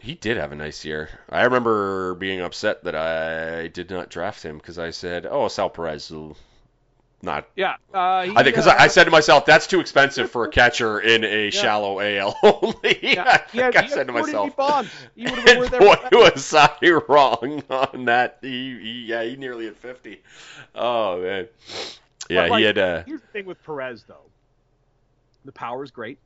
he 0.00 0.14
did 0.14 0.36
have 0.36 0.52
a 0.52 0.56
nice 0.56 0.84
year. 0.84 1.08
I 1.28 1.44
remember 1.44 2.14
being 2.14 2.40
upset 2.40 2.84
that 2.84 2.94
I 2.94 3.68
did 3.68 3.90
not 3.90 4.10
draft 4.10 4.42
him 4.44 4.58
because 4.58 4.78
I 4.78 4.90
said, 4.90 5.26
oh, 5.26 5.48
Sal 5.48 5.70
Perez 5.70 6.10
will 6.10 6.36
not 7.26 7.46
Yeah, 7.56 7.74
uh, 7.92 8.22
he, 8.22 8.30
I 8.30 8.42
think 8.42 8.46
because 8.46 8.66
uh, 8.66 8.70
I, 8.70 8.84
I 8.84 8.86
said 8.86 9.04
to 9.04 9.10
myself, 9.10 9.44
that's 9.44 9.66
too 9.66 9.80
expensive 9.80 10.30
for 10.30 10.44
a 10.44 10.50
catcher 10.60 10.98
in 11.00 11.24
a 11.24 11.50
shallow 11.50 12.00
AL 12.00 12.38
only. 12.42 12.98
yeah, 13.02 13.24
I 13.26 13.38
think 13.38 13.76
I 13.76 13.86
said 13.86 14.06
to 14.06 14.12
myself. 14.14 14.56
bonds. 14.56 14.90
He 15.14 15.24
would 15.24 15.38
worth 15.46 15.72
And 15.72 16.10
boy, 16.10 16.30
was 16.34 16.54
I 16.54 16.70
wrong 17.08 17.62
on 17.68 18.04
that. 18.06 18.38
He, 18.40 18.78
he 18.78 19.04
yeah, 19.08 19.22
he 19.24 19.36
nearly 19.36 19.66
hit 19.66 19.76
50. 19.76 20.22
Oh 20.74 21.20
man, 21.20 21.48
yeah, 22.30 22.46
like, 22.46 22.58
he 22.58 22.64
had. 22.64 22.78
Uh, 22.78 23.02
Here's 23.04 23.20
the 23.20 23.26
thing 23.28 23.44
with 23.46 23.62
Perez, 23.64 24.04
though. 24.08 24.24
The 25.44 25.52
power 25.52 25.84
is 25.84 25.90
great. 25.90 26.18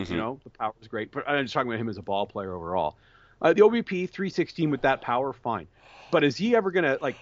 mhm. 0.00 0.10
You 0.10 0.16
know, 0.16 0.40
the 0.44 0.50
power 0.50 0.72
is 0.80 0.88
great. 0.88 1.10
But 1.12 1.28
I'm 1.28 1.44
just 1.44 1.54
talking 1.54 1.70
about 1.70 1.80
him 1.80 1.88
as 1.88 1.98
a 1.98 2.02
ball 2.02 2.26
player 2.26 2.54
overall. 2.54 2.96
Uh, 3.40 3.52
the 3.52 3.62
OBP 3.62 4.08
316 4.08 4.70
with 4.70 4.82
that 4.82 5.00
power, 5.00 5.32
fine. 5.32 5.66
But 6.10 6.24
is 6.24 6.36
he 6.36 6.54
ever 6.54 6.70
gonna 6.70 6.98
like? 7.00 7.16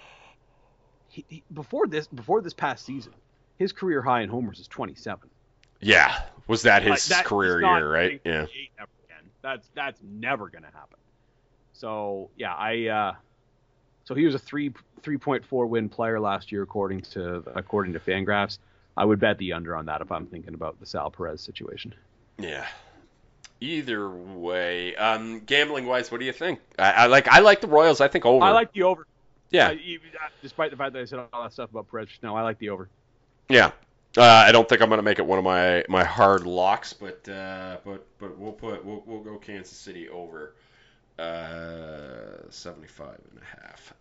He, 1.10 1.24
he, 1.28 1.42
before 1.52 1.86
this, 1.86 2.06
before 2.06 2.40
this 2.40 2.54
past 2.54 2.84
season, 2.86 3.12
his 3.58 3.72
career 3.72 4.00
high 4.00 4.22
in 4.22 4.28
homers 4.30 4.58
is 4.60 4.68
27. 4.68 5.28
yeah, 5.80 6.22
was 6.46 6.62
that 6.62 6.82
his 6.82 6.90
Like, 6.90 7.02
that- 7.18 7.24
career 7.26 7.60
year, 7.60 7.92
right? 7.92 8.20
Yeah. 8.24 8.46
That's 9.42 9.68
that's 9.74 10.00
never 10.02 10.48
gonna 10.48 10.66
happen. 10.72 10.98
So 11.72 12.28
yeah, 12.36 12.54
I. 12.54 12.86
Uh, 12.88 13.14
so 14.04 14.14
he 14.14 14.26
was 14.26 14.34
a 14.34 14.38
three 14.38 14.70
3.4 15.02 15.66
win 15.68 15.88
player 15.88 16.20
last 16.20 16.52
year 16.52 16.62
according 16.62 17.00
to 17.02 17.42
according 17.54 17.94
to 17.94 18.00
Fangraphs. 18.00 18.58
I 18.98 19.04
would 19.06 19.18
bet 19.18 19.38
the 19.38 19.54
under 19.54 19.74
on 19.74 19.86
that 19.86 20.02
if 20.02 20.12
I'm 20.12 20.26
thinking 20.26 20.52
about 20.52 20.78
the 20.78 20.84
Sal 20.84 21.10
Perez 21.10 21.40
situation. 21.40 21.94
Yeah. 22.38 22.66
Either 23.62 24.10
way, 24.10 24.94
um, 24.96 25.40
gambling 25.40 25.86
wise, 25.86 26.10
what 26.10 26.18
do 26.20 26.26
you 26.26 26.32
think? 26.32 26.60
I, 26.78 26.90
I 26.92 27.06
like 27.06 27.28
I 27.28 27.38
like 27.40 27.62
the 27.62 27.66
Royals. 27.68 28.00
I 28.02 28.08
think 28.08 28.26
over. 28.26 28.44
I 28.44 28.50
like 28.50 28.72
the 28.72 28.82
over. 28.82 29.06
Yeah. 29.50 29.68
Uh, 29.68 29.72
uh, 29.72 30.28
despite 30.42 30.70
the 30.70 30.76
fact 30.76 30.92
that 30.92 31.02
I 31.02 31.04
said 31.04 31.20
all 31.32 31.42
that 31.42 31.52
stuff 31.52 31.70
about 31.70 31.90
Perez 31.90 32.08
no, 32.22 32.36
I 32.36 32.42
like 32.42 32.58
the 32.58 32.70
over. 32.70 32.88
Yeah. 33.48 33.72
Uh, 34.16 34.22
I 34.22 34.52
don't 34.52 34.68
think 34.68 34.82
I'm 34.82 34.88
gonna 34.88 35.02
make 35.02 35.18
it 35.18 35.26
one 35.26 35.38
of 35.38 35.44
my, 35.44 35.84
my 35.88 36.04
hard 36.04 36.44
locks, 36.44 36.92
but 36.92 37.28
uh, 37.28 37.76
but 37.84 38.06
but 38.18 38.36
we'll 38.38 38.52
put 38.52 38.84
we'll, 38.84 39.02
we'll 39.06 39.22
go 39.22 39.38
Kansas 39.38 39.76
City 39.76 40.08
over 40.08 40.54
uh, 41.20 42.50
75 42.50 43.08
and 43.08 43.42
a 43.42 43.62
half. 43.62 43.94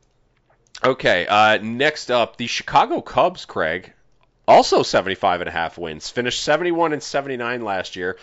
Okay. 0.84 1.28
Uh, 1.28 1.58
next 1.62 2.10
up, 2.10 2.38
the 2.38 2.48
Chicago 2.48 3.02
Cubs, 3.02 3.46
Craig, 3.46 3.94
also 4.48 4.84
75 4.84 5.42
and 5.42 5.48
a 5.48 5.52
half 5.52 5.78
wins. 5.78 6.10
Finished 6.10 6.42
71 6.42 6.94
and 6.94 7.04
79 7.04 7.64
last 7.64 7.96
year. 7.96 8.18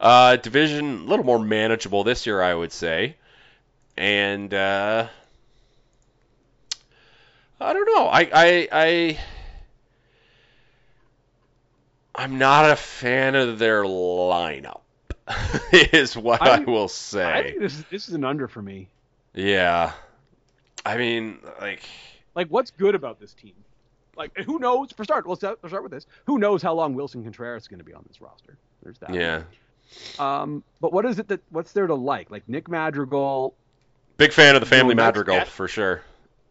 Uh, 0.00 0.36
division 0.36 1.00
a 1.00 1.04
little 1.04 1.24
more 1.24 1.38
manageable 1.38 2.04
this 2.04 2.26
year, 2.26 2.40
I 2.40 2.54
would 2.54 2.72
say. 2.72 3.16
And 3.96 4.52
uh, 4.54 5.08
I 7.60 7.72
don't 7.72 7.86
know. 7.96 8.06
I 8.08 8.20
I. 8.32 8.68
I 8.72 9.18
I'm 12.14 12.38
not 12.38 12.70
a 12.70 12.76
fan 12.76 13.34
of 13.36 13.58
their 13.58 13.84
lineup. 13.84 14.80
is 15.72 16.16
what 16.16 16.40
I, 16.42 16.56
I- 16.56 16.58
will 16.60 16.84
I 16.84 16.86
say. 16.86 17.42
think 17.50 17.60
this 17.60 17.74
is 17.74 17.84
this 17.90 18.08
is 18.08 18.14
an 18.14 18.24
under 18.24 18.48
for 18.48 18.62
me. 18.62 18.88
Yeah. 19.34 19.92
I 20.86 20.96
mean, 20.96 21.38
like, 21.60 21.82
Like, 22.34 22.48
what's 22.48 22.70
good 22.70 22.94
about 22.94 23.20
this 23.20 23.34
team? 23.34 23.52
Like, 24.16 24.36
who 24.38 24.58
knows? 24.58 24.90
For 24.92 25.04
start, 25.04 25.28
let's 25.28 25.40
start, 25.40 25.58
let's 25.62 25.70
start 25.70 25.82
with 25.82 25.92
this. 25.92 26.06
Who 26.24 26.38
knows 26.38 26.62
how 26.62 26.72
long 26.74 26.94
Willson 26.94 27.22
Contreras 27.22 27.64
is 27.64 27.68
going 27.68 27.78
to 27.78 27.84
be 27.84 27.92
on 27.92 28.04
this 28.08 28.20
roster? 28.20 28.56
There's 28.82 28.98
that. 28.98 29.14
yeah. 29.14 29.42
Um, 30.18 30.64
but 30.80 30.92
what 30.92 31.04
is 31.04 31.18
it 31.18 31.28
that 31.28 31.40
what's 31.50 31.72
there 31.72 31.86
to 31.86 31.94
like? 31.94 32.30
Like 32.30 32.48
Nick 32.48 32.68
Madrigal, 32.68 33.54
Big 34.16 34.32
fan 34.32 34.54
of 34.56 34.60
the 34.60 34.66
family 34.66 34.94
Madrigal 34.94 35.44
for 35.44 35.68
sure. 35.68 36.02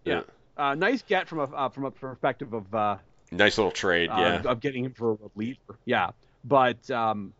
Yeah. 0.05 0.21
Uh, 0.57 0.73
nice 0.75 1.03
get 1.03 1.27
from 1.27 1.39
a 1.39 1.43
uh, 1.43 1.69
from 1.69 1.85
a 1.85 1.91
perspective 1.91 2.51
of 2.53 2.73
uh, 2.73 2.97
Nice 3.31 3.57
little 3.57 3.71
trade. 3.71 4.09
uh, 4.09 4.17
Yeah. 4.43 4.51
of 4.51 4.59
getting 4.59 4.83
him 4.85 4.93
for 4.93 5.11
a 5.13 5.17
reliever. 5.35 5.77
Yeah, 5.85 6.11
but 6.43 6.89
um, 6.89 7.33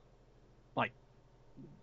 like 0.76 0.92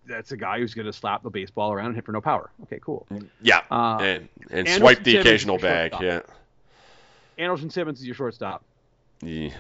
that's 0.07 0.31
a 0.33 0.37
guy 0.37 0.59
who's 0.59 0.75
going 0.75 0.87
to 0.87 0.93
slap 0.93 1.23
the 1.23 1.31
baseball 1.31 1.73
around 1.73 1.87
and 1.87 1.95
hit 1.97 2.05
for 2.05 2.13
no 2.13 2.21
power. 2.21 2.51
Okay, 2.65 2.79
cool. 2.81 3.07
Yeah. 3.43 3.63
Uh, 3.71 3.99
and 4.01 4.29
and 4.51 4.69
swipe 4.69 5.03
the 5.03 5.13
Simmons 5.13 5.27
occasional 5.27 5.59
bag. 5.59 5.93
shortstop. 5.93 6.03
Yeah. 7.39 7.47
Andrelton 7.47 7.73
Simmons 7.73 7.99
is 8.01 8.07
your 8.07 8.15
shortstop. 8.15 8.63
Yeah. 9.23 9.51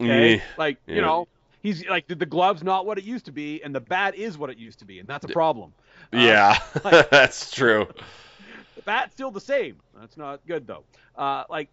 Okay, 0.00 0.42
like 0.56 0.78
Yeah. 0.86 0.94
you 0.96 1.00
know. 1.02 1.28
He's 1.60 1.84
like 1.86 2.06
the, 2.06 2.14
the 2.14 2.24
glove's 2.24 2.62
not 2.62 2.86
what 2.86 2.98
it 2.98 3.04
used 3.04 3.24
to 3.26 3.32
be, 3.32 3.62
and 3.64 3.74
the 3.74 3.80
bat 3.80 4.14
is 4.14 4.38
what 4.38 4.48
it 4.48 4.58
used 4.58 4.78
to 4.78 4.84
be, 4.84 5.00
and 5.00 5.08
that's 5.08 5.24
a 5.24 5.28
problem. 5.28 5.72
Uh, 6.14 6.18
Yeah, 6.18 6.58
like- 6.84 7.10
that's 7.10 7.50
true. 7.50 7.88
The 8.78 8.82
bat's 8.82 9.12
still 9.12 9.30
the 9.30 9.40
same. 9.40 9.76
That's 9.98 10.16
not 10.16 10.40
good 10.46 10.66
though. 10.66 10.84
Uh, 11.16 11.44
like 11.50 11.68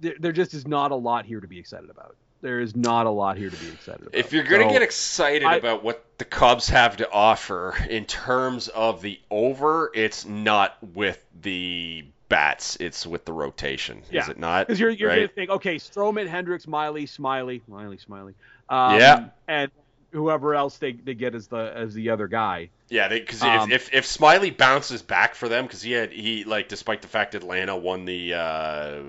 there, 0.00 0.14
there 0.18 0.32
just 0.32 0.54
is 0.54 0.66
not 0.66 0.90
a 0.90 0.96
lot 0.96 1.24
here 1.24 1.40
to 1.40 1.46
be 1.48 1.58
excited 1.58 1.88
about. 1.88 2.16
There 2.40 2.58
is 2.60 2.74
not 2.74 3.06
a 3.06 3.10
lot 3.10 3.36
here 3.36 3.50
to 3.50 3.56
be 3.56 3.68
excited 3.68 4.02
about. 4.02 4.14
If 4.16 4.32
you're 4.32 4.42
going 4.42 4.62
to 4.62 4.68
So, 4.68 4.72
get 4.72 4.82
excited 4.82 5.44
I- 5.44 5.56
about 5.56 5.84
what 5.84 6.04
the 6.18 6.24
Cubs 6.24 6.68
have 6.70 6.96
to 6.96 7.08
offer 7.10 7.76
in 7.88 8.04
terms 8.06 8.66
of 8.68 9.00
the 9.00 9.20
over, 9.30 9.92
it's 9.94 10.26
not 10.26 10.76
with 10.82 11.24
the 11.40 12.04
bats, 12.28 12.76
it's 12.80 13.06
with 13.06 13.24
the 13.24 13.32
rotation. 13.32 14.02
Yeah, 14.10 14.22
Is 14.22 14.28
it 14.30 14.38
not? 14.38 14.66
Because 14.66 14.80
you're 14.80 14.90
you're 14.90 15.08
right? 15.10 15.16
gonna 15.16 15.28
think, 15.28 15.50
okay, 15.50 15.76
Stroman, 15.76 16.26
Hendricks, 16.26 16.66
Miley, 16.66 17.06
Smiley, 17.06 17.62
Miley, 17.68 17.98
Smiley, 17.98 18.34
um, 18.68 18.98
Yeah. 18.98 19.28
and 19.46 19.70
whoever 20.12 20.54
else 20.54 20.78
they, 20.78 20.92
they 20.92 21.14
get 21.14 21.34
as 21.34 21.48
the 21.48 21.72
as 21.74 21.94
the 21.94 22.10
other 22.10 22.28
guy. 22.28 22.70
Yeah, 22.88 23.08
because 23.08 23.42
Um, 23.42 23.72
if, 23.72 23.88
if 23.88 23.94
if 23.94 24.06
Smiley 24.06 24.50
bounces 24.50 25.02
back 25.02 25.34
for 25.34 25.48
them, 25.48 25.66
because 25.66 25.82
he 25.82 25.92
had 25.92 26.12
he 26.12 26.44
like 26.44 26.68
despite 26.68 27.02
the 27.02 27.08
fact 27.08 27.34
Atlanta 27.34 27.76
won 27.76 28.04
the 28.04 28.34
uh, 28.34 29.02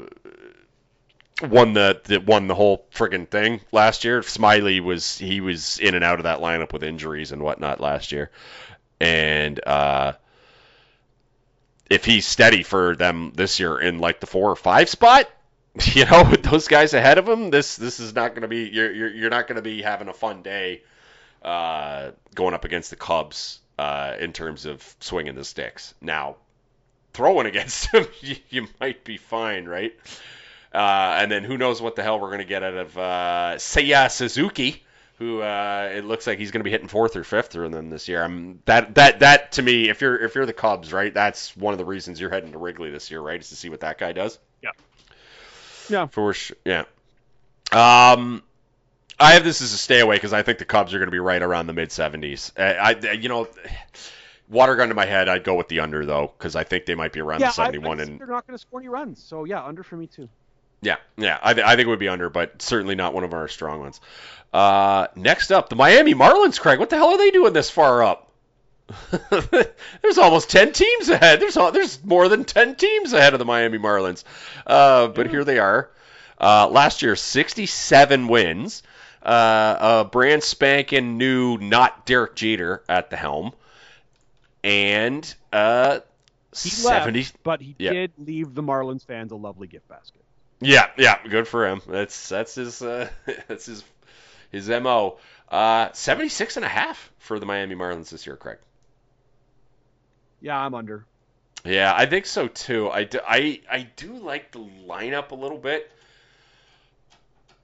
won 1.41 1.73
the, 1.73 2.01
the 2.05 2.19
won 2.19 2.47
the 2.47 2.55
whole 2.55 2.85
friggin' 2.93 3.27
thing 3.27 3.61
last 3.71 4.03
year. 4.05 4.23
Smiley 4.23 4.79
was 4.79 5.17
he 5.17 5.41
was 5.41 5.79
in 5.79 5.95
and 5.95 6.03
out 6.03 6.19
of 6.19 6.23
that 6.23 6.39
lineup 6.39 6.73
with 6.73 6.83
injuries 6.83 7.31
and 7.31 7.41
whatnot 7.41 7.79
last 7.81 8.11
year, 8.11 8.31
and 8.99 9.59
uh, 9.67 10.13
if 11.89 12.05
he's 12.05 12.25
steady 12.25 12.63
for 12.63 12.95
them 12.95 13.33
this 13.35 13.59
year 13.59 13.77
in 13.79 13.99
like 13.99 14.19
the 14.19 14.27
four 14.27 14.49
or 14.49 14.55
five 14.55 14.89
spot. 14.89 15.29
You 15.95 16.05
know, 16.05 16.29
with 16.29 16.43
those 16.43 16.67
guys 16.67 16.93
ahead 16.93 17.17
of 17.17 17.27
him, 17.27 17.49
this 17.49 17.77
this 17.77 17.99
is 17.99 18.13
not 18.13 18.35
going 18.35 18.43
to 18.43 18.47
be 18.47 18.69
you're, 18.71 18.91
you're 18.93 19.09
you're 19.09 19.29
not 19.31 19.47
going 19.47 19.55
to 19.55 19.63
be 19.63 19.81
having 19.81 20.07
a 20.07 20.13
fun 20.13 20.43
day 20.43 20.83
uh, 21.43 22.11
going 22.33 22.53
up 22.53 22.65
against 22.65 22.89
the 22.89 22.95
Cubs 22.95 23.59
uh, 23.77 24.15
in 24.19 24.33
terms 24.33 24.65
of 24.65 24.95
swinging 24.99 25.35
the 25.35 25.43
sticks. 25.43 25.93
Now, 26.01 26.37
throwing 27.13 27.47
against 27.47 27.91
them, 27.91 28.07
you, 28.21 28.35
you 28.49 28.67
might 28.79 29.03
be 29.03 29.17
fine, 29.17 29.65
right? 29.65 29.93
Uh, 30.73 31.17
and 31.19 31.31
then 31.31 31.43
who 31.43 31.57
knows 31.57 31.81
what 31.81 31.95
the 31.95 32.03
hell 32.03 32.19
we're 32.19 32.29
going 32.29 32.39
to 32.39 32.45
get 32.45 32.63
out 32.63 32.73
of 32.73 32.97
uh, 32.97 33.53
Seiya 33.57 34.09
Suzuki, 34.09 34.83
who 35.19 35.41
uh, 35.41 35.91
it 35.93 36.03
looks 36.03 36.25
like 36.25 36.39
he's 36.39 36.49
going 36.49 36.61
to 36.61 36.63
be 36.63 36.71
hitting 36.71 36.87
fourth 36.87 37.15
or 37.15 37.23
fifth 37.23 37.51
through 37.51 37.69
them 37.69 37.91
this 37.91 38.07
year. 38.07 38.23
I'm, 38.23 38.59
that 38.65 38.95
that 38.95 39.19
that 39.19 39.51
to 39.53 39.61
me, 39.61 39.89
if 39.89 40.01
you're 40.01 40.17
if 40.17 40.33
you're 40.33 40.47
the 40.47 40.53
Cubs, 40.53 40.91
right, 40.91 41.13
that's 41.13 41.55
one 41.55 41.75
of 41.75 41.77
the 41.77 41.85
reasons 41.85 42.19
you're 42.19 42.31
heading 42.31 42.53
to 42.53 42.57
Wrigley 42.57 42.89
this 42.89 43.11
year, 43.11 43.21
right, 43.21 43.39
is 43.39 43.49
to 43.49 43.55
see 43.55 43.69
what 43.69 43.81
that 43.81 43.99
guy 43.99 44.13
does. 44.13 44.39
Yeah. 44.63 44.71
Yeah. 45.89 46.07
For 46.07 46.33
sure. 46.33 46.57
Yeah. 46.65 46.85
Um, 47.71 48.41
I 49.19 49.33
have 49.33 49.43
this 49.43 49.61
as 49.61 49.73
a 49.73 49.77
stay 49.77 49.99
away 49.99 50.15
because 50.15 50.33
I 50.33 50.41
think 50.41 50.57
the 50.57 50.65
Cubs 50.65 50.93
are 50.93 50.97
going 50.97 51.07
to 51.07 51.11
be 51.11 51.19
right 51.19 51.41
around 51.41 51.67
the 51.67 51.73
mid 51.73 51.89
70s. 51.89 52.51
I, 52.57 52.95
I, 53.09 53.11
you 53.13 53.29
know, 53.29 53.47
water 54.49 54.75
gun 54.75 54.89
to 54.89 54.95
my 54.95 55.05
head, 55.05 55.29
I'd 55.29 55.43
go 55.43 55.55
with 55.55 55.67
the 55.67 55.81
under 55.81 56.05
though 56.05 56.31
because 56.37 56.55
I 56.55 56.63
think 56.63 56.85
they 56.85 56.95
might 56.95 57.13
be 57.13 57.19
around 57.19 57.41
yeah, 57.41 57.47
the 57.47 57.53
71 57.53 57.99
I, 57.99 58.01
I 58.01 58.05
and 58.05 58.19
they're 58.19 58.27
not 58.27 58.47
going 58.47 58.57
to 58.57 58.61
score 58.61 58.79
any 58.79 58.89
runs. 58.89 59.21
So 59.21 59.43
yeah, 59.43 59.63
under 59.63 59.83
for 59.83 59.97
me 59.97 60.07
too. 60.07 60.29
yeah, 60.81 60.97
yeah, 61.17 61.39
I, 61.41 61.53
th- 61.53 61.65
I 61.65 61.75
think 61.75 61.87
it 61.87 61.89
would 61.89 61.99
be 61.99 62.09
under, 62.09 62.29
but 62.29 62.61
certainly 62.61 62.95
not 62.95 63.13
one 63.13 63.23
of 63.23 63.33
our 63.33 63.47
strong 63.47 63.79
ones. 63.79 64.01
Uh, 64.53 65.07
next 65.15 65.51
up, 65.51 65.69
the 65.69 65.75
Miami 65.75 66.13
Marlins. 66.13 66.59
Craig, 66.59 66.79
what 66.79 66.89
the 66.89 66.95
hell 66.95 67.09
are 67.09 67.17
they 67.17 67.31
doing 67.31 67.53
this 67.53 67.69
far 67.69 68.03
up? 68.03 68.31
there's 70.01 70.17
almost 70.17 70.49
ten 70.49 70.71
teams 70.73 71.09
ahead. 71.09 71.39
There's 71.39 71.57
all, 71.57 71.71
there's 71.71 72.03
more 72.03 72.27
than 72.27 72.43
ten 72.43 72.75
teams 72.75 73.13
ahead 73.13 73.33
of 73.33 73.39
the 73.39 73.45
Miami 73.45 73.79
Marlins. 73.79 74.23
Uh, 74.67 75.07
but 75.07 75.29
here 75.29 75.43
they 75.43 75.57
are. 75.57 75.89
Uh, 76.39 76.67
last 76.67 77.01
year, 77.01 77.15
67 77.15 78.27
wins. 78.27 78.83
Uh, 79.23 80.03
a 80.03 80.05
brand 80.05 80.43
spanking 80.43 81.17
new, 81.17 81.57
not 81.57 82.05
Derek 82.05 82.35
Jeter 82.35 82.83
at 82.89 83.09
the 83.09 83.15
helm, 83.15 83.53
and 84.63 85.33
uh, 85.53 85.99
He 86.53 86.69
70. 86.69 87.19
left, 87.19 87.43
but 87.43 87.61
he 87.61 87.75
yeah. 87.79 87.93
did 87.93 88.11
leave 88.17 88.53
the 88.53 88.61
Marlins 88.61 89.05
fans 89.05 89.31
a 89.31 89.35
lovely 89.37 89.67
gift 89.67 89.87
basket. 89.87 90.21
Yeah, 90.59 90.89
yeah, 90.97 91.25
good 91.27 91.47
for 91.47 91.67
him. 91.67 91.81
That's 91.87 92.29
that's 92.29 92.55
his 92.55 92.81
uh, 92.81 93.09
that's 93.47 93.65
his 93.65 93.83
his 94.51 94.69
mo. 94.69 95.17
Uh, 95.49 95.91
76 95.93 96.57
and 96.57 96.65
a 96.65 96.69
half 96.69 97.11
for 97.19 97.39
the 97.39 97.45
Miami 97.45 97.75
Marlins 97.75 98.09
this 98.09 98.25
year, 98.25 98.35
Craig. 98.35 98.57
Yeah, 100.41 100.57
I'm 100.57 100.73
under. 100.73 101.05
Yeah, 101.65 101.93
I 101.95 102.05
think 102.05 102.25
so 102.25 102.47
too. 102.47 102.89
I 102.89 103.05
do, 103.05 103.19
I, 103.25 103.61
I 103.71 103.87
do 103.95 104.17
like 104.17 104.51
the 104.51 104.59
lineup 104.59 105.31
a 105.31 105.35
little 105.35 105.57
bit, 105.57 105.89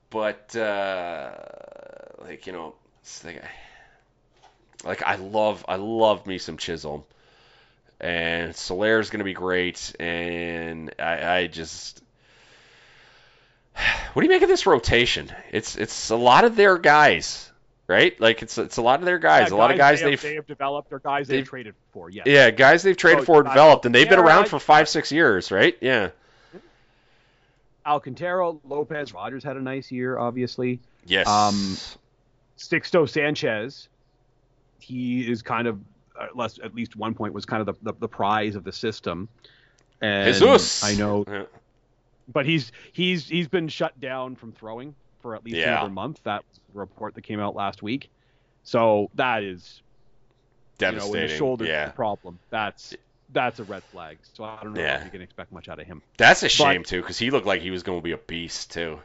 but 0.10 0.56
uh, 0.56 1.32
like 2.22 2.48
you 2.48 2.54
know, 2.54 2.76
like, 3.24 3.44
like 4.84 5.04
I 5.04 5.16
love 5.16 5.66
I 5.68 5.76
love 5.76 6.26
me 6.26 6.38
some 6.38 6.58
Chisholm, 6.58 7.04
and 8.00 8.56
Soler's 8.56 9.10
gonna 9.10 9.24
be 9.24 9.34
great, 9.34 9.96
and 10.00 10.94
I, 11.00 11.38
I 11.40 11.48
just. 11.48 12.02
What 14.14 14.24
do 14.24 14.26
you 14.28 14.34
make 14.34 14.42
of 14.42 14.50
this 14.50 14.66
rotation? 14.66 15.32
It's 15.52 15.78
it's 15.78 16.10
a 16.10 16.16
lot 16.16 16.44
of 16.44 16.56
their 16.56 16.78
guys, 16.80 17.50
right? 17.88 18.20
Like 18.20 18.42
it's 18.42 18.58
it's 18.58 18.78
a 18.78 18.82
lot 18.82 19.00
of 19.00 19.06
their 19.06 19.20
guys, 19.20 19.50
Yeah, 19.52 19.56
a 19.56 19.58
lot 19.58 19.72
of 19.72 19.78
guys 19.78 20.02
they 20.02 20.10
they've 20.10 20.22
they 20.22 20.36
have 20.36 20.48
developed 20.48 20.92
or 20.92 21.00
guys 21.00 21.28
they've, 21.28 21.38
they've- 21.38 21.48
traded 21.48 21.76
for. 21.92 22.10
Yes. 22.10 22.26
yeah, 22.28 22.50
guys 22.50 22.84
they've 22.84 22.98
traded 22.98 23.22
So, 23.22 23.26
for, 23.26 23.44
developed, 23.44 23.86
and 23.86 23.94
they've 23.94 24.10
been 24.10 24.20
around 24.20 24.48
for 24.48 24.60
five, 24.60 24.90
six 24.90 25.12
years, 25.12 25.52
right? 25.52 25.78
Yeah. 25.80 26.10
Alcantara, 27.90 28.52
Lopez, 28.64 29.14
Rogers 29.14 29.44
had 29.44 29.58
a 29.58 29.62
nice 29.62 29.92
year, 29.92 30.18
obviously. 30.18 30.80
Yes. 31.06 31.28
Um, 31.28 31.76
Sixto 32.58 33.10
Sanchez, 33.10 33.90
he 34.80 35.30
is 35.30 35.42
kind 35.42 35.68
of, 35.68 35.80
uh, 36.20 36.28
less, 36.36 36.60
at 36.64 36.76
least 36.76 36.96
one 36.96 37.14
point, 37.14 37.34
was 37.34 37.46
kind 37.46 37.62
of 37.62 37.66
the, 37.66 37.92
the, 37.92 38.00
the 38.00 38.08
prize 38.08 38.56
of 38.56 38.64
the 38.64 38.72
system. 38.72 39.28
And 40.02 40.34
Jesus. 40.34 40.84
I 40.84 40.94
know, 40.96 41.26
Yeah. 41.28 41.44
but 42.32 42.46
he's 42.46 42.72
he's 42.94 43.28
he's 43.28 43.50
been 43.50 43.68
shut 43.68 44.00
down 44.00 44.36
from 44.36 44.54
throwing 44.54 44.96
for 45.22 45.36
at 45.36 45.44
least 45.44 45.58
Yeah. 45.58 45.78
another 45.78 45.90
month. 45.90 46.22
That 46.24 46.46
report 46.74 47.16
that 47.16 47.24
came 47.24 47.40
out 47.42 47.56
last 47.56 47.84
week. 47.84 48.10
So 48.64 49.10
that 49.16 49.44
is 49.44 49.82
you 50.80 50.86
know, 50.88 50.92
Devastating. 50.94 51.58
the 51.58 51.66
yeah. 51.66 51.90
problem. 51.90 52.40
That's 52.50 52.96
that's 53.32 53.60
a 53.60 53.64
red 53.64 53.84
flag. 53.92 54.20
So 54.34 54.44
I 54.44 54.64
don't 54.64 54.74
know 54.74 54.82
Yeah. 54.82 55.00
if 55.00 55.06
you 55.06 55.12
can 55.12 55.22
expect 55.22 55.52
much 55.52 55.70
out 55.70 55.80
of 55.80 55.86
him. 55.88 56.02
That's 56.18 56.44
a 56.44 56.50
shame 56.50 56.84
too, 56.84 57.02
because 57.02 57.18
he 57.18 57.30
looked 57.32 57.46
like 57.48 57.62
he 57.62 57.72
was 57.72 57.84
going 57.84 58.00
to 58.00 58.04
be 58.04 58.12
a 58.12 58.18
beast 58.18 58.72
too. 58.72 59.00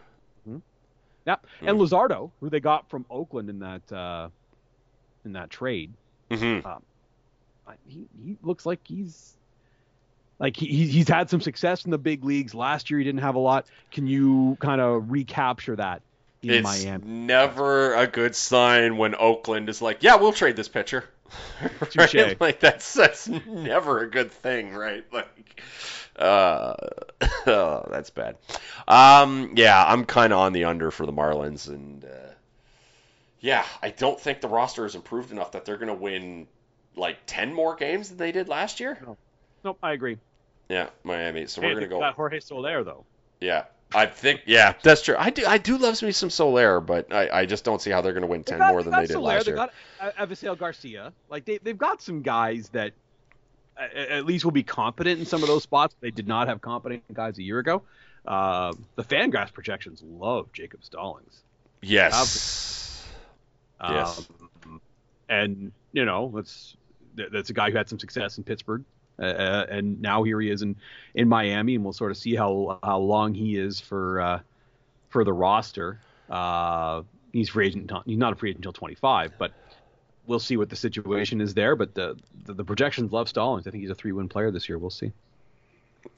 Yeah, 1.26 1.36
and 1.62 1.78
Hmm. 1.78 1.82
Luzardo, 1.82 2.32
who 2.40 2.50
they 2.50 2.60
got 2.60 2.90
from 2.90 3.06
Oakland 3.08 3.48
in 3.48 3.60
that 3.60 3.90
uh, 3.90 4.28
in 5.24 5.32
that 5.32 5.48
trade, 5.50 5.94
hmm 6.30 6.58
I- 7.66 7.76
he 7.86 8.06
he 8.22 8.36
looks 8.42 8.66
like 8.66 8.80
he's 8.86 9.34
like 10.38 10.54
he 10.56 10.66
he's 10.66 10.92
he's 10.92 11.08
had 11.08 11.30
some 11.30 11.40
success 11.40 11.86
in 11.86 11.90
the 11.90 11.98
big 11.98 12.24
leagues. 12.24 12.54
Last 12.54 12.90
year 12.90 12.98
he 12.98 13.04
didn't 13.04 13.22
have 13.22 13.36
a 13.36 13.38
lot. 13.38 13.66
Can 13.90 14.06
you 14.06 14.58
kind 14.60 14.80
of 14.82 15.10
recapture 15.10 15.76
that 15.76 16.02
in 16.42 16.50
It's 16.50 16.62
Miami? 16.62 17.06
never 17.06 17.94
a 17.94 18.06
good 18.06 18.36
sign 18.36 18.98
when 18.98 19.14
Oakland 19.14 19.70
is 19.70 19.80
like, 19.80 20.02
"Yeah, 20.02 20.16
we'll 20.16 20.32
trade 20.32 20.56
this 20.56 20.68
pitcher." 20.68 21.08
Touche. 21.90 22.14
right? 22.14 22.40
Like 22.40 22.60
that's 22.60 22.92
that's 22.92 23.28
never 23.28 24.00
a 24.00 24.10
good 24.10 24.30
thing, 24.30 24.74
right? 24.74 25.04
Like, 25.12 25.62
uh, 26.16 26.74
oh, 27.46 27.86
that's 27.90 28.10
bad. 28.10 28.36
Um, 28.86 29.52
yeah, 29.56 29.84
I'm 29.84 30.04
kind 30.04 30.32
of 30.32 30.38
on 30.38 30.52
the 30.52 30.64
under 30.64 30.90
for 30.90 31.06
the 31.06 31.12
Marlins, 31.12 31.68
and 31.68 32.04
uh, 32.04 32.32
yeah, 33.40 33.64
I 33.82 33.90
don't 33.90 34.20
think 34.20 34.40
the 34.40 34.48
roster 34.48 34.82
has 34.84 34.94
improved 34.94 35.32
enough 35.32 35.52
that 35.52 35.64
they're 35.64 35.76
going 35.78 35.88
to 35.88 35.94
win 35.94 36.46
like 36.96 37.18
ten 37.26 37.52
more 37.52 37.74
games 37.76 38.08
than 38.08 38.18
they 38.18 38.32
did 38.32 38.48
last 38.48 38.80
year. 38.80 38.98
No. 39.04 39.16
Nope, 39.64 39.78
I 39.82 39.92
agree. 39.92 40.18
Yeah, 40.68 40.88
Miami. 41.04 41.46
So 41.46 41.60
Hey, 41.60 41.68
we're 41.68 41.74
going 41.74 41.84
to 41.84 41.88
go. 41.88 42.00
got 42.00 42.14
Jorge 42.14 42.40
Soler 42.40 42.84
though. 42.84 43.04
Yeah, 43.40 43.64
I 43.94 44.06
think 44.06 44.42
yeah, 44.46 44.74
that's 44.82 45.02
true. 45.02 45.14
I 45.18 45.30
do 45.30 45.46
I 45.46 45.58
do 45.58 45.78
love 45.78 46.02
me 46.02 46.12
some 46.12 46.30
Soler, 46.30 46.80
but 46.80 47.12
I, 47.12 47.40
I 47.40 47.46
just 47.46 47.64
don't 47.64 47.80
see 47.80 47.90
how 47.90 48.00
they're 48.00 48.12
going 48.12 48.22
to 48.22 48.28
win 48.28 48.44
ten 48.44 48.58
got, 48.58 48.72
more 48.72 48.82
than 48.82 48.92
they 48.92 49.06
did 49.06 49.12
Soler, 49.12 49.26
last 49.26 49.46
year. 49.46 49.56
they 49.56 49.62
year. 49.62 49.70
got 50.00 50.18
uh, 50.18 50.26
Avisail 50.26 50.58
Garcia. 50.58 51.12
Like 51.28 51.44
they 51.44 51.58
they've 51.58 51.78
got 51.78 52.02
some 52.02 52.22
guys 52.22 52.68
that 52.70 52.92
uh, 53.78 53.96
at 53.96 54.26
least 54.26 54.44
will 54.44 54.52
be 54.52 54.62
competent 54.62 55.20
in 55.20 55.26
some 55.26 55.42
of 55.42 55.48
those 55.48 55.62
spots. 55.62 55.94
They 56.00 56.10
did 56.10 56.26
not 56.26 56.48
have 56.48 56.60
competent 56.60 57.02
guys 57.12 57.38
a 57.38 57.42
year 57.42 57.58
ago. 57.58 57.82
Uh, 58.26 58.72
the 58.96 59.04
Fangraphs 59.04 59.52
projections 59.52 60.02
love 60.02 60.52
Jacob 60.52 60.82
Stallings. 60.82 61.42
Yes. 61.82 63.04
Yes. 63.80 64.28
Um, 64.64 64.80
and 65.28 65.72
you 65.92 66.04
know, 66.04 66.32
that's 66.34 66.76
that's 67.14 67.50
a 67.50 67.52
guy 67.52 67.70
who 67.70 67.76
had 67.76 67.88
some 67.88 67.98
success 67.98 68.38
in 68.38 68.44
Pittsburgh, 68.44 68.84
uh, 69.18 69.24
uh, 69.24 69.66
and 69.68 70.00
now 70.00 70.22
here 70.22 70.40
he 70.40 70.50
is 70.50 70.62
in 70.62 70.76
in 71.14 71.28
Miami, 71.28 71.74
and 71.74 71.84
we'll 71.84 71.92
sort 71.92 72.10
of 72.10 72.16
see 72.16 72.34
how 72.34 72.78
how 72.82 72.98
long 72.98 73.34
he 73.34 73.56
is 73.56 73.80
for 73.80 74.20
uh, 74.20 74.40
for 75.08 75.24
the 75.24 75.32
roster. 75.32 76.00
Uh, 76.28 77.02
he's 77.32 77.48
free 77.48 77.66
agent. 77.66 77.90
He's 78.06 78.18
not 78.18 78.32
a 78.32 78.36
free 78.36 78.50
agent 78.50 78.64
until 78.64 78.72
25, 78.72 79.34
but 79.38 79.52
we'll 80.26 80.40
see 80.40 80.56
what 80.56 80.70
the 80.70 80.76
situation 80.76 81.40
is 81.40 81.54
there. 81.54 81.76
But 81.76 81.94
the 81.94 82.18
the, 82.44 82.54
the 82.54 82.64
projections 82.64 83.12
love 83.12 83.28
Stallings. 83.28 83.66
I 83.66 83.70
think 83.70 83.82
he's 83.82 83.90
a 83.90 83.94
three 83.94 84.12
win 84.12 84.28
player 84.28 84.50
this 84.50 84.68
year. 84.68 84.78
We'll 84.78 84.90
see. 84.90 85.12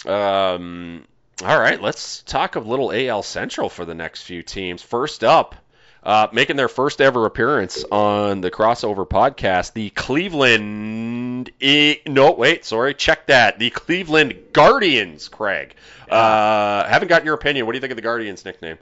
Um. 0.07 1.05
All 1.45 1.61
right, 1.61 1.81
let's 1.83 2.23
talk 2.23 2.57
a 2.57 2.61
little 2.61 2.91
AL 2.91 3.23
Central 3.23 3.69
for 3.69 3.85
the 3.85 3.95
next 3.95 4.23
few 4.23 4.43
teams. 4.43 4.81
First 4.81 5.23
up, 5.23 5.55
uh, 6.07 6.29
making 6.33 6.55
their 6.55 6.69
first 6.69 7.01
ever 7.01 7.27
appearance 7.27 7.85
on 7.91 8.41
the 8.41 8.49
crossover 8.49 9.07
podcast, 9.07 9.73
the 9.73 9.91
Cleveland. 9.91 11.51
E- 11.59 11.99
no, 12.07 12.31
wait, 12.31 12.65
sorry, 12.65 12.95
check 12.95 13.27
that. 13.27 13.59
The 13.59 13.71
Cleveland 13.71 14.37
Guardians, 14.53 15.27
Craig. 15.27 15.75
Uh, 16.09 16.87
haven't 16.87 17.09
gotten 17.09 17.27
your 17.27 17.35
opinion. 17.35 17.67
What 17.67 17.73
do 17.73 17.79
you 17.79 17.81
think 17.81 17.91
of 17.91 17.97
the 17.97 18.03
Guardians 18.03 18.45
nickname? 18.45 18.79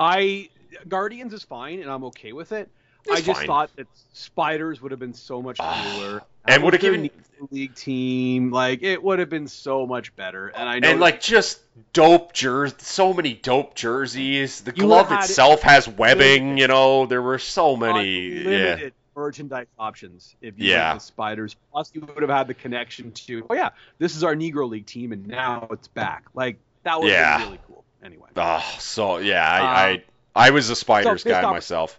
I 0.00 0.48
Guardians 0.88 1.32
is 1.32 1.44
fine, 1.44 1.80
and 1.80 1.88
I'm 1.88 2.02
okay 2.06 2.32
with 2.32 2.50
it. 2.50 2.68
It's 3.04 3.20
I 3.20 3.20
just 3.20 3.38
fine. 3.38 3.46
thought 3.46 3.76
that 3.76 3.86
Spiders 4.12 4.82
would 4.82 4.90
have 4.90 4.98
been 4.98 5.14
so 5.14 5.40
much 5.40 5.58
cooler. 5.58 6.22
And 6.48 6.62
would 6.62 6.74
have 6.74 6.80
given- 6.82 7.10
league 7.50 7.74
team 7.74 8.50
like 8.50 8.82
it 8.82 9.02
would 9.02 9.18
have 9.18 9.28
been 9.28 9.46
so 9.46 9.86
much 9.86 10.16
better. 10.16 10.48
And 10.48 10.66
I 10.68 10.78
know 10.78 10.88
And 10.88 11.00
like 11.00 11.20
just 11.20 11.60
dope 11.92 12.32
jerseys, 12.32 12.80
so 12.86 13.12
many 13.12 13.34
dope 13.34 13.74
jerseys. 13.74 14.62
The 14.62 14.72
glove 14.72 15.12
itself 15.12 15.60
has 15.62 15.86
webbing. 15.86 16.56
You 16.56 16.66
know, 16.66 17.04
there 17.06 17.20
were 17.20 17.38
so 17.38 17.76
many. 17.76 18.42
Yeah. 18.42 18.88
merchandise 19.14 19.66
options 19.78 20.36
if 20.42 20.58
you 20.58 20.70
Yeah. 20.70 20.92
the 20.94 21.00
Spiders. 21.00 21.56
Plus, 21.72 21.90
you 21.94 22.02
would 22.02 22.20
have 22.22 22.28
had 22.30 22.48
the 22.48 22.54
connection 22.54 23.12
to 23.12 23.46
oh 23.48 23.54
yeah, 23.54 23.70
this 23.98 24.14
is 24.14 24.22
our 24.24 24.34
Negro 24.34 24.68
League 24.68 24.84
team, 24.84 25.12
and 25.12 25.26
now 25.26 25.68
it's 25.70 25.88
back. 25.88 26.24
Like 26.34 26.58
that 26.82 27.00
would 27.00 27.10
Yeah. 27.10 27.42
really 27.44 27.58
cool. 27.66 27.82
Anyway, 28.04 28.28
Oh, 28.36 28.76
so 28.78 29.16
yeah, 29.18 29.42
I, 29.50 29.58
Uh, 29.58 29.96
I 29.96 30.02
I 30.48 30.50
was 30.50 30.68
a 30.68 30.76
spiders 30.76 31.22
so 31.22 31.30
guy 31.30 31.42
op- 31.42 31.52
myself. 31.54 31.98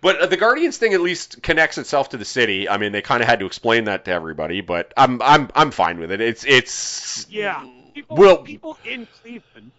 But 0.00 0.20
uh, 0.20 0.26
the 0.26 0.36
Guardians 0.36 0.78
thing 0.78 0.94
at 0.94 1.00
least 1.00 1.42
connects 1.42 1.78
itself 1.78 2.10
to 2.10 2.16
the 2.16 2.24
city. 2.24 2.68
I 2.68 2.76
mean, 2.78 2.92
they 2.92 3.02
kind 3.02 3.22
of 3.22 3.28
had 3.28 3.40
to 3.40 3.46
explain 3.46 3.84
that 3.84 4.04
to 4.06 4.10
everybody, 4.12 4.60
but 4.60 4.92
I'm 4.96 5.20
I'm 5.22 5.48
I'm 5.54 5.70
fine 5.70 5.98
with 5.98 6.10
it. 6.12 6.20
It's 6.20 6.44
it's 6.44 7.26
yeah, 7.30 7.66
people, 7.94 8.16
Well- 8.16 8.38
people 8.38 8.78
in 8.84 9.06
Cleveland, 9.20 9.70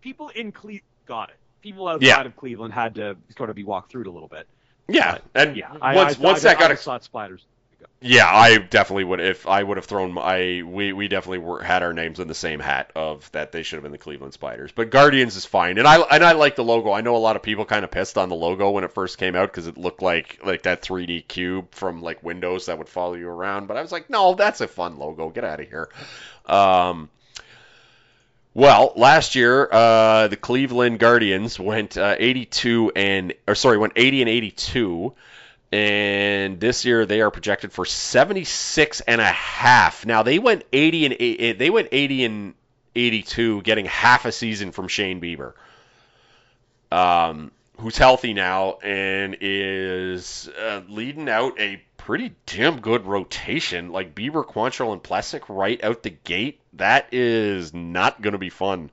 people 0.00 0.28
in 0.28 0.52
Cleveland 0.52 0.82
got 1.06 1.30
it. 1.30 1.36
People 1.62 1.88
outside 1.88 2.06
Yeah. 2.06 2.20
of 2.22 2.36
Cleveland 2.36 2.74
had 2.74 2.96
to 2.96 3.16
sort 3.36 3.48
of 3.50 3.56
be 3.56 3.64
walked 3.64 3.90
through 3.90 4.02
it 4.02 4.06
a 4.06 4.10
little 4.10 4.28
bit. 4.28 4.46
yeah, 4.88 5.18
and 5.34 5.56
Yeah, 5.56 5.72
once 5.72 5.82
I, 6.18 6.22
once 6.22 6.44
I, 6.44 6.48
that 6.54 6.58
got 6.58 6.70
I 6.70 6.74
ex- 6.74 7.04
Spiders. 7.04 7.44
Yeah, 8.00 8.28
I 8.30 8.58
definitely 8.58 9.04
would 9.04 9.20
if 9.20 9.46
I 9.46 9.62
would 9.62 9.78
have 9.78 9.86
thrown 9.86 10.12
my 10.12 10.62
we 10.62 10.92
we 10.92 11.08
definitely 11.08 11.38
were 11.38 11.62
had 11.62 11.82
our 11.82 11.94
names 11.94 12.20
in 12.20 12.28
the 12.28 12.34
same 12.34 12.60
hat 12.60 12.90
of 12.94 13.32
that 13.32 13.50
they 13.50 13.62
should 13.62 13.76
have 13.76 13.82
been 13.82 13.92
the 13.92 13.98
Cleveland 13.98 14.34
Spiders. 14.34 14.72
But 14.72 14.90
Guardians 14.90 15.36
is 15.36 15.46
fine, 15.46 15.78
and 15.78 15.88
I 15.88 16.00
and 16.00 16.22
I 16.22 16.32
like 16.32 16.54
the 16.54 16.64
logo. 16.64 16.92
I 16.92 17.00
know 17.00 17.16
a 17.16 17.18
lot 17.18 17.36
of 17.36 17.42
people 17.42 17.64
kind 17.64 17.82
of 17.82 17.90
pissed 17.90 18.18
on 18.18 18.28
the 18.28 18.34
logo 18.34 18.70
when 18.70 18.84
it 18.84 18.92
first 18.92 19.16
came 19.16 19.34
out 19.34 19.50
because 19.50 19.66
it 19.66 19.78
looked 19.78 20.02
like 20.02 20.38
like 20.44 20.64
that 20.64 20.82
3D 20.82 21.26
cube 21.28 21.74
from 21.74 22.02
like 22.02 22.22
Windows 22.22 22.66
that 22.66 22.76
would 22.76 22.90
follow 22.90 23.14
you 23.14 23.28
around. 23.28 23.68
But 23.68 23.78
I 23.78 23.82
was 23.82 23.90
like, 23.92 24.10
no, 24.10 24.34
that's 24.34 24.60
a 24.60 24.68
fun 24.68 24.98
logo. 24.98 25.30
Get 25.30 25.44
out 25.44 25.60
of 25.60 25.68
here. 25.68 25.88
Um, 26.44 27.08
well, 28.52 28.92
last 28.96 29.34
year 29.34 29.68
uh, 29.72 30.28
the 30.28 30.36
Cleveland 30.36 30.98
Guardians 30.98 31.58
went 31.58 31.96
uh, 31.96 32.16
82 32.18 32.92
and 32.94 33.34
or 33.48 33.54
sorry 33.54 33.78
went 33.78 33.94
80 33.96 34.22
and 34.22 34.28
82 34.28 35.14
and 35.74 36.60
this 36.60 36.84
year 36.84 37.04
they 37.04 37.20
are 37.20 37.32
projected 37.32 37.72
for 37.72 37.84
76 37.84 39.00
and 39.00 39.20
a 39.20 39.24
half. 39.24 40.06
Now 40.06 40.22
they 40.22 40.38
went 40.38 40.62
80 40.72 41.06
and 41.06 41.16
eh, 41.18 41.52
they 41.54 41.68
went 41.68 41.88
80 41.90 42.24
and 42.24 42.54
82, 42.94 43.62
getting 43.62 43.86
half 43.86 44.24
a 44.24 44.30
season 44.30 44.70
from 44.70 44.86
Shane 44.86 45.20
Bieber, 45.20 45.54
um, 46.92 47.50
who's 47.80 47.98
healthy 47.98 48.34
now 48.34 48.78
and 48.84 49.36
is 49.40 50.48
uh, 50.56 50.82
leading 50.88 51.28
out 51.28 51.58
a 51.58 51.82
pretty 51.96 52.36
damn 52.46 52.80
good 52.80 53.04
rotation. 53.04 53.90
Like 53.90 54.14
Bieber, 54.14 54.46
Quantrill, 54.46 54.92
and 54.92 55.02
Plesac 55.02 55.42
right 55.48 55.82
out 55.82 56.04
the 56.04 56.10
gate. 56.10 56.60
That 56.74 57.08
is 57.10 57.74
not 57.74 58.22
going 58.22 58.34
to 58.34 58.38
be 58.38 58.50
fun 58.50 58.92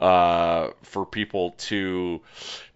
uh, 0.00 0.70
for 0.82 1.04
people 1.04 1.52
to 1.58 2.22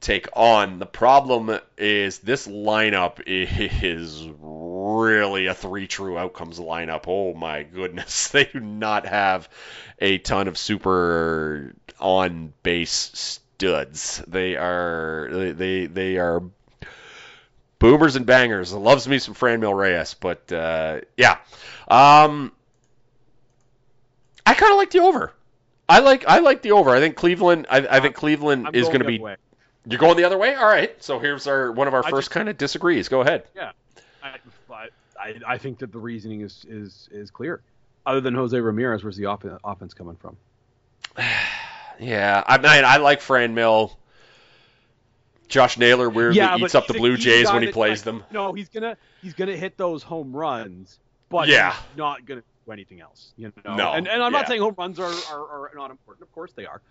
take 0.00 0.28
on. 0.34 0.78
The 0.78 0.86
problem 0.86 1.58
is 1.78 2.18
this 2.18 2.46
lineup 2.46 3.22
is 3.26 4.28
really 4.40 5.46
a 5.46 5.54
three 5.54 5.86
true 5.86 6.18
outcomes 6.18 6.60
lineup. 6.60 7.04
Oh 7.08 7.34
my 7.34 7.62
goodness, 7.62 8.28
they 8.32 8.44
do 8.44 8.60
not 8.60 9.06
have 9.06 9.48
a 9.98 10.18
ton 10.18 10.48
of 10.48 10.58
super 10.58 11.74
on 11.98 12.52
base 12.62 12.92
studs. 12.92 14.22
They 14.28 14.56
are 14.56 15.28
they 15.32 15.52
they, 15.52 15.86
they 15.86 16.16
are 16.18 16.42
boomers 17.78 18.16
and 18.16 18.26
bangers. 18.26 18.72
Loves 18.72 19.08
me 19.08 19.18
some 19.18 19.34
Franmil 19.34 19.74
Reyes, 19.74 20.14
but 20.14 20.52
uh, 20.52 21.00
yeah. 21.16 21.38
Um, 21.88 22.52
I 24.44 24.52
kind 24.52 24.72
of 24.72 24.78
like 24.78 24.90
the 24.90 25.00
over. 25.00 25.32
I 25.88 26.00
like 26.00 26.24
I 26.26 26.38
like 26.38 26.62
the 26.62 26.72
over. 26.72 26.90
I 26.90 27.00
think 27.00 27.16
Cleveland. 27.16 27.66
I, 27.70 27.78
I 27.78 28.00
think 28.00 28.14
Cleveland 28.14 28.66
I'm 28.68 28.74
is 28.74 28.86
going 28.86 29.00
to 29.00 29.06
be. 29.06 29.18
way. 29.18 29.36
You're 29.86 29.98
going 29.98 30.16
the 30.16 30.24
other 30.24 30.38
way. 30.38 30.54
All 30.54 30.66
right. 30.66 31.02
So 31.02 31.18
here's 31.18 31.46
our 31.46 31.70
one 31.70 31.88
of 31.88 31.94
our 31.94 32.04
I 32.04 32.10
first 32.10 32.30
kind 32.30 32.48
of 32.48 32.56
disagrees. 32.56 33.08
Go 33.08 33.20
ahead. 33.20 33.44
I, 34.22 34.36
I, 35.18 35.34
I 35.46 35.58
think 35.58 35.78
that 35.80 35.92
the 35.92 35.98
reasoning 35.98 36.40
is, 36.40 36.64
is, 36.68 37.08
is 37.12 37.30
clear. 37.30 37.60
Other 38.06 38.20
than 38.20 38.34
Jose 38.34 38.58
Ramirez, 38.58 39.04
where's 39.04 39.16
the 39.16 39.26
off- 39.26 39.44
offense 39.64 39.94
coming 39.94 40.16
from? 40.16 40.36
Yeah, 42.00 42.42
I 42.44 42.58
mean 42.58 42.84
I 42.84 42.96
like 42.96 43.20
Franmil. 43.20 43.94
Josh 45.46 45.78
Naylor 45.78 46.10
weirdly 46.10 46.38
Yeah, 46.38 46.56
eats 46.56 46.74
up 46.74 46.88
the 46.88 46.94
Blue 46.94 47.16
Jays 47.16 47.52
when 47.52 47.62
he 47.62 47.70
plays 47.70 48.00
like, 48.00 48.04
them. 48.04 48.24
No, 48.32 48.52
he's 48.52 48.68
gonna 48.68 48.96
he's 49.22 49.34
gonna 49.34 49.56
hit 49.56 49.76
those 49.76 50.02
home 50.02 50.34
runs, 50.34 50.98
but 51.28 51.46
Yeah. 51.46 51.70
he's 51.72 51.96
not 51.96 52.26
gonna 52.26 52.42
anything 52.72 53.00
else. 53.00 53.32
You 53.36 53.52
know. 53.64 53.76
No, 53.76 53.92
And 53.92 54.08
and 54.08 54.22
I'm 54.22 54.32
yeah. 54.32 54.38
not 54.38 54.46
saying 54.48 54.60
home 54.60 54.74
runs 54.78 54.98
are, 54.98 55.04
are, 55.04 55.68
are 55.68 55.70
not 55.74 55.90
important. 55.90 56.22
Of 56.26 56.32
course 56.32 56.52
they 56.56 56.66
are. 56.66 56.82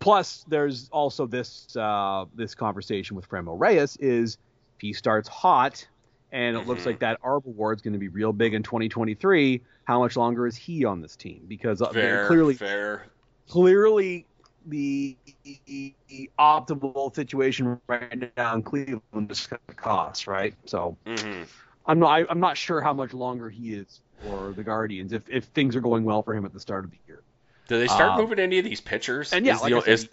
Plus, 0.00 0.44
there's 0.46 0.88
also 0.90 1.26
this 1.26 1.74
uh, 1.76 2.26
this 2.34 2.54
conversation 2.54 3.16
with 3.16 3.28
Franmil 3.28 3.58
Reyes 3.58 3.96
is 3.96 4.34
if 4.34 4.80
he 4.80 4.92
starts 4.92 5.28
hot, 5.28 5.88
and 6.30 6.56
it 6.56 6.60
looks 6.66 6.82
Mhm. 6.82 6.86
like 6.86 7.00
that 7.00 7.20
Arb 7.22 7.46
award's 7.46 7.82
going 7.82 7.94
to 7.94 7.98
be 7.98 8.08
real 8.08 8.32
big 8.32 8.54
in 8.54 8.62
2023. 8.62 9.62
How 9.84 9.98
much 10.00 10.16
longer 10.16 10.46
is 10.46 10.56
he 10.56 10.84
on 10.84 11.00
this 11.00 11.16
team? 11.16 11.44
Because 11.48 11.80
uh, 11.82 11.92
Fair, 11.92 12.18
clearly, 12.18 12.54
fair. 12.58 13.06
clearly 13.48 14.26
the, 14.66 15.18
the 15.44 16.30
optimal 16.38 17.14
situation 17.14 17.80
right 17.88 18.32
now 18.36 18.54
in 18.56 18.62
Cleveland 18.62 19.30
is 19.30 19.46
going 19.46 19.60
to 19.68 19.74
cost, 19.74 20.26
right? 20.26 20.54
So 20.66 20.98
hmm 21.06 21.42
I'm 21.86 21.98
not 22.00 22.08
I, 22.08 22.26
I'm 22.28 22.40
not 22.40 22.56
sure 22.56 22.80
how 22.80 22.92
much 22.92 23.14
longer 23.14 23.48
he 23.48 23.74
is 23.74 24.00
for 24.22 24.52
the 24.52 24.62
Guardians 24.62 25.12
if 25.12 25.28
if 25.28 25.44
things 25.46 25.76
are 25.76 25.80
going 25.80 26.04
well 26.04 26.22
for 26.22 26.34
him 26.34 26.44
at 26.44 26.52
the 26.52 26.60
start 26.60 26.84
of 26.84 26.90
the 26.90 26.98
year. 27.06 27.22
Do 27.68 27.78
they 27.78 27.86
start 27.88 28.12
Um, 28.12 28.20
moving 28.20 28.38
any 28.38 28.58
of 28.58 28.64
these 28.64 28.80
pitchers? 28.80 29.32
And 29.32 29.44
yeah, 29.44 29.54
Is 29.56 29.62
like 29.62 29.72
the- 29.72 29.80
said, 29.82 29.90
is- 29.90 30.08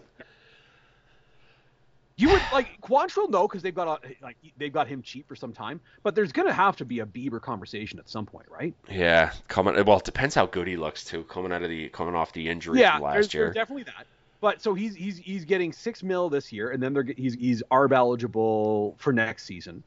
you 2.16 2.30
would 2.30 2.42
like 2.52 2.80
Quantrill 2.82 3.30
no 3.30 3.48
because 3.48 3.64
they've 3.64 3.74
got 3.74 4.04
a, 4.06 4.14
like 4.22 4.38
they've 4.58 4.72
got 4.72 4.88
him 4.88 5.02
cheap 5.02 5.28
for 5.28 5.36
some 5.36 5.52
time, 5.52 5.82
but 6.04 6.14
there's 6.14 6.32
going 6.32 6.48
to 6.48 6.54
have 6.54 6.78
to 6.78 6.86
be 6.86 7.00
a 7.00 7.06
Bieber 7.06 7.42
conversation 7.42 7.98
at 7.98 8.08
some 8.08 8.26
point, 8.26 8.46
right? 8.50 8.74
yeah, 8.90 9.32
coming. 9.48 9.74
Well, 9.84 9.98
it 9.98 10.04
depends 10.06 10.36
how 10.36 10.46
good 10.46 10.68
he 10.68 10.78
looks 10.78 11.04
too. 11.04 11.24
Coming 11.24 11.52
out 11.52 11.64
of 11.64 11.70
the 11.70 11.90
coming 11.90 12.14
off 12.14 12.32
the 12.34 12.48
injury 12.48 12.80
yeah, 12.82 12.94
from 12.94 13.04
last 13.04 13.14
there's, 13.14 13.34
year. 13.34 13.44
there's 13.46 13.56
definitely 13.56 13.84
that. 13.84 14.06
But 14.42 14.62
so 14.62 14.74
he's 14.76 14.94
he's 14.94 15.18
he's 15.18 15.44
getting 15.46 15.74
six 15.74 16.04
mil 16.04 16.30
this 16.30 16.52
year, 16.52 16.70
and 16.70 16.84
then 16.84 16.94
they're 16.94 17.04
he's 17.18 17.34
he's 17.34 17.64
arb 17.72 17.94
eligible 17.94 18.96
for 19.00 19.12
next 19.12 19.46
season. 19.46 19.82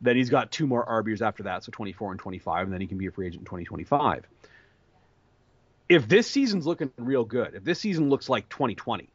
Then 0.00 0.16
he's 0.16 0.30
got 0.30 0.52
two 0.52 0.66
more 0.66 1.02
years 1.06 1.22
after 1.22 1.42
that, 1.44 1.64
so 1.64 1.70
24 1.72 2.12
and 2.12 2.20
25, 2.20 2.64
and 2.64 2.72
then 2.72 2.80
he 2.80 2.86
can 2.86 2.98
be 2.98 3.06
a 3.06 3.10
free 3.10 3.26
agent 3.26 3.40
in 3.40 3.46
2025. 3.46 4.26
If 5.88 6.06
this 6.06 6.30
season's 6.30 6.66
looking 6.66 6.92
real 6.98 7.24
good, 7.24 7.54
if 7.54 7.64
this 7.64 7.80
season 7.80 8.08
looks 8.08 8.28
like 8.28 8.48
2020, 8.48 9.08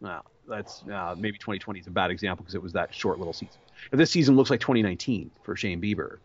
well, 0.00 0.24
that's 0.48 0.82
uh, 0.92 1.14
maybe 1.16 1.38
2020 1.38 1.80
is 1.80 1.86
a 1.86 1.90
bad 1.90 2.10
example 2.10 2.42
because 2.42 2.54
it 2.54 2.62
was 2.62 2.72
that 2.72 2.94
short 2.94 3.18
little 3.18 3.32
season. 3.32 3.56
If 3.92 3.98
this 3.98 4.10
season 4.10 4.36
looks 4.36 4.50
like 4.50 4.60
2019 4.60 5.30
for 5.42 5.56
Shane 5.56 5.80
Bieber, 5.80 6.18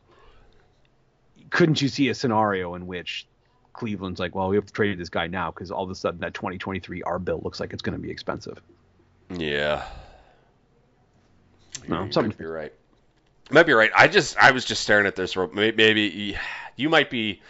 couldn't 1.51 1.81
you 1.81 1.87
see 1.87 2.09
a 2.09 2.15
scenario 2.15 2.75
in 2.75 2.87
which 2.87 3.27
Cleveland's 3.73 4.19
like, 4.19 4.33
well, 4.33 4.49
we 4.49 4.55
have 4.55 4.65
to 4.65 4.73
trade 4.73 4.97
this 4.97 5.09
guy 5.09 5.27
now 5.27 5.51
because 5.51 5.71
all 5.71 5.83
of 5.83 5.89
a 5.89 5.95
sudden 5.95 6.19
that 6.21 6.33
2023 6.33 7.01
arb 7.03 7.25
bill 7.25 7.41
looks 7.43 7.59
like 7.59 7.73
it's 7.73 7.81
going 7.81 7.95
to 7.95 8.01
be 8.01 8.09
expensive. 8.09 8.59
Yeah. 9.29 9.85
No, 11.87 12.05
you 12.05 12.11
something- 12.11 12.29
might 12.29 12.37
be 12.37 12.45
right. 12.45 12.73
Might 13.51 13.65
be 13.67 13.73
right. 13.73 13.91
I 13.95 14.07
just 14.07 14.37
I 14.37 14.51
was 14.51 14.65
just 14.65 14.81
staring 14.83 15.05
at 15.07 15.15
this 15.15 15.35
rope. 15.37 15.53
Maybe, 15.53 16.37
you 16.75 16.89
might 16.89 17.09
be 17.09 17.41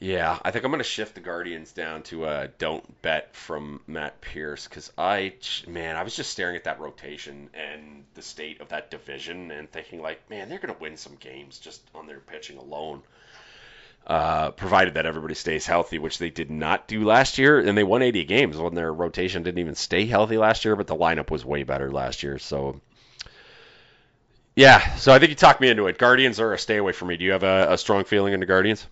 Yeah, 0.00 0.38
I 0.44 0.50
think 0.50 0.64
I'm 0.64 0.72
to 0.72 0.84
shift 0.84 1.14
the 1.14 1.20
Guardians 1.20 1.72
down 1.72 2.02
to 2.04 2.26
a 2.26 2.48
don't 2.58 3.00
bet 3.02 3.34
from 3.34 3.80
Matt 3.86 4.20
Pierce 4.20 4.68
because 4.68 4.92
I, 4.98 5.34
man, 5.66 5.96
I 5.96 6.02
was 6.02 6.14
just 6.14 6.30
staring 6.30 6.56
at 6.56 6.64
that 6.64 6.80
rotation 6.80 7.48
and 7.54 8.04
the 8.14 8.22
state 8.22 8.60
of 8.60 8.68
that 8.68 8.90
division 8.90 9.50
and 9.50 9.70
thinking, 9.70 10.02
like, 10.02 10.28
man, 10.28 10.48
they're 10.48 10.58
to 10.74 10.80
win 10.80 10.96
some 10.98 11.14
games 11.16 11.58
just 11.58 11.80
on 11.94 12.06
their 12.06 12.20
pitching 12.20 12.58
alone. 12.58 13.02
Uh, 14.06 14.50
provided 14.50 14.94
that 14.94 15.06
everybody 15.06 15.34
stays 15.34 15.66
healthy, 15.66 15.98
which 15.98 16.18
they 16.18 16.28
did 16.28 16.50
not 16.50 16.86
do 16.86 17.04
last 17.04 17.38
year, 17.38 17.58
and 17.58 17.76
they 17.78 17.84
won 17.84 18.02
80 18.02 18.24
games 18.24 18.58
when 18.58 18.74
their 18.74 18.92
rotation 18.92 19.42
didn't 19.42 19.60
even 19.60 19.74
stay 19.74 20.04
healthy 20.04 20.36
last 20.36 20.66
year, 20.66 20.76
but 20.76 20.86
the 20.86 20.94
lineup 20.94 21.30
was 21.30 21.42
way 21.42 21.62
better 21.62 21.90
last 21.90 22.22
year. 22.22 22.38
So, 22.38 22.80
yeah, 24.56 24.96
so 24.96 25.12
I 25.12 25.18
think 25.18 25.30
you 25.30 25.36
talked 25.36 25.60
me 25.60 25.68
into 25.68 25.86
it. 25.86 25.98
Guardians 25.98 26.40
are 26.40 26.52
a 26.52 26.58
stay 26.58 26.76
away 26.76 26.92
for 26.92 27.04
me. 27.04 27.16
Do 27.16 27.24
you 27.24 27.32
have 27.32 27.42
a, 27.42 27.72
a 27.72 27.78
strong 27.78 28.04
feeling 28.04 28.32
in 28.34 28.40
the 28.40 28.46
Guardians? 28.46 28.86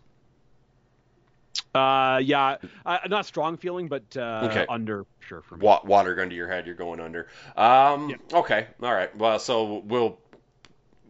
Uh, 1.74 2.20
yeah, 2.22 2.56
uh, 2.84 2.98
not 3.08 3.24
strong 3.24 3.56
feeling, 3.56 3.88
but 3.88 4.02
uh, 4.16 4.48
okay. 4.50 4.66
under 4.68 5.06
sure 5.20 5.42
for 5.42 5.56
me. 5.56 5.66
water 5.84 6.14
gun 6.14 6.28
to 6.28 6.34
your 6.34 6.48
head, 6.48 6.66
you're 6.66 6.74
going 6.74 7.00
under. 7.00 7.28
Um, 7.56 8.10
yeah. 8.10 8.16
Okay, 8.32 8.66
all 8.82 8.92
right. 8.92 9.14
Well, 9.16 9.38
so 9.38 9.78
we'll 9.78 10.18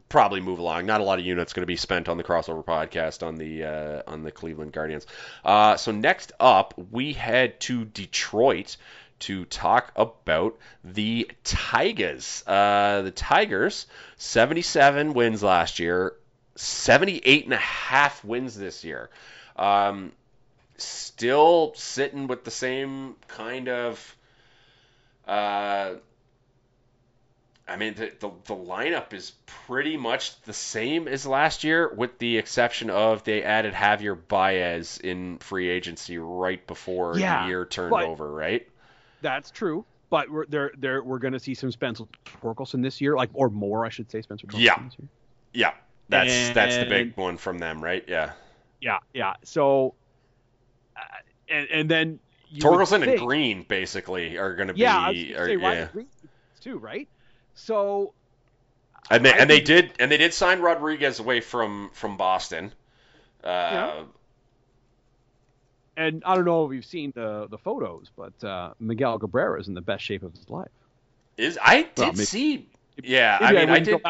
probably 0.08 0.40
move 0.40 0.58
along. 0.58 0.86
Not 0.86 1.00
a 1.00 1.04
lot 1.04 1.18
of 1.18 1.24
units 1.24 1.52
going 1.52 1.62
to 1.62 1.66
be 1.66 1.76
spent 1.76 2.08
on 2.08 2.16
the 2.16 2.22
crossover 2.22 2.64
podcast 2.64 3.26
on 3.26 3.36
the 3.36 3.64
uh, 3.64 4.02
on 4.06 4.22
the 4.22 4.30
Cleveland 4.30 4.72
Guardians. 4.72 5.06
Uh, 5.44 5.76
so 5.76 5.90
next 5.90 6.32
up, 6.38 6.74
we 6.92 7.12
head 7.12 7.58
to 7.60 7.84
Detroit 7.84 8.76
to 9.22 9.44
talk 9.44 9.92
about 9.94 10.58
the 10.84 11.30
Tigers. 11.44 12.42
Uh, 12.46 13.02
the 13.02 13.10
Tigers, 13.10 13.86
77 14.16 15.14
wins 15.14 15.42
last 15.42 15.78
year, 15.78 16.14
78 16.56 17.44
and 17.44 17.54
a 17.54 17.56
half 17.56 18.24
wins 18.24 18.56
this 18.56 18.84
year. 18.84 19.10
Um, 19.56 20.12
still 20.76 21.72
sitting 21.76 22.26
with 22.26 22.44
the 22.44 22.50
same 22.50 23.16
kind 23.28 23.68
of. 23.68 24.16
Uh, 25.26 25.94
I 27.68 27.76
mean, 27.76 27.94
the, 27.94 28.12
the, 28.18 28.30
the, 28.46 28.56
lineup 28.56 29.12
is 29.12 29.32
pretty 29.66 29.96
much 29.96 30.38
the 30.42 30.52
same 30.52 31.06
as 31.06 31.24
last 31.24 31.62
year, 31.62 31.94
with 31.94 32.18
the 32.18 32.38
exception 32.38 32.90
of 32.90 33.22
they 33.22 33.44
added 33.44 33.72
Javier 33.72 34.18
Baez 34.28 34.98
in 34.98 35.38
free 35.38 35.70
agency 35.70 36.18
right 36.18 36.66
before 36.66 37.16
yeah, 37.16 37.44
the 37.44 37.48
year 37.48 37.64
turned 37.64 37.94
over, 37.94 38.28
right? 38.30 38.68
That's 39.22 39.50
true. 39.50 39.84
But 40.10 40.30
we're 40.30 40.44
there. 40.46 40.72
There, 40.76 41.02
we're 41.02 41.18
going 41.18 41.32
to 41.32 41.40
see 41.40 41.54
some 41.54 41.72
Spencer 41.72 42.04
Torkelson 42.42 42.82
this 42.82 43.00
year, 43.00 43.16
like 43.16 43.30
or 43.32 43.48
more, 43.48 43.86
I 43.86 43.88
should 43.88 44.10
say, 44.10 44.20
Spencer 44.20 44.46
Torkelson 44.46 44.60
yeah. 44.60 45.06
Yeah, 45.54 45.72
that's 46.10 46.30
and, 46.30 46.54
that's 46.54 46.76
the 46.76 46.84
big 46.84 47.16
one 47.16 47.38
from 47.38 47.58
them, 47.58 47.82
right? 47.82 48.04
Yeah. 48.06 48.32
Yeah, 48.80 48.98
yeah. 49.14 49.34
So 49.44 49.94
and, 51.48 51.68
and 51.70 51.90
then 51.90 52.18
Torkelson 52.56 53.06
and 53.08 53.18
Greene 53.18 53.64
basically 53.66 54.36
are 54.38 54.54
going 54.54 54.68
to 54.68 54.74
be. 54.74 54.80
yeah, 54.80 55.12
be 55.12 55.34
are, 55.34 55.48
yeah. 55.48 55.88
Greene 55.92 56.08
too, 56.60 56.78
right? 56.78 57.08
So 57.54 58.14
and 59.10 59.24
they 59.24 59.32
I 59.32 59.36
and 59.38 59.50
they 59.50 59.60
did 59.60 59.92
and 59.98 60.10
they 60.10 60.16
did 60.16 60.32
sign 60.34 60.60
Rodriguez 60.60 61.18
away 61.18 61.40
from 61.40 61.90
from 61.92 62.16
Boston. 62.16 62.72
Uh, 63.44 63.48
yeah. 63.48 64.02
And 65.96 66.22
I 66.24 66.34
don't 66.34 66.44
know 66.44 66.66
if 66.66 66.74
you've 66.74 66.84
seen 66.84 67.12
the 67.14 67.46
the 67.50 67.58
photos, 67.58 68.10
but 68.16 68.42
uh, 68.44 68.72
Miguel 68.80 69.18
Cabrera 69.18 69.60
is 69.60 69.68
in 69.68 69.74
the 69.74 69.80
best 69.82 70.04
shape 70.04 70.22
of 70.22 70.32
his 70.32 70.48
life. 70.48 70.70
Is 71.36 71.58
I 71.60 71.82
did 71.82 71.98
well, 71.98 72.06
maybe, 72.12 72.24
see? 72.24 72.68
Yeah, 73.02 73.38
I 73.40 73.52
mean 73.52 73.70
I, 73.70 73.74
I 73.74 73.78
did. 73.80 74.00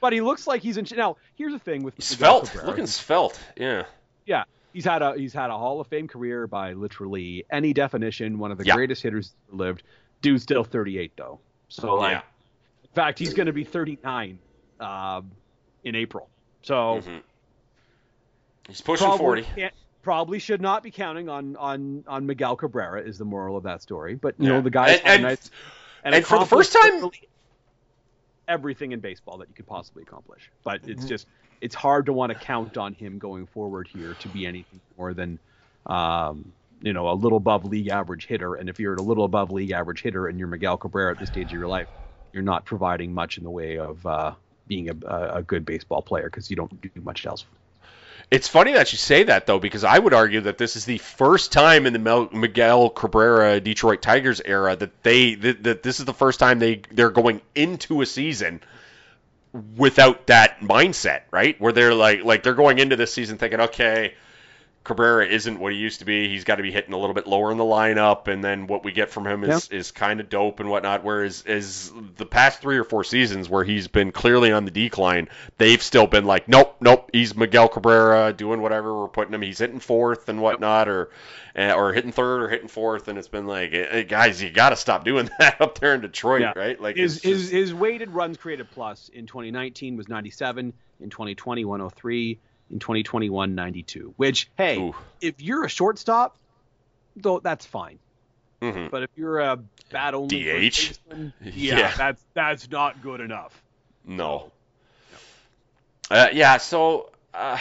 But 0.00 0.12
he 0.12 0.20
looks 0.20 0.46
like 0.46 0.62
he's 0.62 0.76
in. 0.76 0.86
Now 0.96 1.16
here's 1.34 1.52
the 1.52 1.58
thing 1.58 1.82
with 1.82 2.00
svelte, 2.02 2.54
looking 2.64 2.86
svelte. 2.86 3.38
Yeah. 3.56 3.84
Yeah, 4.26 4.44
he's 4.72 4.84
had 4.84 5.02
a 5.02 5.14
he's 5.16 5.32
had 5.32 5.50
a 5.50 5.58
Hall 5.58 5.80
of 5.80 5.88
Fame 5.88 6.06
career 6.06 6.46
by 6.46 6.74
literally 6.74 7.44
any 7.50 7.72
definition. 7.72 8.38
One 8.38 8.52
of 8.52 8.58
the 8.58 8.64
yeah. 8.64 8.74
greatest 8.74 9.02
hitters 9.02 9.32
lived. 9.50 9.82
Dude's 10.22 10.42
still 10.42 10.64
38 10.64 11.12
though. 11.16 11.40
So 11.68 11.94
like, 11.94 12.12
yeah. 12.12 12.20
in 12.82 12.90
fact, 12.94 13.18
he's 13.18 13.34
going 13.34 13.46
to 13.46 13.52
be 13.52 13.64
39 13.64 14.38
um, 14.80 15.30
in 15.84 15.94
April. 15.94 16.28
So 16.62 16.74
mm-hmm. 16.74 17.18
he's 18.68 18.80
pushing 18.80 19.10
40. 19.10 19.46
Probably 20.02 20.38
should 20.38 20.60
not 20.60 20.82
be 20.82 20.90
counting 20.90 21.28
on 21.28 21.56
on 21.56 22.04
on 22.06 22.26
Miguel 22.26 22.56
Cabrera 22.56 23.02
is 23.02 23.18
the 23.18 23.24
moral 23.24 23.56
of 23.56 23.64
that 23.64 23.82
story. 23.82 24.14
But 24.14 24.34
you 24.38 24.46
yeah. 24.46 24.54
know 24.54 24.60
the 24.60 24.70
guy 24.70 24.90
and, 24.90 25.02
and, 25.04 25.22
nice, 25.22 25.50
and, 26.04 26.14
and 26.14 26.24
for 26.24 26.38
the 26.38 26.46
first 26.46 26.72
time 26.72 27.10
everything 28.46 28.92
in 28.92 29.00
baseball 29.00 29.38
that 29.38 29.48
you 29.48 29.54
could 29.54 29.66
possibly 29.66 30.02
accomplish. 30.02 30.50
But 30.64 30.80
it's 30.86 31.00
mm-hmm. 31.00 31.08
just 31.08 31.26
it's 31.60 31.74
hard 31.74 32.06
to 32.06 32.12
want 32.12 32.32
to 32.32 32.38
count 32.38 32.76
on 32.76 32.94
him 32.94 33.18
going 33.18 33.46
forward 33.46 33.88
here 33.88 34.14
to 34.20 34.28
be 34.28 34.46
anything 34.46 34.80
more 34.96 35.12
than 35.14 35.38
um, 35.86 36.52
you 36.80 36.92
know 36.92 37.10
a 37.10 37.14
little 37.14 37.38
above 37.38 37.64
league 37.64 37.88
average 37.88 38.26
hitter. 38.26 38.54
And 38.54 38.68
if 38.68 38.80
you're 38.80 38.94
a 38.94 39.02
little 39.02 39.24
above 39.24 39.50
league 39.50 39.72
average 39.72 40.02
hitter 40.02 40.26
and 40.26 40.38
you're 40.38 40.48
Miguel 40.48 40.76
Cabrera 40.76 41.12
at 41.12 41.18
this 41.18 41.28
stage 41.28 41.46
of 41.46 41.52
your 41.52 41.68
life, 41.68 41.88
you're 42.32 42.42
not 42.42 42.64
providing 42.64 43.12
much 43.12 43.38
in 43.38 43.44
the 43.44 43.50
way 43.50 43.78
of 43.78 44.04
uh, 44.06 44.34
being 44.66 44.88
a, 44.90 44.96
a 45.34 45.42
good 45.42 45.64
baseball 45.64 46.02
player 46.02 46.24
because 46.24 46.50
you 46.50 46.56
don't 46.56 46.80
do 46.80 46.90
much 47.02 47.26
else. 47.26 47.44
It's 48.30 48.46
funny 48.46 48.72
that 48.72 48.92
you 48.92 48.98
say 48.98 49.22
that 49.24 49.46
though, 49.46 49.58
because 49.58 49.84
I 49.84 49.98
would 49.98 50.12
argue 50.12 50.42
that 50.42 50.58
this 50.58 50.76
is 50.76 50.84
the 50.84 50.98
first 50.98 51.50
time 51.50 51.86
in 51.86 51.94
the 51.94 52.28
Miguel 52.30 52.90
Cabrera 52.90 53.58
Detroit 53.58 54.02
Tigers 54.02 54.42
era 54.44 54.76
that 54.76 55.02
they 55.02 55.34
that, 55.36 55.62
that 55.62 55.82
this 55.82 55.98
is 55.98 56.04
the 56.04 56.12
first 56.12 56.38
time 56.38 56.58
they 56.58 56.82
they're 56.90 57.10
going 57.10 57.40
into 57.54 58.02
a 58.02 58.06
season 58.06 58.60
without 59.76 60.26
that 60.26 60.60
mindset, 60.60 61.22
right? 61.30 61.58
Where 61.58 61.72
they're 61.72 61.94
like 61.94 62.22
like 62.22 62.42
they're 62.42 62.52
going 62.54 62.78
into 62.78 62.96
this 62.96 63.14
season 63.14 63.38
thinking, 63.38 63.60
okay, 63.60 64.14
Cabrera 64.84 65.26
isn't 65.26 65.60
what 65.60 65.72
he 65.72 65.78
used 65.78 65.98
to 65.98 66.06
be. 66.06 66.28
He's 66.28 66.44
got 66.44 66.56
to 66.56 66.62
be 66.62 66.72
hitting 66.72 66.94
a 66.94 66.98
little 66.98 67.14
bit 67.14 67.26
lower 67.26 67.52
in 67.52 67.58
the 67.58 67.64
lineup, 67.64 68.26
and 68.26 68.42
then 68.42 68.66
what 68.66 68.84
we 68.84 68.92
get 68.92 69.10
from 69.10 69.26
him 69.26 69.44
is, 69.44 69.68
is 69.68 69.90
kind 69.90 70.18
of 70.18 70.30
dope 70.30 70.60
and 70.60 70.70
whatnot. 70.70 71.04
Whereas 71.04 71.42
is 71.42 71.92
the 72.16 72.24
past 72.24 72.60
three 72.60 72.78
or 72.78 72.84
four 72.84 73.04
seasons 73.04 73.48
where 73.50 73.64
he's 73.64 73.88
been 73.88 74.12
clearly 74.12 74.50
on 74.50 74.64
the 74.64 74.70
decline, 74.70 75.28
they've 75.58 75.82
still 75.82 76.06
been 76.06 76.24
like, 76.24 76.48
nope, 76.48 76.76
nope, 76.80 77.10
he's 77.12 77.36
Miguel 77.36 77.68
Cabrera 77.68 78.32
doing 78.32 78.62
whatever 78.62 78.98
we're 78.98 79.08
putting 79.08 79.34
him. 79.34 79.42
He's 79.42 79.58
hitting 79.58 79.80
fourth 79.80 80.28
and 80.30 80.40
whatnot, 80.40 80.88
or 80.88 81.10
eh, 81.54 81.72
or 81.72 81.92
hitting 81.92 82.12
third 82.12 82.42
or 82.42 82.48
hitting 82.48 82.68
fourth, 82.68 83.08
and 83.08 83.18
it's 83.18 83.28
been 83.28 83.46
like, 83.46 83.72
hey, 83.72 84.04
guys, 84.04 84.42
you 84.42 84.48
got 84.48 84.70
to 84.70 84.76
stop 84.76 85.04
doing 85.04 85.28
that 85.38 85.60
up 85.60 85.78
there 85.78 85.94
in 85.94 86.00
Detroit, 86.00 86.40
yeah. 86.40 86.52
right? 86.56 86.80
Like 86.80 86.96
his, 86.96 87.22
his 87.22 87.50
his 87.50 87.74
weighted 87.74 88.10
runs 88.10 88.38
created 88.38 88.70
plus 88.70 89.10
in 89.10 89.26
2019 89.26 89.96
was 89.96 90.08
97, 90.08 90.72
in 91.00 91.10
2020 91.10 91.64
103 91.66 92.38
in 92.70 92.78
2021 92.78 93.54
92 93.54 94.14
which 94.16 94.50
hey 94.56 94.78
Ooh. 94.78 94.94
if 95.20 95.40
you're 95.40 95.64
a 95.64 95.68
shortstop 95.68 96.36
though 97.16 97.40
that's 97.40 97.66
fine. 97.66 97.98
Mm-hmm. 98.60 98.88
but 98.90 99.04
if 99.04 99.10
you're 99.14 99.38
a 99.38 99.58
bad 99.92 100.14
only 100.14 100.42
DH 100.42 100.98
yeah, 101.12 101.28
yeah, 101.42 101.94
that's 101.96 102.24
that's 102.34 102.70
not 102.70 103.02
good 103.02 103.20
enough. 103.20 103.62
No, 104.04 104.50
no. 106.10 106.16
Uh, 106.16 106.28
yeah 106.32 106.56
so 106.56 107.10
uh, 107.32 107.58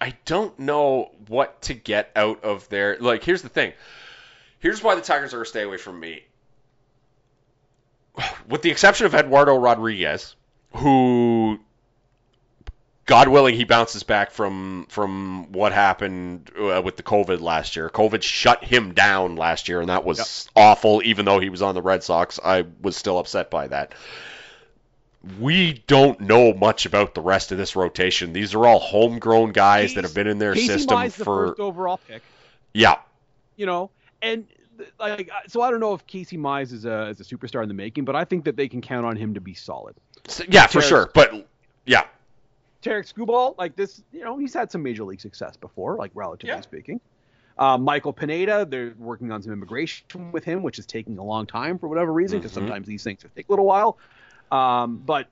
I 0.00 0.14
don't 0.24 0.58
know 0.58 1.12
what 1.28 1.62
to 1.62 1.74
get 1.74 2.10
out 2.16 2.42
of 2.42 2.68
there. 2.68 2.96
Like 2.98 3.22
here's 3.22 3.42
the 3.42 3.48
thing. 3.48 3.72
Here's 4.58 4.82
why 4.82 4.96
the 4.96 5.02
Tigers 5.02 5.34
are 5.34 5.42
a 5.42 5.46
stay 5.46 5.62
away 5.62 5.76
from 5.76 6.00
me. 6.00 6.24
With 8.48 8.62
the 8.62 8.70
exception 8.70 9.06
of 9.06 9.14
Eduardo 9.14 9.56
Rodriguez 9.56 10.34
who 10.74 11.58
God 13.10 13.26
willing, 13.26 13.56
he 13.56 13.64
bounces 13.64 14.04
back 14.04 14.30
from 14.30 14.86
from 14.88 15.50
what 15.50 15.72
happened 15.72 16.48
uh, 16.56 16.80
with 16.80 16.96
the 16.96 17.02
COVID 17.02 17.40
last 17.40 17.74
year. 17.74 17.90
COVID 17.90 18.22
shut 18.22 18.62
him 18.62 18.94
down 18.94 19.34
last 19.34 19.68
year, 19.68 19.80
and 19.80 19.88
that 19.88 20.04
was 20.04 20.46
yep. 20.46 20.64
awful. 20.64 21.02
Even 21.04 21.24
though 21.24 21.40
he 21.40 21.48
was 21.48 21.60
on 21.60 21.74
the 21.74 21.82
Red 21.82 22.04
Sox, 22.04 22.38
I 22.42 22.66
was 22.80 22.96
still 22.96 23.18
upset 23.18 23.50
by 23.50 23.66
that. 23.66 23.96
We 25.40 25.82
don't 25.88 26.20
know 26.20 26.54
much 26.54 26.86
about 26.86 27.16
the 27.16 27.20
rest 27.20 27.50
of 27.50 27.58
this 27.58 27.74
rotation. 27.74 28.32
These 28.32 28.54
are 28.54 28.64
all 28.64 28.78
homegrown 28.78 29.50
guys 29.50 29.86
Casey, 29.86 29.94
that 29.96 30.04
have 30.04 30.14
been 30.14 30.28
in 30.28 30.38
their 30.38 30.54
Casey 30.54 30.68
system 30.68 30.96
Mize 30.96 31.10
for 31.10 31.18
the 31.18 31.24
first 31.24 31.60
overall 31.60 31.98
pick. 32.06 32.22
Yeah, 32.72 32.94
you 33.56 33.66
know, 33.66 33.90
and 34.22 34.46
like 35.00 35.32
so, 35.48 35.62
I 35.62 35.72
don't 35.72 35.80
know 35.80 35.94
if 35.94 36.06
Casey 36.06 36.38
Mize 36.38 36.72
is 36.72 36.84
a 36.84 37.08
is 37.08 37.20
a 37.20 37.24
superstar 37.24 37.64
in 37.64 37.68
the 37.68 37.74
making, 37.74 38.04
but 38.04 38.14
I 38.14 38.24
think 38.24 38.44
that 38.44 38.54
they 38.54 38.68
can 38.68 38.80
count 38.82 39.04
on 39.04 39.16
him 39.16 39.34
to 39.34 39.40
be 39.40 39.54
solid. 39.54 39.96
So, 40.28 40.44
yeah, 40.48 40.68
for 40.68 40.80
sure. 40.80 41.10
But 41.12 41.48
yeah, 41.84 42.04
Tarik 42.82 43.06
Skubal, 43.06 43.56
like 43.58 43.76
this, 43.76 44.02
you 44.12 44.24
know, 44.24 44.38
he's 44.38 44.54
had 44.54 44.70
some 44.70 44.82
major 44.82 45.04
league 45.04 45.20
success 45.20 45.56
before, 45.56 45.96
like 45.96 46.10
relatively 46.14 46.54
yeah. 46.54 46.60
speaking. 46.60 47.00
Uh, 47.58 47.76
Michael 47.76 48.12
Pineda, 48.12 48.64
they're 48.64 48.94
working 48.98 49.30
on 49.30 49.42
some 49.42 49.52
immigration 49.52 50.32
with 50.32 50.44
him, 50.44 50.62
which 50.62 50.78
is 50.78 50.86
taking 50.86 51.18
a 51.18 51.22
long 51.22 51.46
time 51.46 51.78
for 51.78 51.88
whatever 51.88 52.12
reason, 52.12 52.38
because 52.38 52.52
mm-hmm. 52.52 52.60
sometimes 52.60 52.86
these 52.86 53.04
things 53.04 53.22
take 53.36 53.48
a 53.48 53.52
little 53.52 53.66
while. 53.66 53.98
Um, 54.50 54.96
but 54.96 55.28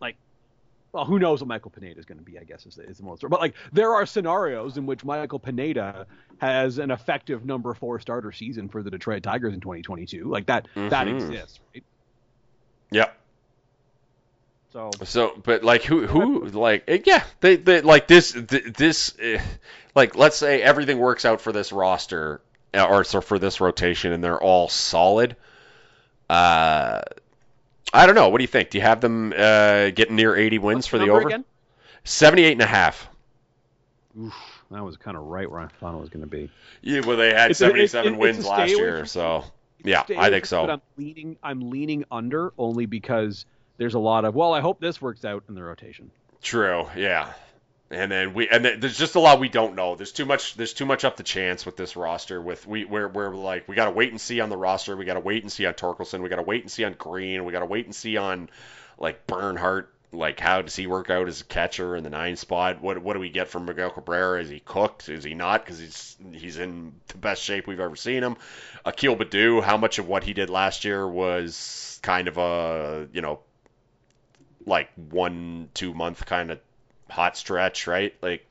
like, 0.00 0.14
well, 0.92 1.04
who 1.04 1.18
knows 1.18 1.40
what 1.40 1.48
Michael 1.48 1.72
Pineda 1.72 1.98
is 1.98 2.04
going 2.04 2.18
to 2.18 2.24
be? 2.24 2.38
I 2.38 2.44
guess 2.44 2.66
is 2.66 2.76
the, 2.76 2.84
is 2.84 2.98
the 2.98 3.04
most. 3.04 3.28
But 3.28 3.40
like, 3.40 3.54
there 3.72 3.92
are 3.92 4.06
scenarios 4.06 4.76
in 4.76 4.86
which 4.86 5.04
Michael 5.04 5.40
Pineda 5.40 6.06
has 6.38 6.78
an 6.78 6.92
effective 6.92 7.44
number 7.44 7.74
four 7.74 7.98
starter 7.98 8.30
season 8.30 8.68
for 8.68 8.84
the 8.84 8.90
Detroit 8.90 9.24
Tigers 9.24 9.52
in 9.52 9.60
2022. 9.60 10.26
Like 10.28 10.46
that, 10.46 10.68
mm-hmm. 10.68 10.88
that 10.90 11.08
exists, 11.08 11.58
right? 11.74 11.82
Yeah. 12.92 13.08
So, 14.72 14.90
So, 15.04 15.40
but 15.42 15.64
like 15.64 15.82
who 15.82 16.06
who 16.06 16.44
like 16.46 16.84
eh, 16.86 16.98
yeah 17.04 17.24
they, 17.40 17.56
they 17.56 17.80
like 17.80 18.06
this 18.06 18.32
this 18.32 19.14
eh, 19.20 19.40
like 19.94 20.14
let's 20.16 20.36
say 20.36 20.62
everything 20.62 20.98
works 20.98 21.24
out 21.24 21.40
for 21.40 21.52
this 21.52 21.72
roster 21.72 22.40
uh, 22.72 22.86
or 22.86 23.02
so 23.04 23.20
for 23.20 23.38
this 23.38 23.60
rotation 23.60 24.12
and 24.12 24.22
they're 24.22 24.40
all 24.40 24.68
solid. 24.68 25.36
Uh, 26.28 27.02
I 27.92 28.06
don't 28.06 28.14
know. 28.14 28.28
What 28.28 28.38
do 28.38 28.44
you 28.44 28.48
think? 28.48 28.70
Do 28.70 28.78
you 28.78 28.82
have 28.82 29.00
them 29.00 29.32
uh, 29.36 29.90
getting 29.90 30.14
near 30.14 30.36
80 30.36 30.58
wins 30.58 30.76
what's 30.76 30.86
for 30.86 30.98
the 30.98 31.06
number 31.06 31.18
over? 31.20 31.28
Again? 31.28 31.44
78 32.04 32.52
and 32.52 32.62
a 32.62 32.66
half. 32.66 33.08
Oof, 34.16 34.34
that 34.70 34.84
was 34.84 34.96
kind 34.96 35.16
of 35.16 35.24
right 35.24 35.50
where 35.50 35.60
I 35.60 35.66
thought 35.66 35.94
it 35.94 36.00
was 36.00 36.08
going 36.08 36.22
to 36.22 36.28
be. 36.30 36.50
Yeah, 36.82 37.00
well 37.00 37.16
they 37.16 37.32
had 37.34 37.50
It's 37.50 37.60
a- 37.60 37.66
it's- 37.74 37.90
77 37.90 38.06
it's 38.12 38.16
a 38.16 38.18
wins 38.20 38.46
last 38.46 38.68
year, 38.70 38.98
from- 38.98 39.06
so 39.06 39.44
yeah, 39.82 40.02
I 40.02 40.04
think 40.04 40.18
from 40.18 40.34
it, 40.34 40.46
so. 40.46 40.68
I'm 40.70 40.80
leaning. 40.96 41.36
I'm 41.42 41.70
leaning 41.70 42.04
under 42.12 42.52
only 42.56 42.86
because 42.86 43.44
there's 43.80 43.94
a 43.94 43.98
lot 43.98 44.26
of. 44.26 44.34
Well, 44.34 44.52
I 44.52 44.60
hope 44.60 44.78
this 44.78 45.00
works 45.00 45.24
out 45.24 45.44
in 45.48 45.54
the 45.54 45.62
rotation. 45.62 46.10
True. 46.42 46.86
Yeah. 46.94 47.32
And 47.90 48.12
then 48.12 48.34
we 48.34 48.46
and 48.46 48.62
then 48.62 48.78
there's 48.78 48.98
just 48.98 49.14
a 49.14 49.20
lot 49.20 49.40
we 49.40 49.48
don't 49.48 49.74
know. 49.74 49.96
There's 49.96 50.12
too 50.12 50.26
much. 50.26 50.54
There's 50.54 50.74
too 50.74 50.84
much 50.84 51.02
up 51.06 51.16
to 51.16 51.22
chance 51.22 51.64
with 51.64 51.78
this 51.78 51.96
roster. 51.96 52.42
With 52.42 52.66
we 52.66 52.84
we're, 52.84 53.08
we're 53.08 53.34
like 53.34 53.66
we 53.68 53.74
got 53.74 53.86
to 53.86 53.90
wait 53.90 54.10
and 54.10 54.20
see 54.20 54.38
on 54.40 54.50
the 54.50 54.56
roster. 54.56 54.98
We 54.98 55.06
got 55.06 55.14
to 55.14 55.20
wait 55.20 55.42
and 55.44 55.50
see 55.50 55.64
on 55.64 55.72
Torkelson. 55.72 56.20
We 56.20 56.28
got 56.28 56.36
to 56.36 56.42
wait 56.42 56.60
and 56.60 56.70
see 56.70 56.84
on 56.84 56.92
Greene. 56.92 57.46
We 57.46 57.52
got 57.52 57.60
to 57.60 57.66
wait 57.66 57.86
and 57.86 57.94
see 57.94 58.18
on 58.18 58.50
like 58.98 59.26
Barnhart. 59.26 59.94
Like 60.12 60.38
how 60.40 60.60
does 60.60 60.76
he 60.76 60.86
work 60.86 61.08
out 61.08 61.26
as 61.26 61.40
a 61.40 61.44
catcher 61.44 61.96
in 61.96 62.04
the 62.04 62.10
nine 62.10 62.36
spot? 62.36 62.82
What 62.82 62.98
what 62.98 63.14
do 63.14 63.20
we 63.20 63.30
get 63.30 63.48
from 63.48 63.64
Miguel 63.64 63.90
Cabrera? 63.90 64.42
Is 64.42 64.50
he 64.50 64.60
cooked? 64.60 65.08
Is 65.08 65.24
he 65.24 65.32
not? 65.32 65.64
Because 65.64 65.78
he's 65.78 66.16
he's 66.32 66.58
in 66.58 66.92
the 67.08 67.16
best 67.16 67.42
shape 67.42 67.66
we've 67.66 67.80
ever 67.80 67.96
seen 67.96 68.22
him. 68.22 68.36
Akil 68.84 69.16
Baddoo. 69.16 69.62
How 69.62 69.78
much 69.78 69.98
of 69.98 70.06
what 70.06 70.22
he 70.22 70.34
did 70.34 70.50
last 70.50 70.84
year 70.84 71.08
was 71.08 71.98
kind 72.02 72.28
of 72.28 72.36
a 72.36 73.08
you 73.12 73.22
know 73.22 73.40
like 74.70 74.88
one 75.10 75.68
two 75.74 75.92
month 75.92 76.24
kind 76.24 76.50
of 76.50 76.60
hot 77.10 77.36
stretch, 77.36 77.86
right? 77.86 78.14
Like 78.22 78.46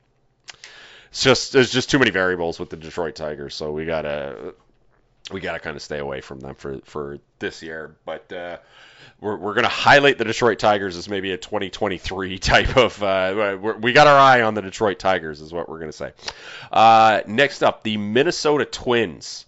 it's 1.10 1.24
just 1.24 1.52
there's 1.52 1.72
just 1.72 1.90
too 1.90 1.98
many 1.98 2.12
variables 2.12 2.60
with 2.60 2.70
the 2.70 2.76
Detroit 2.76 3.16
Tigers, 3.16 3.54
so 3.56 3.72
we 3.72 3.86
gotta 3.86 4.54
we 5.32 5.40
gotta 5.40 5.58
kind 5.58 5.76
of 5.76 5.82
stay 5.82 5.98
away 5.98 6.20
from 6.20 6.38
them 6.38 6.54
for 6.54 6.78
for 6.84 7.18
this 7.40 7.62
year. 7.62 7.96
But 8.04 8.32
uh, 8.32 8.58
we're 9.20 9.36
we're 9.36 9.54
gonna 9.54 9.68
highlight 9.68 10.18
the 10.18 10.24
Detroit 10.24 10.58
Tigers 10.60 10.96
as 10.96 11.08
maybe 11.08 11.32
a 11.32 11.36
2023 11.36 12.38
type 12.38 12.76
of. 12.76 13.02
Uh, 13.02 13.58
we 13.80 13.92
got 13.92 14.06
our 14.06 14.18
eye 14.18 14.42
on 14.42 14.54
the 14.54 14.62
Detroit 14.62 14.98
Tigers, 15.00 15.40
is 15.40 15.52
what 15.52 15.68
we're 15.68 15.80
gonna 15.80 15.92
say. 15.92 16.12
Uh, 16.70 17.22
next 17.26 17.62
up, 17.62 17.82
the 17.82 17.96
Minnesota 17.96 18.64
Twins. 18.64 19.46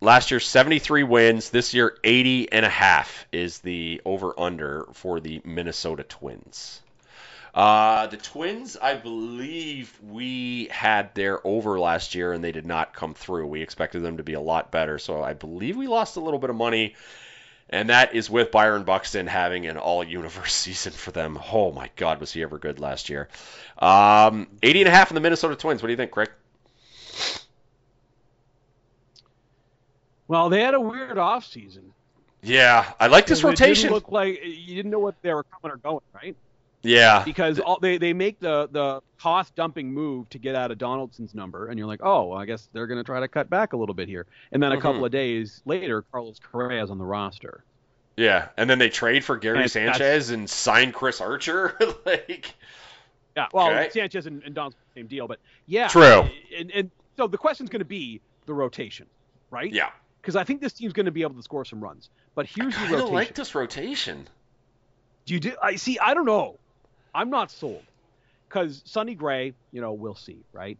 Last 0.00 0.30
year, 0.30 0.38
73 0.38 1.02
wins. 1.02 1.50
This 1.50 1.74
year, 1.74 1.96
80 2.04 2.52
and 2.52 2.64
a 2.64 2.68
half 2.68 3.26
is 3.32 3.58
the 3.58 4.00
over 4.04 4.38
under 4.38 4.86
for 4.92 5.18
the 5.18 5.40
Minnesota 5.44 6.04
Twins. 6.04 6.80
Uh, 7.52 8.06
the 8.06 8.16
Twins, 8.16 8.76
I 8.76 8.94
believe 8.94 9.98
we 10.00 10.68
had 10.70 11.12
their 11.16 11.44
over 11.44 11.80
last 11.80 12.14
year 12.14 12.32
and 12.32 12.44
they 12.44 12.52
did 12.52 12.66
not 12.66 12.94
come 12.94 13.14
through. 13.14 13.48
We 13.48 13.62
expected 13.62 14.02
them 14.02 14.18
to 14.18 14.22
be 14.22 14.34
a 14.34 14.40
lot 14.40 14.70
better, 14.70 14.98
so 15.00 15.22
I 15.22 15.34
believe 15.34 15.76
we 15.76 15.88
lost 15.88 16.16
a 16.16 16.20
little 16.20 16.38
bit 16.38 16.50
of 16.50 16.56
money. 16.56 16.94
And 17.70 17.90
that 17.90 18.14
is 18.14 18.30
with 18.30 18.52
Byron 18.52 18.84
Buxton 18.84 19.26
having 19.26 19.66
an 19.66 19.76
all 19.76 20.04
universe 20.04 20.54
season 20.54 20.92
for 20.92 21.10
them. 21.10 21.38
Oh 21.52 21.72
my 21.72 21.90
God, 21.96 22.20
was 22.20 22.32
he 22.32 22.42
ever 22.42 22.58
good 22.58 22.78
last 22.78 23.08
year? 23.08 23.28
Um, 23.78 24.46
80 24.62 24.82
and 24.82 24.88
a 24.88 24.92
half 24.92 25.10
in 25.10 25.16
the 25.16 25.20
Minnesota 25.20 25.56
Twins. 25.56 25.82
What 25.82 25.88
do 25.88 25.92
you 25.92 25.96
think, 25.96 26.12
Craig? 26.12 26.30
Well, 30.28 30.48
they 30.50 30.60
had 30.60 30.74
a 30.74 30.80
weird 30.80 31.18
off 31.18 31.46
season. 31.46 31.92
Yeah, 32.42 32.92
I 33.00 33.08
like 33.08 33.26
this 33.26 33.42
rotation. 33.42 33.90
look 33.90 34.10
like 34.12 34.40
you 34.44 34.74
didn't 34.76 34.90
know 34.92 35.00
what 35.00 35.16
they 35.22 35.32
were 35.34 35.44
coming 35.44 35.74
or 35.74 35.78
going, 35.78 36.00
right? 36.14 36.36
yeah, 36.84 37.24
Because 37.24 37.58
all, 37.58 37.78
they 37.80 37.98
they 37.98 38.12
make 38.12 38.38
the 38.38 38.68
the 38.70 39.00
cost 39.20 39.52
dumping 39.56 39.92
move 39.92 40.28
to 40.30 40.38
get 40.38 40.54
out 40.54 40.70
of 40.70 40.78
Donaldson's 40.78 41.34
number, 41.34 41.66
and 41.66 41.76
you're 41.78 41.88
like, 41.88 42.00
oh, 42.02 42.26
well, 42.26 42.38
I 42.38 42.44
guess 42.46 42.68
they're 42.72 42.86
going 42.86 42.98
to 42.98 43.04
try 43.04 43.18
to 43.20 43.26
cut 43.28 43.50
back 43.50 43.72
a 43.72 43.76
little 43.76 43.94
bit 43.96 44.08
here. 44.08 44.26
And 44.52 44.62
then 44.62 44.70
a 44.70 44.76
Mhm. 44.76 44.82
couple 44.82 45.04
of 45.04 45.10
days 45.10 45.60
later, 45.64 46.04
Carlos 46.12 46.38
Correa's 46.38 46.90
on 46.90 46.98
the 46.98 47.04
roster. 47.04 47.64
yeah, 48.16 48.48
and 48.56 48.68
then 48.70 48.78
they 48.78 48.88
trade 48.90 49.24
for 49.24 49.36
Gary 49.36 49.62
And 49.62 49.70
Sanchez 49.70 50.30
and 50.30 50.48
sign 50.48 50.92
Chris 50.92 51.20
Archer. 51.20 51.76
like, 52.06 52.54
Yeah, 53.36 53.46
well, 53.52 53.70
Okay. 53.70 53.90
Sanchez 53.90 54.26
and, 54.26 54.42
and 54.44 54.54
Donaldson 54.54 54.80
same 54.96 55.06
deal, 55.08 55.26
but 55.28 55.40
yeah, 55.66 55.88
True. 55.88 56.28
And, 56.56 56.70
and 56.72 56.90
so 57.16 57.26
the 57.26 57.38
question's 57.38 57.70
going 57.70 57.80
to 57.80 57.84
be 57.84 58.20
the 58.46 58.54
rotation, 58.54 59.06
right? 59.50 59.72
yeah, 59.72 59.90
Because 60.20 60.36
I 60.36 60.44
think 60.44 60.60
this 60.60 60.72
team's 60.72 60.92
going 60.92 61.06
to 61.06 61.12
be 61.12 61.22
able 61.22 61.34
to 61.36 61.42
score 61.42 61.64
some 61.64 61.80
runs. 61.82 62.10
But 62.34 62.46
here's 62.46 62.74
I 62.76 62.86
the 62.88 62.92
rotation. 62.96 63.14
like 63.14 63.34
this 63.34 63.54
rotation. 63.54 64.28
Do 65.26 65.34
you 65.34 65.40
do? 65.40 65.52
I 65.62 65.76
see. 65.76 65.98
I 65.98 66.14
don't 66.14 66.26
know. 66.26 66.58
I'm 67.14 67.30
not 67.30 67.50
sold. 67.50 67.82
Because 68.48 68.82
Sonny 68.84 69.14
Gray, 69.14 69.52
you 69.72 69.80
know, 69.80 69.92
we'll 69.92 70.14
see, 70.14 70.38
right? 70.52 70.78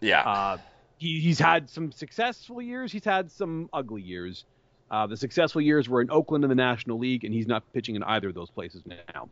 Yeah, 0.00 0.20
Uh, 0.22 0.58
he, 0.98 1.20
he's 1.20 1.38
had 1.38 1.68
some 1.70 1.90
successful 1.92 2.60
years. 2.60 2.92
He's 2.92 3.04
had 3.04 3.30
some 3.30 3.68
ugly 3.72 4.02
years. 4.02 4.44
Uh, 4.90 5.06
the 5.06 5.16
successful 5.16 5.60
years 5.62 5.88
were 5.88 6.00
in 6.02 6.10
Oakland 6.10 6.44
in 6.44 6.48
the 6.50 6.54
National 6.54 6.98
League, 6.98 7.24
and 7.24 7.32
he's 7.34 7.46
not 7.46 7.62
pitching 7.72 7.96
in 7.96 8.02
either 8.04 8.28
of 8.28 8.34
those 8.34 8.50
places 8.50 8.82
now. 8.86 9.28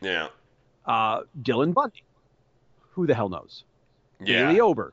yeah, 0.00 0.28
Uh, 0.86 1.22
Dylan 1.42 1.72
Bundy, 1.74 2.02
who 2.92 3.06
the 3.06 3.14
hell 3.14 3.28
knows? 3.28 3.64
yeah. 4.20 4.46
Bailey 4.46 4.60
Ober, 4.60 4.92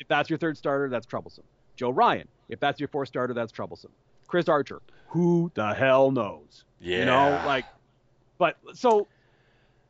if 0.00 0.08
that's 0.08 0.28
your 0.28 0.38
third 0.38 0.58
starter, 0.58 0.88
that's 0.90 1.06
troublesome. 1.06 1.44
Joe 1.76 1.90
Ryan, 1.90 2.28
if 2.50 2.60
that's 2.60 2.78
your 2.80 2.88
fourth 2.88 3.08
starter, 3.08 3.32
that's 3.32 3.52
troublesome. 3.52 3.92
Chris 4.26 4.48
Archer, 4.48 4.80
who 5.08 5.50
the 5.54 5.74
hell 5.74 6.10
knows? 6.10 6.64
Yeah. 6.80 6.98
You 6.98 7.04
know, 7.06 7.42
like, 7.46 7.64
but 8.38 8.56
so 8.74 9.08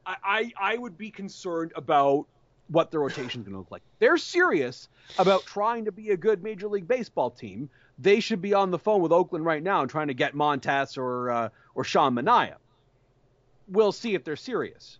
I, 0.06 0.16
I, 0.24 0.52
I 0.72 0.76
would 0.76 0.96
be 0.96 1.10
concerned 1.10 1.72
about 1.76 2.26
what 2.68 2.90
the 2.90 2.98
rotation's 2.98 3.44
going 3.44 3.52
to 3.52 3.58
look 3.58 3.70
like. 3.70 3.82
They're 3.98 4.16
serious 4.16 4.88
about 5.18 5.44
trying 5.44 5.84
to 5.86 5.92
be 5.92 6.10
a 6.10 6.16
good 6.16 6.42
Major 6.42 6.68
League 6.68 6.88
Baseball 6.88 7.30
team. 7.30 7.68
They 7.98 8.20
should 8.20 8.40
be 8.40 8.54
on 8.54 8.70
the 8.70 8.78
phone 8.78 9.02
with 9.02 9.12
Oakland 9.12 9.44
right 9.44 9.62
now 9.62 9.82
and 9.82 9.90
trying 9.90 10.08
to 10.08 10.14
get 10.14 10.34
Montas 10.34 10.96
or 10.96 11.30
uh, 11.30 11.48
or 11.74 11.84
Sean 11.84 12.14
Manaea. 12.14 12.56
We'll 13.68 13.92
see 13.92 14.14
if 14.14 14.24
they're 14.24 14.36
serious, 14.36 14.98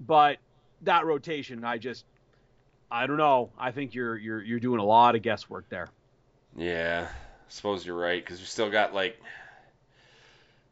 but 0.00 0.38
that 0.82 1.04
rotation, 1.04 1.64
I 1.64 1.78
just, 1.78 2.04
I 2.90 3.06
don't 3.06 3.18
know. 3.18 3.50
I 3.58 3.72
think 3.72 3.94
you're 3.94 4.16
you're 4.16 4.42
you're 4.42 4.60
doing 4.60 4.80
a 4.80 4.84
lot 4.84 5.14
of 5.14 5.22
guesswork 5.22 5.68
there. 5.68 5.88
Yeah, 6.56 7.08
I 7.10 7.14
suppose 7.48 7.84
you're 7.84 7.96
right 7.96 8.22
because 8.24 8.40
we 8.40 8.46
still 8.46 8.70
got 8.70 8.94
like 8.94 9.20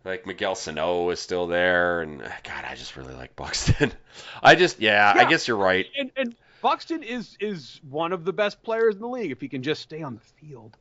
like 0.04 0.26
Miguel 0.26 0.54
Sano 0.54 1.10
is 1.10 1.20
still 1.20 1.46
there, 1.46 2.00
and 2.00 2.20
God, 2.20 2.64
I 2.68 2.74
just 2.74 2.96
really 2.96 3.14
like 3.14 3.36
Buxton. 3.36 3.92
I 4.42 4.54
just 4.54 4.80
yeah, 4.80 5.12
I 5.14 5.24
guess 5.24 5.46
you're 5.48 5.56
right. 5.56 5.86
And 5.98 6.10
and 6.16 6.34
Buxton 6.62 7.02
is 7.02 7.36
is 7.40 7.80
one 7.88 8.12
of 8.12 8.24
the 8.24 8.32
best 8.32 8.62
players 8.62 8.94
in 8.94 9.00
the 9.00 9.08
league 9.08 9.30
if 9.30 9.40
he 9.40 9.48
can 9.48 9.62
just 9.62 9.82
stay 9.82 10.02
on 10.02 10.14
the 10.14 10.46
field. 10.46 10.76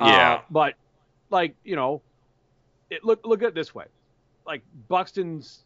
Uh, 0.00 0.06
Yeah, 0.06 0.40
but 0.50 0.74
like 1.30 1.54
you 1.64 1.76
know, 1.76 2.02
it, 2.90 3.04
look 3.04 3.26
look 3.26 3.42
at 3.42 3.48
it 3.48 3.54
this 3.54 3.74
way, 3.74 3.86
like 4.46 4.62
Buxton's 4.88 5.64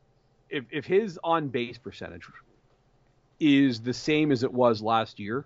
if 0.48 0.64
if 0.70 0.86
his 0.86 1.18
on 1.22 1.48
base 1.48 1.78
percentage 1.78 2.24
is 3.38 3.80
the 3.80 3.92
same 3.92 4.32
as 4.32 4.42
it 4.42 4.52
was 4.52 4.80
last 4.80 5.18
year, 5.18 5.44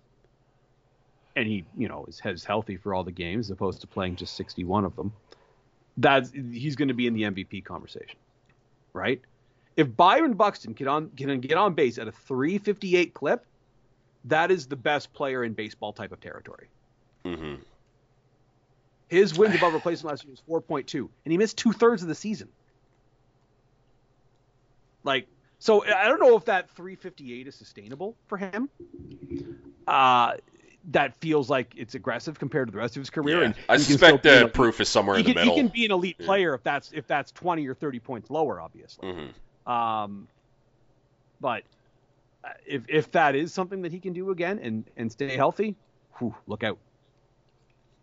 and 1.41 1.49
he 1.49 1.65
you 1.77 1.89
know 1.89 2.05
is 2.07 2.21
has 2.21 2.45
healthy 2.45 2.77
for 2.77 2.95
all 2.95 3.03
the 3.03 3.11
games 3.11 3.47
as 3.47 3.51
opposed 3.51 3.81
to 3.81 3.87
playing 3.87 4.15
just 4.15 4.37
61 4.37 4.85
of 4.85 4.95
them, 4.95 5.13
that's 5.97 6.31
he's 6.31 6.77
going 6.77 6.89
to 6.89 6.95
be 6.95 7.07
in 7.07 7.15
the 7.15 7.23
MVP 7.23 7.65
conversation, 7.65 8.19
right? 8.93 9.21
If 9.77 9.97
Byron 9.97 10.35
Buxton 10.35 10.75
can 10.75 10.87
on 10.87 11.11
can 11.17 11.41
get 11.41 11.57
on 11.57 11.75
base 11.75 11.97
at 11.97 12.07
a 12.07 12.13
358 12.13 13.15
clip, 13.15 13.47
that 14.27 14.51
is 14.51 14.67
the 14.67 14.77
best 14.77 15.13
player 15.15 15.43
in 15.43 15.55
baseball 15.55 15.95
type 15.95 16.13
of 16.13 16.21
territory. 16.21 16.69
hmm 17.25 17.55
His 19.09 19.35
wins 19.35 19.55
above 19.55 19.73
replacement 19.73 20.13
last 20.13 20.25
year 20.25 20.35
was 20.47 20.63
4.2, 20.63 21.09
and 21.25 21.33
he 21.33 21.39
missed 21.39 21.57
two 21.57 21.73
thirds 21.73 22.03
of 22.03 22.09
the 22.09 22.15
season. 22.15 22.49
Like, 25.05 25.27
so 25.59 25.85
I 25.87 26.09
don't 26.09 26.21
know 26.21 26.37
if 26.37 26.45
that 26.45 26.69
358 26.71 27.49
is 27.49 27.55
sustainable 27.55 28.17
for 28.27 28.37
him. 28.37 28.69
Uh, 29.87 30.35
that 30.89 31.15
feels 31.21 31.51
like 31.51 31.75
it's 31.77 31.95
aggressive 31.95 32.39
compared 32.39 32.69
to 32.69 32.73
the 32.73 32.79
rest 32.79 32.97
of 32.97 33.01
his 33.01 33.11
career. 33.11 33.39
yeah. 33.41 33.45
And 33.47 33.55
I 33.69 33.77
suspect 33.77 34.23
the 34.23 34.51
proof 34.53 34.81
is 34.81 34.89
somewhere 34.89 35.17
he 35.17 35.23
in 35.23 35.27
the 35.29 35.35
can, 35.35 35.49
he 35.49 35.55
can 35.55 35.69
be 35.69 35.85
an 35.85 35.93
elite 35.93 36.17
Yeah. 36.19 36.27
player 36.27 36.55
if 36.55 36.63
that's 36.63 36.91
if 36.93 37.07
that's 37.07 37.33
20 37.33 37.67
or 37.69 37.75
30 37.75 38.01
points 38.01 38.31
lower, 38.31 38.61
obviously. 38.61 39.11
hmm 39.13 39.71
Um, 39.71 40.29
but 41.41 41.65
uh, 42.45 42.49
if 42.67 42.83
if 42.89 43.13
that 43.13 43.35
is 43.35 43.53
something 43.53 43.83
that 43.83 43.93
he 43.93 44.01
can 44.01 44.13
do 44.13 44.31
again 44.31 44.59
and 44.63 44.85
and 44.97 45.13
stay 45.13 45.37
healthy, 45.37 45.77
whew, 46.19 46.35
look 46.47 46.65
out. 46.65 46.79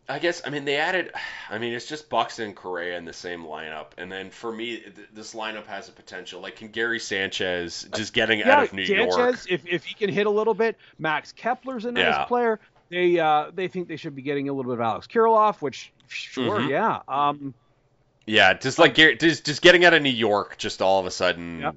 I 0.10 0.20
guess 0.20 0.41
I 0.45 0.49
mean 0.49 0.66
they 0.66 0.78
added. 0.78 1.12
I 1.49 1.58
mean 1.58 1.74
it's 1.74 1.86
just 1.88 2.10
Buxton 2.10 2.45
and 2.45 2.55
Correa 2.55 2.97
in 2.97 3.05
the 3.05 3.14
same 3.14 3.43
lineup, 3.43 3.88
and 3.97 4.12
then 4.12 4.30
for 4.30 4.51
me 4.51 4.78
th- 4.78 4.95
this 5.14 5.34
lineup 5.34 5.66
has 5.68 5.89
a 5.89 5.91
potential. 5.91 6.41
Like 6.41 6.58
can 6.58 6.70
Gary 6.70 6.99
Sanchez 6.99 7.88
just 7.95 8.14
getting 8.14 8.43
out 8.43 8.64
of 8.66 8.74
New 8.74 8.86
Sanchez, 8.86 9.16
York? 9.18 9.36
if 9.49 9.66
if 9.68 9.84
he 9.86 9.93
can 9.95 10.10
hit 10.14 10.26
a 10.28 10.30
little 10.32 10.53
bit, 10.53 10.78
Max 10.97 11.32
Kepler's 11.34 11.86
a 11.86 11.91
nice 11.91 12.03
Yeah. 12.03 12.26
player. 12.26 12.60
They 12.89 13.20
uh 13.20 13.51
they 13.53 13.68
think 13.68 13.88
they 13.89 13.97
should 13.97 14.16
be 14.16 14.22
getting 14.22 14.47
a 14.49 14.53
little 14.53 14.72
bit 14.72 14.80
of 14.80 14.86
Alex 14.86 15.08
Kirilloff, 15.08 15.62
which 15.62 15.91
sure, 16.08 16.60
Mhm. 16.60 16.70
yeah. 16.70 16.99
Um, 17.08 17.53
Yeah, 18.26 18.53
just 18.53 18.80
like 18.80 18.93
Gary, 18.93 19.18
just 19.18 19.45
just 19.45 19.62
getting 19.62 19.84
out 19.86 19.93
of 19.93 20.01
New 20.01 20.10
York, 20.10 20.58
just 20.58 20.82
all 20.82 20.99
of 20.99 21.05
a 21.05 21.12
sudden 21.12 21.60
Yep. 21.62 21.76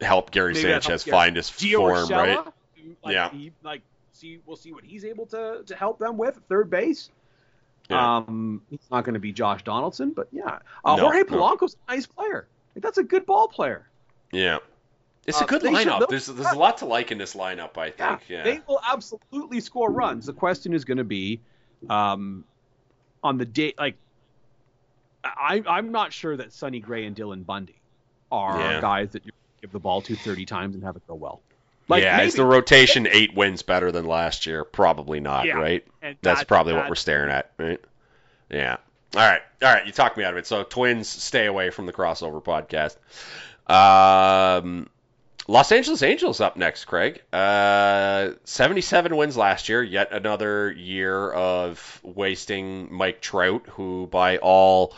help 0.00 0.30
Gary 0.30 0.54
Maybe 0.54 0.62
Sanchez 0.62 1.04
Gary. 1.04 1.14
find 1.14 1.36
his 1.36 1.50
Gio 1.50 1.76
form, 1.78 2.08
Urshela, 2.08 2.16
right? 2.16 2.38
Like, 3.04 3.12
Yeah. 3.14 3.30
He, 3.30 3.52
like, 3.62 3.82
see, 4.12 4.38
we'll 4.46 4.56
see 4.56 4.72
what 4.72 4.84
he's 4.84 5.04
able 5.04 5.26
to 5.26 5.62
to 5.66 5.76
help 5.76 5.98
them 5.98 6.16
with 6.16 6.38
third 6.48 6.70
base. 6.70 7.10
Yeah. 7.90 8.16
Um, 8.18 8.62
he's 8.70 8.80
not 8.90 9.04
going 9.04 9.14
to 9.14 9.20
be 9.20 9.32
Josh 9.32 9.62
Donaldson, 9.62 10.10
but 10.10 10.28
yeah, 10.32 10.58
uh, 10.84 10.96
No, 10.96 11.02
Jorge 11.04 11.18
no. 11.20 11.24
Polanco's 11.24 11.76
a 11.88 11.92
nice 11.92 12.06
player. 12.06 12.48
Like, 12.74 12.82
that's 12.82 12.98
a 12.98 13.02
good 13.04 13.24
ball 13.26 13.48
player. 13.48 13.88
Yeah. 14.32 14.58
It's 15.26 15.40
Uh, 15.40 15.44
a 15.44 15.48
good 15.48 15.62
they 15.62 15.74
should- 15.74 15.86
lineup. 15.88 15.98
they'll- 16.00 16.08
There's 16.08 16.26
there's 16.26 16.52
a 16.52 16.58
lot 16.58 16.78
to 16.78 16.86
like 16.86 17.10
in 17.12 17.18
this 17.18 17.34
lineup, 17.34 17.76
I 17.78 17.86
Yeah, 17.98 18.16
think. 18.16 18.28
Yeah. 18.28 18.42
they 18.44 18.60
will 18.68 18.80
absolutely 18.86 19.60
score 19.60 19.90
runs. 19.90 20.26
The 20.26 20.32
question 20.32 20.72
is 20.72 20.84
going 20.84 20.98
to 20.98 21.04
be, 21.04 21.40
um, 21.88 22.44
on 23.22 23.38
the 23.38 23.44
day, 23.44 23.74
like, 23.78 23.96
I 25.24 25.62
I'm 25.66 25.90
not 25.90 26.12
sure 26.12 26.36
that 26.36 26.52
Sonny 26.52 26.78
Gray 26.80 27.04
and 27.06 27.16
Dylan 27.16 27.44
Bundy 27.44 27.80
are 28.30 28.58
Yeah. 28.60 28.80
guys 28.80 29.10
that 29.12 29.24
you 29.26 29.32
give 29.60 29.72
the 29.72 29.80
ball 29.80 30.00
to 30.02 30.14
30 30.14 30.44
times 30.46 30.74
and 30.74 30.84
have 30.84 30.96
it 30.96 31.06
go 31.06 31.14
well. 31.14 31.40
Like, 31.88 32.02
yeah, 32.02 32.20
is 32.22 32.34
the 32.34 32.44
rotation 32.44 33.06
eight 33.10 33.34
wins 33.34 33.62
better 33.62 33.92
than 33.92 34.06
last 34.06 34.46
year? 34.46 34.64
Probably 34.64 35.20
not, 35.20 35.46
Yeah. 35.46 35.54
right? 35.54 35.86
That's 36.22 36.40
that- 36.40 36.48
probably 36.48 36.72
what 36.74 36.88
we're 36.88 36.94
staring 36.96 37.30
at, 37.30 37.50
right? 37.58 37.80
Yeah. 38.50 38.76
All 39.14 39.22
right. 39.22 39.40
All 39.62 39.72
right. 39.72 39.86
You 39.86 39.92
talked 39.92 40.16
me 40.16 40.24
out 40.24 40.32
of 40.32 40.38
it. 40.38 40.46
So, 40.46 40.62
Twins, 40.64 41.08
stay 41.08 41.46
away 41.46 41.70
from 41.70 41.86
the 41.86 41.92
crossover 41.92 42.42
podcast. 42.42 42.96
Um, 43.72 44.88
Los 45.48 45.70
Angeles 45.70 46.02
Angels 46.02 46.40
up 46.40 46.56
next, 46.56 46.86
Craig. 46.86 47.22
Uh, 47.32 48.30
77 48.44 49.16
wins 49.16 49.36
last 49.36 49.68
year. 49.68 49.82
Yet 49.82 50.10
another 50.12 50.72
year 50.72 51.30
of 51.30 52.00
wasting 52.02 52.92
Mike 52.92 53.20
Trout, 53.20 53.64
who, 53.70 54.08
by 54.10 54.38
all 54.38 54.94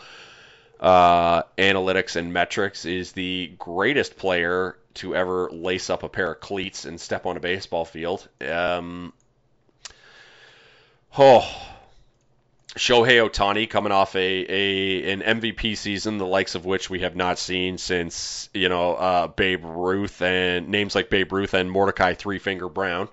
uh, 0.79 1.43
analytics 1.57 2.15
and 2.15 2.33
metrics, 2.33 2.85
is 2.85 3.11
the 3.11 3.51
greatest 3.59 4.17
player 4.17 4.75
to 4.95 5.15
ever 5.15 5.49
lace 5.51 5.89
up 5.89 6.03
a 6.03 6.09
pair 6.09 6.31
of 6.31 6.39
cleats 6.39 6.85
and 6.85 6.99
step 6.99 7.25
on 7.25 7.37
a 7.37 7.39
baseball 7.39 7.85
field. 7.85 8.27
Um, 8.41 9.13
oh, 11.17 11.47
Shohei 12.75 13.27
Ohtani 13.27 13.69
coming 13.69 13.91
off 13.91 14.15
a, 14.15 14.19
a 14.19 15.11
an 15.11 15.21
MVP 15.21 15.75
season, 15.75 16.17
the 16.17 16.25
likes 16.25 16.55
of 16.55 16.65
which 16.65 16.89
we 16.89 16.99
have 16.99 17.15
not 17.15 17.39
seen 17.39 17.77
since 17.77 18.49
you 18.53 18.69
know 18.69 18.95
uh, 18.95 19.27
Babe 19.27 19.63
Ruth 19.63 20.21
and 20.21 20.69
names 20.69 20.95
like 20.95 21.09
Babe 21.09 21.31
Ruth 21.31 21.53
and 21.53 21.71
Mordecai 21.71 22.13
Three 22.13 22.39
Finger 22.39 22.69
Brown. 22.69 23.09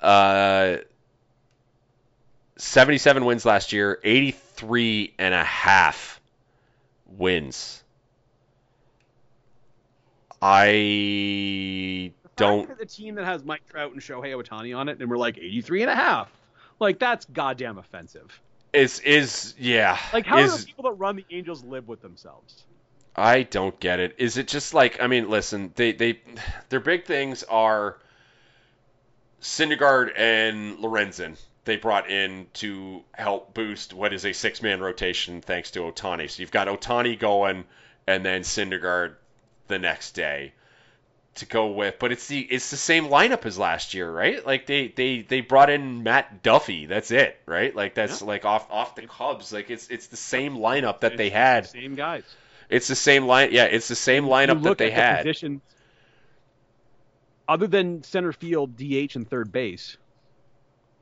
Uh, 0.00 0.78
77 2.56 3.24
wins 3.24 3.44
last 3.44 3.72
year, 3.72 3.98
83 4.04 5.14
and 5.18 5.34
a 5.34 5.42
half 5.42 6.20
wins. 7.06 7.81
I 10.42 12.12
don't 12.34 12.76
the 12.76 12.84
team 12.84 13.14
that 13.14 13.24
has 13.24 13.44
Mike 13.44 13.62
Trout 13.70 13.92
and 13.92 14.00
Shohei 14.00 14.34
Ohtani 14.34 14.76
on 14.76 14.88
it, 14.88 15.00
and 15.00 15.08
we're 15.08 15.16
like 15.16 15.38
83 15.38 15.82
and 15.82 15.90
a 15.90 15.94
half. 15.94 16.32
Like 16.80 16.98
that's 16.98 17.24
goddamn 17.26 17.78
offensive. 17.78 18.40
is 18.72 18.98
is 19.00 19.54
yeah 19.56 19.96
Like 20.12 20.26
how 20.26 20.38
is 20.38 20.52
do 20.52 20.60
the 20.60 20.66
people 20.66 20.84
that 20.84 20.94
run 20.94 21.14
the 21.14 21.24
Angels 21.30 21.62
live 21.62 21.86
with 21.86 22.02
themselves? 22.02 22.64
I 23.14 23.44
don't 23.44 23.78
get 23.78 24.00
it. 24.00 24.16
Is 24.18 24.36
it 24.36 24.48
just 24.48 24.74
like 24.74 25.00
I 25.00 25.06
mean, 25.06 25.30
listen, 25.30 25.72
they 25.76 25.92
they 25.92 26.20
their 26.70 26.80
big 26.80 27.04
things 27.04 27.44
are 27.44 27.98
Syndergaard 29.40 30.10
and 30.16 30.78
Lorenzen. 30.78 31.38
They 31.64 31.76
brought 31.76 32.10
in 32.10 32.48
to 32.54 33.04
help 33.12 33.54
boost 33.54 33.92
what 33.94 34.12
is 34.12 34.24
a 34.24 34.32
six 34.32 34.60
man 34.60 34.80
rotation 34.80 35.40
thanks 35.40 35.70
to 35.72 35.80
Ohtani. 35.80 36.28
So 36.28 36.40
you've 36.40 36.50
got 36.50 36.66
Ohtani 36.66 37.16
going 37.16 37.62
and 38.08 38.24
then 38.24 38.42
Syndergaard 38.42 39.14
the 39.72 39.78
next 39.78 40.12
day 40.12 40.52
to 41.36 41.46
go 41.46 41.68
with. 41.68 41.98
But 41.98 42.12
it's 42.12 42.26
the 42.28 42.40
it's 42.40 42.70
the 42.70 42.76
same 42.76 43.06
lineup 43.06 43.46
as 43.46 43.58
last 43.58 43.94
year, 43.94 44.10
right? 44.10 44.44
Like 44.44 44.66
they 44.66 44.88
they 44.88 45.22
they 45.22 45.40
brought 45.40 45.70
in 45.70 46.02
Matt 46.02 46.42
Duffy. 46.42 46.86
That's 46.86 47.10
it, 47.10 47.38
right? 47.46 47.74
Like 47.74 47.94
that's 47.94 48.22
like 48.22 48.44
off 48.44 48.70
off 48.70 48.94
the 48.94 49.02
Cubs. 49.06 49.52
Like 49.52 49.70
it's 49.70 49.88
it's 49.88 50.08
the 50.08 50.16
same 50.16 50.56
lineup 50.56 51.00
that 51.00 51.16
they 51.16 51.30
had. 51.30 51.64
the 51.64 51.68
same 51.68 51.94
guys. 51.94 52.24
It's 52.68 52.88
the 52.88 52.94
same 52.94 53.26
line. 53.26 53.50
Yeah, 53.52 53.64
it's 53.64 53.88
the 53.88 53.96
same 53.96 54.24
lineup 54.24 54.62
that 54.62 54.78
they 54.78 54.88
the 54.90 54.94
had. 54.94 55.18
Positions, 55.18 55.62
other 57.48 57.66
than 57.66 58.02
center 58.02 58.32
field, 58.32 58.76
DH, 58.76 59.16
and 59.16 59.28
third 59.28 59.52
base, 59.52 59.96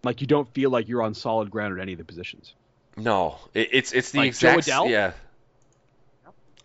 like 0.03 0.21
you 0.21 0.27
don't 0.27 0.49
feel 0.53 0.71
like 0.71 0.89
you're 0.89 1.03
on 1.03 1.15
solid 1.15 1.51
ground 1.51 1.77
at 1.79 1.83
any 1.83 1.93
of 1.93 1.99
the 1.99 2.05
positions. 2.05 2.55
No, 2.97 3.39
it, 3.55 3.69
it's 3.73 3.93
it's 3.93 4.11
the 4.11 4.19
Like 4.19 4.29
exact. 4.29 4.67
Jo 4.67 4.73
Adell? 4.85 4.91
Yeah. 4.91 5.13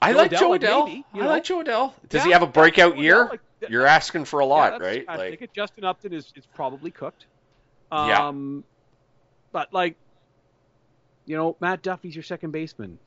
I 0.02 0.12
Jo 0.12 0.18
like 0.18 0.32
Adell, 0.32 0.40
Jo 0.40 0.50
like, 0.50 0.62
Adell. 0.62 0.86
maybe, 0.86 1.06
I 1.14 1.18
know? 1.20 1.28
like 1.28 1.44
Jo 1.44 1.64
Adell. 1.64 1.94
Does 2.10 2.24
he 2.24 2.32
have 2.32 2.42
a 2.44 2.48
breakout 2.48 2.96
yeah, 2.98 3.02
year? 3.04 3.26
like, 3.30 3.42
You're 3.70 3.86
asking 3.88 4.26
for 4.26 4.40
a 4.40 4.46
lot, 4.46 4.74
yeah, 4.82 4.88
right? 4.88 5.06
I 5.08 5.16
Like, 5.18 5.40
think 5.40 5.54
Justin 5.54 5.84
Upton 5.84 6.14
is, 6.14 6.32
is 6.36 6.46
probably 6.54 6.92
cooked. 6.92 7.26
Yeah. 7.92 8.28
Um, 8.28 8.64
but 9.52 9.72
like, 9.74 9.96
you 11.26 11.38
know, 11.38 11.56
Matt 11.60 11.82
Duffy's 11.82 12.14
your 12.16 12.24
second 12.24 12.52
baseman. 12.52 13.00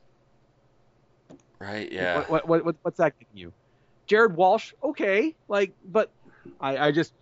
right? 1.59 1.91
Yeah. 1.91 2.25
What, 2.27 2.47
what, 2.47 2.65
what, 2.65 2.75
what's 2.81 2.97
that 2.97 3.17
getting 3.19 3.37
you? 3.37 3.53
Jared 4.07 4.35
Walsh, 4.35 4.73
okay, 4.83 5.35
like, 5.47 5.73
but 5.85 6.09
I, 6.59 6.87
I 6.87 6.91
just 6.91 7.13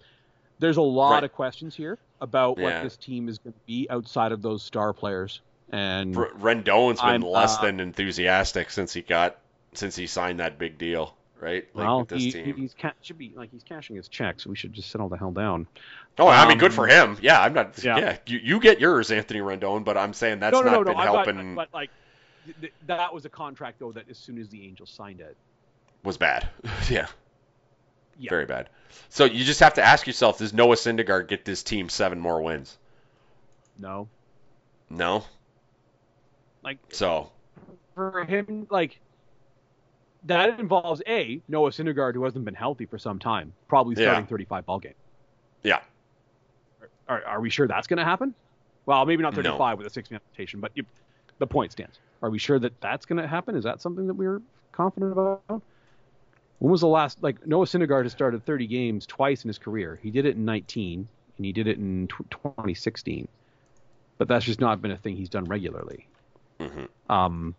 there's 0.59 0.77
a 0.77 0.81
lot 0.81 1.11
Right. 1.15 1.23
of 1.25 1.33
questions 1.33 1.75
here 1.75 1.97
about 2.21 2.57
Yeah. 2.57 2.63
what 2.63 2.83
this 2.83 2.95
team 2.97 3.27
is 3.27 3.37
going 3.39 3.53
to 3.53 3.59
be 3.67 3.87
outside 3.89 4.31
of 4.31 4.41
those 4.41 4.63
star 4.63 4.93
players, 4.93 5.41
and 5.69 6.15
R- 6.15 6.31
Rendon's 6.39 7.01
been 7.01 7.09
I'm, 7.09 7.21
less 7.21 7.57
uh, 7.57 7.63
than 7.63 7.79
enthusiastic 7.81 8.71
since 8.71 8.93
he 8.93 9.01
got 9.01 9.37
since 9.73 9.95
he 9.95 10.07
signed 10.07 10.39
that 10.39 10.57
big 10.57 10.77
deal, 10.77 11.15
right? 11.39 11.67
Like 11.73 11.85
well, 11.87 11.99
with 11.99 12.09
this 12.09 12.23
he, 12.23 12.31
team. 12.31 12.55
he's 12.55 12.73
ca- 12.73 12.93
should 13.01 13.17
be 13.17 13.33
like 13.35 13.51
he's 13.51 13.63
cashing 13.63 13.95
his 13.95 14.07
checks. 14.07 14.45
We 14.45 14.55
should 14.55 14.73
just 14.73 14.89
settle 14.89 15.09
the 15.09 15.17
hell 15.17 15.31
down. 15.31 15.67
oh, 16.19 16.27
I 16.27 16.47
mean, 16.47 16.57
good 16.57 16.71
um, 16.71 16.75
for 16.75 16.87
him. 16.87 17.17
Yeah, 17.21 17.41
I'm 17.41 17.53
not. 17.53 17.81
Yeah, 17.83 17.97
yeah. 17.97 18.17
you, 18.25 18.39
you 18.39 18.59
get 18.59 18.79
yours, 18.79 19.11
Anthony 19.11 19.39
Rendon, 19.39 19.83
but 19.83 19.97
I'm 19.97 20.13
saying 20.13 20.39
that's 20.39 20.53
no, 20.53 20.61
no, 20.61 20.65
not 20.65 20.73
no, 20.73 20.81
no. 20.81 20.93
been 20.93 20.97
helping. 21.03 21.55
but 21.55 21.69
like 21.73 21.89
th- 22.45 22.57
th- 22.61 22.73
that 22.87 23.13
was 23.13 23.25
a 23.25 23.29
contract 23.29 23.79
though 23.79 23.91
that 23.91 24.09
as 24.09 24.17
soon 24.17 24.39
as 24.39 24.49
the 24.49 24.63
Angels 24.65 24.89
signed 24.89 25.19
it, 25.21 25.35
was 26.03 26.17
bad. 26.17 26.47
yeah. 26.89 27.07
Yeah. 28.19 28.29
Very 28.31 28.45
bad. 28.45 28.69
So 29.09 29.25
you 29.25 29.43
just 29.45 29.59
have 29.59 29.75
to 29.75 29.83
ask 29.83 30.07
yourself: 30.07 30.39
Does 30.39 30.53
Noah 30.53 30.75
Syndergaard 30.75 31.27
get 31.27 31.45
this 31.45 31.61
team 31.61 31.87
seven 31.89 32.19
more 32.19 32.41
wins? 32.41 32.75
no, 33.77 34.07
No. 34.89 35.23
like 36.63 36.79
So 36.91 37.29
for 37.93 38.23
him, 38.25 38.65
like 38.71 38.99
that 40.23 40.59
involves 40.59 41.01
a 41.07 41.41
Noah 41.47 41.69
Syndergaard 41.71 42.13
who 42.15 42.23
hasn't 42.23 42.45
been 42.45 42.55
healthy 42.55 42.85
for 42.85 42.97
some 42.97 43.19
time, 43.19 43.53
probably 43.67 43.95
Yeah. 43.95 44.03
starting 44.03 44.27
35 44.27 44.65
ball 44.65 44.79
game. 44.79 44.95
yeah, 45.63 45.81
Are, 47.07 47.23
are 47.23 47.41
we 47.41 47.49
sure 47.49 47.67
that's 47.67 47.87
going 47.87 47.97
to 47.97 48.03
happen? 48.05 48.35
Well, 48.85 49.05
maybe 49.05 49.23
not 49.23 49.33
No. 49.35 49.41
35 49.41 49.77
with 49.77 49.87
a 49.87 49.89
six 49.89 50.11
man 50.11 50.19
rotation, 50.33 50.59
but 50.59 50.71
you, 50.75 50.85
the 51.39 51.47
point 51.47 51.71
stands. 51.71 51.99
Are 52.21 52.29
we 52.29 52.39
sure 52.39 52.59
that 52.59 52.79
that's 52.81 53.05
going 53.05 53.21
to 53.21 53.27
happen? 53.27 53.55
Is 53.55 53.63
that 53.63 53.81
something 53.81 54.07
that 54.07 54.13
we're 54.13 54.41
confident 54.71 55.11
about? 55.11 55.43
When 56.59 56.71
was 56.71 56.81
the 56.81 56.87
last 56.87 57.21
like 57.21 57.45
Noah 57.45 57.65
Syndergaard 57.65 58.03
has 58.03 58.11
started 58.11 58.45
30 58.45 58.67
games 58.67 59.05
twice 59.05 59.43
in 59.43 59.49
his 59.49 59.59
career? 59.59 59.99
He 60.01 60.09
did 60.11 60.25
it 60.25 60.35
in 60.35 60.45
19 60.45 61.07
and 61.37 61.45
he 61.45 61.53
did 61.53 61.67
it 61.67 61.77
in 61.77 62.07
tw 62.07 62.29
2016, 62.31 63.27
but 64.17 64.27
that's 64.27 64.45
just 64.45 64.59
not 64.59 64.81
been 64.81 64.91
a 64.91 64.97
thing 64.97 65.15
he's 65.15 65.29
done 65.29 65.47
regularly. 65.47 66.09
hmm 66.59 66.85
Um, 67.09 67.55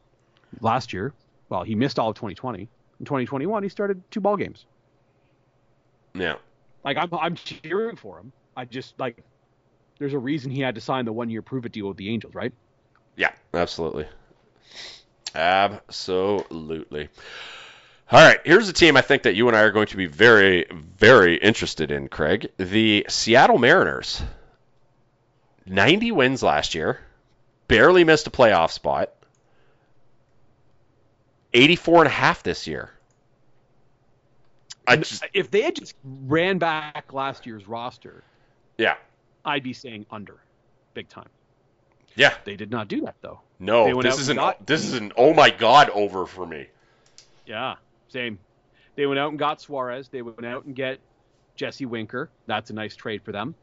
last 0.60 0.92
year, 0.92 1.14
well, 1.48 1.62
he 1.62 1.74
missed 1.74 1.98
all 1.98 2.10
of 2.10 2.16
2020. 2.16 2.68
In 3.00 3.04
2021, 3.04 3.62
he 3.62 3.68
started 3.68 4.02
two 4.10 4.20
ball 4.20 4.36
games. 4.36 4.66
yeah, 6.14 6.36
Like 6.84 6.96
I'm, 6.96 7.08
I'm 7.14 7.34
cheering 7.36 7.96
for 7.96 8.18
him. 8.18 8.32
I 8.56 8.64
just 8.64 8.98
like, 8.98 9.22
there's 9.98 10.14
a 10.14 10.18
reason 10.18 10.50
he 10.50 10.60
had 10.60 10.74
to 10.74 10.80
sign 10.80 11.04
the 11.04 11.12
one 11.12 11.30
year 11.30 11.42
prove 11.42 11.64
it 11.66 11.72
deal 11.72 11.88
with 11.88 11.96
the 11.96 12.10
Angels, 12.10 12.34
right? 12.34 12.52
yeah, 13.16 13.32
absolutely, 13.52 14.06
absolutely. 15.34 17.08
All 18.10 18.20
right, 18.20 18.40
here's 18.44 18.68
a 18.68 18.72
team 18.72 18.96
I 18.96 19.02
think 19.02 19.24
that 19.24 19.34
you 19.34 19.48
and 19.48 19.56
I 19.56 19.60
are 19.60 19.70
going 19.70 19.88
to 19.88 19.96
be 19.96 20.06
very, 20.06 20.64
very 20.70 21.36
interested 21.36 21.90
in, 21.90 22.08
Craig. 22.08 22.50
The 22.56 23.04
Seattle 23.08 23.58
Mariners. 23.58 24.22
90 25.66 26.12
wins 26.12 26.42
last 26.42 26.74
year, 26.74 26.98
barely 27.66 28.04
missed 28.04 28.26
a 28.26 28.30
playoff 28.30 28.70
spot. 28.70 29.12
84 31.58 31.98
and 31.98 32.06
a 32.06 32.10
half 32.10 32.42
this 32.42 32.66
year. 32.66 32.90
I 34.86 34.96
just, 34.96 35.24
if 35.34 35.50
they 35.50 35.62
had 35.62 35.74
just 35.74 35.94
ran 36.04 36.58
back 36.58 37.12
last 37.12 37.44
year's 37.44 37.68
roster, 37.68 38.24
yeah, 38.78 38.94
I'd 39.44 39.62
be 39.62 39.74
saying 39.74 40.06
under, 40.10 40.38
big 40.94 41.08
time. 41.08 41.28
yeah. 42.14 42.34
They 42.44 42.56
did 42.56 42.70
not 42.70 42.88
do 42.88 43.02
that 43.02 43.16
though. 43.20 43.40
No, 43.58 44.00
this 44.00 44.18
is 44.18 44.28
an 44.30 44.36
got- 44.36 44.66
this 44.66 44.84
is 44.84 44.94
an 44.94 45.12
oh 45.16 45.34
my 45.34 45.50
god 45.50 45.90
over 45.90 46.24
for 46.26 46.46
me. 46.46 46.68
Yeah, 47.44 47.74
same. 48.08 48.38
They 48.96 49.06
went 49.06 49.18
out 49.18 49.30
and 49.30 49.38
got 49.38 49.60
Suarez. 49.60 50.08
They 50.08 50.22
went 50.22 50.46
out 50.46 50.64
and 50.64 50.74
get 50.74 51.00
Jesse 51.54 51.86
Winker. 51.86 52.30
That's 52.46 52.70
a 52.70 52.72
nice 52.72 52.96
trade 52.96 53.22
for 53.22 53.32
them. 53.32 53.54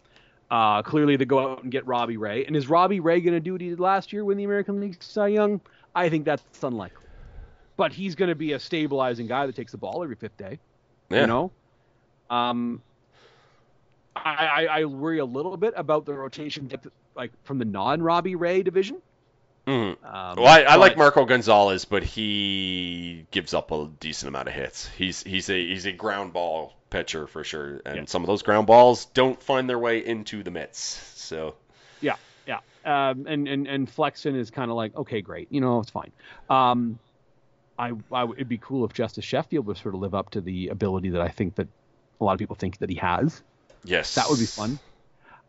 Uh, 0.52 0.84
clearly, 0.84 1.16
they 1.18 1.26
go 1.26 1.40
out 1.40 1.64
and 1.64 1.72
get 1.72 1.88
Robbie 1.88 2.18
Ray. 2.18 2.46
And 2.46 2.56
is 2.56 2.70
Robbie 2.70 3.00
Ray 3.00 3.20
going 3.20 3.34
to 3.34 3.40
do 3.40 3.54
what 3.54 3.62
he 3.62 3.70
did 3.70 3.80
last 3.80 4.14
year, 4.14 4.24
win 4.24 4.38
the 4.38 4.44
American 4.44 4.80
League 4.80 5.02
Cy 5.02 5.28
Young? 5.28 5.60
I 5.96 6.10
think 6.10 6.24
that's 6.24 6.44
unlikely. 6.62 7.05
But 7.78 7.92
he's 7.94 8.16
going 8.16 8.30
to 8.30 8.36
be 8.36 8.54
a 8.54 8.60
stabilizing 8.60 9.28
guy 9.28 9.46
that 9.46 9.56
takes 9.56 9.72
the 9.72 9.78
ball 9.78 10.04
every 10.04 10.16
fifth 10.16 10.38
day. 10.38 10.60
Yeah. 11.10 11.22
You 11.22 11.28
know, 11.28 11.52
um, 12.30 12.82
I, 14.16 14.66
I 14.68 14.80
I 14.82 14.86
worry 14.86 15.20
a 15.20 15.26
little 15.26 15.58
bit 15.58 15.74
about 15.76 16.06
the 16.06 16.14
rotation 16.14 16.68
depth, 16.68 16.88
like 17.16 17.32
from 17.44 17.60
the 17.60 17.66
non-Robbie 17.66 18.36
Ray 18.36 18.64
division. 18.64 18.98
Mhm. 19.68 19.92
Um, 20.06 20.36
Well, 20.38 20.48
I, 20.48 20.62
I 20.62 20.76
like 20.76 20.96
Marco 20.96 21.26
Gonzalez, 21.26 21.86
but 21.86 22.04
he 22.04 23.26
gives 23.32 23.54
up 23.54 23.72
a 23.72 23.90
decent 24.00 24.30
amount 24.30 24.48
of 24.48 24.54
hits. 24.54 24.88
He's 24.90 25.24
he's 25.24 25.50
a 25.50 25.54
he's 25.68 25.86
a 25.86 25.92
ground 25.92 26.34
ball 26.34 26.74
pitcher 26.90 27.28
for 27.28 27.44
sure, 27.44 27.82
and 27.86 27.96
Yeah. 27.96 28.06
some 28.06 28.24
of 28.24 28.28
those 28.28 28.42
ground 28.44 28.68
balls 28.68 29.06
don't 29.06 29.42
find 29.42 29.68
their 29.70 29.80
way 29.80 30.06
into 30.06 30.44
the 30.44 30.52
mitts. 30.52 30.80
So 31.16 31.56
Yeah, 32.00 32.16
yeah. 32.48 32.60
Um, 32.86 33.26
and 33.28 33.48
and 33.48 33.68
and 33.68 33.90
Flexen 33.90 34.36
is 34.36 34.50
kind 34.52 34.70
of 34.72 34.78
like, 34.78 34.96
okay, 34.96 35.22
great, 35.22 35.48
you 35.52 35.62
know, 35.62 35.80
it's 35.80 35.90
fine. 35.90 36.12
Um, 36.50 37.00
I, 37.78 37.92
I 38.12 38.24
it'd 38.24 38.50
be 38.50 38.58
cool 38.58 38.86
if 38.86 38.94
Justus 38.94 39.26
Sheffield 39.26 39.66
would 39.66 39.78
sort 39.78 39.96
of 39.96 40.02
live 40.02 40.16
up 40.16 40.30
to 40.32 40.42
the 40.42 40.70
ability 40.70 41.10
that 41.10 41.22
I 41.22 41.30
think 41.30 41.56
that 41.56 41.68
a 42.22 42.24
lot 42.24 42.34
of 42.34 42.40
people 42.40 42.56
think 42.56 42.78
that 42.80 42.90
he 42.90 42.96
has. 42.96 43.44
yes, 43.84 44.16
That 44.16 44.30
would 44.30 44.40
be 44.40 44.46
fun. 44.46 44.80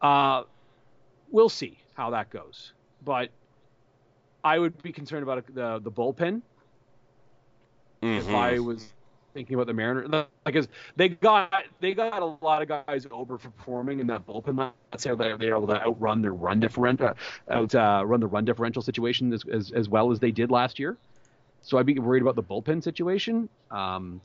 Uh, 0.00 0.42
we'll 1.30 1.48
see 1.48 1.78
how 1.94 2.10
that 2.10 2.30
goes, 2.30 2.72
but 3.02 3.30
I 4.44 4.58
would 4.58 4.82
be 4.82 4.92
concerned 4.92 5.22
about 5.22 5.46
the 5.52 5.80
the 5.82 5.90
bullpen 5.90 6.42
if 8.02 8.26
Mhm. 8.26 8.34
I 8.34 8.58
was 8.58 8.92
thinking 9.34 9.54
about 9.54 9.66
the 9.66 9.74
Mariners, 9.74 10.26
because 10.44 10.68
they 10.96 11.10
got 11.10 11.52
they 11.80 11.94
got 11.94 12.22
a 12.22 12.36
lot 12.42 12.62
of 12.62 12.68
guys 12.68 13.06
overperforming 13.06 14.00
in 14.00 14.06
that 14.08 14.26
bullpen 14.26 14.56
last 14.56 15.04
year. 15.04 15.16
They 15.16 15.36
they 15.36 15.48
able 15.48 15.66
to 15.68 15.80
outrun 15.82 16.22
their 16.22 16.32
run 16.32 16.60
differential, 16.60 17.12
out 17.50 17.74
uh, 17.74 18.02
run 18.04 18.20
the 18.20 18.26
run 18.26 18.44
differential 18.44 18.82
situation 18.82 19.32
as, 19.32 19.42
as 19.50 19.72
as 19.72 19.88
well 19.88 20.10
as 20.10 20.20
they 20.20 20.30
did 20.30 20.50
last 20.50 20.78
year. 20.78 20.98
So 21.66 21.78
I'd 21.78 21.86
be 21.86 21.98
worried 21.98 22.22
about 22.22 22.36
the 22.36 22.42
bullpen 22.44 22.82
situation. 22.82 23.48
Um, 23.70 24.20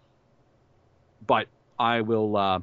but 1.26 1.48
I 1.78 2.02
will. 2.02 2.38
Uh, 2.38 2.60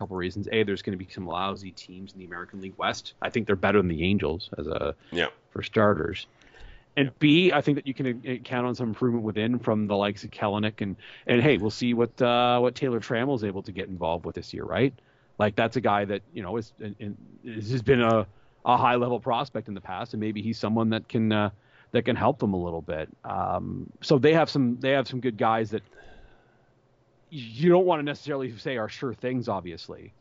couple 0.00 0.16
reasons. 0.16 0.48
A, 0.50 0.62
there's 0.62 0.80
going 0.80 0.98
to 0.98 1.04
be 1.04 1.10
some 1.12 1.26
lousy 1.26 1.72
teams 1.72 2.14
in 2.14 2.18
the 2.18 2.24
American 2.24 2.60
League 2.62 2.74
West. 2.78 3.12
I 3.20 3.28
think 3.28 3.46
they're 3.46 3.54
better 3.54 3.78
than 3.78 3.88
the 3.88 4.02
Angels 4.02 4.48
as 4.56 4.66
a 4.66 4.94
yeah. 5.12 5.26
for 5.50 5.62
starters. 5.62 6.26
And 6.96 7.16
B, 7.18 7.52
I 7.52 7.60
think 7.60 7.76
that 7.76 7.86
you 7.86 7.92
can 7.92 8.22
uh, 8.26 8.42
count 8.42 8.66
on 8.66 8.74
some 8.74 8.88
improvement 8.88 9.24
within 9.24 9.58
from 9.58 9.86
the 9.86 9.96
likes 9.96 10.24
of 10.24 10.30
Kelenic 10.30 10.80
and 10.80 10.96
and 11.26 11.42
hey, 11.42 11.58
we'll 11.58 11.70
see 11.70 11.92
what 11.92 12.20
uh, 12.20 12.58
what 12.60 12.74
Taylor 12.74 12.98
Trammell 12.98 13.36
is 13.36 13.44
able 13.44 13.62
to 13.62 13.72
get 13.72 13.88
involved 13.88 14.24
with 14.24 14.34
this 14.34 14.54
year, 14.54 14.64
right? 14.64 14.94
Like 15.38 15.54
that's 15.54 15.76
a 15.76 15.80
guy 15.82 16.06
that 16.06 16.22
you 16.32 16.42
know 16.42 16.56
is 16.56 16.72
and 16.80 17.16
has 17.44 17.82
been 17.82 18.00
a, 18.00 18.26
a 18.64 18.76
high 18.76 18.96
level 18.96 19.20
prospect 19.20 19.68
in 19.68 19.74
the 19.74 19.80
past, 19.80 20.14
and 20.14 20.20
maybe 20.20 20.42
he's 20.42 20.58
someone 20.58 20.90
that 20.90 21.08
can 21.08 21.32
uh, 21.32 21.50
that 21.92 22.04
can 22.04 22.16
help 22.16 22.38
them 22.38 22.54
a 22.54 22.62
little 22.62 22.82
bit. 22.82 23.08
Um, 23.24 23.90
so 24.02 24.18
they 24.18 24.32
have 24.34 24.50
some 24.50 24.78
they 24.80 24.90
have 24.90 25.08
some 25.08 25.20
good 25.20 25.36
guys 25.36 25.70
that 25.70 25.82
you 27.30 27.70
don't 27.70 27.86
want 27.86 28.00
to 28.00 28.04
necessarily 28.04 28.56
say 28.58 28.76
are 28.76 28.88
sure 28.88 29.14
things, 29.14 29.48
obviously, 29.48 30.12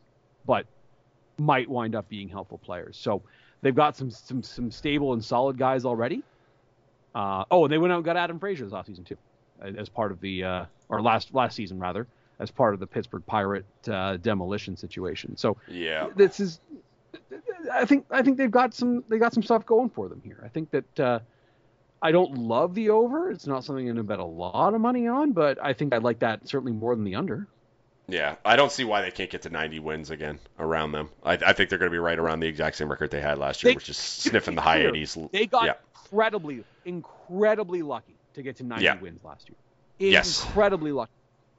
but 0.46 0.66
might 1.38 1.70
wind 1.70 1.96
up 1.96 2.08
being 2.10 2.30
helpful 2.30 2.60
players. 2.60 2.98
So 2.98 3.24
they've 3.62 3.76
got 3.76 3.98
some 3.98 4.12
some 4.12 4.44
some 4.44 4.72
stable 4.72 5.14
and 5.14 5.24
solid 5.24 5.58
guys 5.58 5.86
already. 5.86 6.24
Uh, 7.16 7.44
oh, 7.50 7.66
and 7.66 7.74
they 7.74 7.78
went 7.78 7.92
out 7.92 7.98
and 7.98 8.06
got 8.06 8.18
Adam 8.18 8.40
Frazier 8.40 8.66
this 8.66 8.74
offseason 8.74 9.06
too, 9.06 9.18
as 9.78 9.90
part 9.90 10.12
of 10.12 10.22
the 10.22 10.44
uh, 10.44 10.66
or 10.90 11.02
last 11.02 11.34
last 11.34 11.56
season 11.56 11.80
rather, 11.80 12.08
as 12.40 12.52
part 12.52 12.74
of 12.74 12.80
the 12.80 12.88
Pittsburgh 12.88 13.26
Pirate 13.26 13.66
uh, 13.90 14.18
demolition 14.18 14.78
situation. 14.78 15.36
So 15.36 15.58
Yeah. 15.68 16.10
this 16.16 16.40
is, 16.40 16.60
I 17.72 17.86
think 17.86 18.06
I 18.12 18.22
think 18.22 18.38
they've 18.38 18.50
got 18.52 18.74
some 18.74 19.04
they 19.10 19.18
got 19.18 19.34
some 19.34 19.44
stuff 19.44 19.66
going 19.66 19.90
for 19.90 20.08
them 20.10 20.22
here. 20.24 20.42
I 20.44 20.48
think 20.50 20.72
that 20.72 21.00
uh, 21.00 21.20
I 22.02 22.12
don't 22.12 22.38
love 22.38 22.76
the 22.76 22.90
over. 22.90 23.30
It's 23.32 23.48
not 23.48 23.64
something 23.64 23.88
I'm 23.88 23.96
going 23.96 23.98
to 23.98 24.08
bet 24.08 24.20
a 24.20 24.24
lot 24.26 24.74
of 24.74 24.82
money 24.82 25.08
on, 25.08 25.32
but 25.34 25.58
I 25.64 25.74
think 25.74 25.94
I 25.94 25.98
like 25.98 26.20
that 26.20 26.48
certainly 26.48 26.72
more 26.74 26.96
than 26.96 27.04
the 27.04 27.16
under. 27.16 27.48
Yeah, 28.08 28.36
I 28.44 28.56
don't 28.56 28.72
see 28.72 28.86
why 28.86 29.02
they 29.02 29.12
can't 29.12 29.30
get 29.30 29.44
to 29.44 29.50
90 29.52 29.80
wins 29.82 30.10
again 30.10 30.40
around 30.58 30.94
them. 30.94 31.10
I, 31.24 31.34
I 31.34 31.54
think 31.54 31.70
they're 31.70 31.78
going 31.78 31.92
to 31.92 31.94
be 31.94 32.00
right 32.00 32.18
around 32.18 32.40
the 32.40 32.48
exact 32.48 32.78
same 32.78 32.90
record 32.90 33.12
they 33.12 33.22
had 33.22 33.38
last 33.38 33.62
year, 33.64 33.72
They- 33.72 33.76
which 33.76 33.88
is 33.90 33.98
sniffing 33.98 34.56
the 34.56 34.62
high 34.62 34.78
clear, 34.80 34.94
80s. 34.94 35.32
They 35.32 35.46
got 35.46 35.66
yeah, 35.66 35.74
incredibly, 36.06 36.64
incredibly 36.86 37.82
lucky 37.84 38.16
to 38.34 38.42
get 38.42 38.56
to 38.58 38.64
90 38.64 38.84
Yeah. 38.84 39.00
wins 39.00 39.24
last 39.24 39.48
year. 39.50 39.58
Yes. 40.00 40.44
Incredibly 40.44 40.92
lucky. 40.92 41.12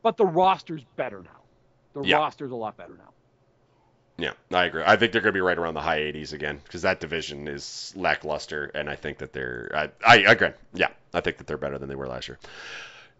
But 0.02 0.16
the 0.16 0.26
roster's 0.26 0.82
better 0.96 1.22
now. 1.22 1.40
The 1.92 2.02
Yeah. 2.08 2.16
roster's 2.16 2.50
a 2.50 2.56
lot 2.56 2.76
better 2.76 2.94
now. 2.96 3.10
Yeah, 4.20 4.32
I 4.52 4.64
agree. 4.64 4.82
I 4.84 4.96
think 4.96 5.12
they're 5.12 5.22
going 5.22 5.32
to 5.32 5.36
be 5.36 5.40
right 5.40 5.56
around 5.56 5.74
the 5.74 5.80
high 5.80 6.00
80s 6.00 6.32
again 6.32 6.60
because 6.62 6.82
that 6.82 7.00
division 7.00 7.48
is 7.48 7.92
lackluster, 7.96 8.70
and 8.74 8.88
I 8.88 8.96
think 8.96 9.18
that 9.18 9.32
they're. 9.32 9.70
I, 9.74 9.90
I 10.06 10.16
agree. 10.32 10.50
Yeah, 10.74 10.88
I 11.14 11.20
think 11.20 11.38
that 11.38 11.46
they're 11.46 11.56
better 11.56 11.78
than 11.78 11.88
they 11.88 11.94
were 11.94 12.06
last 12.06 12.28
year. 12.28 12.38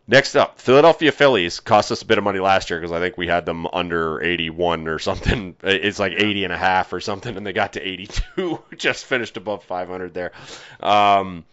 Next 0.07 0.35
up, 0.35 0.61
Philadelphia 0.61 1.13
Phillies 1.13 1.61
cost 1.61 1.93
us 1.93 2.03
a 2.03 2.05
bit 2.05 2.19
of 2.19 2.25
money 2.25 2.41
last 2.41 2.69
year 2.69 2.81
because 2.81 2.93
I 2.93 2.99
think 2.99 3.17
we 3.17 3.29
had 3.29 3.47
them 3.47 3.67
under 3.73 4.21
81 4.21 4.89
or 4.89 4.99
something. 4.99 5.57
It's 5.63 5.99
like 5.99 6.13
80 6.13 6.45
and 6.45 6.53
a 6.53 6.59
half 6.59 6.93
or 6.93 7.01
something, 7.01 7.37
and 7.37 7.47
they 7.47 7.53
got 7.53 7.75
to 7.75 7.81
82. 7.81 8.61
Just 8.77 9.05
finished 9.05 9.37
above 9.37 9.63
500 9.65 10.13
there. 10.13 10.33
Um, 10.81 11.45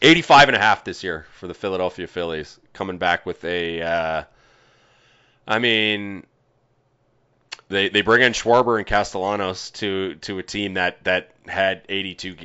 85 0.00 0.48
and 0.48 0.56
a 0.56 0.60
half 0.60 0.84
this 0.84 1.02
year 1.02 1.26
for 1.32 1.46
the 1.46 1.54
Philadelphia 1.54 2.06
Phillies, 2.06 2.58
coming 2.72 2.98
back 2.98 3.26
with 3.26 3.44
a. 3.44 3.82
Uh, 3.82 4.24
I 5.48 5.58
mean, 5.58 6.24
they 7.70 7.88
they 7.88 8.02
bring 8.02 8.22
in 8.22 8.32
Schwarber 8.32 8.78
and 8.78 8.86
Castellanos 8.86 9.70
to 9.72 10.16
to 10.16 10.38
a 10.38 10.42
team 10.42 10.74
that 10.74 11.02
that 11.04 11.30
had 11.46 11.82
82 11.88 12.36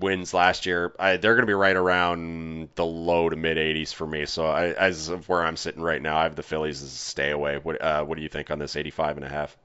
wins 0.00 0.34
last 0.34 0.66
year. 0.66 0.92
I, 0.98 1.16
they're 1.16 1.34
going 1.34 1.44
to 1.44 1.46
be 1.46 1.54
right 1.54 1.76
around 1.76 2.68
the 2.74 2.84
low 2.84 3.28
to 3.28 3.36
mid 3.36 3.56
80s 3.56 3.94
for 3.94 4.06
me. 4.06 4.26
So 4.26 4.46
I, 4.46 4.72
as 4.72 5.08
of 5.08 5.28
where 5.28 5.44
I'm 5.44 5.56
sitting 5.56 5.80
right 5.80 6.02
now, 6.02 6.18
I 6.18 6.24
have 6.24 6.34
the 6.34 6.42
Phillies 6.42 6.82
as 6.82 6.92
a 6.92 6.96
stay 6.96 7.30
away. 7.30 7.58
What 7.62 7.80
uh, 7.80 8.04
what 8.04 8.16
do 8.16 8.22
you 8.22 8.28
think 8.28 8.50
on 8.50 8.58
this 8.58 8.76
85 8.76 9.16
and 9.18 9.24
a 9.24 9.28
half? 9.28 9.56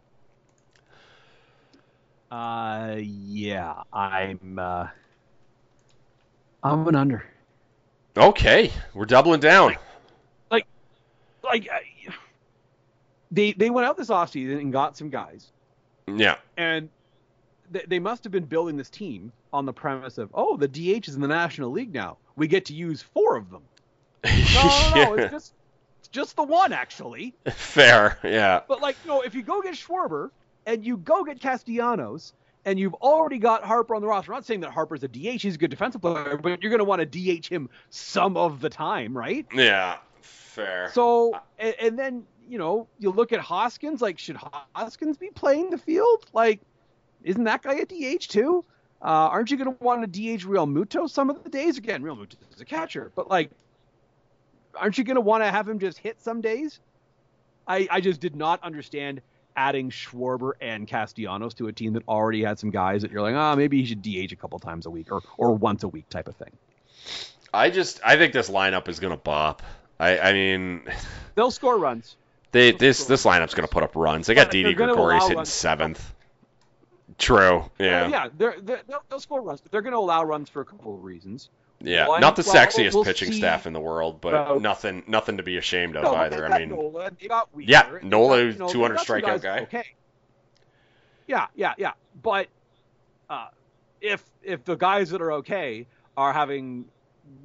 Uh, 2.30 2.96
yeah, 3.00 3.82
I'm. 3.92 4.60
Uh, 4.60 4.88
I'm 6.64 6.88
an 6.88 6.96
under. 6.96 7.26
Okay, 8.16 8.72
we're 8.94 9.06
doubling 9.06 9.40
down. 9.40 9.76
Like, 10.50 11.70
I, 11.72 11.82
they 13.32 13.54
they 13.54 13.70
went 13.70 13.88
out 13.88 13.98
this 13.98 14.10
offseason 14.10 14.60
and 14.60 14.72
got 14.72 14.98
some 14.98 15.10
guys, 15.10 15.52
Yeah, 16.08 16.38
and 16.56 16.90
they, 17.70 17.84
they 17.88 18.00
must 18.00 18.24
have 18.24 18.32
been 18.32 18.46
building 18.46 18.78
this 18.78 18.90
team 18.90 19.32
on 19.54 19.66
the 19.66 19.74
premise 19.74 20.18
of, 20.18 20.30
oh, 20.34 20.58
the 20.58 20.68
DH 20.68 21.08
is 21.08 21.16
in 21.16 21.22
the 21.22 21.28
National 21.28 21.72
League 21.72 21.94
now. 21.94 22.18
We 22.36 22.48
get 22.48 22.66
to 22.66 22.74
use 22.74 23.02
four 23.02 23.36
of 23.38 23.50
them. 23.50 23.64
No, 24.24 24.64
no, 24.64 25.06
no, 25.06 25.14
it's 25.14 25.32
just 25.32 25.54
it's 26.00 26.08
just 26.10 26.36
the 26.36 26.44
one 26.44 26.74
actually. 26.74 27.36
fair. 27.52 28.18
Yeah, 28.24 28.62
But 28.68 28.82
like, 28.82 28.96
no, 29.06 29.22
if 29.22 29.36
you 29.36 29.44
go 29.44 29.62
get 29.62 29.76
Schwarber 29.76 30.30
and 30.66 30.86
you 30.86 30.98
go 30.98 31.24
get 31.24 31.40
Castellanos 31.40 32.34
and 32.66 32.80
you've 32.80 32.96
already 32.96 33.38
got 33.38 33.64
Harper 33.64 33.96
on 33.96 34.02
the 34.02 34.08
roster, 34.08 34.34
I'm 34.34 34.38
not 34.38 34.46
saying 34.46 34.62
that 34.62 34.72
Harper's 34.72 35.04
a 35.04 35.08
DH, 35.08 35.42
he's 35.42 35.56
a 35.56 35.58
good 35.58 35.70
defensive 35.70 36.02
player, 36.02 36.38
but 36.38 36.62
you're 36.62 36.70
going 36.70 36.80
to 36.80 36.86
want 36.86 37.00
to 37.00 37.06
DH 37.40 37.48
him 37.48 37.70
some 37.90 38.36
of 38.36 38.60
the 38.60 38.70
time, 38.70 39.16
right? 39.16 39.46
yeah, 39.54 39.98
fair. 40.22 40.90
So, 40.94 41.40
and, 41.58 41.76
and 41.80 42.00
then 42.00 42.24
you 42.48 42.58
know, 42.58 42.88
you 43.00 43.12
look 43.12 43.34
at 43.34 43.40
Hoskins. 43.40 44.02
Like, 44.02 44.20
should 44.20 44.38
Hoskins 44.76 45.18
be 45.18 45.30
playing 45.30 45.70
the 45.70 45.78
field? 45.78 46.26
Like, 46.34 46.62
isn't 47.24 47.44
that 47.44 47.64
guy 47.64 47.76
a 47.76 47.86
DH 47.86 48.28
too? 48.30 48.64
Uh, 49.02 49.06
aren't 49.06 49.52
you 49.52 49.58
going 49.58 49.76
to 49.76 49.84
want 49.84 50.02
to 50.02 50.08
DH 50.08 50.44
Realmuto 50.46 51.10
some 51.10 51.30
of 51.30 51.44
the 51.44 51.50
days? 51.50 51.78
Again, 51.78 52.02
Realmuto 52.02 52.36
is 52.54 52.62
a 52.62 52.66
catcher, 52.66 53.12
but 53.16 53.30
like, 53.30 53.52
aren't 54.76 54.98
you 54.98 55.04
going 55.04 55.16
to 55.16 55.22
want 55.22 55.44
to 55.44 55.52
have 55.52 55.68
him 55.68 55.80
just 55.80 55.98
hit 56.00 56.22
some 56.22 56.42
days? 56.42 56.80
I, 57.68 57.88
I 57.92 58.02
just 58.02 58.22
did 58.22 58.36
not 58.36 58.64
understand 58.64 59.22
adding 59.56 59.90
Schwarber 59.90 60.54
and 60.62 60.88
Castellanos 60.88 61.56
to 61.56 61.68
a 61.68 61.74
team 61.74 61.94
that 61.94 62.04
already 62.08 62.44
had 62.44 62.60
some 62.60 62.70
guys 62.70 63.02
that 63.02 63.12
you're 63.12 63.22
like, 63.22 63.36
ah, 63.36 63.56
maybe 63.56 63.80
he 63.80 63.86
should 63.86 64.02
DH 64.02 64.32
a 64.32 64.36
couple 64.36 64.60
times 64.60 64.86
a 64.86 64.90
week 64.90 65.12
or 65.12 65.22
or 65.38 65.54
once 65.54 65.84
a 65.84 65.88
week 65.88 66.08
type 66.10 66.28
of 66.28 66.36
thing. 66.36 66.52
I 67.54 67.70
just 67.70 68.00
I 68.06 68.18
think 68.18 68.34
this 68.34 68.50
lineup 68.50 68.88
is 68.88 69.00
gonna 69.00 69.18
bop. 69.18 69.64
I 70.00 70.20
I 70.20 70.34
mean, 70.34 70.84
They'll 71.36 71.52
score 71.52 71.78
runs. 71.78 72.16
They 72.52 72.72
this 72.72 73.06
this 73.06 73.26
lineup's 73.26 73.54
gonna 73.54 73.68
put 73.68 73.84
up 73.84 73.96
runs. 73.96 74.28
They 74.28 74.36
got 74.36 74.48
But 74.48 74.52
Didi 74.52 74.74
Gregorius 74.74 75.24
hitting 75.24 75.38
runs. 75.38 75.50
seventh. 75.50 76.14
True. 77.18 77.70
Yeah. 77.80 78.04
Uh, 78.04 78.10
yeah, 78.10 78.28
they're, 78.38 78.56
they're, 78.62 78.82
they'll, 78.88 79.04
they'll 79.10 79.20
score 79.20 79.42
runs, 79.42 79.60
but 79.62 79.72
they're 79.72 79.82
going 79.82 79.94
to 79.94 79.98
allow 79.98 80.24
runs 80.24 80.50
for 80.50 80.62
a 80.62 80.66
couple 80.66 80.94
of 80.94 81.04
reasons. 81.04 81.50
Yeah, 81.80 82.08
One, 82.08 82.22
not 82.22 82.36
the 82.36 82.44
well, 82.46 82.56
sexiest 82.56 82.94
we'll 82.94 83.04
pitching 83.06 83.32
see 83.32 83.38
staff 83.40 83.66
in 83.66 83.74
the 83.74 83.80
world, 83.80 84.20
but 84.22 84.34
about- 84.34 84.62
nothing 84.62 85.04
nothing 85.08 85.38
to 85.38 85.44
be 85.44 85.58
ashamed 85.58 85.96
of 85.96 86.04
No, 86.04 86.16
either. 86.16 86.46
I 86.52 86.60
mean, 86.60 86.70
Nola, 86.70 87.12
Wheeler, 87.54 87.70
Yeah, 87.70 88.00
Nola, 88.04 88.52
got, 88.52 88.70
200 88.70 88.98
they 88.98 89.04
strikeout 89.04 89.42
guy. 89.42 89.60
Okay. 89.62 89.84
Yeah, 91.28 91.48
yeah, 91.56 91.74
yeah. 91.78 91.94
But 92.22 92.48
uh, 93.30 93.50
if 94.02 94.24
if 94.42 94.64
the 94.66 94.76
guys 94.76 95.10
that 95.12 95.22
are 95.22 95.34
okay 95.34 95.88
are 96.16 96.34
having 96.34 96.86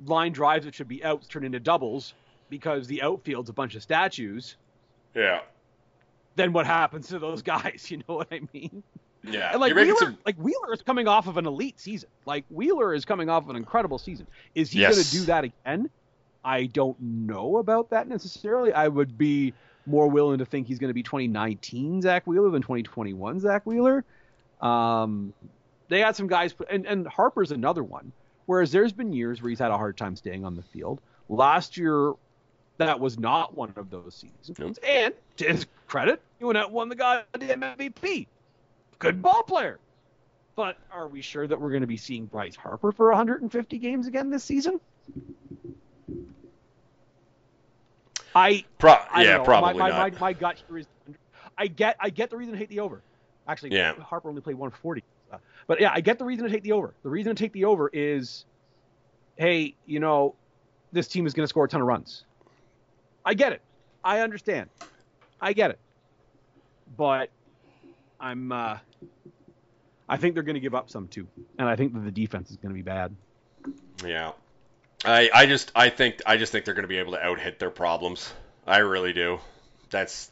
line 0.07 0.33
drives 0.33 0.65
that 0.65 0.75
should 0.75 0.89
be 0.89 1.05
outs 1.05 1.27
turn 1.29 1.45
into 1.45 1.61
doubles 1.61 2.15
because 2.49 2.87
the 2.87 3.03
outfield's 3.03 3.51
a 3.51 3.53
bunch 3.53 3.75
of 3.75 3.83
statues, 3.83 4.57
yeah, 5.15 5.41
then 6.37 6.53
what 6.53 6.67
happens 6.67 7.09
to 7.09 7.19
those 7.19 7.43
guys? 7.55 7.91
You 7.91 7.99
know 8.09 8.17
what 8.17 8.29
I 8.33 8.41
mean? 8.53 8.83
Yeah, 9.25 9.51
And 9.53 9.61
like 9.61 9.73
Wheeler, 9.75 9.95
some. 9.99 10.19
like 10.27 10.37
Wheeler 10.37 10.73
is 10.73 10.83
coming 10.83 11.07
off 11.07 11.29
of 11.29 11.37
an 11.37 11.47
elite 11.47 11.79
season. 11.79 12.09
Like 12.27 12.45
Wheeler 12.49 12.93
is 12.93 13.05
coming 13.05 13.29
off 13.29 13.45
of 13.45 13.51
an 13.51 13.57
incredible 13.57 13.99
season. 13.99 14.27
Is 14.55 14.71
he 14.73 14.81
Yes. 14.81 14.95
going 14.95 15.05
to 15.05 15.11
do 15.13 15.21
that 15.27 15.45
again? 15.45 15.91
I 16.45 16.67
don't 16.67 17.01
know 17.01 17.59
about 17.59 17.91
that 17.91 18.09
necessarily. 18.09 18.73
I 18.73 18.89
would 18.89 19.17
be 19.17 19.55
more 19.87 20.09
willing 20.09 20.39
to 20.39 20.45
think 20.45 20.67
he's 20.67 20.81
going 20.81 20.89
to 20.91 20.95
be 20.95 21.05
2019 21.05 22.03
Zack 22.03 22.27
Wheeler 22.27 22.51
than 22.51 22.63
2021 22.63 23.39
Zack 23.39 23.65
Wheeler. 23.65 24.05
Um, 24.61 25.33
they 25.89 26.01
had 26.01 26.17
some 26.17 26.27
guys, 26.27 26.55
and 26.71 26.85
and 26.87 27.07
Harper's 27.07 27.53
another 27.53 27.85
one. 27.85 28.11
Whereas 28.47 28.73
there's 28.73 28.93
been 28.93 29.13
years 29.13 29.41
where 29.41 29.51
he's 29.51 29.59
had 29.61 29.71
a 29.71 29.77
hard 29.77 29.97
time 29.97 30.17
staying 30.17 30.45
on 30.45 30.57
the 30.57 30.63
field. 30.63 31.01
Last 31.29 31.77
year, 31.77 32.13
that 32.79 32.99
was 32.99 33.19
not 33.19 33.57
one 33.57 33.73
of 33.77 33.91
those 33.91 34.15
seasons. 34.15 34.79
And 34.87 35.15
to 35.37 35.45
his 35.45 35.67
credit, 35.87 36.21
he 36.39 36.45
went 36.45 36.59
out 36.59 36.67
and 36.67 36.75
won 36.75 36.89
the 36.89 36.95
goddamn 36.97 37.61
MVP. 37.61 38.27
Good 38.99 39.23
ball 39.23 39.43
player. 39.43 39.79
But 40.55 40.77
are 40.93 41.09
we 41.09 41.23
sure 41.23 41.47
that 41.47 41.61
we're 41.61 41.71
going 41.71 41.81
to 41.83 41.87
be 41.87 41.97
seeing 41.97 42.27
Bryce 42.27 42.57
Harper 42.57 42.93
for 42.93 43.09
150 43.09 43.79
games 43.79 44.07
again 44.07 44.31
this 44.31 44.45
season? 44.45 44.81
I, 48.35 48.65
Pro- 48.79 48.93
I 49.11 49.25
yeah, 49.25 49.37
know. 49.39 49.45
probably 49.45 49.75
my, 49.75 49.79
my, 49.79 49.89
not. 49.89 50.13
My, 50.15 50.19
my 50.19 50.33
gut 50.33 50.63
here 50.67 50.79
is, 50.79 50.87
I 51.59 51.67
get, 51.67 51.97
I 52.01 52.11
get 52.11 52.31
the 52.31 52.37
reason 52.37 52.53
to 52.53 52.59
hate 52.59 52.69
the 52.71 52.81
over. 52.81 53.03
Actually, 53.47 53.75
Yeah. 53.75 53.95
Harper 53.95 54.29
only 54.29 54.41
played 54.41 54.57
140. 54.57 55.03
Uh, 55.33 55.39
But 55.67 55.81
yeah, 55.81 55.91
I 55.95 56.01
get 56.01 56.19
the 56.19 56.25
reason 56.25 56.45
to 56.47 56.51
take 56.51 56.63
the 56.63 56.73
over. 56.73 56.95
The 57.03 57.11
reason 57.11 57.35
to 57.35 57.43
take 57.43 57.53
the 57.53 57.65
over 57.65 57.91
is, 57.93 58.45
hey, 59.37 59.75
you 59.87 60.01
know, 60.01 60.35
this 60.93 61.09
team 61.09 61.27
is 61.27 61.35
going 61.35 61.45
to 61.45 61.49
score 61.49 61.65
a 61.65 61.69
ton 61.69 61.81
of 61.81 61.87
runs. 61.87 62.25
I 63.25 63.35
get 63.35 63.53
it. 63.53 63.63
I 64.03 64.21
understand. 64.21 64.69
I 65.41 65.53
get 65.53 65.71
it. 65.71 65.79
But 66.97 67.31
I'm, 68.21 68.53
uh, 68.53 68.79
I 70.09 70.17
think 70.17 70.35
they're 70.35 70.43
going 70.43 70.55
to 70.55 70.61
give 70.61 70.75
up 70.75 70.91
some 70.91 71.09
too, 71.09 71.27
and 71.59 71.69
I 71.69 71.77
think 71.77 71.95
that 71.95 72.05
the 72.05 72.11
defense 72.11 72.51
is 72.51 72.57
going 72.57 72.71
to 72.71 72.75
be 72.75 72.83
bad. 72.83 73.15
Yeah. 74.05 74.33
I 75.05 75.31
I 75.35 75.47
just 75.47 75.73
I 75.75 75.89
think 75.89 76.23
I 76.27 76.37
just 76.37 76.53
think 76.53 76.65
they're 76.65 76.75
going 76.75 76.85
to 76.85 76.89
be 76.89 76.99
able 76.99 77.13
to 77.13 77.25
out 77.25 77.41
hit 77.41 77.59
their 77.59 77.71
problems. 77.71 78.33
I 78.67 78.79
really 78.79 79.13
do. 79.13 79.41
That's 79.91 80.31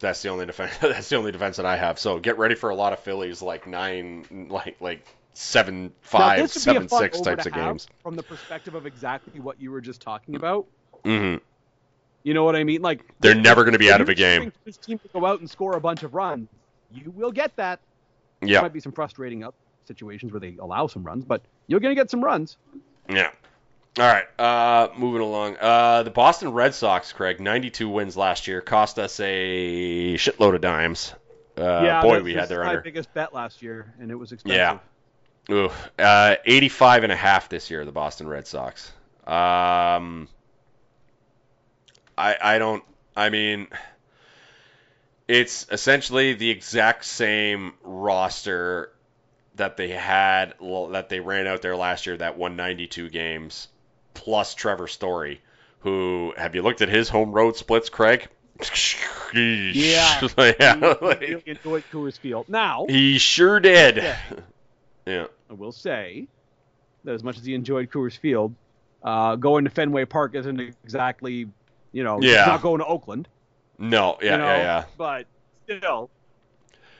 that's 0.00 0.20
the 0.22 0.28
only 0.28 0.46
defense 0.46 0.76
that's 0.80 1.08
the 1.08 1.16
only 1.16 1.32
defense 1.32 1.56
that 1.56 1.66
I 1.66 1.76
have. 1.76 1.98
So 1.98 2.18
get 2.18 2.38
ready 2.38 2.54
for 2.54 2.70
a 2.70 2.74
lot 2.74 2.92
of 2.92 3.00
Phillies 3.00 3.40
like 3.40 3.66
nine 3.66 4.48
like 4.50 4.76
like 4.80 5.06
seven 5.34 5.92
five 6.02 6.38
this 6.38 6.54
would 6.54 6.64
be 6.64 6.70
a 6.70 6.74
seven 6.74 6.88
six 6.88 7.20
types 7.20 7.46
of 7.46 7.54
games. 7.54 7.86
from 8.02 8.16
the 8.16 8.22
perspective 8.22 8.74
of 8.74 8.84
exactly 8.84 9.40
what 9.40 9.60
you 9.60 9.70
were 9.70 9.80
just 9.80 10.02
talking 10.02 10.34
about. 10.34 10.66
hmm 11.04 11.36
You 12.22 12.34
know 12.34 12.44
what 12.44 12.54
I 12.56 12.64
mean? 12.64 12.82
Like 12.82 13.04
They're 13.20 13.34
never 13.34 13.64
gonna 13.64 13.78
be 13.78 13.90
out 13.92 14.00
of 14.00 14.08
a 14.08 14.14
game. 14.14 14.52
This 14.64 14.76
team 14.76 14.98
to 14.98 15.08
go 15.08 15.26
out 15.26 15.40
and 15.40 15.50
score 15.50 15.76
a 15.76 15.80
bunch 15.80 16.02
of 16.02 16.14
runs. 16.14 16.48
You 16.92 17.10
will 17.10 17.32
get 17.32 17.56
that. 17.56 17.80
There 18.40 18.50
Yeah. 18.50 18.60
might 18.60 18.72
be 18.72 18.80
some 18.80 18.92
frustrating 18.92 19.42
up 19.44 19.54
situations 19.86 20.32
where 20.32 20.40
they 20.40 20.56
allow 20.58 20.86
some 20.86 21.02
runs, 21.04 21.24
but 21.24 21.42
you're 21.66 21.80
going 21.80 21.94
to 21.94 22.00
get 22.00 22.10
some 22.10 22.22
runs. 22.22 22.56
Yeah. 23.08 23.30
All 23.98 24.04
right. 24.06 24.24
Uh, 24.38 24.88
moving 24.96 25.20
along. 25.22 25.56
Uh, 25.60 26.02
the 26.02 26.10
Boston 26.10 26.52
Red 26.52 26.74
Sox, 26.74 27.12
Craig, 27.12 27.40
92 27.40 27.88
wins 27.88 28.16
last 28.16 28.46
year, 28.46 28.60
cost 28.60 28.98
us 28.98 29.18
a 29.20 30.14
shitload 30.14 30.54
of 30.54 30.60
dimes. 30.60 31.14
Uh, 31.58 31.82
yeah, 31.84 32.02
boy, 32.02 32.22
we 32.22 32.34
had 32.34 32.48
their 32.48 32.62
my 32.62 32.70
under. 32.70 32.80
biggest 32.80 33.12
bet 33.12 33.34
last 33.34 33.60
year, 33.62 33.92
and 34.00 34.10
it 34.10 34.14
was 34.14 34.32
expensive. 34.32 34.80
Yeah. 35.48 35.54
Ooh, 35.54 35.70
uh, 35.98 36.36
85 36.44 37.02
and 37.04 37.12
a 37.12 37.16
half 37.16 37.48
this 37.48 37.70
year, 37.70 37.84
the 37.84 37.92
Boston 37.92 38.28
Red 38.28 38.46
Sox. 38.46 38.92
Um, 39.26 40.28
I 42.16 42.36
I 42.40 42.58
don't. 42.58 42.84
I 43.16 43.30
mean, 43.30 43.68
it's 45.28 45.66
essentially 45.70 46.34
the 46.34 46.50
exact 46.50 47.04
same 47.04 47.74
roster 47.82 48.92
that 49.56 49.76
they 49.76 49.88
had 49.88 50.54
that 50.90 51.08
they 51.08 51.20
ran 51.20 51.46
out 51.46 51.62
there 51.62 51.76
last 51.76 52.06
year 52.06 52.16
that 52.16 52.38
won 52.38 52.56
92 52.56 53.10
games, 53.10 53.68
plus 54.14 54.54
Trevor 54.54 54.88
Story, 54.88 55.40
who 55.80 56.32
have 56.36 56.54
you 56.54 56.62
looked 56.62 56.80
at 56.82 56.88
his 56.88 57.08
home 57.08 57.32
road 57.32 57.56
splits, 57.56 57.88
Craig? 57.88 58.28
Yeah. 59.34 60.20
yeah, 60.36 60.76
He 60.76 60.86
like- 61.06 61.20
really 61.20 61.42
enjoyed 61.46 61.84
Coors 61.90 62.18
Field. 62.18 62.50
Now, 62.50 62.84
he 62.86 63.16
sure 63.16 63.58
did. 63.60 63.96
Yeah. 63.96 64.18
yeah. 65.06 65.26
I 65.48 65.54
will 65.54 65.72
say 65.72 66.26
that 67.04 67.14
as 67.14 67.24
much 67.24 67.38
as 67.38 67.44
he 67.46 67.54
enjoyed 67.54 67.90
Coors 67.90 68.16
Field, 68.18 68.54
uh, 69.02 69.36
going 69.36 69.64
to 69.64 69.70
Fenway 69.70 70.04
Park 70.04 70.34
isn't 70.34 70.60
exactly, 70.60 71.48
you 71.92 72.04
know, 72.04 72.20
Yeah. 72.20 72.38
he's 72.38 72.46
not 72.46 72.62
going 72.62 72.78
to 72.78 72.86
Oakland. 72.86 73.28
No, 73.78 74.18
yeah, 74.22 74.32
you 74.32 74.38
know, 74.38 74.44
yeah, 74.44 74.56
yeah. 74.62 74.84
But 74.96 75.26
still, 75.64 76.10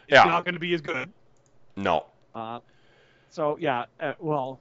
it's 0.09 0.12
Yeah. 0.12 0.24
not 0.24 0.45
going 0.45 0.55
to 0.55 0.61
be 0.61 0.74
as 0.74 0.80
good. 0.80 1.11
No. 1.76 2.07
Uh, 2.34 2.61
so 3.30 3.57
yeah, 3.61 3.84
uh, 4.01 4.12
well, 4.18 4.61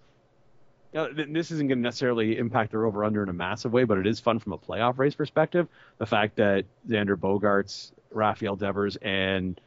th- 0.94 1.28
this 1.30 1.52
isn't 1.52 1.68
going 1.68 1.80
to 1.80 1.84
necessarily 1.84 2.38
impact 2.38 2.72
their 2.72 2.86
over 2.86 3.04
under 3.04 3.24
in 3.24 3.30
a 3.30 3.34
massive 3.34 3.72
way, 3.74 3.84
but 3.86 3.98
it 3.98 4.08
is 4.08 4.20
fun 4.20 4.40
from 4.40 4.54
a 4.54 4.58
playoff 4.58 4.98
race 4.98 5.16
perspective. 5.16 5.68
The 5.98 6.06
fact 6.06 6.36
that 6.38 6.66
Xander 6.88 7.16
Bogaerts, 7.16 7.92
Rafael 8.12 8.56
Devers, 8.56 8.98
and 9.02 9.60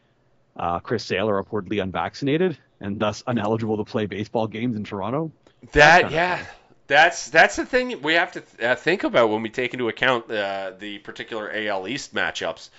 uh, 0.57 0.79
Chris 0.81 1.05
Sale 1.05 1.29
are 1.31 1.43
reportedly 1.43 1.83
unvaccinated 1.83 2.57
and 2.81 2.99
thus 2.99 3.23
ineligible 3.27 3.79
to 3.79 3.85
play 3.85 4.07
baseball 4.07 4.47
games 4.47 4.77
in 4.77 4.85
Toronto. 4.85 5.33
That 5.73 6.11
yeah, 6.11 6.45
that's 6.87 7.30
that's 7.30 7.57
the 7.57 7.64
thing 7.66 8.03
we 8.03 8.14
have 8.14 8.32
to 8.32 8.43
uh, 8.70 8.74
think 8.74 9.05
about 9.05 9.30
when 9.30 9.43
we 9.43 9.49
take 9.51 9.72
into 9.74 9.89
account 9.89 10.30
uh, 10.30 10.72
the 10.78 10.99
particular 10.99 11.51
AL 11.55 11.89
East 11.89 12.14
matchups, 12.14 12.70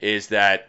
is 0.00 0.28
that 0.28 0.68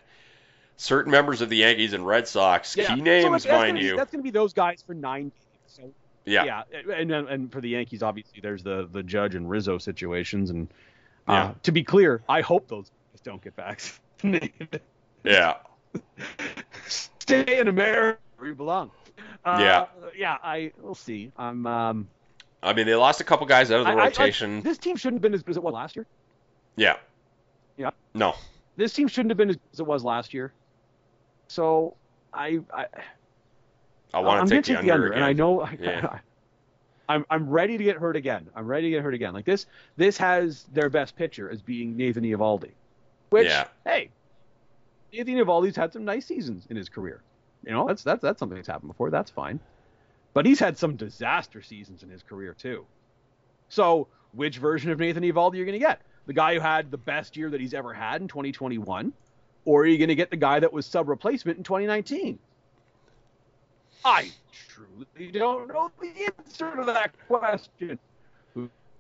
certain 0.77 1.11
members 1.11 1.41
of 1.41 1.49
the 1.49 1.57
Yankees 1.57 1.93
and 1.93 2.05
Red 2.05 2.27
Sox, 2.27 2.75
Yeah. 2.75 2.95
key 2.95 3.01
names, 3.01 3.43
that's 3.43 3.45
mind 3.45 3.69
gonna 3.69 3.79
be- 3.79 3.85
you, 3.85 3.97
that's 3.97 4.11
going 4.11 4.19
to 4.19 4.23
be 4.23 4.31
those 4.31 4.53
guys 4.53 4.83
for 4.85 4.93
nine 4.95 5.25
games. 5.25 5.33
So 5.67 5.93
yeah, 6.25 6.63
yeah, 6.71 6.93
and 6.95 7.11
and 7.11 7.27
and 7.29 7.51
for 7.51 7.61
the 7.61 7.69
Yankees, 7.69 8.01
obviously, 8.03 8.41
there's 8.41 8.63
the 8.63 8.87
the 8.91 9.03
Judge 9.03 9.35
and 9.35 9.49
Rizzo 9.49 9.77
situations, 9.77 10.49
and 10.49 10.67
uh, 11.27 11.33
Yeah. 11.33 11.53
to 11.63 11.71
be 11.71 11.83
clear, 11.83 12.21
I 12.27 12.41
hope 12.41 12.67
those 12.67 12.89
guys 13.13 13.21
don't 13.23 13.43
get 13.43 13.55
vaccinated. 13.55 14.81
yeah, 15.23 15.57
Stay 16.87 17.59
in 17.59 17.67
America 17.67 18.19
where 18.37 18.49
you 18.49 18.55
belong. 18.55 18.91
Uh, 19.45 19.57
Yeah. 19.59 19.85
yeah. 20.17 20.37
I 20.43 20.71
we'll 20.79 20.95
see. 20.95 21.31
I'm. 21.37 21.65
Um, 21.67 22.07
I 22.63 22.73
mean 22.73 22.85
they 22.85 22.95
lost 22.95 23.21
a 23.21 23.23
couple 23.23 23.45
guys 23.47 23.71
out 23.71 23.79
of 23.81 23.85
the 23.85 23.91
I- 23.91 23.95
I- 23.95 24.01
I- 24.01 24.05
rotation. 24.07 24.61
this 24.61 24.77
team 24.77 24.95
shouldn't 24.95 25.17
have 25.17 25.21
been 25.23 25.33
as 25.33 25.41
good 25.43 25.51
as 25.51 25.57
it 25.57 25.63
was 25.63 25.73
last 25.73 25.95
year. 25.95 26.05
yeah, 26.75 26.97
Yeah. 27.77 27.89
no, 28.13 28.35
This 28.77 28.93
team 28.93 29.07
shouldn't 29.07 29.31
have 29.31 29.37
been 29.37 29.49
as 29.49 29.55
good 29.55 29.69
as 29.73 29.79
it 29.79 29.85
was 29.87 30.03
last 30.03 30.33
year. 30.33 30.53
So 31.47 31.95
I. 32.33 32.59
I 32.73 32.85
I 34.13 34.19
want 34.19 34.47
to 34.49 34.61
take 34.61 34.65
the 34.81 34.91
under, 34.91 35.07
again. 35.07 35.17
and 35.17 35.23
I 35.25 35.33
know. 35.33 35.67
Yeah. 35.79 36.19
I'm 37.09 37.25
I'm 37.29 37.49
ready 37.49 37.77
to 37.77 37.83
get 37.83 37.97
hurt 37.97 38.15
again. 38.15 38.49
I'm 38.55 38.67
ready 38.67 38.87
to 38.87 38.91
get 38.97 39.03
hurt 39.03 39.13
again. 39.13 39.33
Like 39.33 39.43
this, 39.45 39.65
this 39.97 40.17
has 40.17 40.63
their 40.71 40.89
best 40.89 41.15
pitcher 41.17 41.49
as 41.49 41.61
being 41.61 41.97
Nathan 41.97 42.23
Eovaldi, 42.23 42.71
which 43.31 43.47
Yeah. 43.47 43.67
hey, 43.85 44.09
Nathan 45.11 45.35
Eovaldi's 45.35 45.75
had 45.75 45.91
some 45.91 46.05
nice 46.05 46.25
seasons 46.25 46.67
in 46.69 46.77
his 46.77 46.87
career. 46.87 47.21
You 47.65 47.71
know, 47.73 47.85
that's 47.87 48.03
that's 48.03 48.21
that's 48.21 48.39
something 48.39 48.55
that's 48.57 48.67
happened 48.69 48.89
before. 48.91 49.09
That's 49.09 49.29
fine, 49.31 49.59
but 50.33 50.45
he's 50.45 50.59
had 50.59 50.77
some 50.77 50.95
disaster 50.95 51.61
seasons 51.61 52.03
in 52.03 52.09
his 52.09 52.23
career 52.23 52.53
too. 52.53 52.85
So, 53.69 54.07
which 54.33 54.57
version 54.57 54.91
of 54.91 54.99
Nathan 54.99 55.23
Eovaldi 55.23 55.53
are 55.53 55.55
you're 55.57 55.65
going 55.65 55.79
to 55.79 55.85
get? 55.85 56.01
The 56.27 56.33
guy 56.33 56.53
who 56.53 56.59
had 56.59 56.91
the 56.91 56.97
best 56.97 57.35
year 57.35 57.49
that 57.49 57.59
he's 57.59 57.73
ever 57.73 57.93
had 57.93 58.21
in 58.21 58.27
2021, 58.27 59.13
or 59.65 59.81
are 59.81 59.85
you 59.85 59.97
going 59.97 60.09
to 60.09 60.15
get 60.15 60.29
the 60.29 60.37
guy 60.37 60.59
that 60.59 60.71
was 60.71 60.85
sub 60.85 61.09
replacement 61.09 61.57
in 61.57 61.63
2019? 61.63 62.39
I 64.03 64.31
truly 64.51 65.31
don't 65.31 65.67
know 65.67 65.91
the 65.99 66.31
answer 66.37 66.75
to 66.75 66.83
that 66.85 67.13
question. 67.27 67.99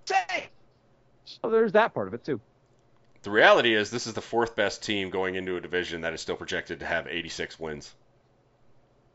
Say? 0.05 0.49
So 1.25 1.49
there's 1.49 1.71
that 1.73 1.93
part 1.93 2.07
of 2.07 2.13
it 2.13 2.23
too. 2.23 2.39
The 3.23 3.31
reality 3.31 3.75
is 3.75 3.91
this 3.91 4.07
is 4.07 4.13
the 4.13 4.21
fourth 4.21 4.55
best 4.55 4.83
team 4.83 5.09
going 5.09 5.35
into 5.35 5.55
a 5.55 5.61
division 5.61 6.01
that 6.01 6.13
is 6.13 6.21
still 6.21 6.35
projected 6.35 6.79
to 6.79 6.85
have 6.85 7.07
86 7.07 7.59
wins. 7.59 7.93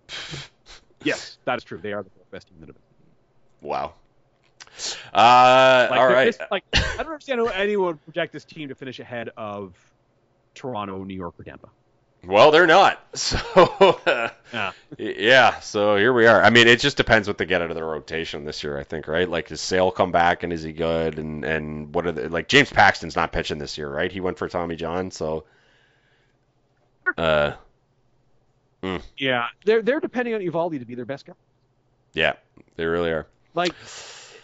Yes, 1.07 1.39
that 1.45 1.59
is 1.59 1.65
true. 1.65 1.79
They 1.79 1.93
are 1.93 2.03
the 2.03 2.11
best 2.31 2.49
team 2.49 2.57
in 2.57 2.61
the 2.63 2.67
division. 2.67 2.83
Wow. 3.63 3.95
Uh, 5.15 5.89
Like, 5.91 6.01
all 6.01 6.09
they're 6.09 6.27
just- 6.27 6.41
like 6.51 6.65
I 6.75 6.81
don't 6.99 7.07
understand 7.07 7.41
how 7.41 7.47
anyone 7.47 7.87
would 7.87 8.05
project 8.05 8.33
this 8.33 8.45
team 8.45 8.69
to 8.69 8.75
finish 8.75 8.99
ahead 9.01 9.31
of 9.37 9.75
Toronto, 10.55 11.03
New 11.05 11.15
York, 11.15 11.35
or 11.39 11.45
Tampa. 11.45 11.69
Well, 12.25 12.51
they're 12.51 12.67
not. 12.67 13.03
So, 13.15 14.01
Yeah. 14.53 14.73
yeah. 14.99 15.61
So 15.61 15.97
here 15.97 16.13
we 16.13 16.27
are. 16.27 16.43
I 16.43 16.51
mean, 16.51 16.67
it 16.67 16.81
just 16.81 16.97
depends 16.97 17.29
what 17.29 17.39
they 17.39 17.47
get 17.47 17.63
out 17.63 17.71
of 17.71 17.77
the 17.77 17.85
rotation 17.85 18.45
this 18.45 18.63
year. 18.65 18.79
I 18.79 18.85
think, 18.85 19.07
right? 19.09 19.29
Like, 19.29 19.49
does 19.49 19.61
Sale 19.61 19.91
come 19.93 20.13
back 20.13 20.43
and 20.43 20.53
is 20.53 20.63
he 20.63 20.73
good? 20.73 21.19
And 21.19 21.45
and 21.45 21.95
what 21.95 22.07
are 22.07 22.13
the 22.13 22.29
like? 22.29 22.49
James 22.49 22.71
Paxton's 22.71 23.17
not 23.17 23.33
pitching 23.33 23.59
this 23.59 23.79
year, 23.79 23.89
right? 23.89 24.11
He 24.13 24.21
went 24.21 24.39
for 24.39 24.49
Tommy 24.49 24.77
John. 24.77 25.11
So, 25.11 25.45
uh, 27.17 27.53
Mm. 28.87 29.03
Yeah, 29.17 29.47
they're 29.65 29.83
they're 29.83 30.01
depending 30.01 30.35
on 30.35 30.41
Eovaldi 30.41 30.79
to 30.79 30.85
be 30.85 30.95
their 30.95 31.05
best 31.05 31.27
guy. 31.27 31.33
yeah, 32.13 32.35
they 32.77 32.85
really 32.85 33.11
are. 33.11 33.27
Like, 33.55 33.73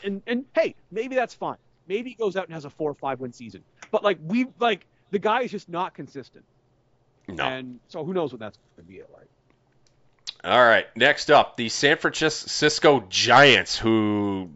and 0.05 0.23
and 0.27 0.45
hey, 0.55 0.75
maybe 0.91 1.15
that's 1.15 1.35
fine. 1.35 1.57
Maybe 1.87 2.11
he 2.11 2.17
goes 2.17 2.37
out 2.37 2.45
and 2.47 2.55
has 2.55 2.65
a 2.65 2.71
four 2.71 2.91
or 2.91 2.95
five 2.95 3.21
win 3.21 3.33
season. 3.33 3.63
But 3.91 4.03
like 4.03 4.19
we 4.25 4.47
like 4.59 4.87
the 5.11 5.19
guy 5.19 5.43
is 5.43 5.51
just 5.51 5.69
not 5.69 5.95
consistent, 5.95 6.45
No. 7.29 7.45
and 7.45 7.79
so 7.89 8.05
who 8.05 8.13
knows 8.15 8.33
what 8.33 8.41
that's 8.41 8.59
going 8.77 8.87
to 8.87 8.93
be 8.93 9.01
like. 9.13 9.29
All 10.45 10.59
right, 10.65 10.87
next 10.97 11.31
up, 11.31 11.57
the 11.57 11.69
San 11.69 11.99
Francisco 11.99 13.05
Giants, 13.09 13.79
who 13.79 14.51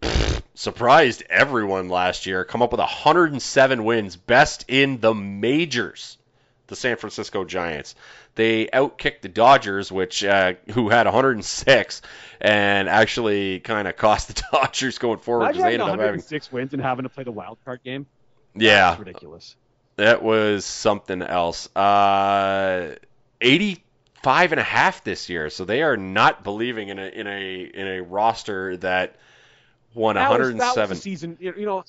pff, 0.00 0.42
surprised 0.54 1.24
everyone 1.28 1.88
last 1.88 2.26
year, 2.26 2.44
come 2.44 2.62
up 2.62 2.70
with 2.70 2.78
107 2.78 3.82
wins, 3.84 4.14
best 4.14 4.64
in 4.68 5.00
the 5.00 5.14
majors. 5.14 6.16
The 6.68 6.76
San 6.76 6.96
Francisco 6.96 7.44
Giants. 7.44 7.94
They 8.34 8.66
outkicked 8.66 9.20
the 9.22 9.28
Dodgers, 9.28 9.92
which 9.92 10.24
uh, 10.24 10.54
who 10.72 10.88
had 10.88 11.06
106, 11.06 12.02
and 12.40 12.88
actually 12.88 13.60
kind 13.60 13.86
of 13.88 13.96
cost 13.96 14.28
the 14.28 14.42
Dodgers 14.52 14.98
going 14.98 15.18
forward 15.18 15.48
because 15.48 15.62
they 15.62 15.74
ended 15.74 15.88
up 15.88 16.00
having 16.00 16.20
six 16.20 16.50
wins 16.50 16.72
and 16.72 16.82
having 16.82 17.04
to 17.04 17.08
play 17.08 17.24
the 17.24 17.32
wild 17.32 17.58
card 17.64 17.82
game. 17.84 18.06
Yeah, 18.54 18.90
That's 18.90 18.98
ridiculous. 19.00 19.56
That 19.96 20.22
was 20.22 20.64
something 20.64 21.22
else. 21.22 21.74
Uh, 21.74 22.96
85 23.40 24.52
and 24.52 24.60
a 24.60 24.64
half 24.64 25.04
this 25.04 25.28
year, 25.28 25.50
so 25.50 25.64
they 25.64 25.82
are 25.82 25.96
not 25.96 26.44
believing 26.44 26.88
in 26.88 26.98
a 26.98 27.06
in 27.06 27.26
a 27.26 27.60
in 27.62 27.86
a 27.86 28.00
roster 28.02 28.76
that 28.78 29.16
won 29.94 30.16
That 30.16 30.30
was, 30.30 30.38
107. 30.38 30.74
that 30.76 30.88
was 30.90 31.02
season. 31.02 31.36
You 31.40 31.64
know, 31.64 31.84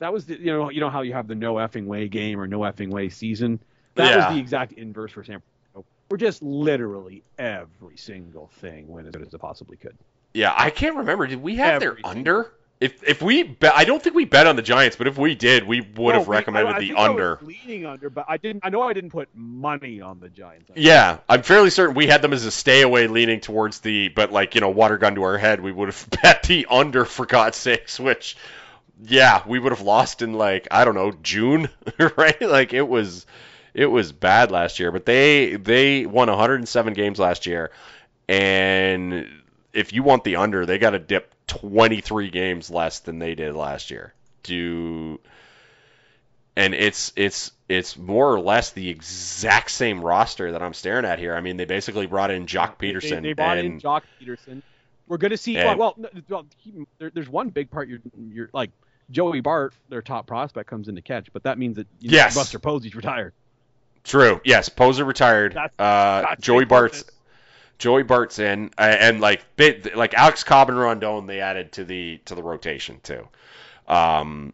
that 0.00 0.12
was 0.12 0.26
the 0.26 0.38
you 0.38 0.46
know 0.52 0.70
you 0.70 0.80
know 0.80 0.90
how 0.90 1.02
you 1.02 1.12
have 1.12 1.28
the 1.28 1.34
no 1.34 1.54
effing 1.54 1.86
way 1.86 2.08
game 2.08 2.40
or 2.40 2.46
no 2.46 2.60
effing 2.60 2.90
way 2.90 3.08
season. 3.08 3.60
That 3.94 4.10
Yeah. 4.10 4.16
was 4.26 4.34
the 4.34 4.40
exact 4.40 4.72
inverse 4.72 5.12
for 5.12 5.22
San 5.24 5.40
Francisco. 5.40 5.84
We're 6.10 6.16
just 6.16 6.42
literally 6.42 7.22
every 7.38 7.96
single 7.96 8.48
thing 8.60 8.88
went 8.88 9.06
as 9.06 9.12
good 9.12 9.26
as 9.26 9.32
it 9.34 9.38
possibly 9.38 9.76
could. 9.76 9.96
yeah, 10.34 10.52
I 10.56 10.70
can't 10.70 10.96
remember. 10.96 11.26
Did 11.26 11.40
we 11.42 11.56
have 11.56 11.80
their 11.80 11.96
under? 12.04 12.52
If 12.80 13.06
if 13.06 13.20
we 13.20 13.42
bet, 13.42 13.74
I 13.76 13.84
don't 13.84 14.02
think 14.02 14.16
we 14.16 14.24
bet 14.24 14.46
on 14.46 14.56
the 14.56 14.62
Giants, 14.62 14.96
but 14.96 15.06
if 15.06 15.18
we 15.18 15.34
did, 15.34 15.64
we 15.64 15.82
would 15.82 16.14
have 16.14 16.24
No, 16.24 16.30
we- 16.30 16.36
recommended 16.36 16.72
I- 16.72 16.76
I 16.76 16.80
the 16.80 16.86
think 16.86 16.98
I 16.98 17.02
was 17.02 17.10
under. 17.10 17.38
leaning 17.42 17.84
under, 17.84 18.08
but 18.08 18.24
I 18.26 18.38
didn't. 18.38 18.64
I 18.64 18.70
know 18.70 18.80
I 18.80 18.94
didn't 18.94 19.10
put 19.10 19.28
money 19.34 20.00
on 20.00 20.18
the 20.18 20.30
Giants. 20.30 20.70
Yeah, 20.74 21.18
I'm 21.28 21.42
fairly 21.42 21.68
certain 21.68 21.94
we 21.94 22.06
had 22.06 22.22
them 22.22 22.32
as 22.32 22.46
a 22.46 22.50
stay 22.50 22.80
away 22.80 23.06
leaning 23.06 23.40
towards 23.40 23.80
the, 23.80 24.08
but 24.08 24.32
like, 24.32 24.54
you 24.54 24.62
know, 24.62 24.70
water 24.70 24.96
gun 24.96 25.14
to 25.16 25.22
our 25.24 25.36
head, 25.36 25.60
we 25.60 25.70
would 25.72 25.88
have 25.88 26.08
bet 26.22 26.44
the 26.44 26.66
under 26.70 27.04
for 27.04 27.26
God's 27.26 27.58
sakes, 27.58 28.00
which, 28.00 28.34
yeah, 29.02 29.42
we 29.46 29.58
would 29.58 29.72
have 29.72 29.80
lost 29.80 30.22
in 30.22 30.34
like, 30.34 30.68
I 30.70 30.84
don't 30.84 30.94
know, 30.94 31.12
June, 31.22 31.68
right? 32.16 32.40
Like 32.40 32.72
it 32.72 32.88
was, 32.88 33.26
it 33.74 33.86
was 33.86 34.12
bad 34.12 34.50
last 34.50 34.78
year, 34.78 34.92
but 34.92 35.06
they, 35.06 35.56
they 35.56 36.06
won 36.06 36.28
107 36.28 36.92
games 36.92 37.18
last 37.18 37.46
year. 37.46 37.70
And 38.28 39.28
if 39.72 39.92
you 39.92 40.02
want 40.02 40.24
the 40.24 40.36
under, 40.36 40.66
they 40.66 40.78
got 40.78 40.90
to 40.90 40.98
dip 40.98 41.34
23 41.46 42.30
games 42.30 42.70
less 42.70 43.00
than 43.00 43.18
they 43.18 43.34
did 43.34 43.54
last 43.54 43.90
year 43.90 44.14
to, 44.44 45.20
and 46.56 46.74
it's 46.74 47.12
it's 47.16 47.52
it's 47.68 47.96
more 47.96 48.32
or 48.32 48.40
less 48.40 48.72
the 48.72 48.88
exact 48.88 49.70
same 49.70 50.00
roster 50.00 50.52
that 50.52 50.62
I'm 50.62 50.74
staring 50.74 51.04
at 51.04 51.18
here. 51.18 51.34
I 51.34 51.40
mean, 51.40 51.56
they 51.56 51.64
basically 51.64 52.06
brought 52.06 52.30
in 52.30 52.46
Joc 52.46 52.78
Pederson 52.78 53.22
They, 53.22 53.32
brought 53.32 53.58
and 53.58 53.66
in 53.66 53.80
Joc 53.80 54.02
Pederson. 54.20 54.62
We're 55.06 55.18
going 55.18 55.30
to 55.30 55.36
see. 55.36 55.56
And- 55.56 55.78
well, 55.78 55.96
well 56.28 56.46
there's 56.98 57.28
one 57.28 57.50
big 57.50 57.70
part. 57.70 57.88
You're, 57.88 58.00
you're 58.16 58.50
like 58.52 58.70
Joey 59.10 59.40
Bart, 59.40 59.74
their 59.88 60.02
top 60.02 60.26
prospect, 60.26 60.68
comes 60.68 60.88
in 60.88 60.94
to 60.96 61.02
catch, 61.02 61.32
but 61.32 61.42
that 61.44 61.58
means 61.58 61.76
that 61.76 61.86
you 62.00 62.10
know, 62.10 62.16
Yes. 62.16 62.34
Buster 62.34 62.58
Posey's 62.58 62.94
retired. 62.94 63.32
True. 64.04 64.40
Yes, 64.44 64.68
Poser 64.68 65.04
retired. 65.04 65.52
That's- 65.54 65.72
uh, 65.78 66.22
that's 66.28 66.42
Joey 66.42 66.60
big 66.60 66.68
Bart's 66.68 66.98
business. 67.02 67.16
Joey 67.78 68.02
Bart's 68.02 68.38
in, 68.38 68.70
uh, 68.78 68.82
and 68.82 69.20
like 69.20 69.42
bit, 69.56 69.96
like 69.96 70.12
Alex 70.14 70.44
Cobb 70.44 70.68
and 70.68 70.78
Rodon, 70.78 71.26
they 71.26 71.40
added 71.40 71.72
to 71.72 71.84
the 71.84 72.18
to 72.26 72.34
the 72.34 72.42
rotation 72.42 73.00
too. 73.02 73.26
Um, 73.88 74.52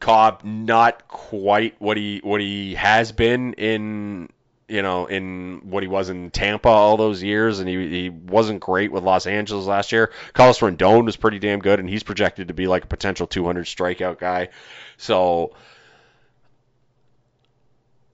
Cobb 0.00 0.42
not 0.44 1.06
quite 1.08 1.74
what 1.80 1.96
he 1.96 2.20
what 2.22 2.40
he 2.40 2.74
has 2.76 3.12
been 3.12 3.52
in 3.54 4.30
you 4.68 4.82
know 4.82 5.06
in 5.06 5.62
what 5.64 5.82
he 5.82 5.88
was 5.88 6.10
in 6.10 6.30
Tampa 6.30 6.68
all 6.68 6.96
those 6.96 7.22
years, 7.22 7.58
and 7.58 7.68
he 7.68 7.88
he 7.88 8.08
wasn't 8.10 8.60
great 8.60 8.92
with 8.92 9.02
Los 9.02 9.26
Angeles 9.26 9.66
last 9.66 9.92
year. 9.92 10.12
Carlos 10.34 10.60
Rodon 10.60 11.04
was 11.04 11.16
pretty 11.16 11.38
damn 11.38 11.58
good, 11.58 11.80
and 11.80 11.88
he's 11.88 12.02
projected 12.02 12.48
to 12.48 12.54
be 12.54 12.66
like 12.66 12.84
a 12.84 12.88
potential 12.88 13.26
200 13.26 13.66
strikeout 13.66 14.18
guy. 14.18 14.48
So. 14.96 15.54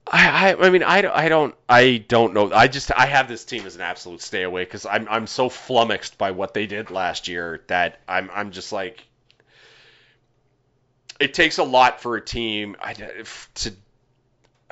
I, 0.07 0.51
I, 0.51 0.67
I 0.67 0.69
mean, 0.69 0.83
I, 0.83 0.97
I 1.11 1.29
don't, 1.29 1.55
I 1.67 1.97
don't 1.97 2.35
know. 2.35 2.53
I 2.53 2.67
just, 2.67 2.91
I 2.95 3.07
have 3.07 3.27
this 3.27 3.43
team 3.43 3.65
as 3.65 3.73
an 3.73 3.81
absolute 3.81 4.21
stay 4.21 4.43
away 4.43 4.63
because 4.63 4.85
I'm, 4.85 5.07
I'm 5.09 5.25
so 5.25 5.49
flummoxed 5.49 6.19
by 6.19 6.29
what 6.29 6.53
they 6.53 6.67
did 6.67 6.91
last 6.91 7.27
year 7.27 7.63
that 7.69 7.99
I'm, 8.07 8.29
I'm 8.31 8.51
just 8.51 8.71
like, 8.71 9.03
it 11.19 11.33
takes 11.33 11.57
a 11.57 11.63
lot 11.63 12.01
for 12.01 12.15
a 12.17 12.21
team 12.21 12.75
to. 13.55 13.73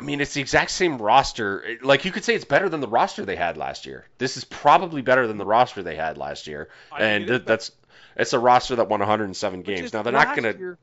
I 0.03 0.05
mean, 0.05 0.19
it's 0.19 0.33
the 0.33 0.41
exact 0.41 0.71
same 0.71 0.97
roster. 0.97 1.77
Like 1.81 2.03
you 2.03 2.11
could 2.11 2.25
say, 2.25 2.35
it's 2.35 2.43
better 2.43 2.67
than 2.67 2.81
the 2.81 2.89
roster 2.89 3.23
they 3.23 3.37
had 3.37 3.55
last 3.55 3.85
year. 3.85 4.05
This 4.17 4.35
is 4.35 4.43
probably 4.43 5.01
better 5.01 5.27
than 5.27 5.37
the 5.37 5.45
roster 5.45 5.81
they 5.81 5.95
had 5.95 6.17
last 6.17 6.45
year, 6.45 6.67
I 6.91 7.03
and 7.03 7.23
it 7.23 7.29
is 7.29 7.37
th- 7.37 7.47
that's, 7.47 7.71
it's 8.17 8.33
a 8.33 8.39
roster 8.39 8.75
that 8.75 8.89
won 8.89 8.99
107 8.99 9.61
games. 9.61 9.93
Now 9.93 10.03
they're 10.03 10.11
not 10.11 10.35
gonna 10.35 10.57
year, 10.57 10.77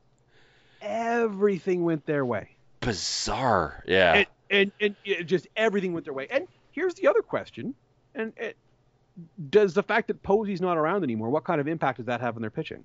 everything 0.81 1.83
went 1.83 2.07
their 2.07 2.25
way, 2.25 2.55
bizarre, 2.79 3.83
yeah. 3.85 4.13
and, 4.13 4.27
and 4.49 4.71
and 4.81 4.95
it 5.05 5.25
just 5.25 5.47
everything 5.55 5.93
went 5.93 6.05
their 6.05 6.15
way. 6.15 6.25
And 6.31 6.47
here's 6.71 6.95
the 6.95 7.07
other 7.07 7.21
question: 7.21 7.75
and 8.15 8.33
it, 8.37 8.57
does 9.51 9.75
the 9.75 9.83
fact 9.83 10.07
that 10.07 10.23
Posey's 10.23 10.61
not 10.61 10.77
around 10.77 11.03
anymore, 11.03 11.29
what 11.29 11.43
kind 11.43 11.61
of 11.61 11.67
impact 11.67 11.97
does 11.97 12.07
that 12.07 12.21
have 12.21 12.37
on 12.37 12.41
their 12.41 12.49
pitching? 12.49 12.83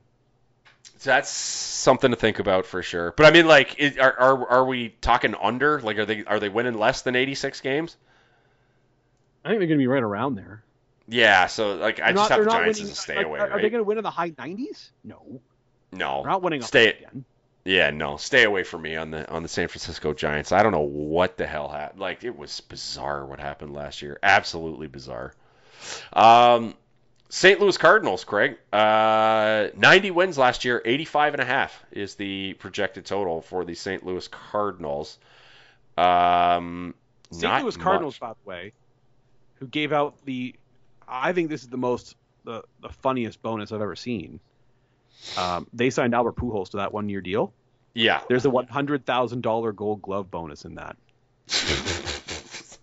So 0.98 1.10
that's 1.10 1.30
something 1.30 2.10
to 2.10 2.16
think 2.16 2.38
about 2.38 2.66
for 2.66 2.82
sure. 2.82 3.12
But 3.16 3.26
I 3.26 3.30
mean, 3.30 3.46
like, 3.46 3.78
is, 3.78 3.98
are, 3.98 4.12
are 4.18 4.48
are 4.48 4.64
we 4.66 4.90
talking 5.00 5.34
under? 5.40 5.80
Like, 5.80 5.98
are 5.98 6.06
they 6.06 6.24
are 6.24 6.40
they 6.40 6.48
winning 6.48 6.78
less 6.78 7.02
than 7.02 7.14
86 7.16 7.60
games? 7.60 7.96
I 9.44 9.48
think 9.50 9.60
they're 9.60 9.68
going 9.68 9.78
to 9.78 9.82
be 9.82 9.86
right 9.86 10.02
around 10.02 10.34
there. 10.34 10.62
Yeah. 11.08 11.46
So 11.46 11.74
like, 11.76 12.00
I 12.00 12.06
They're 12.06 12.14
just 12.14 12.30
not- 12.30 12.36
have 12.38 12.44
the 12.46 12.50
Giants 12.50 12.78
winning- 12.78 12.92
as 12.92 12.98
a 12.98 13.00
stay 13.00 13.16
like, 13.16 13.26
away, 13.26 13.38
Are, 13.40 13.50
are 13.52 13.62
they 13.62 13.70
going 13.70 13.80
to 13.80 13.84
win 13.84 13.98
in 13.98 14.04
the 14.04 14.10
high 14.10 14.30
90s? 14.30 14.90
No, 15.04 15.40
No. 15.92 16.22
they're 16.22 16.32
not 16.32 16.42
winning. 16.42 16.62
Stay- 16.62 16.94
again. 16.94 17.24
Yeah, 17.64 17.90
no. 17.90 18.16
Stay 18.16 18.44
away 18.44 18.62
from 18.62 18.82
me 18.82 18.94
on 18.96 19.10
the 19.10 19.28
on 19.28 19.42
the 19.42 19.48
San 19.48 19.66
Francisco 19.68 20.12
Giants. 20.14 20.52
I 20.52 20.62
don't 20.62 20.70
know 20.72 20.80
what 20.80 21.36
the 21.36 21.46
hell 21.46 21.68
happened. 21.68 22.00
Like, 22.00 22.22
it 22.22 22.36
was 22.36 22.60
bizarre 22.60 23.24
what 23.26 23.40
happened 23.40 23.74
last 23.74 24.02
year. 24.02 24.18
Absolutely 24.22 24.86
bizarre. 24.86 25.34
Um, 26.12 26.74
St. 27.28 27.60
Louis 27.60 27.76
Cardinals, 27.76 28.24
Craig. 28.24 28.56
Uh, 28.72 29.68
90 29.76 30.10
wins 30.12 30.38
last 30.38 30.64
year. 30.64 30.80
85 30.84 31.34
and 31.34 31.42
a 31.42 31.44
half 31.44 31.84
is 31.90 32.14
the 32.14 32.54
projected 32.54 33.04
total 33.04 33.40
for 33.40 33.64
the 33.64 33.74
St. 33.74 34.06
Louis 34.06 34.28
Cardinals. 34.28 35.18
Um, 35.98 36.94
St. 37.32 37.62
Louis 37.62 37.76
Cardinals, 37.76 38.14
much. 38.14 38.20
by 38.20 38.32
the 38.32 38.48
way, 38.48 38.72
who 39.56 39.66
gave 39.66 39.92
out 39.92 40.14
the, 40.24 40.54
I 41.08 41.32
think 41.32 41.50
this 41.50 41.62
is 41.62 41.68
the 41.68 41.76
most 41.76 42.16
the 42.46 42.62
the 42.80 42.88
funniest 42.88 43.42
bonus 43.42 43.72
I've 43.72 43.82
ever 43.82 43.96
seen. 43.96 44.40
Um, 45.36 45.66
they 45.74 45.90
signed 45.90 46.14
Albert 46.14 46.36
Pujols 46.36 46.70
to 46.70 46.78
that 46.78 46.92
one 46.94 47.10
year 47.10 47.20
deal. 47.20 47.52
Yeah. 47.92 48.22
There's 48.28 48.46
a 48.46 48.50
one 48.50 48.68
hundred 48.68 49.04
thousand 49.04 49.42
dollar 49.42 49.72
Gold 49.72 50.00
Glove 50.00 50.30
bonus 50.30 50.64
in 50.64 50.76
that. 50.76 50.96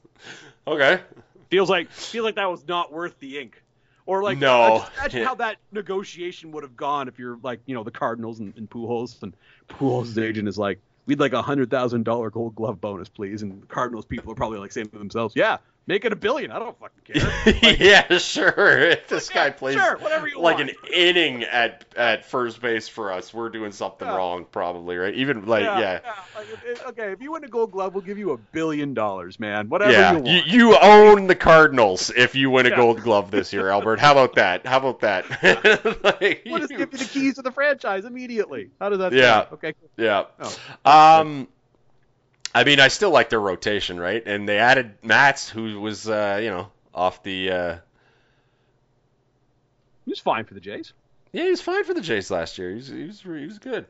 okay. 0.67 1.01
Feels 1.49 1.69
like 1.69 1.89
feels 1.89 2.25
like 2.25 2.35
that 2.35 2.49
was 2.49 2.67
not 2.67 2.91
worth 2.91 3.17
the 3.19 3.39
ink. 3.39 3.62
Or 4.05 4.21
like, 4.21 4.37
No. 4.37 4.61
uh, 4.77 4.89
imagine 4.97 5.23
how 5.23 5.35
that 5.35 5.57
negotiation 5.71 6.51
would 6.51 6.63
have 6.63 6.75
gone 6.75 7.07
if 7.07 7.17
you're 7.17 7.37
like, 7.41 7.61
you 7.65 7.73
know, 7.75 7.83
the 7.83 7.91
Cardinals 7.91 8.39
and, 8.39 8.55
and 8.57 8.69
Pujols, 8.69 9.21
and 9.23 9.33
Pujols' 9.69 10.21
agent 10.21 10.47
is 10.47 10.57
like, 10.57 10.79
we'd 11.05 11.19
like 11.19 11.33
a 11.33 11.41
hundred 11.41 11.69
thousand 11.69 12.03
dollar 12.03 12.29
Gold 12.29 12.55
Glove 12.55 12.81
bonus, 12.81 13.07
please. 13.09 13.43
And 13.43 13.61
the 13.61 13.67
Cardinals 13.67 14.05
people 14.05 14.31
are 14.31 14.35
probably 14.35 14.59
like 14.59 14.71
saying 14.71 14.89
to 14.89 14.97
themselves, 14.97 15.35
yeah, 15.35 15.57
make 15.87 16.05
it 16.05 16.13
a 16.13 16.15
billion. 16.15 16.51
I 16.51 16.59
don't 16.59 16.77
fucking 16.79 17.19
care. 17.19 17.75
yeah, 17.79 18.17
sure. 18.17 18.79
If 18.79 19.07
this 19.07 19.29
Yeah, 19.29 19.35
guy 19.35 19.49
plays 19.51 19.75
sure, 19.75 19.97
whatever 19.97 20.27
you 20.27 20.39
like 20.39 20.57
want. 20.57 20.69
an 20.69 20.75
inning 20.93 21.43
at 21.43 21.85
at 21.95 22.25
first 22.25 22.61
base 22.61 22.87
for 22.87 23.11
us, 23.11 23.33
we're 23.33 23.49
doing 23.49 23.71
something 23.71 24.07
Yeah. 24.07 24.15
wrong, 24.15 24.45
probably, 24.51 24.97
right? 24.97 25.13
Even 25.13 25.45
like, 25.45 25.63
yeah, 25.63 25.99
Like, 26.35 26.47
it- 26.49 26.59
it- 26.67 26.81
okay, 26.87 27.11
if 27.11 27.21
you 27.21 27.31
win 27.31 27.43
a 27.43 27.47
Gold 27.47 27.71
Glove, 27.71 27.93
we'll 27.93 28.03
give 28.03 28.17
you 28.17 28.31
a 28.31 28.37
billion 28.37 28.93
dollars, 28.93 29.39
man. 29.39 29.69
Whatever 29.69 29.91
yeah. 29.91 30.11
you 30.13 30.19
want. 30.19 30.47
You, 30.47 30.69
you 30.69 30.77
own 30.79 31.27
the 31.27 31.35
Cardinals 31.35 32.11
if 32.15 32.35
you 32.35 32.49
win 32.49 32.65
a 32.65 32.75
Gold 32.75 33.01
Glove 33.01 33.31
this 33.31 33.51
year, 33.53 33.69
Albert. 33.69 33.99
How 33.99 34.11
about 34.11 34.35
that? 34.35 34.65
How 34.65 34.77
about 34.77 34.99
that? 35.01 35.25
like, 36.03 36.43
we'll 36.45 36.59
just 36.59 36.71
give 36.71 36.91
you 36.91 36.97
the 36.97 37.05
keys 37.05 37.35
to 37.35 37.41
the 37.41 37.51
franchise 37.51 38.05
immediately. 38.05 38.69
How 38.79 38.89
does 38.89 38.99
that? 38.99 39.13
Yeah. 39.13 39.43
sound? 39.43 39.47
Okay. 39.53 39.73
cool. 39.73 39.89
Yeah. 39.97 40.25
Oh, 40.85 41.19
Um, 41.21 41.47
I 42.55 42.63
mean, 42.63 42.79
I 42.79 42.87
still 42.89 43.09
like 43.11 43.29
their 43.29 43.39
rotation, 43.39 43.99
right? 43.99 44.21
And 44.25 44.47
they 44.47 44.59
added 44.59 44.95
Matz, 45.03 45.49
who 45.49 45.79
was, 45.79 46.07
uh, 46.07 46.39
you 46.41 46.49
know, 46.49 46.71
off 46.93 47.23
the. 47.23 47.51
Uh, 47.51 47.77
He 50.05 50.11
was 50.11 50.19
fine 50.19 50.45
for 50.45 50.53
the 50.53 50.59
Jays. 50.59 50.93
Yeah, 51.31 51.43
he 51.43 51.49
was 51.49 51.61
fine 51.61 51.83
for 51.83 51.93
the 51.93 52.01
Jays 52.01 52.29
last 52.29 52.57
year. 52.57 52.69
He 52.69 52.75
was 52.75 52.87
he 52.87 53.03
was, 53.05 53.21
he 53.21 53.45
was 53.45 53.59
good. 53.59 53.85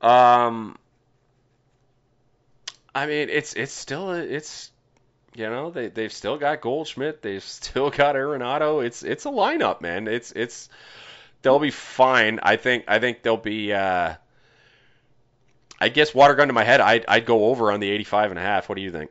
Um, 0.00 0.78
I 2.94 3.06
mean, 3.06 3.28
it's 3.30 3.54
it's 3.54 3.72
still 3.72 4.10
a, 4.12 4.18
it's 4.18 4.70
you 5.34 5.48
know 5.48 5.70
they 5.70 5.88
they've 5.88 6.12
still 6.12 6.38
got 6.38 6.60
Goldschmidt. 6.60 7.22
They've 7.22 7.42
still 7.44 7.90
got 7.90 8.14
Arenado. 8.16 8.84
It's 8.84 9.02
it's 9.02 9.26
a 9.26 9.30
lineup, 9.30 9.80
man. 9.80 10.08
It's 10.08 10.32
it's 10.32 10.68
they'll 11.42 11.58
be 11.60 11.70
fine. 11.70 12.40
I 12.42 12.56
think 12.56 12.84
I 12.88 12.98
think 12.98 13.22
they'll 13.22 13.36
be. 13.36 13.72
Uh, 13.72 14.14
I 15.80 15.88
guess 15.88 16.14
water 16.14 16.34
gun 16.34 16.48
to 16.48 16.54
my 16.54 16.64
head. 16.64 16.80
I'd 16.80 17.04
I'd 17.06 17.24
go 17.24 17.46
over 17.46 17.70
on 17.70 17.80
the 17.80 17.90
85 17.90 18.30
and 18.30 18.38
a 18.38 18.42
half. 18.42 18.68
What 18.68 18.74
do 18.76 18.82
you 18.82 18.90
think? 18.90 19.10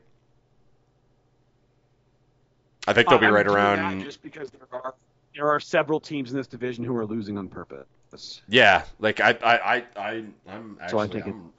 I 2.88 2.94
think 2.94 3.10
they'll 3.10 3.20
be 3.20 3.28
right 3.28 3.48
around. 3.48 4.04
just 4.04 4.22
because 4.22 4.50
there 4.52 4.68
are 4.72 4.94
there 5.36 5.50
are 5.50 5.60
several 5.60 6.00
teams 6.00 6.32
in 6.32 6.38
this 6.38 6.48
division 6.48 6.84
who 6.84 6.96
are 6.96 7.06
losing 7.06 7.38
on 7.38 7.48
purpose. 7.48 8.42
Yeah, 8.48 8.84
like 9.00 9.20
I, 9.20 9.32
I, 9.44 9.58
I, 9.76 9.84
I 9.96 10.24
I'm 10.48 10.78
actually, 10.82 11.10
So 11.10 11.18
I'm 11.18 11.24
I'm, 11.24 11.54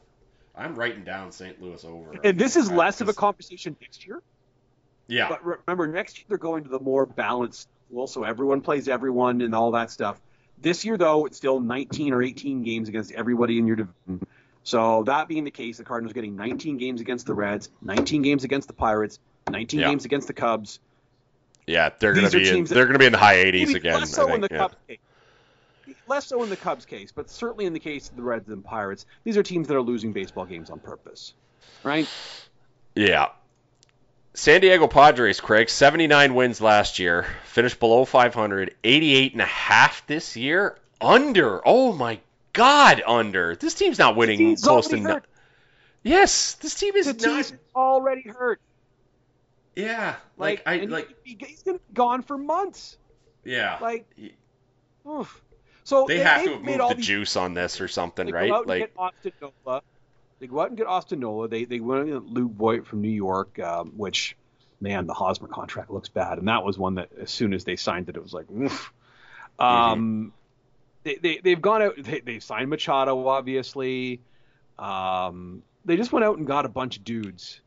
I'm 0.56 0.74
writing 0.74 1.04
down 1.04 1.30
St. 1.30 1.60
Louis 1.62 1.84
over. 1.84 2.18
And 2.24 2.38
this 2.38 2.56
is 2.56 2.70
I- 2.70 2.74
less 2.74 3.00
of 3.00 3.08
a 3.08 3.14
conversation 3.14 3.76
next 3.80 4.06
year. 4.06 4.22
Yeah, 5.06 5.28
But 5.30 5.42
remember, 5.42 5.86
next 5.86 6.18
year 6.18 6.26
they're 6.28 6.36
going 6.36 6.64
to 6.64 6.68
the 6.70 6.80
more 6.80 7.06
balanced 7.06 7.68
pool, 7.90 8.06
so 8.06 8.24
everyone 8.24 8.60
plays 8.60 8.88
everyone 8.88 9.40
and 9.40 9.54
all 9.54 9.70
that 9.70 9.90
stuff. 9.90 10.20
This 10.60 10.84
year, 10.84 10.98
though, 10.98 11.24
it's 11.24 11.36
still 11.38 11.60
19 11.60 12.12
or 12.12 12.22
18 12.22 12.62
games 12.62 12.90
against 12.90 13.12
everybody 13.12 13.58
in 13.58 13.66
your 13.66 13.76
division. 13.76 14.26
So 14.64 15.04
that 15.04 15.28
being 15.28 15.44
the 15.44 15.50
case, 15.50 15.78
the 15.78 15.84
Cardinals 15.84 16.12
getting 16.12 16.36
19 16.36 16.76
games 16.78 17.00
against 17.00 17.26
the 17.26 17.34
Reds, 17.34 17.70
19 17.82 18.22
games 18.22 18.44
against 18.44 18.68
the 18.68 18.74
Pirates, 18.74 19.18
19 19.50 19.80
Yeah. 19.80 19.88
games 19.88 20.04
against 20.04 20.26
the 20.26 20.34
Cubs. 20.34 20.78
yeah, 21.66 21.90
they're 21.98 22.12
gonna 22.12 22.28
These 22.28 22.34
are 22.50 22.54
be 22.54 22.58
in, 22.60 22.64
they're 22.64 22.86
gonna 22.86 22.98
be 22.98 23.06
in 23.06 23.12
the 23.12 23.18
high 23.18 23.36
80s 23.36 23.68
Maybe 23.68 23.78
again. 23.78 24.00
less 24.00 24.10
so 24.14 24.28
I 24.30 24.34
in 24.34 24.40
the 24.42 24.48
yeah. 24.50 24.58
Cubs 24.58 24.76
case. 24.86 24.98
Less 26.06 26.26
so 26.26 26.42
in 26.42 26.48
the 26.50 26.56
Cubs 26.56 26.84
case, 26.86 27.12
but 27.12 27.30
certainly 27.30 27.64
in 27.66 27.72
the 27.74 27.80
case 27.80 28.08
of 28.10 28.16
the 28.16 28.22
Reds 28.22 28.48
and 28.48 28.64
Pirates, 28.64 29.04
these 29.24 29.36
are 29.36 29.42
teams 29.42 29.68
that 29.68 29.76
are 29.76 29.82
losing 29.82 30.12
baseball 30.12 30.44
games 30.46 30.70
on 30.70 30.78
purpose, 30.80 31.34
right? 31.82 32.06
Yeah. 32.94 33.28
San 34.34 34.60
Diego 34.60 34.86
Padres, 34.86 35.40
Craig, 35.40 35.68
79 35.68 36.34
wins 36.34 36.60
last 36.60 36.98
year, 36.98 37.26
finished 37.44 37.80
below 37.80 38.04
500, 38.04 38.74
88 38.84 39.32
and 39.32 39.42
a 39.42 39.46
half 39.46 40.06
this 40.06 40.36
year, 40.36 40.76
under. 41.00 41.60
Oh 41.66 41.92
my 41.92 42.20
God, 42.58 43.02
under. 43.06 43.56
This 43.56 43.74
team's 43.74 43.98
not 43.98 44.16
winning 44.16 44.38
team's 44.38 44.62
close 44.62 44.88
to. 44.88 44.96
already 44.96 45.06
No- 45.06 45.14
hurt. 45.14 45.24
yes, 46.02 46.54
this 46.54 46.74
team 46.74 46.94
is 46.96 47.06
The 47.14 47.26
not. 47.26 47.52
already 47.74 48.28
hurt. 48.28 48.60
Yeah, 49.76 50.16
like, 50.36 50.62
I 50.66 50.74
and 50.74 50.90
like. 50.90 51.08
he- 51.22 51.38
he's 51.40 51.62
gonna 51.62 51.78
be 51.78 51.94
gone 51.94 52.22
for 52.22 52.36
months. 52.36 52.98
Yeah, 53.44 53.78
Like, 53.80 54.06
oof. 55.08 55.40
so 55.84 56.04
they 56.08 56.18
have 56.18 56.40
they've 56.40 56.48
to 56.48 56.52
have 56.56 56.62
moved 56.64 56.90
the 56.90 56.94
these 56.96 57.06
juice 57.06 57.36
on 57.36 57.54
this 57.54 57.80
or 57.80 57.86
something, 57.88 58.26
They 58.26 58.32
right? 58.32 58.48
go 58.50 58.56
out 58.56 58.68
and 58.68 58.78
get 58.80 58.92
Austin 58.98 59.32
Nola. 59.40 59.82
They 60.40 60.46
go 60.48 60.60
out 60.60 60.68
and 60.68 60.76
get 60.76 60.86
Austin 60.86 61.20
Nola. 61.20 61.48
They 61.48 61.64
they 61.64 61.80
went 61.80 62.08
and 62.08 62.12
get 62.26 62.32
Luke 62.32 62.52
Voit 62.52 62.86
from 62.86 63.00
New 63.02 63.08
York, 63.08 63.58
um, 63.60 63.92
which, 63.96 64.36
man, 64.80 65.06
the 65.06 65.14
Hosmer 65.14 65.48
contract 65.48 65.90
looks 65.90 66.08
bad, 66.08 66.38
and 66.38 66.48
that 66.48 66.64
was 66.64 66.76
one 66.76 66.96
that 66.96 67.10
as 67.18 67.30
soon 67.30 67.54
as 67.54 67.64
they 67.64 67.76
signed 67.76 68.08
it, 68.08 68.16
it 68.16 68.22
was 68.22 68.34
like, 68.34 68.50
oof. 68.50 68.92
Um, 69.60 70.32
they, 71.08 71.14
they 71.16 71.40
they've 71.42 71.60
gone 71.60 71.82
out. 71.82 71.94
They 71.96 72.20
they 72.20 72.38
signed 72.38 72.70
Machado, 72.70 73.26
obviously. 73.26 74.20
Um, 74.78 75.62
they 75.84 75.96
just 75.96 76.12
went 76.12 76.24
out 76.24 76.38
and 76.38 76.46
got 76.46 76.66
a 76.66 76.68
bunch 76.68 76.98
of 76.98 77.04
dudes, 77.04 77.60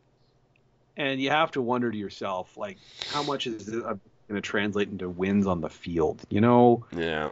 and 0.96 1.20
you 1.20 1.30
have 1.32 1.52
to 1.52 1.62
wonder 1.62 1.92
to 1.92 1.98
yourself, 1.98 2.56
like, 2.56 2.78
how 3.12 3.24
much 3.24 3.48
is 3.48 3.68
it 3.68 3.82
going 3.82 4.00
to 4.30 4.42
translate 4.42 4.90
into 4.90 5.10
wins 5.10 5.48
on 5.48 5.62
the 5.62 5.70
field? 5.70 6.22
You 6.30 6.42
know, 6.42 6.86
yeah. 6.96 7.30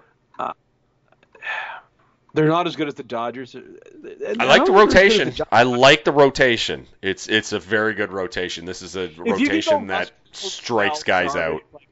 they're 2.33 2.47
not 2.47 2.67
as 2.67 2.75
good 2.75 2.87
as 2.87 2.95
the 2.95 3.03
Dodgers. 3.03 3.55
I 3.55 4.45
like 4.45 4.65
the 4.65 4.71
rotation. 4.71 5.33
I 5.51 5.63
like 5.63 6.05
the 6.05 6.11
rotation. 6.11 6.87
It's 7.01 7.27
it's 7.27 7.53
a 7.53 7.59
very 7.59 7.93
good 7.93 8.11
rotation. 8.11 8.65
This 8.65 8.81
is 8.81 8.95
a 8.95 9.03
If 9.03 9.17
you 9.17 9.23
could 9.23 9.35
go 9.35 9.35
rotation 9.37 9.87
that 9.87 10.11
strikes 10.31 11.03
guys 11.03 11.35
out. 11.35 11.61
Clevinger- 11.61 11.85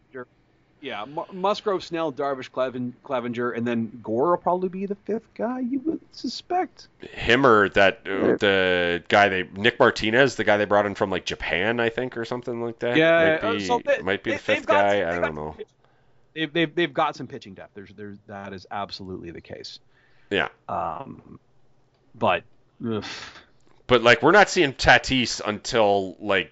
Yeah, 0.80 1.06
Mu- 1.06 1.26
Musgrove, 1.34 1.84
Snell, 1.84 2.14
Darvish, 2.14 2.52
Clevinger, 2.52 3.58
and 3.58 3.66
then 3.66 4.00
Gore 4.04 4.32
will 4.32 4.38
probably 4.38 4.70
be 4.70 4.86
the 4.86 4.96
fifth 4.96 5.34
guy. 5.34 5.60
You 5.62 5.80
would 5.80 6.00
suspect. 6.12 6.88
him 7.00 7.46
or 7.48 7.70
that 7.70 8.02
uh, 8.06 8.38
the 8.38 9.04
guy 9.08 9.30
they 9.30 9.44
Nick 9.56 9.80
Martinez, 9.80 10.36
the 10.36 10.44
guy 10.44 10.58
they 10.58 10.66
brought 10.66 10.86
in 10.86 10.94
from 10.94 11.10
like 11.10 11.26
Japan, 11.26 11.80
I 11.80 11.90
think, 11.90 12.16
or 12.16 12.26
something 12.26 12.62
like 12.62 12.80
that. 12.80 12.96
Yeah, 12.96 13.40
might 13.42 13.48
uh, 13.48 13.54
be, 13.54 13.60
so 13.66 13.82
they- 13.84 14.02
might 14.02 14.24
be 14.24 14.32
they- 14.32 14.38
the 14.38 14.44
fifth 14.44 14.68
guy. 14.68 15.02
some- 15.02 15.10
I 15.10 15.20
don't 15.20 15.36
know. 15.36 15.56
They've, 16.36 16.54
they've, 16.54 16.76
they've 16.76 16.94
got 16.94 17.16
some 17.16 17.26
pitching 17.26 17.56
depth. 17.56 17.72
There's 17.74 17.90
there's 17.96 18.18
that 18.28 18.54
is 18.54 18.68
absolutely 18.70 19.32
the 19.32 19.42
case. 19.42 19.80
Yeah, 20.30 20.50
Um, 20.70 21.40
but 22.14 22.44
ugh, 22.88 23.04
but 23.88 24.04
like 24.04 24.22
we're 24.22 24.32
not 24.34 24.48
seeing 24.50 24.74
Tatis 24.74 25.42
until 25.44 26.16
like 26.20 26.52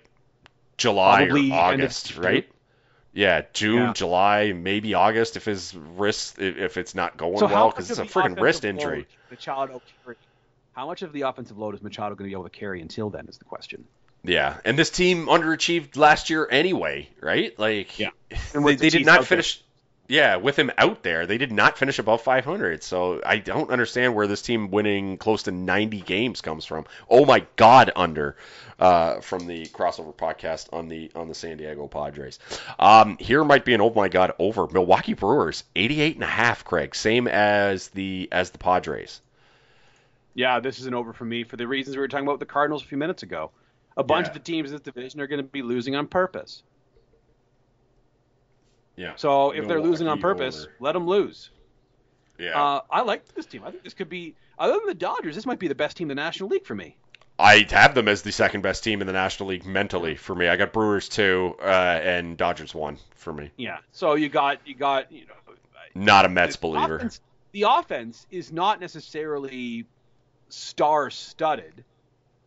July 0.77 1.25
Probably 1.27 1.51
or 1.51 1.53
of 1.53 1.59
August, 1.59 2.17
right? 2.17 2.49
Yeah, 3.15 3.43
June, 3.53 3.77
Yeah. 3.77 3.93
July, 3.93 4.51
maybe 4.51 4.93
August 4.93 5.37
if 5.37 5.45
his 5.45 5.73
wrist 5.73 6.37
if 6.37 6.75
it's 6.75 6.93
not 6.93 7.15
going 7.15 7.37
so 7.37 7.47
well 7.47 7.69
because 7.69 7.89
it's 7.89 7.97
a 7.99 8.03
freaking 8.03 8.39
wrist 8.39 8.65
injury. 8.65 9.07
Machado? 9.31 9.81
How 10.73 10.85
much 10.87 11.01
of 11.01 11.13
the 11.13 11.21
offensive 11.21 11.57
load 11.57 11.73
is 11.75 11.81
Machado 11.81 12.15
going 12.15 12.29
to 12.29 12.35
be 12.35 12.39
able 12.39 12.43
to 12.43 12.49
carry 12.49 12.81
until 12.81 13.09
then? 13.09 13.27
Is 13.29 13.37
the 13.37 13.45
question. 13.45 13.85
Yeah, 14.23 14.57
and 14.65 14.77
this 14.77 14.89
team 14.89 15.27
underachieved 15.27 15.95
last 15.95 16.29
year 16.29 16.45
anyway, 16.49 17.07
right? 17.21 17.57
Like, 17.57 17.97
Yeah. 17.97 18.09
they, 18.29 18.37
And 18.53 18.65
with 18.65 18.79
they 18.79 18.89
did 18.89 19.05
not 19.05 19.25
finish. 19.25 19.57
there. 19.57 19.63
Yeah, 20.07 20.35
with 20.35 20.55
him 20.57 20.71
out 20.77 21.01
there, 21.01 21.25
they 21.25 21.39
did 21.39 21.51
not 21.51 21.79
finish 21.79 21.97
above 21.97 22.21
500. 22.21 22.83
So 22.83 23.21
I 23.25 23.37
don't 23.39 23.71
understand 23.71 24.13
where 24.13 24.27
this 24.27 24.43
team 24.43 24.69
winning 24.69 25.17
close 25.17 25.43
to 25.43 25.51
90 25.51 26.01
games 26.01 26.41
comes 26.41 26.63
from. 26.63 26.85
Oh 27.09 27.25
my 27.25 27.45
God, 27.55 27.91
under 27.95 28.35
uh, 28.77 29.19
from 29.21 29.47
the 29.47 29.65
crossover 29.67 30.13
podcast 30.13 30.71
on 30.71 30.89
the 30.89 31.09
on 31.15 31.27
the 31.27 31.33
San 31.33 31.57
Diego 31.57 31.87
Padres. 31.87 32.37
Um, 32.77 33.17
here 33.19 33.43
might 33.43 33.65
be 33.65 33.73
an 33.73 33.81
oh 33.81 33.91
my 33.95 34.07
God 34.09 34.33
over 34.37 34.67
Milwaukee 34.67 35.13
Brewers 35.15 35.63
88 35.75 36.15
and 36.15 36.23
a 36.23 36.27
half. 36.27 36.63
Craig, 36.65 36.93
same 36.93 37.27
as 37.27 37.87
the 37.89 38.29
as 38.31 38.51
the 38.51 38.59
Padres. 38.59 39.21
Yeah, 40.35 40.59
this 40.59 40.79
is 40.79 40.85
an 40.85 40.93
over 40.93 41.13
for 41.13 41.25
me 41.25 41.43
for 41.45 41.55
the 41.55 41.67
reasons 41.67 41.95
we 41.95 42.01
were 42.01 42.07
talking 42.09 42.25
about 42.25 42.33
with 42.33 42.47
the 42.47 42.53
Cardinals 42.53 42.83
a 42.83 42.85
few 42.85 42.97
minutes 42.97 43.23
ago. 43.23 43.51
A 43.97 44.03
bunch 44.03 44.25
Yeah. 44.25 44.31
of 44.31 44.33
the 44.33 44.41
teams 44.41 44.69
in 44.69 44.75
this 44.75 44.81
division 44.81 45.21
are 45.21 45.27
going 45.27 45.39
to 45.39 45.43
be 45.49 45.61
losing 45.61 45.95
on 45.95 46.07
purpose. 46.07 46.61
Yeah. 48.95 49.13
So 49.15 49.51
if 49.51 49.67
they're 49.67 49.81
losing 49.81 50.07
on 50.07 50.19
purpose, 50.21 50.67
let 50.79 50.93
them 50.93 51.07
lose. 51.07 51.49
Yeah. 52.37 52.61
Uh, 52.61 52.81
I 52.89 53.01
like 53.01 53.33
this 53.33 53.45
team. 53.45 53.63
I 53.65 53.71
think 53.71 53.83
this 53.83 53.93
could 53.93 54.09
be, 54.09 54.35
other 54.59 54.73
than 54.73 54.87
the 54.87 54.93
Dodgers, 54.93 55.35
this 55.35 55.45
might 55.45 55.59
be 55.59 55.67
the 55.67 55.75
best 55.75 55.97
team 55.97 56.11
in 56.11 56.15
the 56.17 56.21
National 56.21 56.49
League 56.49 56.65
for 56.65 56.75
me. 56.75 56.97
I 57.37 57.65
have 57.69 57.95
them 57.95 58.07
as 58.07 58.21
the 58.21 58.31
second 58.31 58.61
best 58.61 58.83
team 58.83 59.01
in 59.01 59.07
the 59.07 59.13
National 59.13 59.49
League 59.49 59.65
mentally 59.65 60.15
for 60.15 60.33
me. 60.33 60.47
I 60.47 60.55
got 60.55 60.71
Brewers 60.71 61.09
two 61.09 61.55
uh, 61.61 61.65
and 61.65 62.37
Dodgers 62.37 62.73
one 62.73 62.97
for 63.15 63.33
me. 63.33 63.51
Yeah. 63.57 63.79
So 63.91 64.15
you 64.15 64.29
got, 64.29 64.59
you 64.65 64.75
got, 64.75 65.11
you 65.11 65.25
know, 65.27 65.53
Not 65.93 66.25
a 66.25 66.29
Mets 66.29 66.55
believer. 66.55 66.97
Offense, 66.97 67.19
the 67.51 67.63
offense 67.63 68.25
is 68.31 68.51
not 68.51 68.79
necessarily 68.79 69.85
star-studded 70.49 71.83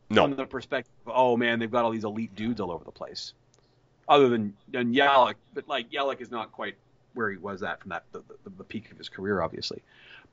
No. 0.08 0.22
from 0.22 0.36
the 0.36 0.46
perspective 0.46 0.92
of, 1.06 1.12
oh 1.14 1.36
man, 1.36 1.58
they've 1.58 1.70
got 1.70 1.84
all 1.84 1.90
these 1.90 2.04
elite 2.04 2.34
dudes 2.34 2.60
all 2.60 2.70
over 2.70 2.84
the 2.84 2.92
place. 2.92 3.34
Other 4.08 4.28
than, 4.28 4.54
than 4.70 4.94
Yelich, 4.94 5.34
but 5.54 5.68
like 5.68 5.90
Yelich 5.90 6.20
is 6.20 6.30
not 6.30 6.50
quite 6.52 6.76
where 7.14 7.30
he 7.30 7.36
was 7.36 7.62
at 7.62 7.80
from 7.80 7.90
that 7.90 8.04
the, 8.12 8.22
the, 8.44 8.50
the 8.58 8.64
peak 8.64 8.90
of 8.90 8.98
his 8.98 9.08
career, 9.08 9.42
obviously. 9.42 9.82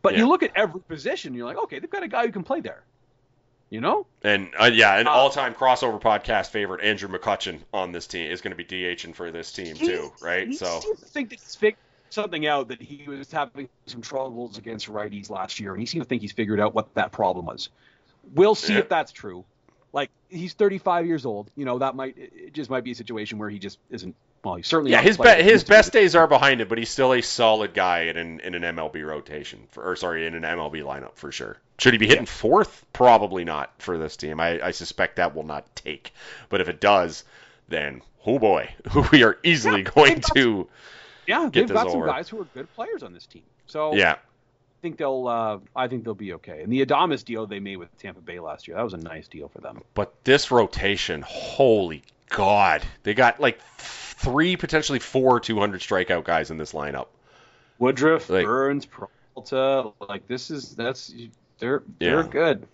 But 0.02 0.14
Yeah. 0.14 0.19
you 0.19 0.27
look 0.30 0.43
at 0.43 0.52
every 0.56 0.81
position, 0.81 1.34
you're 1.34 1.45
like, 1.45 1.57
okay, 1.57 1.80
they've 1.80 1.89
got 1.89 2.03
a 2.03 2.07
guy 2.07 2.26
who 2.26 2.31
can 2.31 2.43
play 2.43 2.61
there. 2.61 2.84
You 3.72 3.81
know? 3.81 4.06
And 4.23 4.52
uh, 4.60 4.69
yeah, 4.72 4.97
an 4.99 5.07
Uh, 5.07 5.11
all-time 5.11 5.56
crossover 5.56 5.99
podcast 5.99 6.52
favorite, 6.52 6.81
Andrew 6.84 7.10
McCutchen 7.10 7.60
on 7.73 7.91
this 7.91 8.06
team 8.07 8.31
is 8.31 8.39
going 8.41 8.56
to 8.56 8.64
be 8.64 8.64
DHing 8.64 9.14
for 9.15 9.31
this 9.31 9.52
team 9.52 9.76
too, 9.76 10.11
He- 10.19 10.26
right? 10.26 10.47
He 10.47 10.53
So 10.56 10.80
seems 10.81 10.99
to 10.99 11.06
think 11.07 11.30
that 11.31 11.39
he's 11.39 11.56
figured 11.56 11.80
something 12.11 12.45
out 12.47 12.68
that 12.69 12.81
he 12.81 13.03
was 13.10 13.30
having 13.31 13.68
some 13.88 14.02
troubles 14.02 14.57
against 14.57 14.88
righties 14.88 15.30
last 15.30 15.60
year, 15.60 15.72
and 15.72 15.80
he 15.81 15.85
seems 15.85 16.06
to 16.06 16.07
think 16.07 16.22
he's 16.22 16.31
figured 16.31 16.60
out 16.61 16.73
what 16.76 16.93
that 16.93 17.11
problem 17.11 17.47
was. 17.47 17.69
We'll 18.34 18.56
see 18.56 18.73
Yeah. 18.73 18.80
if 18.80 18.89
that's 18.89 19.11
true. 19.11 19.43
Like 19.95 20.11
he's 20.27 20.53
35 20.53 21.07
years 21.07 21.26
old, 21.26 21.49
you 21.55 21.63
know 21.63 21.80
that 21.80 21.95
might 21.95 22.17
it 22.17 22.53
just 22.53 22.69
might 22.69 22.84
be 22.84 22.91
a 22.91 22.95
situation 22.95 23.38
where 23.39 23.49
he 23.49 23.59
just 23.59 23.80
isn't. 23.89 24.13
Well, 24.43 24.55
he's 24.55 24.67
certainly 24.67 24.91
yeah, 24.91 25.01
his 25.01 25.17
be- 25.17 25.30
he 25.30 25.43
his 25.43 25.51
used 25.53 25.67
to 25.67 25.72
be. 25.72 25.76
best 25.77 25.93
days 25.93 26.15
are 26.15 26.27
behind 26.27 26.59
him, 26.59 26.67
but 26.67 26.77
he's 26.77 26.89
still 26.89 27.13
a 27.13 27.22
solid 27.22 27.73
guy 27.73 28.01
in 28.01 28.17
an 28.17 28.41
in 28.41 28.55
an 28.55 28.76
MLB 28.76 29.07
rotation, 29.07 29.61
for, 29.72 29.89
or 29.89 29.95
sorry, 29.95 30.27
in 30.27 30.35
an 30.35 30.43
MLB 30.43 30.84
lineup 30.84 31.15
for 31.15 31.31
sure. 31.31 31.57
Should 31.80 31.93
he 31.93 31.97
be 31.97 32.07
hitting 32.07 32.26
fourth? 32.26 32.85
Probably 32.91 33.45
not 33.45 33.72
for 33.81 33.97
this 33.97 34.17
team. 34.17 34.41
I, 34.41 34.61
I 34.61 34.72
suspect 34.72 35.15
that 35.15 35.34
will 35.34 35.43
not 35.43 35.73
take. 35.77 36.13
But 36.49 36.59
if 36.59 36.67
it 36.67 36.81
does, 36.81 37.23
then 37.69 38.01
oh 38.26 38.38
boy, 38.38 38.69
we 39.13 39.23
are 39.23 39.39
easily 39.43 39.84
Yeah, 39.84 39.91
going 39.95 40.22
to 40.35 40.67
Yeah, 41.26 41.49
they've 41.51 41.67
got 41.67 41.89
some 41.89 42.05
guys 42.05 42.27
who 42.27 42.41
are 42.41 42.45
good 42.53 42.73
players 42.76 43.01
on 43.01 43.13
this 43.13 43.26
team. 43.26 43.43
So 43.65 43.95
yeah. 43.95 44.17
Think 44.86 44.98
they'll. 44.98 45.28
Uh, 45.28 45.57
I 45.76 45.88
think 45.88 46.03
they'll 46.03 46.14
be 46.14 46.34
okay. 46.34 46.62
And 46.62 46.72
the 46.72 46.86
Adames 46.86 47.26
deal 47.26 47.48
they 47.48 47.60
made 47.60 47.78
with 47.78 47.98
Tampa 47.98 48.22
Bay 48.22 48.40
last 48.40 48.68
year, 48.68 48.78
that 48.78 48.84
was 48.84 48.94
a 48.94 48.98
nice 48.98 49.28
deal 49.28 49.48
for 49.48 49.60
them. 49.60 49.82
But 49.95 50.14
this 50.24 50.52
rotation, 50.52 51.24
holy 51.26 52.03
God, 52.30 52.84
they 53.02 53.16
got 53.16 53.40
like 53.40 53.60
three, 53.80 54.56
potentially 54.56 54.99
four 54.99 55.40
200 55.40 55.82
strikeout 55.82 56.24
guys 56.24 56.52
in 56.52 56.57
this 56.60 56.74
lineup. 56.74 57.07
Woodruff, 57.80 58.30
Like- 58.30 58.45
Burns, 58.45 58.86
Peralta, 58.86 59.91
like 60.07 60.28
this 60.28 60.52
is 60.52 60.76
that's 60.76 61.12
they're 61.57 61.82
they're 61.98 62.22
good. 62.22 62.68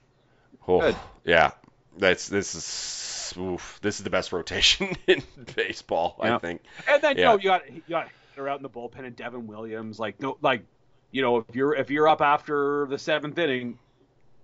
Oh, 0.68 0.82
Good. 0.82 0.98
yeah, 1.24 1.52
that's 1.98 2.28
this 2.28 2.56
is 2.56 3.34
oof, 3.38 3.80
this 3.82 4.00
is 4.00 4.04
the 4.04 4.10
best 4.10 4.34
rotation 4.34 4.98
in 5.08 5.24
baseball, 5.56 6.18
I 6.20 6.38
think. 6.40 6.62
And 6.90 7.02
then 7.02 7.16
you 7.16 7.24
Yeah. 7.24 7.30
know 7.30 7.38
you 7.38 7.44
got 7.46 7.72
you 7.72 7.82
got 7.88 8.10
out 8.38 8.58
in 8.58 8.64
the 8.64 8.70
bullpen 8.70 9.06
and 9.06 9.16
Devin 9.16 9.48
Williams. 9.48 9.98
Like 9.98 10.20
no, 10.20 10.38
like 10.42 10.64
you 11.12 11.22
know 11.22 11.38
if 11.38 11.56
you're 11.56 11.76
if 11.76 11.90
you're 11.90 12.08
up 12.08 12.22
after 12.22 12.88
the 12.88 12.98
seventh 12.98 13.38
inning, 13.38 13.78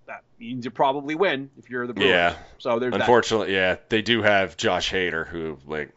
that 0.06 0.24
means 0.40 0.66
you 0.66 0.72
probably 0.72 1.16
win 1.16 1.50
if 1.58 1.70
you're 1.70 1.88
the 1.88 1.94
Brewers. 1.94 2.10
Yeah. 2.10 2.36
So 2.60 2.80
there's 2.80 2.92
that. 2.92 3.02
Unfortunately, 3.02 3.54
yeah, 3.54 3.78
they 3.90 4.02
do 4.02 4.22
have 4.22 4.58
Josh 4.58 4.92
Hader, 4.92 5.28
who 5.28 5.58
like 5.66 5.92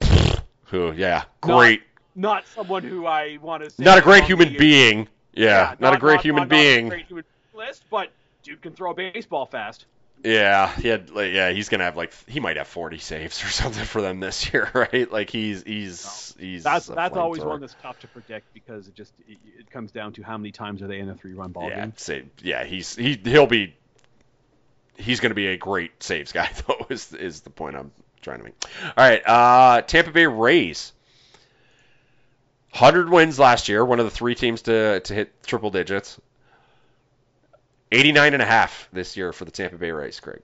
who 0.64 0.92
yeah, 0.92 1.24
great. 1.40 1.82
Not, 2.14 2.34
not 2.34 2.46
someone 2.48 2.82
who 2.82 3.06
I 3.06 3.38
want 3.40 3.64
to 3.64 3.70
say. 3.70 3.84
Not 3.84 3.98
a 3.98 4.02
great 4.02 4.24
human 4.24 4.56
being. 4.56 5.08
Yeah, 5.32 5.70
Yeah, 5.70 5.74
not, 5.78 5.94
a 5.94 5.98
great 5.98 6.20
human 6.20 6.42
not 6.42 6.48
being. 6.48 6.86
a 6.86 6.90
great 6.90 7.06
human 7.06 7.24
list, 7.54 7.84
but 7.90 8.10
dude 8.42 8.60
can 8.60 8.72
throw 8.72 8.90
a 8.90 8.94
baseball 8.94 9.46
fast. 9.46 9.86
Yeah, 10.24 10.74
he 10.74 10.88
had 10.88 11.10
like, 11.10 11.32
yeah, 11.32 11.50
he's 11.50 11.68
gonna 11.68 11.84
have 11.84 11.96
like 11.96 12.12
he 12.28 12.40
might 12.40 12.56
have 12.56 12.66
40 12.66 12.98
saves 12.98 13.42
or 13.44 13.48
something 13.48 13.84
for 13.84 14.02
them 14.02 14.20
this 14.20 14.52
year, 14.52 14.68
right? 14.74 15.10
Like 15.10 15.30
he's 15.30 15.62
he's 15.62 16.34
he's 16.38 16.64
That's 16.64 16.86
that's 16.86 17.16
always 17.16 17.44
one 17.44 17.60
that's 17.60 17.76
tough 17.80 17.98
to 18.00 18.08
predict 18.08 18.52
because 18.52 18.88
it 18.88 18.94
just 18.94 19.12
it, 19.28 19.38
it 19.58 19.70
comes 19.70 19.92
down 19.92 20.12
to 20.14 20.22
how 20.22 20.36
many 20.36 20.50
times 20.50 20.82
are 20.82 20.88
they 20.88 20.98
in 20.98 21.08
a 21.08 21.14
three-run 21.14 21.52
ball 21.52 21.68
yeah, 21.68 21.80
game. 21.80 21.92
say, 21.96 22.24
yeah, 22.42 22.64
he's 22.64 22.96
he 22.96 23.18
he'll 23.22 23.46
be 23.46 23.74
he's 24.96 25.20
gonna 25.20 25.34
be 25.34 25.48
a 25.48 25.56
great 25.56 26.02
saves 26.02 26.32
guy 26.32 26.50
though 26.66 26.86
is 26.90 27.12
is 27.12 27.42
the 27.42 27.50
point 27.50 27.76
I'm 27.76 27.92
trying 28.20 28.38
to 28.38 28.44
make. 28.44 28.54
All 28.84 28.92
right, 28.96 29.22
uh, 29.24 29.82
Tampa 29.82 30.10
Bay 30.10 30.26
Rays. 30.26 30.92
100 32.72 33.08
wins 33.08 33.38
last 33.38 33.70
year, 33.70 33.82
one 33.82 33.98
of 33.98 34.04
the 34.04 34.10
three 34.10 34.34
teams 34.34 34.62
to, 34.62 35.00
to 35.00 35.14
hit 35.14 35.42
triple 35.42 35.70
digits. 35.70 36.20
89 37.90 38.34
and 38.34 38.42
a 38.42 38.46
half 38.46 38.88
this 38.92 39.16
year 39.16 39.32
for 39.32 39.44
the 39.44 39.50
Tampa 39.50 39.76
Bay 39.76 39.90
Rays, 39.90 40.20
Craig. 40.20 40.42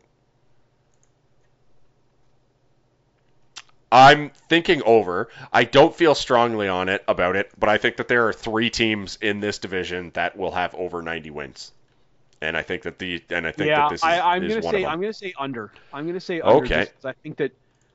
I'm 3.92 4.30
thinking 4.48 4.82
over. 4.84 5.28
I 5.52 5.62
don't 5.64 5.94
feel 5.94 6.16
strongly 6.16 6.66
on 6.66 6.88
it 6.88 7.04
about 7.06 7.36
it, 7.36 7.52
but 7.56 7.68
I 7.68 7.78
think 7.78 7.96
that 7.98 8.08
there 8.08 8.26
are 8.26 8.32
three 8.32 8.68
teams 8.68 9.18
in 9.20 9.38
this 9.38 9.58
division 9.58 10.10
that 10.14 10.36
will 10.36 10.50
have 10.50 10.74
over 10.74 11.00
90 11.00 11.30
wins, 11.30 11.70
and 12.42 12.56
I 12.56 12.62
think 12.62 12.82
that 12.82 12.98
the 12.98 13.22
and 13.30 13.46
I 13.46 13.52
think 13.52 13.68
yeah, 13.68 13.82
that 13.82 13.90
this 13.90 14.00
is, 14.00 14.04
I, 14.04 14.34
I'm 14.34 14.42
is 14.42 14.54
gonna 14.54 14.68
say. 14.68 14.84
I'm 14.84 15.00
gonna 15.00 15.12
say 15.12 15.32
under. 15.38 15.70
I'm 15.92 16.08
gonna 16.08 16.18
say 16.18 16.40
under. 16.40 16.64
Okay. 16.64 16.88
I 17.04 17.12
think 17.12 17.36
that 17.36 17.52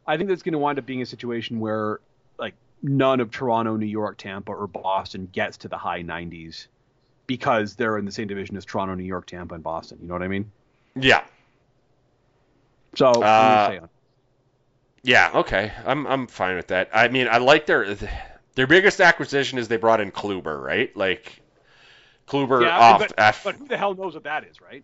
I 0.07 0.15
think 0.15 0.30
that's 0.30 0.41
gonna 0.41 0.57
wind 0.57 0.80
up 0.80 0.85
being 0.85 1.01
a 1.01 1.05
situation 1.05 1.59
where 1.59 1.99
like 2.38 2.53
none 2.81 3.19
of 3.19 3.30
Toronto, 3.30 3.76
New 3.76 3.85
York, 3.85 4.17
Tampa, 4.17 4.53
or 4.53 4.67
Boston 4.67 5.27
gets 5.34 5.57
to 5.57 5.67
the 5.67 5.77
high 5.77 6.01
90s 6.01 6.67
because 7.30 7.76
they're 7.76 7.97
in 7.99 8.06
the 8.06 8.11
same 8.11 8.27
division 8.27 8.57
as 8.57 8.65
Toronto, 8.65 8.95
New 8.95 9.03
York, 9.06 9.27
Tampa, 9.27 9.53
and 9.53 9.64
Boston. 9.64 9.99
You 10.01 10.07
know 10.07 10.15
what 10.15 10.23
I 10.23 10.27
mean? 10.27 10.51
Yeah, 10.95 11.23
So 12.95 13.22
Uh, 13.22 13.47
gonna 13.47 13.60
say 13.65 13.77
under. 13.77 13.89
yeah, 15.03 15.31
okay. 15.35 15.72
I'm 15.85 16.06
I'm 16.07 16.27
fine 16.27 16.56
with 16.56 16.68
that. 16.68 16.89
I 16.93 17.07
mean, 17.07 17.27
I 17.30 17.38
like 17.38 17.65
their 17.65 17.95
their 18.56 18.68
biggest 18.68 18.99
acquisition 18.99 19.60
is 19.60 19.68
they 19.68 19.77
brought 19.77 20.01
in 20.01 20.11
Kluber, 20.11 20.61
right? 20.61 20.95
Like 20.97 21.39
Kluber 22.27 22.61
Yeah, 22.61 22.77
off. 22.80 22.99
but, 23.01 23.14
af- 23.18 23.41
but 23.43 23.56
who 23.56 23.68
the 23.68 23.77
hell 23.77 23.95
knows 23.95 24.14
what 24.15 24.23
that 24.23 24.43
is, 24.45 24.60
right? 24.61 24.84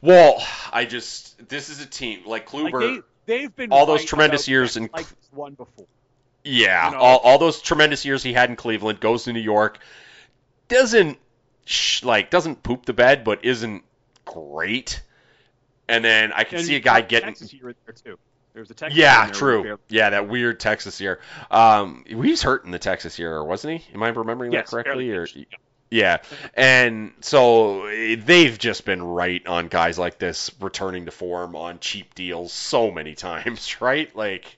well, 0.00 0.42
I 0.72 0.84
just 0.84 1.48
this 1.48 1.68
is 1.68 1.80
a 1.80 1.86
team 1.86 2.20
like 2.26 2.52
Like 2.52 2.72
Kluber. 2.72 2.80
they 2.80 3.02
they've 3.26 3.54
been 3.54 3.72
all 3.72 3.86
those 3.86 4.04
tremendous 4.04 4.48
years 4.48 4.76
in 4.76 4.88
like 4.94 5.06
one 5.30 5.54
before. 5.54 5.86
Yeah, 6.44 6.86
You 6.86 6.92
know? 6.92 6.98
all, 7.02 7.18
all 7.18 7.38
those 7.38 7.60
tremendous 7.60 8.04
years 8.04 8.22
he 8.22 8.32
had 8.32 8.48
in 8.48 8.56
Cleveland, 8.56 9.00
goes 9.00 9.24
to 9.24 9.32
New 9.32 9.40
York, 9.40 9.78
doesn't 10.68 11.18
sh- 11.70 12.02
like 12.04 12.30
doesn't 12.30 12.62
poop 12.62 12.86
the 12.86 12.92
bed, 12.92 13.24
but 13.24 13.44
isn't 13.44 13.84
great. 14.24 15.02
And 15.88 16.04
then 16.04 16.32
I 16.32 16.44
can 16.44 16.58
And 16.58 16.66
see 16.66 16.76
a 16.76 16.80
guy 16.80 17.00
getting 17.02 17.28
Texas 17.28 17.52
year 17.52 17.74
there 17.86 17.94
too. 17.94 18.18
There's 18.54 18.70
a 18.70 18.74
Texas 18.74 18.98
yeah, 18.98 19.28
true. 19.32 19.78
Yeah, 19.88 20.10
that 20.10 20.28
weird 20.28 20.60
Texas 20.60 21.00
year. 21.00 21.20
Um, 21.50 22.04
he 22.06 22.14
was 22.14 22.42
hurt 22.42 22.64
in 22.64 22.70
the 22.72 22.78
Texas 22.78 23.18
year, 23.18 23.42
wasn't 23.44 23.80
he? 23.80 23.94
Am 23.94 24.02
I 24.02 24.08
remembering 24.08 24.52
Yes, 24.52 24.70
that 24.70 24.70
correctly? 24.70 25.10
Or 25.12 25.26
yeah. 25.34 25.44
yeah, 25.90 26.18
and 26.54 27.12
so 27.20 27.86
they've 27.86 28.56
just 28.58 28.84
been 28.84 29.02
right 29.02 29.44
on 29.46 29.68
guys 29.68 29.98
like 29.98 30.18
this 30.18 30.50
returning 30.60 31.06
to 31.06 31.10
form 31.12 31.56
on 31.56 31.80
cheap 31.80 32.14
deals 32.14 32.52
so 32.52 32.90
many 32.90 33.14
times, 33.16 33.80
right? 33.80 34.14
Like, 34.14 34.56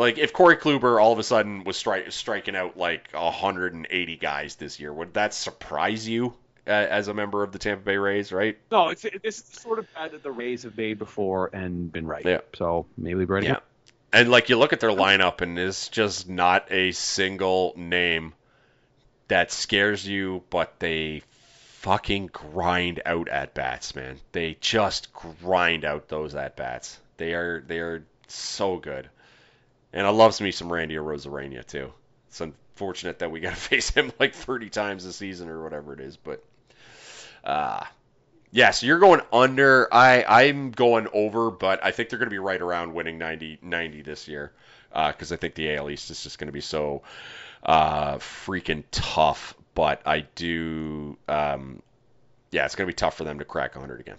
like 0.00 0.18
if 0.18 0.32
Corey 0.32 0.56
Kluber 0.56 1.00
all 1.00 1.12
of 1.12 1.18
a 1.18 1.22
sudden 1.22 1.64
was 1.64 1.76
stri- 1.76 2.10
striking 2.12 2.56
out 2.56 2.76
like 2.76 3.08
180 3.12 4.16
guys 4.16 4.56
this 4.56 4.80
year, 4.80 4.92
would 4.92 5.14
that 5.14 5.34
surprise 5.34 6.08
you 6.08 6.34
uh, 6.66 6.70
as 6.70 7.08
a 7.08 7.14
member 7.14 7.42
of 7.42 7.52
the 7.52 7.58
Tampa 7.58 7.84
Bay 7.84 7.96
Rays? 7.96 8.32
Right? 8.32 8.58
No, 8.70 8.88
it's 8.88 9.02
this 9.02 9.38
is 9.38 9.42
the 9.42 9.60
sort 9.60 9.78
of 9.78 9.92
bet 9.94 10.12
that 10.12 10.22
the 10.22 10.32
Rays 10.32 10.64
have 10.64 10.76
made 10.76 10.98
before 10.98 11.50
and 11.52 11.92
been 11.92 12.06
right. 12.06 12.24
Yeah. 12.24 12.40
So 12.54 12.86
maybe 12.96 13.24
right 13.24 13.44
Yeah. 13.44 13.58
And 14.12 14.30
like 14.30 14.48
you 14.48 14.58
look 14.58 14.72
at 14.72 14.80
their 14.80 14.90
lineup, 14.90 15.40
and 15.40 15.56
it's 15.58 15.88
just 15.88 16.28
not 16.28 16.72
a 16.72 16.90
single 16.92 17.72
name 17.76 18.34
that 19.28 19.52
scares 19.52 20.06
you, 20.06 20.42
but 20.50 20.80
they 20.80 21.22
fucking 21.80 22.26
grind 22.26 23.00
out 23.06 23.28
at 23.28 23.54
bats, 23.54 23.94
man. 23.94 24.18
They 24.32 24.56
just 24.60 25.12
grind 25.12 25.84
out 25.84 26.08
those 26.08 26.34
at 26.34 26.56
bats. 26.56 26.98
They 27.18 27.34
are 27.34 27.62
they 27.66 27.78
are 27.78 28.04
so 28.26 28.78
good. 28.78 29.08
And 29.92 30.06
I 30.06 30.10
loves 30.10 30.40
me 30.40 30.50
some 30.52 30.72
Randy 30.72 30.94
Arozarena 30.94 31.66
too. 31.66 31.92
It's 32.28 32.40
unfortunate 32.40 33.18
that 33.20 33.30
we 33.30 33.40
got 33.40 33.50
to 33.50 33.56
face 33.60 33.90
him 33.90 34.12
like 34.18 34.34
30 34.34 34.70
times 34.70 35.04
a 35.04 35.12
season 35.12 35.48
or 35.48 35.62
whatever 35.62 35.92
it 35.92 36.00
is, 36.00 36.16
but 36.16 36.44
uh 37.44 37.84
yeah, 38.52 38.72
so 38.72 38.86
you're 38.86 38.98
going 38.98 39.20
under. 39.32 39.92
I 39.92 40.24
I'm 40.24 40.72
going 40.72 41.06
over, 41.12 41.50
but 41.50 41.84
I 41.84 41.92
think 41.92 42.08
they're 42.08 42.18
going 42.18 42.28
to 42.28 42.34
be 42.34 42.40
right 42.40 42.60
around 42.60 42.94
winning 42.94 43.18
90 43.18 43.58
90 43.62 44.02
this 44.02 44.26
year 44.26 44.52
because 44.90 45.32
I 45.32 45.36
think 45.36 45.54
the 45.54 45.76
AL 45.76 45.90
East 45.90 46.10
is 46.10 46.22
just 46.22 46.38
going 46.38 46.48
to 46.48 46.52
be 46.52 46.60
so 46.60 47.02
uh, 47.62 48.16
freaking 48.16 48.84
tough. 48.90 49.54
But 49.74 50.02
I 50.04 50.26
do, 50.34 51.16
um, 51.28 51.80
yeah, 52.50 52.64
it's 52.64 52.74
going 52.74 52.86
to 52.86 52.92
be 52.92 52.96
tough 52.96 53.16
for 53.16 53.24
them 53.24 53.38
to 53.38 53.44
crack 53.44 53.76
100 53.76 54.00
again. 54.00 54.16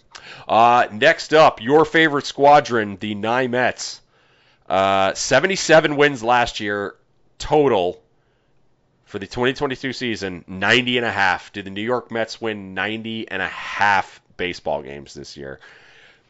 Uh, 0.48 0.88
next 0.92 1.34
up, 1.34 1.62
your 1.62 1.84
favorite 1.84 2.26
squadron, 2.26 2.98
the 3.00 3.16
Nye 3.16 3.48
Mets. 3.48 4.02
Uh, 4.72 5.14
77 5.14 5.98
wins 5.98 6.24
last 6.24 6.62
year 6.62 6.96
total 7.38 8.02
for 9.04 9.20
the 9.20 9.28
2022 9.28 9.92
season, 9.92 10.46
90 10.48 10.96
and 10.96 11.06
a 11.06 11.12
half. 11.12 11.52
Did 11.52 11.66
the 11.66 11.72
New 11.72 11.82
York 11.82 12.10
Mets 12.10 12.40
win 12.40 12.74
90 12.74 13.30
and 13.30 13.42
a 13.42 13.48
half 13.48 14.22
baseball 14.38 14.82
games 14.82 15.14
this 15.14 15.36
year? 15.36 15.60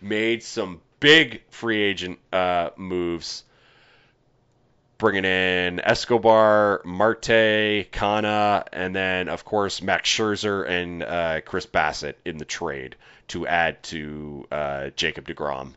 Made 0.02 0.42
some 0.42 0.82
big 1.00 1.44
free 1.52 1.84
agent 1.84 2.18
uh, 2.34 2.72
moves, 2.78 3.44
bringing 4.98 5.26
in 5.26 5.80
Escobar, 5.80 6.82
Marte, 6.84 7.92
Canha, 7.92 8.66
and 8.74 8.96
then 8.96 9.30
of 9.30 9.46
course 9.46 9.84
Max 9.84 10.10
Scherzer 10.10 10.68
and 10.68 11.04
uh, 11.04 11.42
Chris 11.42 11.68
Bassitt 11.68 12.16
in 12.26 12.40
the 12.40 12.46
trade 12.46 12.96
to 13.28 13.46
add 13.46 13.84
to 13.84 14.48
uh, 14.52 14.90
Jacob 14.96 15.28
Degrom, 15.28 15.74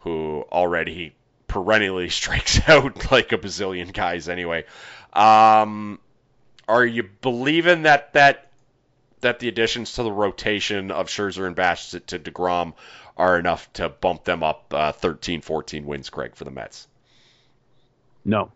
who 0.00 0.44
already 0.50 1.14
perennially 1.54 2.08
strikes 2.20 2.68
out 2.68 3.12
like 3.12 3.30
a 3.30 3.38
bazillion 3.38 3.92
guys 3.92 4.28
anyway. 4.28 4.64
Um, 5.12 6.00
are 6.66 6.84
you 6.84 7.04
believing 7.04 7.82
that 7.82 8.12
that 8.14 8.50
that 9.20 9.38
the 9.38 9.48
additions 9.48 9.94
to 9.94 10.02
the 10.02 10.12
rotation 10.12 10.90
of 10.90 11.06
Scherzer 11.06 11.46
and 11.46 11.56
Bassitt 11.56 12.06
to 12.06 12.18
DeGrom 12.18 12.74
are 13.16 13.38
enough 13.38 13.72
to 13.74 13.88
bump 13.88 14.24
them 14.24 14.42
up 14.42 14.74
uh, 14.74 14.92
13, 14.92 15.40
14 15.40 15.86
wins, 15.86 16.10
Craig, 16.10 16.34
for 16.34 16.44
the 16.44 16.50
Mets? 16.50 16.88
No. 18.24 18.50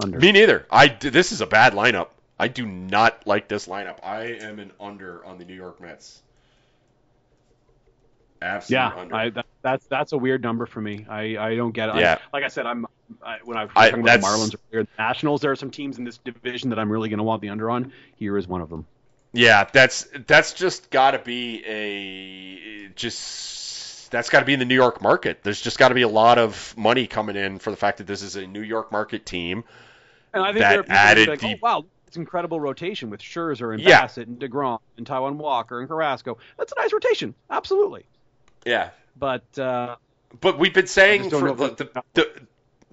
Under. 0.00 0.18
Me 0.18 0.30
neither. 0.30 0.66
I 0.70 0.88
this 0.88 1.32
is 1.32 1.40
a 1.40 1.46
bad 1.46 1.72
lineup. 1.72 2.08
I 2.38 2.48
do 2.48 2.66
not 2.66 3.26
like 3.26 3.48
this 3.48 3.66
lineup. 3.66 4.04
I 4.04 4.24
am 4.24 4.58
an 4.58 4.72
under 4.78 5.24
on 5.24 5.38
the 5.38 5.44
New 5.46 5.54
York 5.54 5.80
Mets. 5.80 6.22
Absolute 8.40 8.76
yeah. 8.76 9.16
I, 9.16 9.30
that, 9.30 9.46
that's 9.62 9.86
that's 9.86 10.12
a 10.12 10.18
weird 10.18 10.42
number 10.42 10.66
for 10.66 10.80
me. 10.80 11.06
I, 11.08 11.36
I 11.36 11.56
don't 11.56 11.72
get 11.72 11.88
it. 11.88 11.94
I- 11.96 12.18
like 12.32 12.44
I 12.44 12.48
said, 12.48 12.66
I'm 12.66 12.86
I, 13.22 13.38
when 13.44 13.56
I 13.56 13.64
was 13.64 13.72
talking 13.72 14.00
about 14.00 14.20
the 14.20 14.26
Marlins 14.26 14.54
or 14.72 14.82
the 14.84 14.88
Nationals. 14.98 15.40
There 15.40 15.50
are 15.50 15.56
some 15.56 15.70
teams 15.70 15.98
in 15.98 16.04
this 16.04 16.18
division 16.18 16.70
that 16.70 16.78
I'm 16.78 16.90
really 16.92 17.08
going 17.08 17.18
to 17.18 17.24
want 17.24 17.42
the 17.42 17.48
under 17.48 17.70
on. 17.70 17.92
Here 18.16 18.36
is 18.36 18.46
one 18.46 18.60
of 18.60 18.68
them. 18.68 18.86
Yeah, 19.32 19.64
that's 19.72 20.06
that's 20.26 20.52
just 20.52 20.90
got 20.90 21.12
to 21.12 21.18
be 21.18 21.62
a 21.66 22.88
just 22.94 24.10
that's 24.10 24.30
got 24.30 24.40
to 24.40 24.46
be 24.46 24.52
in 24.54 24.58
the 24.58 24.64
New 24.64 24.74
York 24.74 25.02
market. 25.02 25.42
There's 25.42 25.60
just 25.60 25.78
got 25.78 25.88
to 25.88 25.94
be 25.94 26.02
a 26.02 26.08
lot 26.08 26.38
of 26.38 26.74
money 26.76 27.06
coming 27.06 27.36
in 27.36 27.58
for 27.58 27.70
the 27.70 27.76
fact 27.76 27.98
that 27.98 28.06
this 28.06 28.22
is 28.22 28.36
a 28.36 28.46
New 28.46 28.62
York 28.62 28.90
market 28.92 29.26
team. 29.26 29.64
And 30.32 30.42
I 30.42 30.48
think 30.48 30.60
That 30.60 30.70
there 30.70 30.80
are 30.80 30.82
people 30.84 30.96
added 30.96 31.28
that 31.28 31.28
are 31.28 31.32
like, 31.32 31.40
deep- 31.40 31.58
oh 31.62 31.66
wow, 31.66 31.84
it's 32.06 32.16
incredible 32.16 32.60
rotation 32.60 33.10
with 33.10 33.20
Scherzer 33.20 33.72
and 33.74 33.82
Yeah. 33.82 34.06
Bassitt 34.06 34.26
and 34.26 34.38
Degrom 34.38 34.78
and 34.96 35.06
Taijuan 35.06 35.36
Walker 35.36 35.80
and 35.80 35.88
Carrasco. 35.88 36.38
That's 36.56 36.72
a 36.72 36.80
nice 36.80 36.92
rotation, 36.92 37.34
absolutely. 37.50 38.06
Yeah, 38.68 38.90
But 39.16 39.58
uh, 39.58 39.96
but 40.40 40.58
we've 40.58 40.74
been 40.74 40.86
saying 40.86 41.30
for 41.30 41.52
the, 41.52 41.70
the, 41.70 42.02
the 42.14 42.30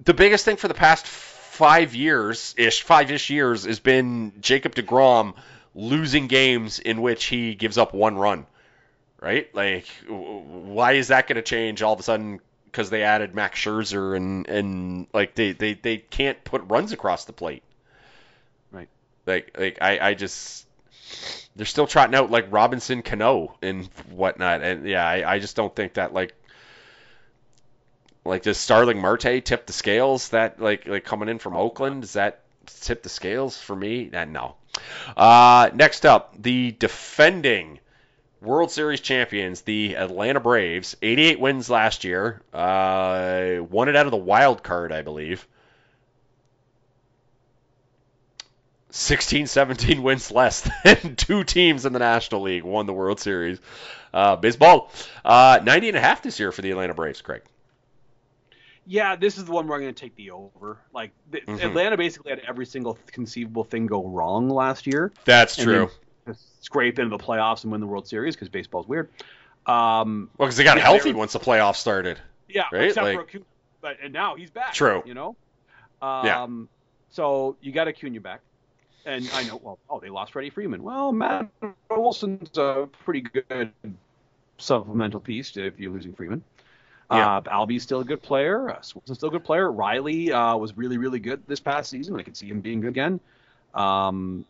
the 0.04 0.14
biggest 0.14 0.44
thing 0.44 0.56
for 0.56 0.68
the 0.68 0.74
past 0.74 1.06
five 1.06 1.94
years 1.94 2.54
ish, 2.56 2.82
five 2.82 3.10
ish 3.10 3.30
years, 3.30 3.64
has 3.64 3.78
been 3.78 4.32
Jacob 4.40 4.74
Degrom 4.74 5.34
losing 5.74 6.28
games 6.28 6.78
in 6.78 7.02
which 7.02 7.26
he 7.26 7.54
gives 7.54 7.76
up 7.76 7.92
one 7.92 8.16
run. 8.16 8.46
Right? 9.20 9.54
Like, 9.54 9.86
why 10.08 10.92
is 10.92 11.08
that 11.08 11.26
going 11.26 11.36
to 11.36 11.42
change 11.42 11.82
all 11.82 11.92
of 11.92 12.00
a 12.00 12.02
sudden? 12.02 12.40
Because 12.66 12.90
they 12.90 13.02
added 13.02 13.34
Max 13.34 13.58
Scherzer 13.60 14.16
and 14.16 14.46
and 14.48 15.06
like 15.12 15.34
they, 15.34 15.52
they 15.52 15.74
they 15.74 15.98
can't 15.98 16.42
put 16.44 16.62
runs 16.68 16.92
across 16.92 17.24
the 17.24 17.32
plate. 17.32 17.62
Right. 18.70 18.88
Like 19.26 19.56
like 19.58 19.78
I 19.80 19.98
I 19.98 20.14
just 20.14 20.65
they're 21.56 21.66
still 21.66 21.86
trotting 21.86 22.14
out 22.14 22.30
like 22.30 22.52
Robinson 22.52 23.02
Cano 23.02 23.56
and 23.62 23.86
whatnot, 24.10 24.62
and 24.62 24.86
yeah, 24.86 25.06
I, 25.06 25.34
I 25.34 25.38
just 25.38 25.56
don't 25.56 25.74
think 25.74 25.94
that 25.94 26.12
like 26.12 26.34
Like 28.24 28.42
does 28.42 28.58
Starling 28.58 29.00
Marte 29.00 29.44
tip 29.44 29.66
the 29.66 29.72
scales? 29.72 30.30
That 30.30 30.60
like 30.60 30.86
like 30.86 31.04
coming 31.04 31.28
in 31.28 31.38
from 31.38 31.56
Oakland 31.56 32.02
does 32.02 32.14
that 32.14 32.42
tip 32.66 33.02
the 33.02 33.08
scales 33.08 33.56
for 33.58 33.76
me? 33.76 34.10
Uh, 34.12 34.24
no. 34.24 34.56
Uh, 35.16 35.70
next 35.74 36.04
up, 36.04 36.34
the 36.40 36.72
defending 36.72 37.78
World 38.42 38.70
Series 38.70 39.00
champions, 39.00 39.62
the 39.62 39.96
Atlanta 39.96 40.40
Braves, 40.40 40.96
88 41.00 41.40
wins 41.40 41.70
last 41.70 42.04
year. 42.04 42.42
Uh, 42.52 43.56
won 43.70 43.88
it 43.88 43.96
out 43.96 44.06
of 44.06 44.10
the 44.10 44.18
wild 44.18 44.62
card, 44.62 44.92
I 44.92 45.02
believe. 45.02 45.46
16, 48.96 49.46
17 49.46 50.02
wins 50.02 50.30
less 50.30 50.68
than 50.84 51.16
two 51.16 51.44
teams 51.44 51.84
in 51.86 51.92
the 51.92 51.98
National 51.98 52.42
League 52.42 52.64
won 52.64 52.86
the 52.86 52.92
World 52.92 53.20
Series. 53.20 53.60
Uh, 54.12 54.36
baseball, 54.36 54.90
uh, 55.24 55.60
90 55.62 55.88
and 55.88 55.96
a 55.96 56.00
half 56.00 56.22
this 56.22 56.40
year 56.40 56.50
for 56.52 56.62
the 56.62 56.70
Atlanta 56.70 56.94
Braves, 56.94 57.20
Craig. 57.20 57.42
Yeah, 58.86 59.16
this 59.16 59.36
is 59.36 59.44
the 59.44 59.52
one 59.52 59.66
where 59.66 59.76
I'm 59.76 59.82
going 59.82 59.94
to 59.94 60.00
take 60.00 60.14
the 60.14 60.30
over. 60.30 60.78
Like 60.92 61.10
the, 61.30 61.40
Mhm. 61.40 61.62
Atlanta 61.62 61.96
basically 61.96 62.30
had 62.30 62.40
every 62.46 62.66
single 62.66 62.96
conceivable 63.08 63.64
thing 63.64 63.86
go 63.86 64.06
wrong 64.06 64.48
last 64.48 64.86
year. 64.86 65.12
That's 65.24 65.56
true. 65.56 65.90
scrape 66.60 66.98
into 66.98 67.16
the 67.16 67.22
playoffs 67.22 67.62
and 67.62 67.70
win 67.70 67.80
the 67.80 67.86
World 67.86 68.08
Series 68.08 68.34
because 68.34 68.48
baseball's 68.48 68.88
weird. 68.88 69.08
Um, 69.66 70.30
Well, 70.36 70.46
because 70.48 70.56
they 70.56 70.64
got 70.64 70.76
Yeah, 70.78 70.82
healthy 70.84 71.10
they 71.10 71.12
were- 71.12 71.18
once 71.20 71.32
the 71.32 71.38
playoffs 71.38 71.76
started. 71.76 72.18
yeah, 72.48 72.64
Right? 72.72 72.84
except 72.84 73.04
Like- 73.04 73.16
for 73.16 73.22
Acuna, 73.22 73.44
but 73.80 73.96
and 74.02 74.12
now 74.12 74.34
he's 74.34 74.50
back. 74.50 74.72
True. 74.74 75.02
You 75.06 75.14
know. 75.14 75.36
Um, 76.02 76.26
Yeah. 76.26 76.46
So 77.10 77.56
you 77.60 77.70
got 77.72 77.86
Acuna 77.86 78.20
back, 78.20 78.40
and 79.06 79.30
I 79.32 79.44
know. 79.44 79.60
Well, 79.62 79.78
oh, 79.88 80.00
they 80.00 80.10
lost 80.10 80.32
Freddie 80.32 80.50
Freeman. 80.50 80.82
Well, 80.82 81.12
Matt 81.12 81.48
Olson's 81.90 82.58
a 82.58 82.88
pretty 83.04 83.22
good 83.22 83.72
supplemental 84.58 85.20
piece 85.20 85.56
if 85.56 85.78
you're 85.78 85.92
losing 85.92 86.12
Freeman. 86.12 86.42
Yeah. 87.10 87.36
Uh, 87.36 87.40
Albies 87.42 87.82
still 87.82 88.00
a 88.00 88.04
good 88.04 88.20
player. 88.20 88.68
Uh, 88.70 88.80
Swanson's 88.80 89.18
still 89.18 89.28
a 89.28 89.32
good 89.32 89.44
player. 89.44 89.70
Riley 89.70 90.32
uh, 90.32 90.56
was 90.56 90.76
really, 90.76 90.98
really 90.98 91.20
good 91.20 91.40
this 91.46 91.60
past 91.60 91.88
season. 91.88 92.18
I 92.18 92.22
could 92.22 92.36
see 92.36 92.48
him 92.48 92.60
being 92.60 92.80
good 92.80 92.88
again. 92.88 93.20
Um, 93.74 94.44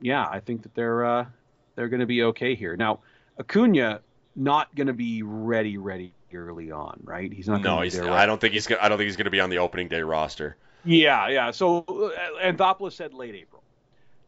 yeah, 0.00 0.26
I 0.26 0.40
think 0.40 0.62
that 0.62 0.74
they're 0.74 1.04
uh, 1.04 1.26
they're 1.74 1.88
going 1.88 2.00
to 2.00 2.06
be 2.06 2.22
okay 2.24 2.54
here. 2.54 2.76
Now, 2.76 3.00
Acuna 3.38 4.00
not 4.34 4.74
going 4.74 4.86
to 4.86 4.92
be 4.94 5.22
ready, 5.22 5.76
ready 5.76 6.14
early 6.32 6.70
on, 6.70 7.00
right? 7.02 7.30
He's 7.30 7.48
not. 7.48 7.60
No, 7.60 7.64
gonna 7.64 7.80
be 7.82 7.86
he's. 7.88 7.98
there 7.98 8.10
I 8.10 8.24
don't 8.24 8.40
think 8.40 8.54
he's. 8.54 8.66
Gonna, 8.66 8.80
I 8.82 8.88
don't 8.88 8.96
think 8.96 9.08
he's 9.08 9.16
going 9.16 9.26
to 9.26 9.30
be 9.30 9.40
on 9.40 9.50
the 9.50 9.58
opening 9.58 9.88
day 9.88 10.00
roster. 10.00 10.56
Yeah, 10.84 11.28
yeah. 11.28 11.50
So 11.50 11.80
uh, 11.80 12.42
Anthopoulos 12.42 12.92
said 12.92 13.12
late 13.12 13.34
April. 13.34 13.57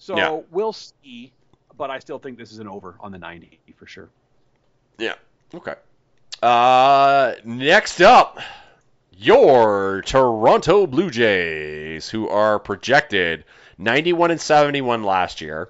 So 0.00 0.16
Yeah. 0.16 0.40
we'll 0.50 0.72
see, 0.72 1.30
but 1.76 1.90
I 1.90 1.98
still 1.98 2.18
think 2.18 2.38
this 2.38 2.52
is 2.52 2.58
an 2.58 2.66
over 2.66 2.96
on 3.00 3.12
the 3.12 3.18
90 3.18 3.60
for 3.76 3.86
sure. 3.86 4.08
Yeah. 4.98 5.14
Okay. 5.54 5.74
Uh, 6.42 7.34
next 7.44 8.00
up, 8.00 8.38
your 9.12 10.02
Toronto 10.06 10.86
Blue 10.86 11.10
Jays, 11.10 12.08
who 12.08 12.28
are 12.30 12.58
projected 12.58 13.44
91 13.76 14.30
and 14.30 14.40
71 14.40 15.04
last 15.04 15.42
year, 15.42 15.68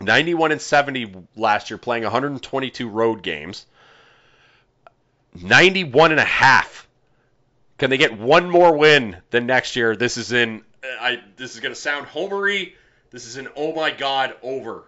91 0.00 0.52
and 0.52 0.62
70 0.62 1.26
last 1.34 1.70
year, 1.70 1.78
playing 1.78 2.04
122 2.04 2.88
road 2.88 3.22
games, 3.22 3.66
91 5.34 6.12
and 6.12 6.20
a 6.20 6.24
half. 6.24 6.86
Can 7.78 7.90
they 7.90 7.98
get 7.98 8.16
one 8.16 8.48
more 8.48 8.76
win 8.76 9.16
than 9.30 9.46
next 9.46 9.74
year? 9.74 9.96
This 9.96 10.16
is 10.16 10.30
in. 10.30 10.62
I. 11.00 11.20
This 11.36 11.54
is 11.54 11.60
going 11.60 11.74
to 11.74 11.80
sound 11.80 12.06
homery. 12.06 12.74
This 13.10 13.26
is 13.26 13.36
an 13.36 13.48
oh 13.56 13.74
my 13.74 13.90
god 13.90 14.36
over 14.42 14.84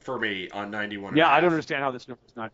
for 0.00 0.18
me 0.18 0.48
on 0.50 0.70
91. 0.70 1.16
Yeah, 1.16 1.28
I 1.28 1.40
don't 1.40 1.50
understand 1.50 1.82
how 1.82 1.90
this 1.90 2.08
number's 2.08 2.34
not. 2.36 2.52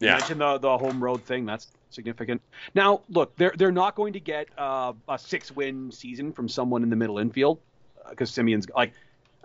You 0.00 0.08
Yeah. 0.08 0.14
mentioned 0.16 0.40
the 0.40 0.58
the 0.58 0.78
home 0.78 1.02
road 1.02 1.24
thing. 1.24 1.46
That's 1.46 1.70
significant. 1.90 2.40
Now, 2.74 3.02
look, 3.08 3.36
they're 3.36 3.52
they're 3.56 3.72
not 3.72 3.94
going 3.94 4.14
to 4.14 4.20
get 4.20 4.48
uh, 4.58 4.94
a 5.08 5.18
six 5.18 5.50
win 5.52 5.92
season 5.92 6.32
from 6.32 6.48
someone 6.48 6.82
in 6.82 6.90
the 6.90 6.96
middle 6.96 7.18
infield 7.18 7.60
because 8.10 8.30
Semien's 8.30 8.68
like. 8.74 8.92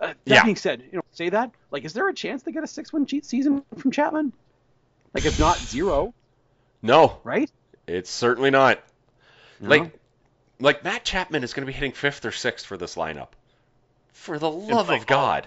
Uh, 0.00 0.14
that 0.26 0.34
Yeah. 0.36 0.44
being 0.44 0.54
said, 0.54 0.80
you 0.80 0.96
know, 0.96 1.02
say 1.10 1.28
that. 1.28 1.50
Like, 1.72 1.84
is 1.84 1.92
there 1.92 2.08
a 2.08 2.14
chance 2.14 2.44
they 2.44 2.52
get 2.52 2.62
a 2.62 2.68
six 2.68 2.92
win 2.92 3.04
cheat 3.04 3.24
season 3.24 3.64
from 3.78 3.90
Chapman? 3.90 4.32
Like, 5.12 5.24
if 5.24 5.40
not 5.40 5.56
zero, 5.58 6.14
No, 6.84 7.18
right? 7.24 7.50
it's 7.88 8.08
certainly 8.08 8.50
not. 8.50 8.80
You 9.60 9.68
Like? 9.68 9.97
Like 10.60 10.84
Matt 10.84 11.04
Chapman 11.04 11.44
is 11.44 11.54
going 11.54 11.62
to 11.62 11.66
be 11.66 11.72
hitting 11.72 11.92
fifth 11.92 12.24
or 12.24 12.32
sixth 12.32 12.66
for 12.66 12.76
this 12.76 12.94
lineup. 12.96 13.28
For 14.12 14.38
the 14.38 14.50
love 14.50 14.90
of 14.90 15.06
God. 15.06 15.46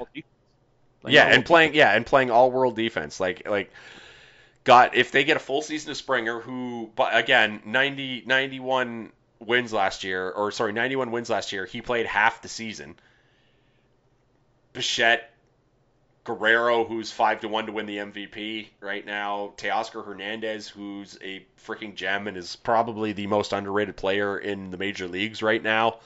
like, 1.04 1.14
yeah, 1.14 1.28
and 1.28 1.46
playing 1.46 1.74
yeah, 1.74 1.92
and 1.94 2.06
playing 2.06 2.32
all 2.32 2.52
world 2.52 2.76
defense. 2.76 3.20
Like 3.20 3.48
like 3.48 3.72
got 4.64 4.96
if 4.96 5.12
they 5.12 5.24
get 5.24 5.38
a 5.38 5.42
full 5.42 5.62
season 5.62 5.92
of 5.92 5.98
Springer 5.98 6.40
who 6.40 6.92
but 6.96 7.16
again 7.16 7.62
90 7.66 8.24
91 8.26 9.12
wins 9.40 9.74
last 9.74 10.04
year 10.04 10.30
or 10.30 10.52
sorry 10.52 10.72
91 10.72 11.12
wins 11.12 11.30
last 11.30 11.52
year, 11.52 11.66
he 11.66 11.82
played 11.82 12.06
half 12.06 12.42
the 12.42 12.48
season. 12.48 12.96
Bichette 14.74 15.31
Guerrero, 16.24 16.84
who's 16.84 17.12
five 17.12 17.40
to 17.42 17.48
one 17.48 17.66
to 17.66 17.72
win 17.72 17.88
the 17.88 17.98
MVP 17.98 18.68
right 18.80 19.06
now. 19.06 19.54
Teoscar 19.58 20.06
Hernandez, 20.06 20.68
who's 20.68 21.18
a 21.24 21.44
freaking 21.66 21.96
gem 21.96 22.28
and 22.28 22.38
is 22.38 22.56
probably 22.56 23.14
the 23.14 23.26
most 23.28 23.54
underrated 23.54 23.98
player 23.98 24.38
in 24.38 24.70
the 24.70 24.78
major 24.78 25.08
leagues 25.08 25.42
right 25.42 25.62
now. 25.62 26.00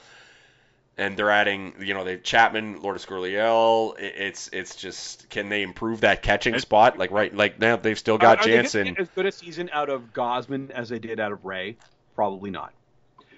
And 0.98 1.14
they're 1.18 1.30
adding, 1.30 1.74
you 1.78 1.92
know, 1.92 2.04
they 2.04 2.16
Chapman, 2.16 2.80
Lourdes 2.80 3.04
Gurriel. 3.04 3.94
It's 3.98 4.48
it's 4.54 4.76
just 4.76 5.28
can 5.28 5.50
they 5.50 5.62
improve 5.62 6.00
that 6.00 6.22
catching 6.22 6.58
spot? 6.58 6.96
Like 6.96 7.10
right, 7.10 7.34
like 7.34 7.60
now 7.60 7.76
they've 7.76 7.98
still 7.98 8.16
got 8.16 8.38
Are- 8.38 8.40
are 8.40 8.44
Jansen. 8.44 8.96
as 8.98 9.08
good 9.10 9.26
a 9.26 9.32
season 9.32 9.68
out 9.74 9.90
of 9.90 10.14
Gausman 10.14 10.70
as 10.70 10.88
they 10.88 10.98
did 10.98 11.20
out 11.20 11.32
of 11.32 11.44
Ray? 11.44 11.76
Probably 12.14 12.50
not. 12.50 12.72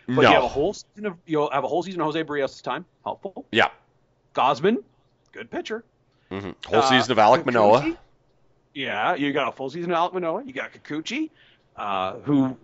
But 0.06 0.22
you 0.22 0.28
have 0.28 0.44
a 0.44 0.48
whole 0.48 0.72
season 0.72 1.06
of 1.06 1.16
you'll 1.26 1.50
have 1.50 1.64
a 1.64 1.68
whole 1.68 1.82
season 1.82 2.00
of 2.00 2.06
Jose 2.06 2.22
Berrios 2.22 2.62
time. 2.62 2.84
Helpful. 3.02 3.44
yeah, 3.50 3.70
Gausman, 4.36 4.76
good 5.32 5.50
pitcher. 5.50 5.82
Hmm 6.30 6.50
whole 6.66 6.80
Uh, 6.80 6.88
season 6.88 7.12
of 7.12 7.18
Alek 7.18 7.44
Manoah. 7.46 7.96
Yeah, 8.74 9.14
you 9.14 9.32
got 9.32 9.48
a 9.48 9.52
full 9.52 9.70
season 9.70 9.92
of 9.92 9.98
Alek 9.98 10.14
Manoah. 10.14 10.44
You 10.44 10.52
got 10.52 10.72
Kikuchi, 10.72 11.30
uh, 11.76 12.14
who 12.20 12.56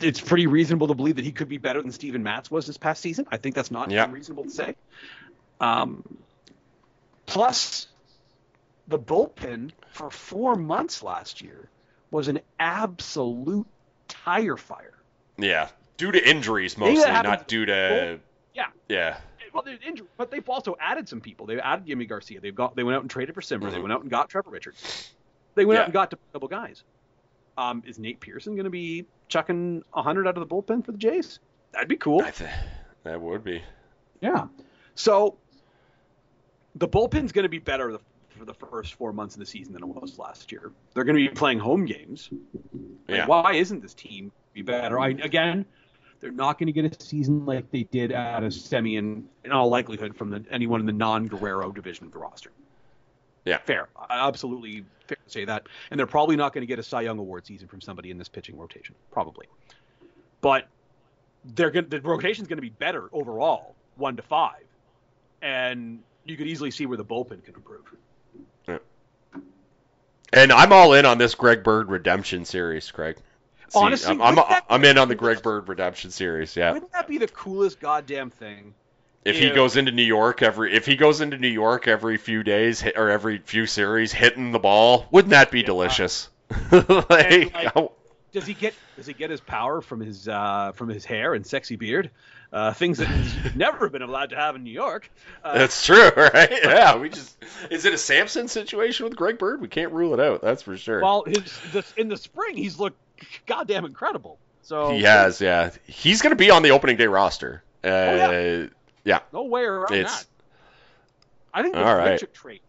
it's 0.00 0.20
pretty 0.20 0.46
reasonable 0.46 0.86
to 0.88 0.94
believe 0.94 1.16
that 1.16 1.24
he 1.24 1.32
could 1.32 1.48
be 1.48 1.58
better 1.58 1.82
than 1.82 1.92
Steven 1.92 2.22
Matz 2.22 2.50
was 2.50 2.66
this 2.66 2.78
past 2.78 3.02
season. 3.02 3.26
I 3.30 3.36
think 3.36 3.54
that's 3.54 3.70
not 3.70 3.90
Yeah. 3.90 4.04
unreasonable 4.04 4.44
to 4.44 4.50
say. 4.50 4.74
Um, 5.60 6.02
plus, 7.26 7.88
the 8.88 8.98
bullpen 8.98 9.72
for 9.92 10.10
four 10.10 10.56
months 10.56 11.02
last 11.02 11.42
year 11.42 11.68
was 12.10 12.28
an 12.28 12.40
absolute 12.58 13.66
tire 14.08 14.56
fire. 14.56 14.94
Yeah, 15.36 15.68
due 15.96 16.12
to 16.12 16.28
injuries 16.28 16.78
mostly, 16.78 17.10
not 17.10 17.48
due 17.48 17.66
to 17.66 18.20
Yeah. 18.54 18.66
yeah. 18.88 19.16
Well, 19.52 19.62
they're 19.64 19.78
injured, 19.86 20.06
but 20.16 20.30
they've 20.30 20.48
also 20.48 20.76
added 20.80 21.08
some 21.08 21.20
people. 21.20 21.46
They've 21.46 21.58
added 21.58 21.86
Yimi 21.86 22.08
Garcia. 22.08 22.40
They've 22.40 22.54
got 22.54 22.76
they 22.76 22.82
went 22.84 22.96
out 22.96 23.02
and 23.02 23.10
traded 23.10 23.34
for 23.34 23.40
Cimber. 23.40 23.70
They 23.70 23.78
Mhm. 23.78 23.82
went 23.82 23.92
out 23.92 24.02
and 24.02 24.10
got 24.10 24.28
Trevor 24.28 24.50
Richards. 24.50 25.12
They 25.54 25.64
went 25.64 25.76
Yeah. 25.76 25.80
out 25.82 25.86
and 25.86 25.92
got 25.92 26.12
a 26.12 26.18
couple 26.32 26.48
guys. 26.48 26.84
Um, 27.58 27.82
is 27.86 27.98
Nate 27.98 28.20
Pearson 28.20 28.54
going 28.54 28.64
to 28.64 28.70
be 28.70 29.04
chucking 29.28 29.82
hundred 29.92 30.26
out 30.28 30.36
of 30.38 30.48
the 30.48 30.54
bullpen 30.54 30.84
for 30.84 30.92
the 30.92 30.98
Jays? 30.98 31.40
That'd 31.72 31.88
be 31.88 31.96
cool. 31.96 32.22
I 32.22 32.30
th- 32.30 32.50
that 33.04 33.20
would 33.20 33.44
be. 33.44 33.62
Yeah. 34.20 34.46
So 34.94 35.36
the 36.76 36.88
bullpen's 36.88 37.32
going 37.32 37.42
to 37.44 37.48
be 37.48 37.58
better 37.58 37.98
for 38.38 38.44
the 38.44 38.54
first 38.54 38.94
four 38.94 39.12
months 39.12 39.34
of 39.34 39.40
the 39.40 39.46
season 39.46 39.72
than 39.72 39.82
it 39.82 39.88
was 39.88 40.18
last 40.18 40.52
year. 40.52 40.72
They're 40.94 41.04
going 41.04 41.16
to 41.16 41.28
be 41.28 41.34
playing 41.34 41.58
home 41.58 41.84
games. 41.84 42.30
Like, 43.08 43.18
Yeah. 43.18 43.26
why 43.26 43.54
isn't 43.54 43.80
this 43.82 43.94
team 43.94 44.32
be 44.54 44.62
better? 44.62 44.98
I, 44.98 45.08
again, 45.08 45.66
they're 46.20 46.30
not 46.30 46.58
going 46.58 46.66
to 46.66 46.72
get 46.72 46.84
a 46.84 47.04
season 47.04 47.46
like 47.46 47.70
they 47.70 47.84
did 47.84 48.12
out 48.12 48.44
of 48.44 48.52
Semien, 48.52 49.24
in 49.44 49.52
all 49.52 49.68
likelihood, 49.68 50.16
from 50.16 50.30
the, 50.30 50.44
anyone 50.50 50.80
in 50.80 50.86
the 50.86 50.92
non-Guerrero 50.92 51.72
division 51.72 52.06
of 52.06 52.12
the 52.12 52.18
roster. 52.18 52.50
Yeah. 53.44 53.58
Fair. 53.58 53.88
Absolutely 54.10 54.84
fair 55.06 55.16
to 55.24 55.30
say 55.30 55.44
that. 55.46 55.66
And 55.90 55.98
they're 55.98 56.06
probably 56.06 56.36
not 56.36 56.52
going 56.52 56.62
to 56.62 56.66
get 56.66 56.78
a 56.78 56.82
Cy 56.82 57.02
Young 57.02 57.18
Award 57.18 57.46
season 57.46 57.68
from 57.68 57.80
somebody 57.80 58.10
in 58.10 58.18
this 58.18 58.28
pitching 58.28 58.58
rotation. 58.58 58.94
Probably. 59.10 59.46
But 60.42 60.68
they're 61.44 61.70
going 61.70 61.88
the 61.88 62.02
rotation's 62.02 62.48
going 62.48 62.58
to 62.58 62.62
be 62.62 62.68
better 62.68 63.08
overall, 63.12 63.74
one 63.96 64.16
to 64.16 64.22
five. 64.22 64.64
And 65.40 66.00
you 66.24 66.36
could 66.36 66.46
easily 66.46 66.70
see 66.70 66.84
where 66.84 66.98
the 66.98 67.04
bullpen 67.04 67.42
can 67.42 67.54
improve. 67.54 67.94
Yeah. 68.68 68.78
And 70.34 70.52
I'm 70.52 70.72
all 70.72 70.92
in 70.92 71.06
on 71.06 71.16
this 71.16 71.34
Greg 71.34 71.64
Bird 71.64 71.88
redemption 71.88 72.44
series, 72.44 72.90
Craig. 72.90 73.16
See, 73.70 73.78
Honestly, 73.78 74.18
I'm 74.20 74.38
I'm, 74.38 74.62
I'm 74.68 74.84
in 74.84 74.98
on 74.98 75.08
the 75.08 75.14
Greg 75.14 75.42
Bird 75.42 75.68
redemption 75.68 76.10
series. 76.10 76.56
Yeah. 76.56 76.72
Wouldn't 76.72 76.92
that 76.92 77.06
be 77.08 77.18
the 77.18 77.28
coolest 77.28 77.80
goddamn 77.80 78.30
thing? 78.30 78.74
If 79.24 79.38
he 79.38 79.50
goes 79.50 79.76
into 79.76 79.92
New 79.92 80.02
York 80.02 80.42
every 80.42 80.74
if 80.74 80.86
he 80.86 80.96
goes 80.96 81.20
into 81.20 81.36
New 81.38 81.48
York 81.48 81.86
every 81.86 82.16
few 82.16 82.42
days 82.42 82.80
hit, 82.80 82.96
or 82.96 83.10
every 83.10 83.38
few 83.38 83.66
series 83.66 84.12
hitting 84.12 84.50
the 84.52 84.58
ball, 84.58 85.06
wouldn't 85.10 85.30
that 85.30 85.50
be 85.50 85.62
delicious? 85.62 86.28
like, 86.72 87.54
like- 87.54 87.74
Does 88.32 88.46
he 88.46 88.54
get 88.54 88.74
does 88.96 89.06
he 89.06 89.12
get 89.12 89.30
his 89.30 89.40
power 89.40 89.80
from 89.80 90.00
his 90.00 90.26
uh, 90.26 90.72
from 90.74 90.88
his 90.88 91.04
hair 91.04 91.34
and 91.34 91.46
sexy 91.46 91.76
beard? 91.76 92.10
Uh, 92.52 92.72
things 92.72 92.98
that 92.98 93.06
he's 93.06 93.54
never 93.54 93.88
been 93.88 94.02
allowed 94.02 94.30
to 94.30 94.36
have 94.36 94.56
in 94.56 94.64
New 94.64 94.72
York. 94.72 95.08
Uh, 95.44 95.58
That's 95.58 95.86
true, 95.86 96.10
right? 96.16 96.50
Yeah, 96.50 96.96
we 96.96 97.08
just 97.10 97.36
is 97.70 97.84
it 97.84 97.92
a 97.92 97.98
Samson 97.98 98.48
situation 98.48 99.04
with 99.04 99.14
Greg 99.14 99.38
Bird? 99.38 99.60
We 99.60 99.68
can't 99.68 99.92
rule 99.92 100.14
it 100.14 100.20
out. 100.20 100.40
That's 100.42 100.62
for 100.62 100.76
sure. 100.76 101.00
well, 101.00 101.24
his 101.26 101.58
the, 101.72 101.84
in 101.96 102.08
the 102.08 102.16
spring 102.16 102.56
he's 102.56 102.78
looked 102.78 102.98
goddamn 103.46 103.84
incredible. 103.84 104.38
So 104.62 104.92
he 104.92 105.02
has, 105.02 105.40
yeah. 105.40 105.70
He's 105.86 106.22
going 106.22 106.30
to 106.30 106.36
be 106.36 106.50
on 106.50 106.62
the 106.62 106.70
opening 106.70 106.96
day 106.96 107.06
roster. 107.06 107.62
Uh, 107.82 107.88
yeah. 107.88 108.66
yeah. 109.04 109.18
no 109.32 109.44
way 109.44 109.62
around 109.62 109.92
It's- 109.92 110.20
that. 110.20 110.26
I 111.52 111.62
think 111.62 111.74
the 111.74 111.84
All 111.84 111.96
right. 111.96 112.20
Grichuk 112.20 112.32
trade, 112.32 112.60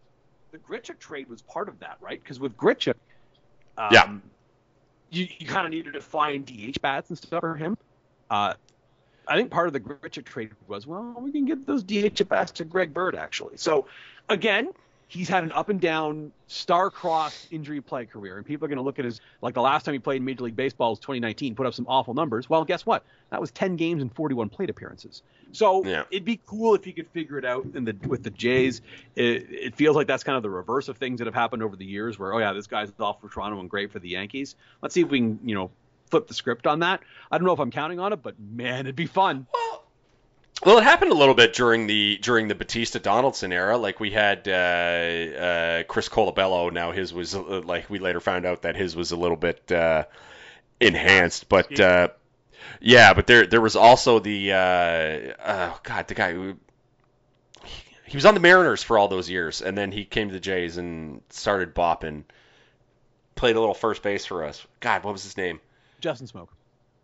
the 0.50 0.58
Grichuk 0.58 0.98
trade 0.98 1.28
was 1.28 1.40
part 1.42 1.68
of 1.68 1.78
that, 1.80 1.98
right? 2.00 2.20
Because 2.20 2.40
with 2.40 2.56
Grichuk, 2.56 2.94
um, 3.78 3.88
Yeah. 3.92 4.12
you, 5.10 5.28
you 5.38 5.46
kind 5.46 5.66
of 5.66 5.70
needed 5.70 5.92
to 5.92 6.00
find 6.00 6.44
DH 6.44 6.80
bats 6.82 7.08
and 7.08 7.16
stuff 7.16 7.40
for 7.40 7.54
him. 7.54 7.78
Uh, 8.28 8.54
I 9.28 9.36
think 9.36 9.50
part 9.52 9.68
of 9.68 9.72
the 9.72 9.78
Grichuk 9.80 10.24
trade 10.24 10.50
was, 10.66 10.84
well, 10.84 11.14
we 11.20 11.30
can 11.30 11.44
get 11.44 11.64
those 11.64 11.84
DH 11.84 12.28
bats 12.28 12.50
to 12.52 12.64
Greg 12.64 12.92
Bird 12.92 13.14
actually. 13.14 13.56
So 13.56 13.86
again, 14.28 14.70
he's 15.12 15.28
had 15.28 15.44
an 15.44 15.52
up 15.52 15.68
and 15.68 15.78
down, 15.80 16.32
star-crossed 16.46 17.48
injury 17.52 17.80
play 17.82 18.06
career, 18.06 18.38
and 18.38 18.46
people 18.46 18.64
are 18.64 18.68
going 18.68 18.78
to 18.78 18.82
look 18.82 18.98
at 18.98 19.04
his 19.04 19.20
like 19.42 19.52
the 19.54 19.60
last 19.60 19.84
time 19.84 19.92
he 19.92 19.98
played 19.98 20.16
in 20.16 20.24
Major 20.24 20.44
League 20.44 20.56
Baseball 20.56 20.90
was 20.90 20.98
2019, 21.00 21.54
put 21.54 21.66
up 21.66 21.74
some 21.74 21.86
awful 21.88 22.14
numbers. 22.14 22.48
Well, 22.48 22.64
guess 22.64 22.86
what? 22.86 23.04
That 23.30 23.40
was 23.40 23.50
10 23.50 23.76
games 23.76 24.00
and 24.00 24.14
41 24.14 24.48
plate 24.48 24.70
appearances. 24.70 25.22
So 25.52 25.84
Yeah. 25.84 26.04
it'd 26.10 26.24
be 26.24 26.40
cool 26.46 26.74
if 26.74 26.84
he 26.84 26.92
could 26.92 27.08
figure 27.08 27.38
it 27.38 27.44
out 27.44 27.66
in 27.74 27.84
the 27.84 27.94
with 28.08 28.22
the 28.22 28.30
Jays. 28.30 28.80
It, 29.14 29.46
it 29.50 29.74
feels 29.74 29.96
like 29.96 30.06
that's 30.06 30.24
kind 30.24 30.36
of 30.36 30.42
the 30.42 30.50
reverse 30.50 30.88
of 30.88 30.96
things 30.96 31.18
that 31.18 31.26
have 31.26 31.34
happened 31.34 31.62
over 31.62 31.76
the 31.76 31.84
years, 31.84 32.18
where 32.18 32.32
oh 32.32 32.38
yeah, 32.38 32.52
this 32.54 32.66
guy's 32.66 32.90
off 32.98 33.20
for 33.20 33.28
Toronto 33.28 33.60
and 33.60 33.68
great 33.68 33.92
for 33.92 33.98
the 33.98 34.08
Yankees. 34.08 34.56
Let's 34.80 34.94
see 34.94 35.02
if 35.02 35.08
we 35.10 35.18
can 35.18 35.38
you 35.44 35.54
know 35.54 35.70
flip 36.10 36.26
the 36.26 36.34
script 36.34 36.66
on 36.66 36.80
that. 36.80 37.00
I 37.30 37.36
don't 37.38 37.46
know 37.46 37.52
if 37.52 37.58
I'm 37.60 37.70
counting 37.70 38.00
on 38.00 38.12
it, 38.12 38.22
but 38.22 38.34
man, 38.38 38.80
it'd 38.80 38.96
be 38.96 39.06
fun. 39.06 39.46
Well, 40.64 40.78
it 40.78 40.84
happened 40.84 41.10
a 41.10 41.16
little 41.16 41.34
bit 41.34 41.54
during 41.54 41.88
the 41.88 42.18
during 42.18 42.46
the 42.46 42.54
Bautista 42.54 43.00
Donaldson 43.00 43.52
era. 43.52 43.76
Like 43.76 43.98
we 43.98 44.12
had 44.12 44.46
uh, 44.46 44.52
uh, 44.52 45.82
Chris 45.84 46.08
Colabello. 46.08 46.72
Now 46.72 46.92
his 46.92 47.12
was 47.12 47.34
uh, 47.34 47.62
like 47.64 47.90
we 47.90 47.98
later 47.98 48.20
found 48.20 48.46
out 48.46 48.62
that 48.62 48.76
his 48.76 48.94
was 48.94 49.10
a 49.10 49.16
little 49.16 49.36
bit 49.36 49.72
uh, 49.72 50.04
enhanced, 50.78 51.48
but 51.48 51.80
uh, 51.80 52.08
yeah, 52.80 53.12
but 53.12 53.26
there 53.26 53.46
there 53.46 53.60
was 53.60 53.74
also 53.74 54.20
the 54.20 54.52
uh, 54.52 55.34
oh 55.44 55.80
god, 55.82 56.06
the 56.06 56.14
guy 56.14 56.32
who 56.32 56.54
he 58.06 58.16
was 58.16 58.24
on 58.24 58.34
the 58.34 58.40
Mariners 58.40 58.84
for 58.84 58.98
all 58.98 59.08
those 59.08 59.28
years, 59.28 59.62
and 59.62 59.76
then 59.76 59.90
he 59.90 60.04
came 60.04 60.28
to 60.28 60.34
the 60.34 60.40
Jays 60.40 60.76
and 60.76 61.22
started 61.30 61.74
bopping. 61.74 62.22
Played 63.34 63.56
a 63.56 63.60
little 63.60 63.74
first 63.74 64.02
base 64.02 64.26
for 64.26 64.44
us. 64.44 64.64
God, 64.78 65.02
what 65.02 65.12
was 65.12 65.24
his 65.24 65.36
name? 65.36 65.58
Justin 66.00 66.28
Smoak. 66.28 66.48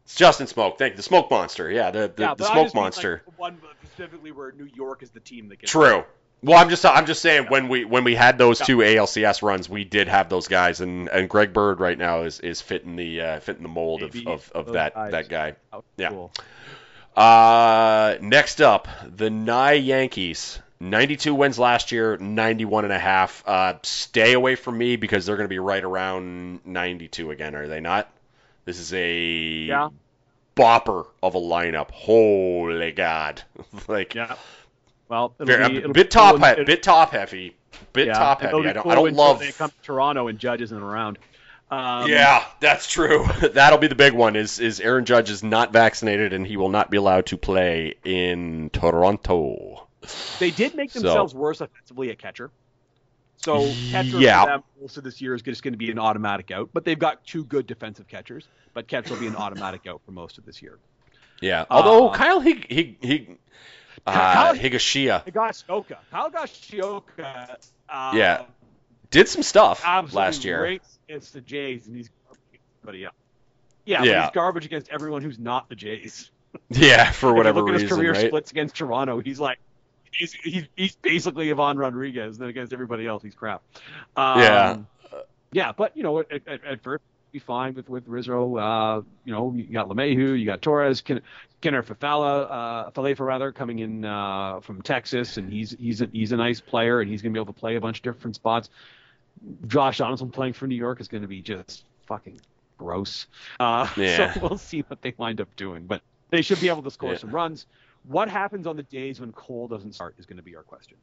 It's 0.09 0.14
Justin 0.14 0.47
Smoak. 0.47 0.78
Thank 0.78 0.94
you. 0.94 0.97
The 0.97 1.02
Smoke 1.02 1.30
Monster. 1.30 1.70
Yeah, 1.70 1.90
the 1.90 2.10
the, 2.16 2.22
yeah, 2.22 2.35
the 2.35 2.44
Smoke 2.44 2.56
mean, 2.56 2.64
like, 2.64 2.74
Monster. 2.74 3.22
one 3.36 3.59
specifically 3.85 4.32
where 4.32 4.52
New 4.52 4.64
York 4.74 5.02
is 5.02 5.10
the 5.10 5.20
team 5.20 5.51
that 5.51 5.59
gets 5.59 5.70
True. 5.70 6.02
Well, 6.43 6.56
I'm 6.56 6.70
just 6.70 6.86
I'm 6.86 7.05
just 7.05 7.20
saying 7.20 7.48
when 7.51 7.68
we 7.68 7.85
when 7.85 8.05
we 8.05 8.14
had 8.14 8.39
those 8.39 8.59
two 8.59 8.78
ALCS 8.78 9.43
runs, 9.43 9.68
we 9.68 9.85
did 9.85 10.09
have 10.09 10.30
those 10.30 10.48
guys, 10.48 10.80
and, 10.80 11.10
and 11.10 11.28
Greg 11.28 11.52
Bird 11.52 11.78
right 11.78 11.98
now 11.98 12.22
is, 12.22 12.40
is 12.40 12.62
fitting 12.62 12.97
the 12.97 13.20
uh, 13.20 13.40
fitting 13.40 13.62
the 13.62 13.68
mold 13.68 14.02
of, 14.02 14.16
of, 14.26 14.51
of 14.55 14.72
that 14.72 14.94
guys. 14.94 15.12
that 15.12 15.28
guy. 15.28 15.56
Oh, 15.74 15.85
Yeah. 15.98 16.09
cool. 16.09 16.32
Uh, 17.14 18.16
next 18.22 18.62
up, 18.62 18.89
the 19.14 19.28
Nye 19.28 19.72
Yankees. 19.72 20.59
92 20.80 21.35
wins 21.35 21.59
last 21.59 21.93
year, 21.93 22.16
91 22.16 22.85
and 22.85 22.94
a 22.94 22.98
half. 22.98 23.43
Uh, 23.47 23.74
stay 23.82 24.32
away 24.32 24.55
from 24.55 24.78
me 24.78 24.97
because 24.97 25.26
they're 25.26 25.36
going 25.36 25.48
to 25.48 25.52
be 25.52 25.59
right 25.59 25.82
around 25.85 26.64
92 26.64 27.30
again, 27.32 27.56
are 27.56 27.66
they 27.66 27.80
not? 27.80 28.09
This 28.68 28.80
is 28.80 28.92
a 28.92 29.14
Yeah. 29.64 29.88
bopper 30.54 31.06
of 31.22 31.34
a 31.34 31.40
lineup. 31.40 31.90
Holy 31.90 32.92
God! 32.92 33.40
like 33.88 34.14
Yeah. 34.14 34.34
Well, 35.08 35.32
it'll 35.40 35.46
very, 35.46 35.68
be, 35.70 35.76
a 35.76 35.78
it'll 35.78 35.92
bit 35.94 36.08
be 36.08 36.10
top 36.10 36.36
cool 36.36 36.54
he- 36.54 36.64
bit 36.64 36.82
top 36.82 37.12
heavy, 37.12 37.56
bit 37.94 38.08
yeah, 38.08 38.12
top 38.12 38.42
heavy. 38.42 38.68
I 38.68 38.72
don't 38.74 38.86
I 38.86 38.94
don't 38.94 39.14
love. 39.14 39.38
they 39.38 39.52
come 39.52 39.70
to 39.70 39.76
Toronto 39.82 40.28
and 40.28 40.38
Judge 40.38 40.60
isn't 40.60 40.82
around. 40.82 41.18
Um, 41.70 42.10
yeah, 42.10 42.44
that's 42.60 42.86
true. 42.86 43.26
That'll 43.54 43.78
be 43.78 43.86
the 43.86 43.94
big 43.94 44.12
one. 44.12 44.36
Is 44.36 44.60
is 44.60 44.80
Aaron 44.80 45.06
Judge 45.06 45.30
is 45.30 45.42
not 45.42 45.72
vaccinated 45.72 46.34
and 46.34 46.46
he 46.46 46.58
will 46.58 46.68
not 46.68 46.90
be 46.90 46.98
allowed 46.98 47.24
to 47.26 47.38
play 47.38 47.94
in 48.04 48.68
Toronto. 48.68 49.88
They 50.40 50.50
did 50.50 50.74
make 50.74 50.90
So- 50.90 51.00
themselves 51.00 51.34
worse 51.34 51.62
offensively 51.62 52.10
at 52.10 52.18
catcher. 52.18 52.50
So 53.39 53.73
catcher 53.90 54.19
Yeah. 54.20 54.43
for 54.44 54.51
them 54.51 54.62
also 54.82 55.01
this 55.01 55.20
year 55.20 55.35
is 55.35 55.43
just 55.43 55.62
going 55.62 55.73
to 55.73 55.78
be 55.78 55.90
an 55.90 55.98
automatic 55.98 56.51
out. 56.51 56.70
But 56.73 56.85
they've 56.85 56.98
got 56.98 57.24
two 57.24 57.44
good 57.44 57.66
defensive 57.66 58.06
catchers. 58.09 58.47
But 58.74 58.89
catcher 58.89 59.15
will 59.15 59.20
be 59.20 59.27
an 59.28 59.36
automatic 59.44 59.86
out 59.86 60.01
for 60.05 60.10
most 60.12 60.39
of 60.39 60.44
this 60.44 60.60
year. 60.60 60.78
Yeah. 61.40 61.65
Although 61.70 62.09
Uh, 62.09 62.15
Kyle 62.16 62.40
Hig 62.40 62.66
Hig 62.70 63.02
Hig 63.05 63.39
uh, 64.06 64.12
Kyle- 64.12 64.55
Higashia 64.55 65.24
Higashioka. 65.24 65.97
Kyle 66.10 66.31
Higashioka. 66.31 67.56
Uh, 67.89 68.12
Yeah. 68.15 68.43
did 69.10 69.28
some 69.28 69.43
stuff 69.43 69.85
last 70.12 70.44
year. 70.44 70.59
great 70.59 70.82
against 71.09 71.32
the 71.32 71.40
Jays, 71.40 71.86
and 71.86 71.97
he's 71.97 72.10
everybody 72.82 73.05
else. 73.05 73.15
Yeah, 73.85 74.02
Yeah. 74.02 74.23
he's 74.24 74.31
garbage 74.35 74.66
against 74.66 74.90
everyone 74.90 75.23
who's 75.23 75.39
not 75.39 75.69
the 75.69 75.74
Jays. 75.77 76.31
Yeah, 76.70 77.10
for 77.12 77.27
If 77.28 77.32
you 77.32 77.36
whatever 77.36 77.60
look 77.62 77.74
at 77.74 77.81
his 77.81 77.90
career 77.90 78.12
right? 78.12 78.27
splits 78.27 78.51
against 78.51 78.74
Toronto, 78.77 79.20
he's 79.20 79.39
like, 79.40 79.59
he's, 80.12 80.32
he's, 80.32 80.64
he's 80.76 80.97
basically 80.97 81.51
Ivan 81.51 81.78
Rodriguez, 81.78 82.36
and 82.36 82.43
then 82.43 82.48
against 82.48 82.72
everybody 82.72 83.06
else, 83.06 83.22
he's 83.22 83.35
crap. 83.35 83.62
Um, 84.16 84.40
Yeah. 84.40 84.76
Yeah, 85.51 85.72
but, 85.72 85.97
you 85.97 86.02
know, 86.02 86.18
at, 86.20 86.30
at, 86.47 86.62
at 86.64 86.82
first, 86.82 87.02
be 87.32 87.39
fine 87.39 87.74
with, 87.74 87.89
with 87.89 88.06
Rizzo. 88.06 88.56
Uh, 88.56 89.02
you 89.24 89.32
know, 89.32 89.52
you 89.56 89.64
got 89.64 89.89
LeMahieu, 89.89 90.39
you 90.39 90.44
got 90.44 90.60
Torres, 90.60 91.01
Ken, 91.01 91.22
Kiner 91.62 91.82
Fafala, 91.82 92.47
uh, 92.51 92.90
Falefa 92.90 93.20
rather, 93.20 93.51
coming 93.52 93.78
in 93.78 94.05
uh, 94.05 94.60
from 94.60 94.82
Texas, 94.82 95.36
and 95.39 95.51
he's 95.52 95.70
he's 95.78 96.02
a, 96.02 96.09
he's 96.12 96.32
a 96.32 96.36
nice 96.36 96.60
player, 96.60 97.01
and 97.01 97.10
he's 97.10 97.22
going 97.22 97.32
to 97.32 97.39
be 97.39 97.43
able 97.43 97.52
to 97.52 97.59
play 97.59 97.76
a 97.76 97.80
bunch 97.80 97.98
of 97.98 98.02
different 98.02 98.36
spots. 98.36 98.68
Josh 99.66 99.98
Donaldson 99.98 100.30
playing 100.30 100.52
for 100.55 100.66
New 100.66 100.74
York 100.74 101.01
is 101.01 101.09
going 101.09 101.22
to 101.22 101.28
be 101.28 101.40
just 101.40 101.85
fucking 102.06 102.40
gross. 102.76 103.26
Uh, 103.60 103.89
Yeah. 103.97 104.35
So 104.35 104.40
we'll 104.40 104.59
see 104.59 104.80
what 104.89 105.01
they 105.02 105.14
wind 105.16 105.40
up 105.40 105.55
doing, 105.56 105.86
but 105.86 106.02
they 106.30 106.43
should 106.43 106.60
be 106.60 106.68
able 106.68 106.82
to 106.82 106.90
score 106.90 107.12
Yeah. 107.12 107.18
some 107.18 107.30
runs. 107.30 107.66
What 108.06 108.28
happens 108.28 108.66
on 108.66 108.76
the 108.76 108.82
days 108.82 109.20
when 109.20 109.32
Cole 109.32 109.68
doesn't 109.68 109.94
start 109.94 110.14
is 110.18 110.26
going 110.26 110.38
to 110.38 110.42
be 110.42 110.56
our 110.56 110.62
question. 110.62 110.96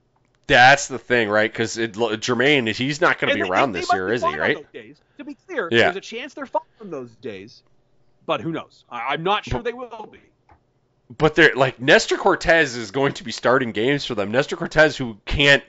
That's 0.47 0.87
the 0.87 0.99
thing, 0.99 1.29
right? 1.29 1.51
Because 1.51 1.75
Jermaine, 1.77 2.71
he's 2.73 3.01
not 3.01 3.19
going 3.19 3.35
to 3.35 3.43
be 3.43 3.47
around 3.49 3.71
this 3.71 3.91
year, 3.91 4.11
is 4.13 4.23
he? 4.23 4.37
Right? 4.37 4.71
days. 4.73 4.99
To 5.17 5.23
be 5.23 5.35
clear, 5.47 5.69
Yeah. 5.71 5.85
there's 5.85 5.95
a 5.97 6.01
chance 6.01 6.33
they're 6.35 6.45
fine 6.45 6.61
on 6.81 6.91
those 6.91 7.09
days, 7.15 7.63
but 8.27 8.41
who 8.41 8.51
knows? 8.51 8.85
I, 8.89 9.13
I'm 9.13 9.23
not 9.23 9.43
sure 9.45 9.59
But- 9.59 9.65
they 9.65 9.73
will 9.73 10.07
be. 10.11 10.19
But 11.15 11.35
they're 11.35 11.53
like 11.55 11.79
Nestor 11.79 12.17
Cortes 12.17 12.75
is 12.75 12.89
going 12.89 13.13
to 13.13 13.23
be 13.23 13.31
starting 13.31 13.71
games 13.73 14.05
for 14.05 14.15
them. 14.15 14.31
Nestor 14.31 14.55
Cortes, 14.55 14.95
who 14.97 15.17
can't 15.25 15.63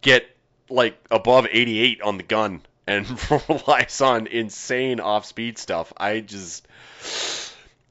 get 0.00 0.26
like 0.70 0.98
above 1.10 1.46
88 1.50 2.00
on 2.00 2.16
the 2.16 2.22
gun 2.22 2.62
and 2.86 3.06
relies 3.48 4.00
on 4.00 4.26
insane 4.26 5.00
off-speed 5.00 5.58
stuff. 5.58 5.92
I 5.98 6.20
just, 6.20 6.66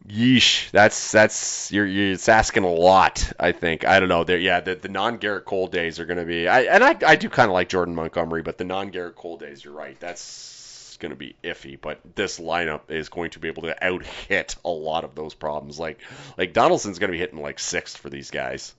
yeesh, 0.08 0.72
that's 0.72 1.12
that's 1.12 1.72
you're, 1.72 1.86
you're 1.86 2.14
it's 2.14 2.30
asking 2.30 2.64
a 2.64 2.72
lot. 2.72 3.32
I 3.40 3.52
think 3.52 3.86
I 3.86 4.00
don't 4.00 4.10
know. 4.10 4.24
There, 4.24 4.38
yeah, 4.38 4.62
the, 4.62 4.76
the 4.76 4.90
non 4.90 5.20
Gerrit 5.20 5.46
Cole 5.46 5.68
days 5.68 6.00
are 6.00 6.06
going 6.06 6.20
to 6.20 6.26
be. 6.26 6.48
I 6.48 6.62
and 6.62 6.84
I 6.84 6.98
I 7.06 7.16
do 7.16 7.30
kind 7.30 7.50
of 7.50 7.54
like 7.54 7.70
Jordan 7.70 7.96
Montgomery, 7.96 8.42
but 8.42 8.58
the 8.58 8.64
non 8.64 8.92
Gerrit 8.92 9.16
Cole 9.16 9.38
days, 9.38 9.64
you're 9.64 9.74
right. 9.74 10.00
That's 10.00 10.98
going 11.00 11.12
to 11.12 11.16
be 11.16 11.36
iffy. 11.44 11.78
But 11.80 12.00
this 12.16 12.40
lineup 12.40 12.90
is 12.90 13.10
going 13.10 13.32
to 13.32 13.40
be 13.40 13.48
able 13.48 13.64
to 13.64 13.86
out 13.86 14.06
hit 14.06 14.56
a 14.64 14.70
lot 14.70 15.04
of 15.04 15.16
those 15.16 15.34
problems. 15.34 15.80
Like 15.80 16.00
like 16.38 16.54
Donaldson's 16.54 17.00
going 17.00 17.10
to 17.10 17.16
be 17.16 17.20
hitting 17.20 17.42
like 17.42 17.60
sixth 17.60 17.98
for 17.98 18.10
these 18.10 18.32
guys. 18.32 18.74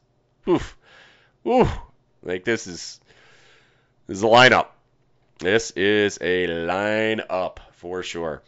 Oof, 0.49 0.77
oof. 1.47 1.71
Like 2.23 2.45
this 2.45 2.67
is 2.67 3.01
this 4.07 4.19
is 4.19 4.23
a 4.23 4.27
lineup. 4.27 4.69
This 5.39 5.71
is 5.73 6.19
a 6.21 6.49
lineup 6.49 7.59
for 7.79 8.03
sure. 8.03 8.43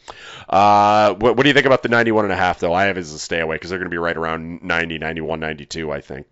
Uh, 0.48 1.14
what, 1.14 1.36
what 1.36 1.44
do 1.44 1.48
you 1.48 1.54
think 1.54 1.66
about 1.66 1.82
the 1.82 1.88
91 1.88 2.24
and 2.24 2.32
a 2.32 2.36
half 2.36 2.58
though? 2.58 2.74
I 2.74 2.86
have 2.86 2.98
as 2.98 3.12
a 3.12 3.18
stay 3.18 3.40
away 3.40 3.56
because 3.56 3.70
they're 3.70 3.78
going 3.78 3.90
to 3.90 3.94
be 3.94 3.98
right 3.98 4.16
around 4.16 4.62
90, 4.62 4.98
91, 4.98 5.40
92, 5.40 5.90
I 5.90 6.00
think. 6.00 6.26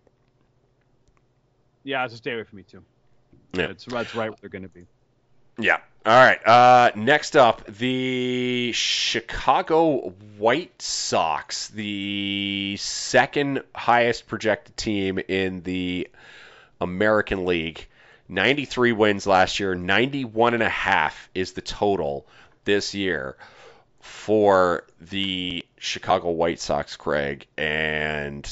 Yeah, 1.85 2.05
it's 2.05 2.15
a 2.15 2.17
stay 2.17 2.35
away 2.35 2.45
from 2.45 2.57
me 2.57 2.63
too. 2.65 2.83
Yeah. 3.53 3.69
That's, 3.69 3.85
that's 3.85 4.15
right 4.15 4.31
what 4.31 4.41
they're 4.41 4.51
going 4.51 4.63
to 4.63 4.69
be. 4.69 4.87
Yeah. 5.59 5.79
All 6.05 6.13
right. 6.13 6.45
Uh, 6.47 6.91
next 6.97 7.37
up, 7.37 7.67
the 7.67 8.73
Chicago 8.73 10.11
White 10.39 10.81
Sox, 10.83 11.69
the 11.69 12.77
second 12.79 13.63
highest 13.75 14.27
projected 14.27 14.77
team 14.77 15.19
in 15.29 15.63
the 15.63 16.09
American 16.81 17.47
League. 17.47 17.87
93 18.29 18.93
wins 18.93 19.27
last 19.27 19.59
year, 19.59 19.75
91 19.75 20.55
and 20.55 20.63
a 20.63 20.69
half 20.69 21.31
is 21.35 21.53
the 21.53 21.63
total 21.63 22.27
this 22.69 22.95
year 22.95 23.39
for 24.01 24.85
the 25.01 25.65
Chicago 25.79 26.31
White 26.33 26.61
Sox, 26.61 26.97
Craig. 26.97 27.47
And 27.57 28.47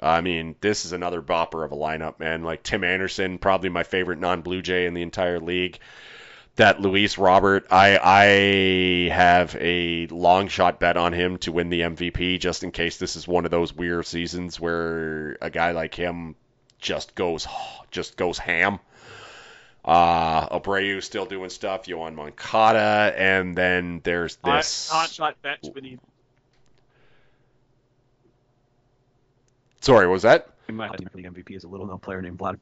I 0.00 0.20
mean, 0.20 0.54
this 0.60 0.84
is 0.84 0.92
another 0.92 1.20
bopper 1.20 1.64
of 1.64 1.72
a 1.72 1.76
lineup, 1.76 2.20
man. 2.20 2.44
Like 2.44 2.62
Tim 2.62 2.84
Anderson, 2.84 3.38
probably 3.38 3.70
my 3.70 3.82
favorite 3.82 4.20
non-Blue 4.20 4.62
Jay 4.62 4.86
in 4.86 4.94
the 4.94 5.02
entire 5.02 5.40
league. 5.40 5.80
that 6.56 6.80
Luis 6.80 7.18
Robert, 7.18 7.66
I 7.70 7.98
I 8.02 9.12
have 9.12 9.56
a 9.58 10.06
long 10.08 10.46
shot 10.48 10.78
bet 10.78 10.96
on 10.96 11.12
him 11.12 11.38
to 11.38 11.50
win 11.50 11.70
the 11.70 11.80
MVP 11.80 12.38
just 12.38 12.62
in 12.62 12.70
case 12.70 12.98
this 12.98 13.16
is 13.16 13.26
one 13.26 13.46
of 13.46 13.50
those 13.50 13.72
weird 13.74 14.06
seasons 14.06 14.60
where 14.60 15.38
a 15.40 15.50
guy 15.50 15.72
like 15.72 15.94
him 15.94 16.36
just 16.78 17.14
goes 17.16 17.48
just 17.90 18.16
goes 18.16 18.38
ham. 18.38 18.78
Uh, 19.84 20.60
Abreu 20.60 21.02
still 21.02 21.26
doing 21.26 21.50
stuff. 21.50 21.86
Yoan 21.86 22.14
Moncada, 22.14 23.12
and 23.16 23.56
then 23.56 24.00
there's 24.04 24.36
this 24.36 24.88
hot 24.88 25.10
shot 25.10 25.42
bet 25.42 25.62
to 25.62 25.72
win 25.72 25.84
the 25.84 25.98
Sorry, 29.80 30.06
was 30.06 30.22
that? 30.22 30.48
My 30.68 30.88
MVP 30.88 31.50
is 31.56 31.64
a 31.64 31.68
little 31.68 31.86
known 31.86 31.98
player 31.98 32.22
named 32.22 32.38
Vladimir. 32.38 32.60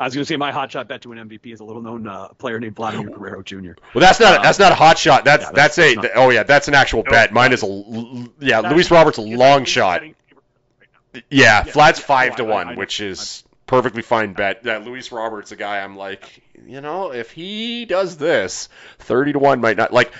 I 0.00 0.04
was 0.04 0.14
going 0.14 0.22
to 0.22 0.28
say 0.28 0.36
my 0.36 0.52
hot 0.52 0.70
shot 0.70 0.86
bet 0.86 1.02
to 1.02 1.12
an 1.12 1.28
MVP 1.28 1.52
is 1.52 1.60
a 1.60 1.64
little 1.64 1.82
known 1.82 2.06
uh, 2.06 2.28
player 2.28 2.60
named 2.60 2.76
Vladimir 2.76 3.10
Guerrero 3.10 3.42
Jr. 3.42 3.72
Well, 3.94 4.00
that's 4.00 4.20
not 4.20 4.42
that's 4.42 4.58
not 4.58 4.70
a 4.72 4.74
hot 4.74 4.98
shot. 4.98 5.24
That's 5.24 5.44
yeah, 5.44 5.50
that's, 5.52 5.76
that's, 5.76 5.92
a 5.92 5.94
not, 5.94 6.10
oh 6.14 6.30
yeah, 6.30 6.42
that's 6.44 6.68
an 6.68 6.74
actual 6.74 7.02
no, 7.04 7.10
bet. 7.10 7.32
Mine 7.32 7.52
is 7.52 7.62
a 7.64 8.28
yeah. 8.40 8.60
Luis 8.60 8.90
Roberts 8.90 9.18
a 9.18 9.22
long 9.22 9.64
shot. 9.64 10.02
Yeah, 10.04 11.22
yeah, 11.30 11.62
Vlad's 11.64 11.98
five 11.98 12.36
to 12.36 12.44
one, 12.44 12.68
I, 12.68 12.72
I, 12.72 12.74
which 12.76 13.00
is 13.00 13.44
perfectly 13.68 14.02
fine 14.02 14.32
bet. 14.32 14.64
That 14.64 14.84
Luis 14.84 15.12
Roberts, 15.12 15.52
a 15.52 15.56
guy 15.56 15.78
I'm 15.78 15.96
like, 15.96 16.42
you 16.66 16.80
know, 16.80 17.12
if 17.12 17.30
he 17.30 17.84
does 17.84 18.16
this, 18.16 18.68
thirty 18.98 19.32
to 19.32 19.38
one 19.38 19.60
might 19.60 19.76
not 19.76 19.92
like 19.92 20.12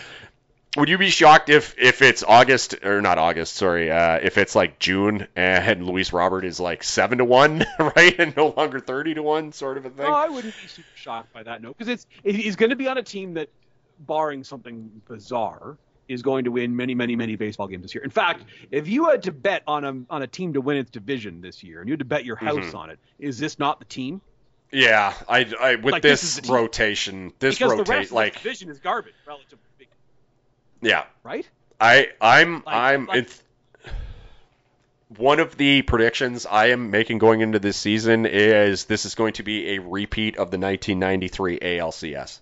would 0.76 0.88
you 0.88 0.98
be 0.98 1.10
shocked 1.10 1.48
if 1.48 1.74
if 1.78 2.02
it's 2.02 2.22
August 2.22 2.84
or 2.84 3.00
not 3.00 3.18
August? 3.18 3.54
Sorry, 3.54 3.90
uh, 3.90 4.20
if 4.22 4.38
it's 4.38 4.54
like 4.54 4.78
June 4.78 5.26
and 5.34 5.84
Luis 5.84 6.12
Robert 6.12 6.44
is 6.44 6.60
like 6.60 6.84
seven 6.84 7.18
to 7.18 7.24
one, 7.24 7.64
right, 7.78 8.18
and 8.18 8.36
no 8.36 8.54
longer 8.56 8.78
thirty 8.78 9.14
to 9.14 9.22
one, 9.22 9.52
sort 9.52 9.78
of 9.78 9.86
a 9.86 9.90
thing. 9.90 10.06
No, 10.06 10.12
I 10.12 10.28
wouldn't 10.28 10.54
be 10.62 10.68
super 10.68 10.88
shocked 10.94 11.32
by 11.32 11.42
that. 11.42 11.62
No, 11.62 11.72
because 11.72 11.88
it's 11.88 12.06
he's 12.22 12.56
going 12.56 12.70
to 12.70 12.76
be 12.76 12.86
on 12.86 12.98
a 12.98 13.02
team 13.02 13.34
that, 13.34 13.48
barring 13.98 14.44
something 14.44 15.02
bizarre, 15.08 15.76
is 16.08 16.22
going 16.22 16.44
to 16.44 16.50
win 16.50 16.74
many, 16.74 16.94
many, 16.94 17.16
many 17.16 17.36
baseball 17.36 17.68
games 17.68 17.82
this 17.82 17.94
year. 17.94 18.02
In 18.02 18.10
fact, 18.10 18.44
if 18.70 18.88
you 18.88 19.10
had 19.10 19.24
to 19.24 19.32
bet 19.32 19.62
on 19.66 19.84
a 19.84 20.12
on 20.12 20.22
a 20.22 20.26
team 20.26 20.54
to 20.54 20.60
win 20.60 20.78
its 20.78 20.90
division 20.90 21.40
this 21.40 21.62
year, 21.62 21.80
and 21.80 21.88
you 21.88 21.92
had 21.92 22.00
to 22.00 22.04
bet 22.04 22.24
your 22.24 22.36
house 22.36 22.56
mm-hmm. 22.56 22.76
on 22.76 22.90
it, 22.90 22.98
is 23.18 23.38
this 23.38 23.58
not 23.58 23.78
the 23.78 23.84
team? 23.84 24.20
Yeah, 24.70 25.14
I, 25.26 25.50
I 25.58 25.74
with 25.76 25.92
like, 25.92 26.02
this, 26.02 26.36
this 26.36 26.50
rotation, 26.50 27.32
this 27.38 27.58
rotation, 27.60 28.14
like 28.14 28.34
division 28.34 28.68
is 28.68 28.78
garbage 28.80 29.14
relative 29.26 29.58
yeah. 30.80 31.04
Right? 31.22 31.48
I 31.80 32.08
I'm 32.20 32.62
like, 32.64 32.64
I'm 32.66 33.06
like, 33.06 33.18
it's 33.18 33.42
one 35.16 35.40
of 35.40 35.56
the 35.56 35.82
predictions 35.82 36.46
I 36.46 36.66
am 36.66 36.90
making 36.90 37.18
going 37.18 37.40
into 37.40 37.58
this 37.58 37.76
season 37.76 38.26
is 38.26 38.84
this 38.84 39.04
is 39.04 39.14
going 39.14 39.34
to 39.34 39.42
be 39.42 39.76
a 39.76 39.78
repeat 39.78 40.36
of 40.36 40.50
the 40.50 40.58
1993 40.58 41.58
ALCS. 41.60 42.40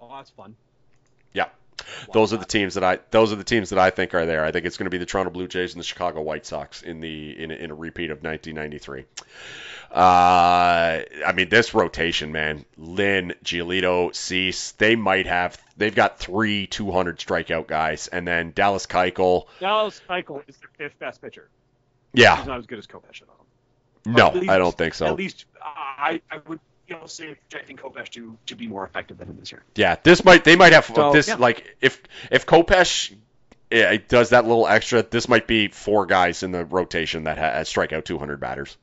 Oh, 0.00 0.08
that's 0.16 0.30
fun. 0.30 0.56
Yeah. 1.32 1.48
Those 2.12 2.32
are 2.32 2.36
the 2.36 2.44
teams 2.44 2.74
that 2.74 2.84
I 2.84 2.98
those 3.10 3.32
are 3.32 3.36
the 3.36 3.44
teams 3.44 3.70
that 3.70 3.78
I 3.78 3.90
think 3.90 4.14
are 4.14 4.26
there. 4.26 4.44
I 4.44 4.52
think 4.52 4.66
it's 4.66 4.76
going 4.76 4.86
to 4.86 4.90
be 4.90 4.98
the 4.98 5.06
Toronto 5.06 5.30
Blue 5.30 5.48
Jays 5.48 5.74
and 5.74 5.80
the 5.80 5.84
Chicago 5.84 6.22
White 6.22 6.46
Sox 6.46 6.82
in 6.82 7.00
the 7.00 7.42
in, 7.42 7.50
in 7.50 7.70
a 7.70 7.74
repeat 7.74 8.10
of 8.10 8.22
1993. 8.22 9.04
Uh, 9.90 11.02
I 11.26 11.32
mean, 11.34 11.48
this 11.48 11.72
rotation, 11.72 12.30
man, 12.30 12.66
Lynn, 12.76 13.34
Giolito, 13.42 14.14
Cease, 14.14 14.72
they 14.72 14.96
might 14.96 15.26
have, 15.26 15.58
they've 15.78 15.94
got 15.94 16.18
three 16.18 16.66
200 16.66 17.18
strikeout 17.18 17.66
guys, 17.66 18.06
and 18.08 18.28
then 18.28 18.52
Dallas 18.54 18.86
Keuchel. 18.86 19.46
Dallas 19.60 20.00
Keuchel 20.06 20.42
is 20.46 20.58
their 20.58 20.68
fifth 20.76 20.98
best 20.98 21.22
pitcher. 21.22 21.48
Yeah. 22.12 22.36
He's 22.36 22.46
not 22.46 22.58
as 22.58 22.66
good 22.66 22.78
as 22.78 22.86
Kopech 22.86 23.22
at 23.22 23.28
all. 23.28 23.46
No, 24.04 24.28
I 24.50 24.58
don't 24.58 24.76
think 24.76 24.94
so. 24.94 25.06
At 25.06 25.16
least 25.16 25.46
I, 25.62 26.20
I 26.30 26.38
would 26.46 26.60
you 26.88 26.96
know, 26.96 27.06
say 27.06 27.36
projecting 27.48 27.76
Kopech 27.76 28.08
to, 28.10 28.36
to 28.46 28.56
be 28.56 28.66
more 28.66 28.84
effective 28.84 29.18
than 29.18 29.28
him 29.28 29.36
this 29.38 29.52
year. 29.52 29.62
Yeah, 29.76 29.96
this 30.02 30.24
might 30.24 30.44
they 30.44 30.56
might 30.56 30.72
have 30.72 30.86
so, 30.86 31.12
this 31.12 31.28
yeah. 31.28 31.36
like 31.36 31.76
if 31.80 32.02
if 32.30 32.46
Kopech 32.46 33.14
yeah, 33.70 33.96
does 34.08 34.30
that 34.30 34.46
little 34.46 34.66
extra, 34.66 35.02
this 35.02 35.28
might 35.28 35.46
be 35.46 35.68
four 35.68 36.06
guys 36.06 36.42
in 36.42 36.52
the 36.52 36.64
rotation 36.64 37.24
that 37.24 37.36
ha- 37.36 37.62
strike 37.64 37.92
out 37.92 38.06
200 38.06 38.40
batters 38.40 38.76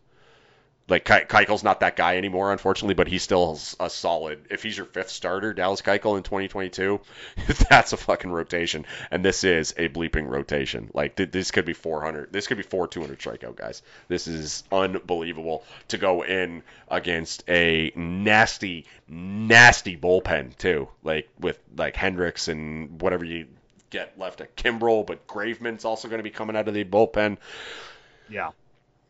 like 0.87 1.05
Keuchel's 1.05 1.63
not 1.63 1.79
that 1.79 1.95
guy 1.95 2.17
anymore, 2.17 2.51
unfortunately, 2.51 2.93
but 2.93 3.07
he's 3.07 3.23
still 3.23 3.59
a 3.79 3.89
solid. 3.89 4.45
If 4.51 4.61
he's 4.61 4.77
your 4.77 4.85
fifth 4.85 5.09
starter, 5.09 5.51
Dallas 5.53 5.81
Keuchel 5.81 6.17
in 6.17 6.23
2022, 6.23 6.99
that's 7.69 7.93
a 7.93 7.97
fucking 7.97 8.31
rotation, 8.31 8.85
and 9.09 9.25
this 9.25 9.43
is 9.43 9.73
a 9.77 9.89
bleeping 9.89 10.29
rotation. 10.29 10.91
Like 10.93 11.15
th- 11.15 11.31
this 11.31 11.49
could 11.49 11.65
be 11.65 11.73
400. 11.73 12.31
This 12.31 12.45
could 12.45 12.57
be 12.57 12.63
four 12.63 12.87
200 12.87 13.19
strikeout 13.19 13.55
guys. 13.55 13.81
This 14.07 14.27
is 14.27 14.63
unbelievable 14.71 15.63
to 15.87 15.97
go 15.97 16.23
in 16.23 16.61
against 16.87 17.43
a 17.49 17.91
nasty, 17.95 18.85
nasty 19.07 19.97
bullpen 19.97 20.55
too. 20.55 20.87
Like 21.03 21.29
with 21.39 21.59
like 21.75 21.95
Hendriks 21.95 22.47
and 22.47 23.01
whatever 23.01 23.25
you 23.25 23.47
get 23.89 24.19
left 24.19 24.41
at 24.41 24.55
Kimbrel, 24.55 25.05
but 25.05 25.25
Graveman's 25.25 25.85
also 25.85 26.09
going 26.09 26.19
to 26.19 26.23
be 26.23 26.29
coming 26.29 26.55
out 26.55 26.67
of 26.67 26.75
the 26.75 26.83
bullpen. 26.83 27.37
Yeah. 28.29 28.51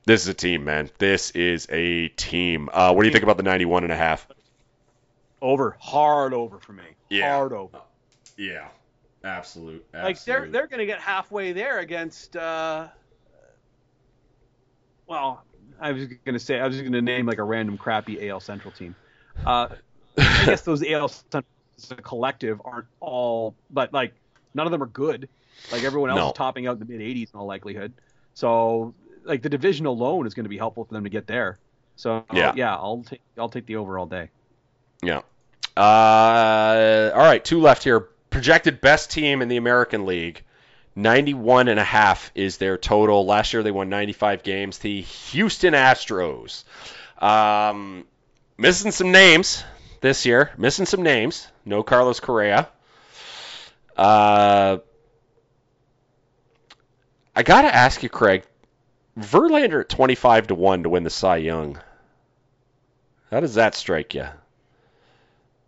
This 0.06 0.22
is 0.22 0.27
a 0.27 0.34
team, 0.34 0.64
man. 0.65 0.90
This 0.99 1.32
is 1.32 1.68
a 1.72 2.10
team. 2.10 2.69
Uh, 2.72 2.94
what 2.94 3.02
do 3.02 3.07
you 3.07 3.11
think 3.11 3.23
about 3.23 3.38
the 3.38 3.44
91 3.44 3.84
and 3.84 3.91
a 3.91 3.95
half? 3.95 4.27
Over. 5.41 5.76
Hard 5.80 6.34
over 6.34 6.60
for 6.60 6.73
me. 6.73 6.84
Yeah. 7.10 7.36
Hard 7.36 7.53
over. 7.53 7.80
Yeah. 8.38 8.68
Absolute. 9.23 9.84
absolute. 9.94 10.03
Like 10.03 10.23
they're 10.23 10.48
they're 10.49 10.68
going 10.68 10.80
to 10.80 10.86
get 10.86 10.99
halfway 10.99 11.52
there 11.52 11.80
against 11.80 12.36
uh 12.36 12.88
well, 15.07 15.44
I 15.80 15.91
was 15.91 16.06
going 16.06 16.34
to 16.34 16.40
say 16.40 16.60
I 16.60 16.68
was 16.68 16.80
going 16.80 16.91
to 16.91 17.02
name 17.02 17.26
like 17.26 17.40
a 17.40 17.44
random 17.44 17.77
crappy 17.77 18.30
AL 18.30 18.40
Central 18.40 18.72
team. 18.72 18.95
Uh 19.44 19.69
I 20.18 20.45
guess 20.45 20.61
those 20.61 20.84
AL 20.84 21.07
Central 21.07 21.44
as 21.77 21.91
a 21.91 21.95
collective 21.95 22.61
aren't 22.64 22.88
all 22.99 23.56
but 23.72 23.91
like 23.91 24.14
none 24.53 24.68
of 24.68 24.72
them 24.72 24.84
are 24.84 24.88
good. 24.88 25.27
Like 25.72 25.84
everyone 25.84 26.11
else 26.11 26.19
no. 26.19 26.27
is 26.27 26.34
topping 26.34 26.68
out 26.68 26.73
in 26.73 26.80
the 26.80 26.86
mid 26.86 27.02
80s 27.02 27.34
in 27.34 27.40
all 27.40 27.48
likelihood. 27.48 27.94
So 28.36 28.94
like 29.26 29.42
the 29.42 29.50
division 29.50 29.86
alone 29.86 30.28
is 30.28 30.34
going 30.34 30.46
to 30.46 30.50
be 30.50 30.58
helpful 30.58 30.86
for 30.86 30.94
them 30.94 31.04
to 31.04 31.10
get 31.10 31.28
there. 31.28 31.58
So 31.96 32.26
yeah, 32.34 32.54
yeah, 32.56 32.76
I'll 32.76 33.04
take 33.04 33.22
I'll 33.38 33.50
take 33.50 33.66
the 33.66 33.78
over 33.78 33.98
all 33.98 34.06
day. 34.06 34.30
Yeah. 35.02 35.22
Uh, 35.76 37.12
all 37.14 37.24
right, 37.24 37.44
two 37.44 37.60
left 37.60 37.84
here. 37.84 38.10
Projected 38.30 38.82
best 38.82 39.12
team 39.12 39.42
in 39.42 39.48
the 39.48 39.58
American 39.58 40.06
League. 40.06 40.44
91 40.96 41.68
and 41.68 41.80
a 41.80 41.84
half 41.84 42.32
is 42.36 42.58
their 42.58 42.78
total. 42.78 43.26
Last 43.26 43.52
year 43.54 43.64
they 43.64 43.72
won 43.72 43.90
95 43.90 44.44
games. 44.44 44.78
The 44.78 45.02
Houston 45.02 45.74
Astros. 45.74 46.64
Um, 47.22 48.06
missing 48.58 48.92
some 48.92 49.12
names 49.12 49.64
this 50.00 50.26
year. 50.26 50.52
Missing 50.58 50.86
some 50.86 51.04
names. 51.04 51.48
No 51.66 51.84
Carlos 51.84 52.22
Correa. 52.22 52.70
Uh, 53.98 54.78
I 57.36 57.44
got 57.44 57.64
to 57.64 57.76
ask 57.76 58.02
you, 58.02 58.10
Craig, 58.10 58.44
Verlander 59.20 59.82
at 59.82 59.90
25 59.90 60.48
to 60.48 60.56
1 60.56 60.84
to 60.84 60.90
win 60.90 61.04
the 61.04 61.10
Cy 61.10 61.38
Young. 61.38 61.80
How 63.32 63.40
does 63.40 63.56
that 63.56 63.76
strike 63.76 64.14
you? 64.14 64.28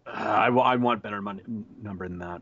Uh, 0.05 0.09
I, 0.09 0.47
I 0.47 0.75
want 0.75 1.01
better 1.01 1.21
money 1.21 1.41
number 1.81 2.07
than 2.07 2.19
that. 2.19 2.41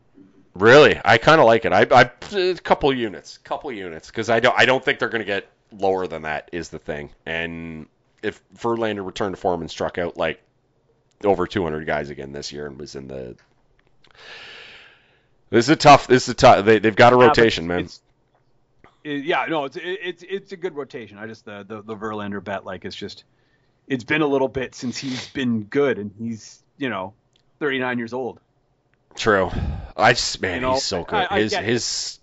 Really, 0.54 1.00
I 1.04 1.18
kind 1.18 1.40
of 1.40 1.46
like 1.46 1.64
it. 1.64 1.72
I, 1.72 1.86
I 1.90 2.10
a 2.32 2.54
couple 2.54 2.92
units, 2.92 3.38
couple 3.38 3.70
units, 3.72 4.08
because 4.08 4.30
I 4.30 4.40
don't 4.40 4.58
I 4.58 4.64
don't 4.64 4.82
think 4.82 4.98
they're 4.98 5.10
going 5.10 5.20
to 5.20 5.26
get 5.26 5.48
lower 5.70 6.06
than 6.06 6.22
that. 6.22 6.48
Is 6.52 6.70
the 6.70 6.78
thing, 6.78 7.10
and 7.26 7.88
if 8.22 8.40
Verlander 8.56 9.04
returned 9.04 9.34
to 9.34 9.40
form 9.40 9.60
and 9.60 9.70
struck 9.70 9.98
out 9.98 10.16
like 10.16 10.40
over 11.24 11.46
200 11.46 11.86
guys 11.86 12.08
again 12.08 12.32
this 12.32 12.52
year 12.52 12.66
and 12.66 12.78
was 12.78 12.94
in 12.94 13.06
the 13.06 13.36
this 15.50 15.66
is 15.66 15.70
a 15.70 15.76
tough. 15.76 16.06
This 16.06 16.24
is 16.24 16.30
a 16.30 16.34
tough. 16.34 16.64
They, 16.64 16.78
they've 16.78 16.96
got 16.96 17.12
a 17.12 17.16
rotation, 17.16 17.64
yeah, 17.64 17.68
man. 17.68 17.84
It's, 17.84 18.00
yeah, 19.06 19.46
no, 19.46 19.64
it's 19.64 19.76
it's 19.80 20.24
it's 20.28 20.52
a 20.52 20.56
good 20.56 20.74
rotation. 20.74 21.18
I 21.18 21.26
just 21.26 21.44
the, 21.44 21.64
the 21.66 21.82
the 21.82 21.96
Verlander 21.96 22.42
bet 22.42 22.64
like 22.64 22.84
it's 22.84 22.96
just 22.96 23.24
it's 23.86 24.04
been 24.04 24.22
a 24.22 24.26
little 24.26 24.48
bit 24.48 24.74
since 24.74 24.98
he's 24.98 25.28
been 25.28 25.64
good, 25.64 25.98
and 25.98 26.12
he's 26.18 26.62
you 26.76 26.90
know 26.90 27.14
39 27.60 27.98
years 27.98 28.12
old. 28.12 28.40
True. 29.14 29.50
I 29.96 30.12
just 30.12 30.40
man, 30.42 30.56
you 30.56 30.60
know, 30.60 30.74
he's 30.74 30.82
so 30.82 31.04
good. 31.04 31.14
I, 31.14 31.36
I 31.36 31.40
his 31.40 31.54
his 31.54 32.18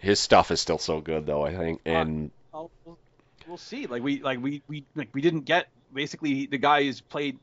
his 0.00 0.20
stuff 0.20 0.50
is 0.50 0.60
still 0.60 0.78
so 0.78 1.00
good 1.00 1.26
though. 1.26 1.44
I 1.44 1.56
think, 1.56 1.80
and 1.84 2.30
uh, 2.52 2.64
we'll, 2.84 2.98
we'll 3.46 3.56
see. 3.56 3.86
Like 3.86 4.02
we 4.02 4.20
like 4.20 4.40
we 4.42 4.62
we 4.68 4.84
like 4.94 5.08
we 5.12 5.22
didn't 5.22 5.42
get 5.42 5.68
basically 5.92 6.46
the 6.46 6.58
guy 6.58 6.84
who's 6.84 7.00
played 7.00 7.38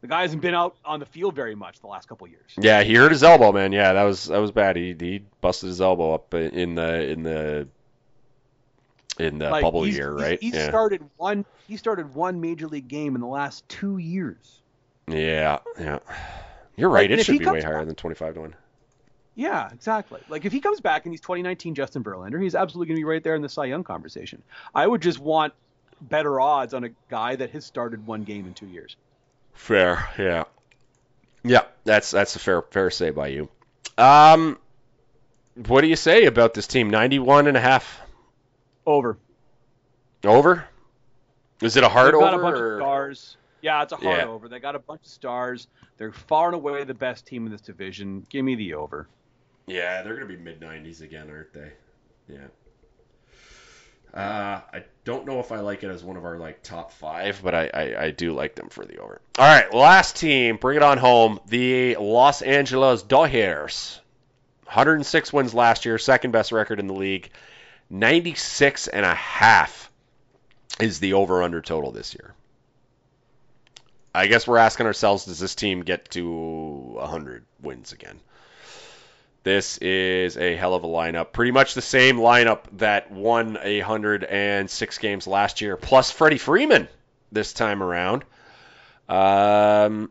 the 0.00 0.06
guy 0.06 0.22
hasn't 0.22 0.42
been 0.42 0.54
out 0.54 0.76
on 0.84 1.00
the 1.00 1.06
field 1.06 1.34
very 1.34 1.54
much 1.54 1.80
the 1.80 1.86
last 1.86 2.08
couple 2.08 2.26
years. 2.26 2.52
Yeah, 2.58 2.82
he 2.82 2.94
hurt 2.94 3.10
his 3.10 3.22
elbow, 3.22 3.52
man. 3.52 3.72
Yeah, 3.72 3.92
that 3.92 4.04
was 4.04 4.26
that 4.26 4.38
was 4.38 4.52
bad. 4.52 4.76
He 4.76 4.94
he 4.98 5.22
busted 5.40 5.68
his 5.68 5.80
elbow 5.80 6.14
up 6.14 6.34
in 6.34 6.74
the 6.74 7.10
in 7.10 7.22
the 7.22 7.68
in 9.18 9.38
the 9.38 9.50
like, 9.50 9.62
bubble 9.62 9.86
year, 9.86 10.12
right? 10.12 10.40
He 10.40 10.50
yeah. 10.50 10.68
started 10.68 11.02
one 11.16 11.44
he 11.66 11.76
started 11.76 12.14
one 12.14 12.40
major 12.40 12.68
league 12.68 12.88
game 12.88 13.14
in 13.14 13.20
the 13.20 13.26
last 13.26 13.68
two 13.68 13.98
years. 13.98 14.60
Yeah, 15.08 15.58
yeah. 15.78 15.98
You're 16.76 16.90
right. 16.90 17.10
Like, 17.10 17.20
it 17.20 17.24
should 17.24 17.38
be 17.38 17.46
way 17.46 17.60
higher 17.60 17.78
back, 17.78 17.86
than 17.86 17.94
twenty 17.96 18.14
five 18.14 18.34
to 18.34 18.40
one. 18.40 18.54
Yeah, 19.34 19.68
exactly. 19.72 20.20
Like 20.28 20.44
if 20.44 20.52
he 20.52 20.60
comes 20.60 20.80
back 20.80 21.06
and 21.06 21.12
he's 21.12 21.20
2019 21.20 21.76
Justin 21.76 22.02
Verlander, 22.02 22.42
he's 22.42 22.56
absolutely 22.56 22.88
going 22.88 22.96
to 22.96 23.00
be 23.00 23.04
right 23.04 23.22
there 23.22 23.36
in 23.36 23.42
the 23.42 23.48
Cy 23.48 23.66
Young 23.66 23.84
conversation. 23.84 24.42
I 24.74 24.84
would 24.84 25.00
just 25.00 25.20
want 25.20 25.54
better 26.00 26.40
odds 26.40 26.74
on 26.74 26.82
a 26.82 26.88
guy 27.08 27.36
that 27.36 27.50
has 27.50 27.64
started 27.64 28.04
one 28.04 28.24
game 28.24 28.46
in 28.46 28.54
two 28.54 28.66
years. 28.66 28.96
Fair, 29.58 30.08
yeah. 30.16 30.44
Yeah, 31.42 31.62
that's 31.84 32.10
that's 32.12 32.36
a 32.36 32.38
fair 32.38 32.62
fair 32.62 32.90
say 32.90 33.10
by 33.10 33.26
you. 33.28 33.48
Um, 33.98 34.56
what 35.66 35.80
do 35.80 35.88
you 35.88 35.96
say 35.96 36.26
about 36.26 36.54
this 36.54 36.66
team? 36.68 36.90
91 36.90 37.48
and 37.48 37.56
a 37.56 37.60
half 37.60 38.00
Over. 38.86 39.18
over? 40.24 40.64
Is 41.60 41.76
it 41.76 41.82
a 41.82 41.88
hard 41.88 42.14
They've 42.14 42.20
got 42.20 42.34
over? 42.34 42.42
a 42.42 42.50
bunch 42.50 42.60
or- 42.60 42.74
of 42.74 42.80
stars. 42.80 43.36
Yeah, 43.60 43.82
it's 43.82 43.92
a 43.92 43.96
hard 43.96 44.18
Yeah. 44.18 44.26
over. 44.28 44.48
They 44.48 44.60
got 44.60 44.76
a 44.76 44.78
bunch 44.78 45.02
of 45.02 45.08
stars. 45.08 45.66
They're 45.96 46.12
far 46.12 46.46
and 46.46 46.54
away 46.54 46.84
the 46.84 46.94
best 46.94 47.26
team 47.26 47.44
in 47.44 47.50
this 47.52 47.60
division. 47.60 48.24
Give 48.30 48.44
me 48.44 48.54
the 48.54 48.74
over. 48.74 49.08
Yeah, 49.66 50.02
they're 50.02 50.14
going 50.14 50.28
to 50.28 50.36
be 50.36 50.40
mid 50.40 50.60
90s 50.60 51.02
again, 51.02 51.28
aren't 51.28 51.52
they? 51.52 51.72
Yeah. 52.28 52.46
Uh, 54.14 54.60
I 54.72 54.84
don't 55.04 55.26
know 55.26 55.40
if 55.40 55.52
I 55.52 55.60
like 55.60 55.84
it 55.84 55.90
as 55.90 56.02
one 56.02 56.16
of 56.16 56.24
our 56.24 56.38
like 56.38 56.62
top 56.62 56.92
five, 56.92 57.40
but 57.42 57.54
I, 57.54 57.70
I, 57.72 58.04
I 58.04 58.10
do 58.10 58.32
like 58.32 58.54
them 58.54 58.68
for 58.68 58.84
the 58.84 58.98
over. 58.98 59.20
All 59.38 59.44
right, 59.44 59.72
last 59.72 60.16
team, 60.16 60.56
bring 60.56 60.76
it 60.76 60.82
on 60.82 60.98
home. 60.98 61.40
The 61.46 61.96
Los 61.96 62.42
Angeles 62.42 63.02
Dodgers, 63.02 64.00
106 64.64 65.32
wins 65.32 65.54
last 65.54 65.84
year, 65.84 65.98
second 65.98 66.32
best 66.32 66.52
record 66.52 66.80
in 66.80 66.86
the 66.86 66.94
league. 66.94 67.30
96 67.90 68.88
and 68.88 69.06
a 69.06 69.14
half 69.14 69.90
is 70.80 71.00
the 71.00 71.14
over 71.14 71.42
under 71.42 71.60
total 71.60 71.90
this 71.90 72.14
year. 72.14 72.34
I 74.14 74.26
guess 74.26 74.46
we're 74.46 74.58
asking 74.58 74.86
ourselves, 74.86 75.26
does 75.26 75.38
this 75.38 75.54
team 75.54 75.82
get 75.82 76.10
to 76.12 76.28
100 76.28 77.44
wins 77.62 77.92
again? 77.92 78.20
This 79.48 79.78
is 79.78 80.36
a 80.36 80.56
hell 80.56 80.74
of 80.74 80.84
a 80.84 80.86
lineup. 80.86 81.32
Pretty 81.32 81.52
much 81.52 81.72
the 81.72 81.80
same 81.80 82.18
lineup 82.18 82.64
that 82.72 83.10
won 83.10 83.56
a 83.62 83.78
106 83.78 84.98
games 84.98 85.26
last 85.26 85.62
year, 85.62 85.78
plus 85.78 86.10
Freddie 86.10 86.36
Freeman 86.36 86.86
this 87.32 87.54
time 87.54 87.82
around. 87.82 88.24
Um, 89.08 90.10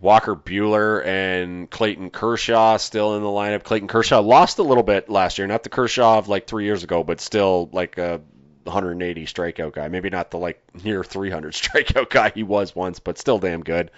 Walker 0.00 0.34
Buehler 0.34 1.06
and 1.06 1.70
Clayton 1.70 2.10
Kershaw 2.10 2.76
still 2.78 3.14
in 3.14 3.22
the 3.22 3.28
lineup. 3.28 3.62
Clayton 3.62 3.86
Kershaw 3.86 4.18
lost 4.18 4.58
a 4.58 4.64
little 4.64 4.82
bit 4.82 5.08
last 5.08 5.38
year, 5.38 5.46
not 5.46 5.62
the 5.62 5.68
Kershaw 5.68 6.18
of 6.18 6.26
like 6.26 6.48
three 6.48 6.64
years 6.64 6.82
ago, 6.82 7.04
but 7.04 7.20
still 7.20 7.68
like 7.72 7.98
a 7.98 8.20
180 8.64 9.26
strikeout 9.26 9.74
guy. 9.74 9.86
Maybe 9.86 10.10
not 10.10 10.32
the 10.32 10.38
like 10.38 10.60
near 10.82 11.04
300 11.04 11.52
strikeout 11.54 12.10
guy 12.10 12.32
he 12.34 12.42
was 12.42 12.74
once, 12.74 12.98
but 12.98 13.16
still 13.16 13.38
damn 13.38 13.62
good. 13.62 13.92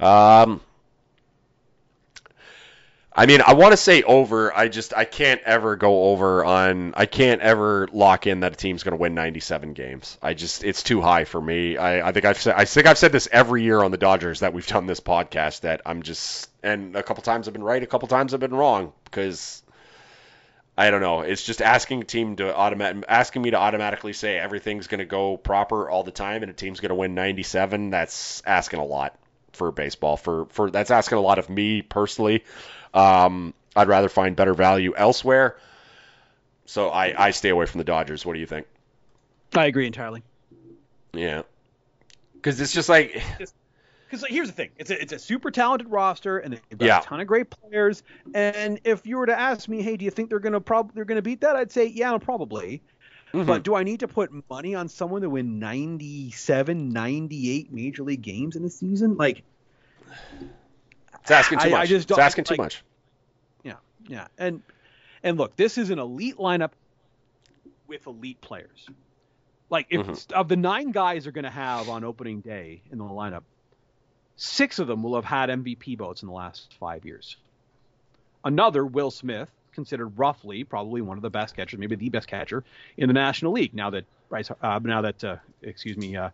Um, 0.00 0.62
I 3.18 3.26
mean, 3.26 3.40
I 3.44 3.54
want 3.54 3.72
to 3.72 3.76
say 3.76 4.04
over. 4.04 4.56
I 4.56 4.68
just 4.68 4.96
I 4.96 5.04
can't 5.04 5.40
ever 5.42 5.74
go 5.74 6.04
over 6.04 6.44
on. 6.44 6.94
I 6.96 7.06
can't 7.06 7.40
ever 7.40 7.88
lock 7.90 8.28
in 8.28 8.40
that 8.40 8.52
a 8.52 8.56
team's 8.56 8.84
going 8.84 8.92
to 8.92 8.96
win 8.96 9.16
97 9.16 9.72
games. 9.72 10.16
I 10.22 10.34
just 10.34 10.62
it's 10.62 10.84
too 10.84 11.00
high 11.00 11.24
for 11.24 11.40
me. 11.40 11.76
I, 11.76 12.10
I 12.10 12.12
think 12.12 12.24
I've 12.24 12.40
said 12.40 12.54
I 12.56 12.64
think 12.64 12.86
I've 12.86 12.96
said 12.96 13.10
this 13.10 13.28
every 13.32 13.64
year 13.64 13.82
on 13.82 13.90
the 13.90 13.96
Dodgers 13.96 14.38
that 14.38 14.54
we've 14.54 14.68
done 14.68 14.86
this 14.86 15.00
podcast 15.00 15.62
that 15.62 15.82
I'm 15.84 16.04
just 16.04 16.48
and 16.62 16.94
a 16.94 17.02
couple 17.02 17.24
times 17.24 17.48
I've 17.48 17.54
been 17.54 17.64
right, 17.64 17.82
a 17.82 17.88
couple 17.88 18.06
times 18.06 18.34
I've 18.34 18.40
been 18.40 18.54
wrong 18.54 18.92
because 19.02 19.64
I 20.76 20.92
don't 20.92 21.00
know. 21.00 21.22
It's 21.22 21.42
just 21.42 21.60
asking 21.60 22.02
a 22.02 22.04
team 22.04 22.36
to 22.36 22.54
automatic 22.54 23.02
asking 23.08 23.42
me 23.42 23.50
to 23.50 23.56
automatically 23.56 24.12
say 24.12 24.38
everything's 24.38 24.86
going 24.86 25.00
to 25.00 25.04
go 25.04 25.36
proper 25.36 25.90
all 25.90 26.04
the 26.04 26.12
time 26.12 26.44
and 26.44 26.50
a 26.52 26.54
team's 26.54 26.78
going 26.78 26.90
to 26.90 26.94
win 26.94 27.16
97. 27.16 27.90
That's 27.90 28.44
asking 28.46 28.78
a 28.78 28.84
lot 28.84 29.18
for 29.54 29.72
baseball. 29.72 30.16
For 30.16 30.46
for 30.50 30.70
that's 30.70 30.92
asking 30.92 31.18
a 31.18 31.20
lot 31.20 31.40
of 31.40 31.50
me 31.50 31.82
personally. 31.82 32.44
Um, 32.94 33.54
I'd 33.76 33.88
rather 33.88 34.08
find 34.08 34.34
better 34.36 34.54
value 34.54 34.94
elsewhere. 34.96 35.56
So 36.66 36.88
I, 36.90 37.26
I 37.26 37.30
stay 37.30 37.48
away 37.48 37.66
from 37.66 37.78
the 37.78 37.84
Dodgers. 37.84 38.26
What 38.26 38.34
do 38.34 38.40
you 38.40 38.46
think? 38.46 38.66
I 39.54 39.66
agree 39.66 39.86
entirely. 39.86 40.22
Yeah. 41.12 41.42
Because 42.34 42.60
it's 42.60 42.72
just 42.72 42.88
like, 42.88 43.22
Because 43.38 44.22
like, 44.22 44.30
here's 44.30 44.48
the 44.48 44.54
thing: 44.54 44.70
it's 44.78 44.90
a, 44.90 45.00
it's 45.00 45.12
a 45.12 45.18
super 45.18 45.50
talented 45.50 45.90
roster, 45.90 46.38
and 46.38 46.52
they've 46.54 46.78
got 46.78 46.86
Yeah. 46.86 46.98
a 47.00 47.02
ton 47.02 47.20
of 47.20 47.26
great 47.26 47.50
players. 47.50 48.02
And 48.34 48.80
if 48.84 49.06
you 49.06 49.16
were 49.18 49.26
to 49.26 49.38
ask 49.38 49.68
me, 49.68 49.82
hey, 49.82 49.96
do 49.96 50.04
you 50.04 50.10
think 50.10 50.28
they're 50.30 50.38
gonna 50.38 50.60
prob 50.60 50.92
they're 50.94 51.04
gonna 51.04 51.22
beat 51.22 51.40
that? 51.40 51.56
I'd 51.56 51.72
say 51.72 51.86
yeah, 51.86 52.16
probably. 52.18 52.82
mhm. 53.32 53.46
But 53.46 53.62
do 53.64 53.74
I 53.74 53.82
need 53.82 54.00
to 54.00 54.08
put 54.08 54.30
money 54.48 54.74
on 54.74 54.88
someone 54.88 55.22
to 55.22 55.30
win 55.30 55.58
97, 55.58 56.88
98 56.90 57.72
major 57.72 58.02
league 58.02 58.22
games 58.22 58.56
in 58.56 58.64
a 58.64 58.70
season? 58.70 59.16
Like, 59.16 59.42
it's 61.30 61.38
asking 61.38 61.58
too 61.58 61.68
I- 61.68 61.70
much. 61.70 61.80
I 61.80 61.86
just 61.86 62.08
don't- 62.08 62.18
asking 62.20 62.44
too 62.44 62.52
like- 62.54 62.58
much. 62.60 62.82
yeah, 63.62 63.74
yeah. 64.06 64.28
And 64.38 64.62
and 65.22 65.36
look, 65.36 65.56
this 65.56 65.78
is 65.78 65.90
an 65.90 65.98
elite 65.98 66.36
lineup 66.36 66.70
with 67.86 68.06
elite 68.06 68.40
players. 68.40 68.88
Like, 69.70 69.86
if 69.90 70.06
Mhm. 70.06 70.32
of 70.32 70.48
the 70.48 70.56
nine 70.56 70.92
guys 70.92 71.24
they're 71.24 71.32
going 71.32 71.44
to 71.44 71.50
have 71.50 71.88
on 71.88 72.04
opening 72.04 72.40
day 72.40 72.80
in 72.90 72.98
the 72.98 73.04
lineup, 73.04 73.42
six 74.36 74.78
of 74.78 74.86
them 74.86 75.02
will 75.02 75.14
have 75.16 75.24
had 75.24 75.50
MVP 75.50 75.96
votes 75.96 76.22
in 76.22 76.28
the 76.28 76.34
last 76.34 76.74
five 76.78 77.04
years. 77.04 77.36
Another, 78.44 78.84
Will 78.86 79.10
Smith, 79.10 79.50
considered 79.72 80.18
roughly 80.18 80.64
probably 80.64 81.00
one 81.02 81.18
of 81.18 81.22
the 81.22 81.30
best 81.30 81.54
catchers, 81.56 81.78
maybe 81.78 81.96
the 81.96 82.08
best 82.08 82.28
catcher 82.28 82.64
in 82.96 83.08
the 83.08 83.12
National 83.12 83.52
League. 83.52 83.74
Now 83.74 83.90
that 83.90 84.04
Bryce, 84.28 84.50
uh, 84.50 84.80
now 84.82 85.02
that 85.02 85.22
uh, 85.24 85.36
excuse 85.62 85.96
me, 85.96 86.16
uh, 86.16 86.30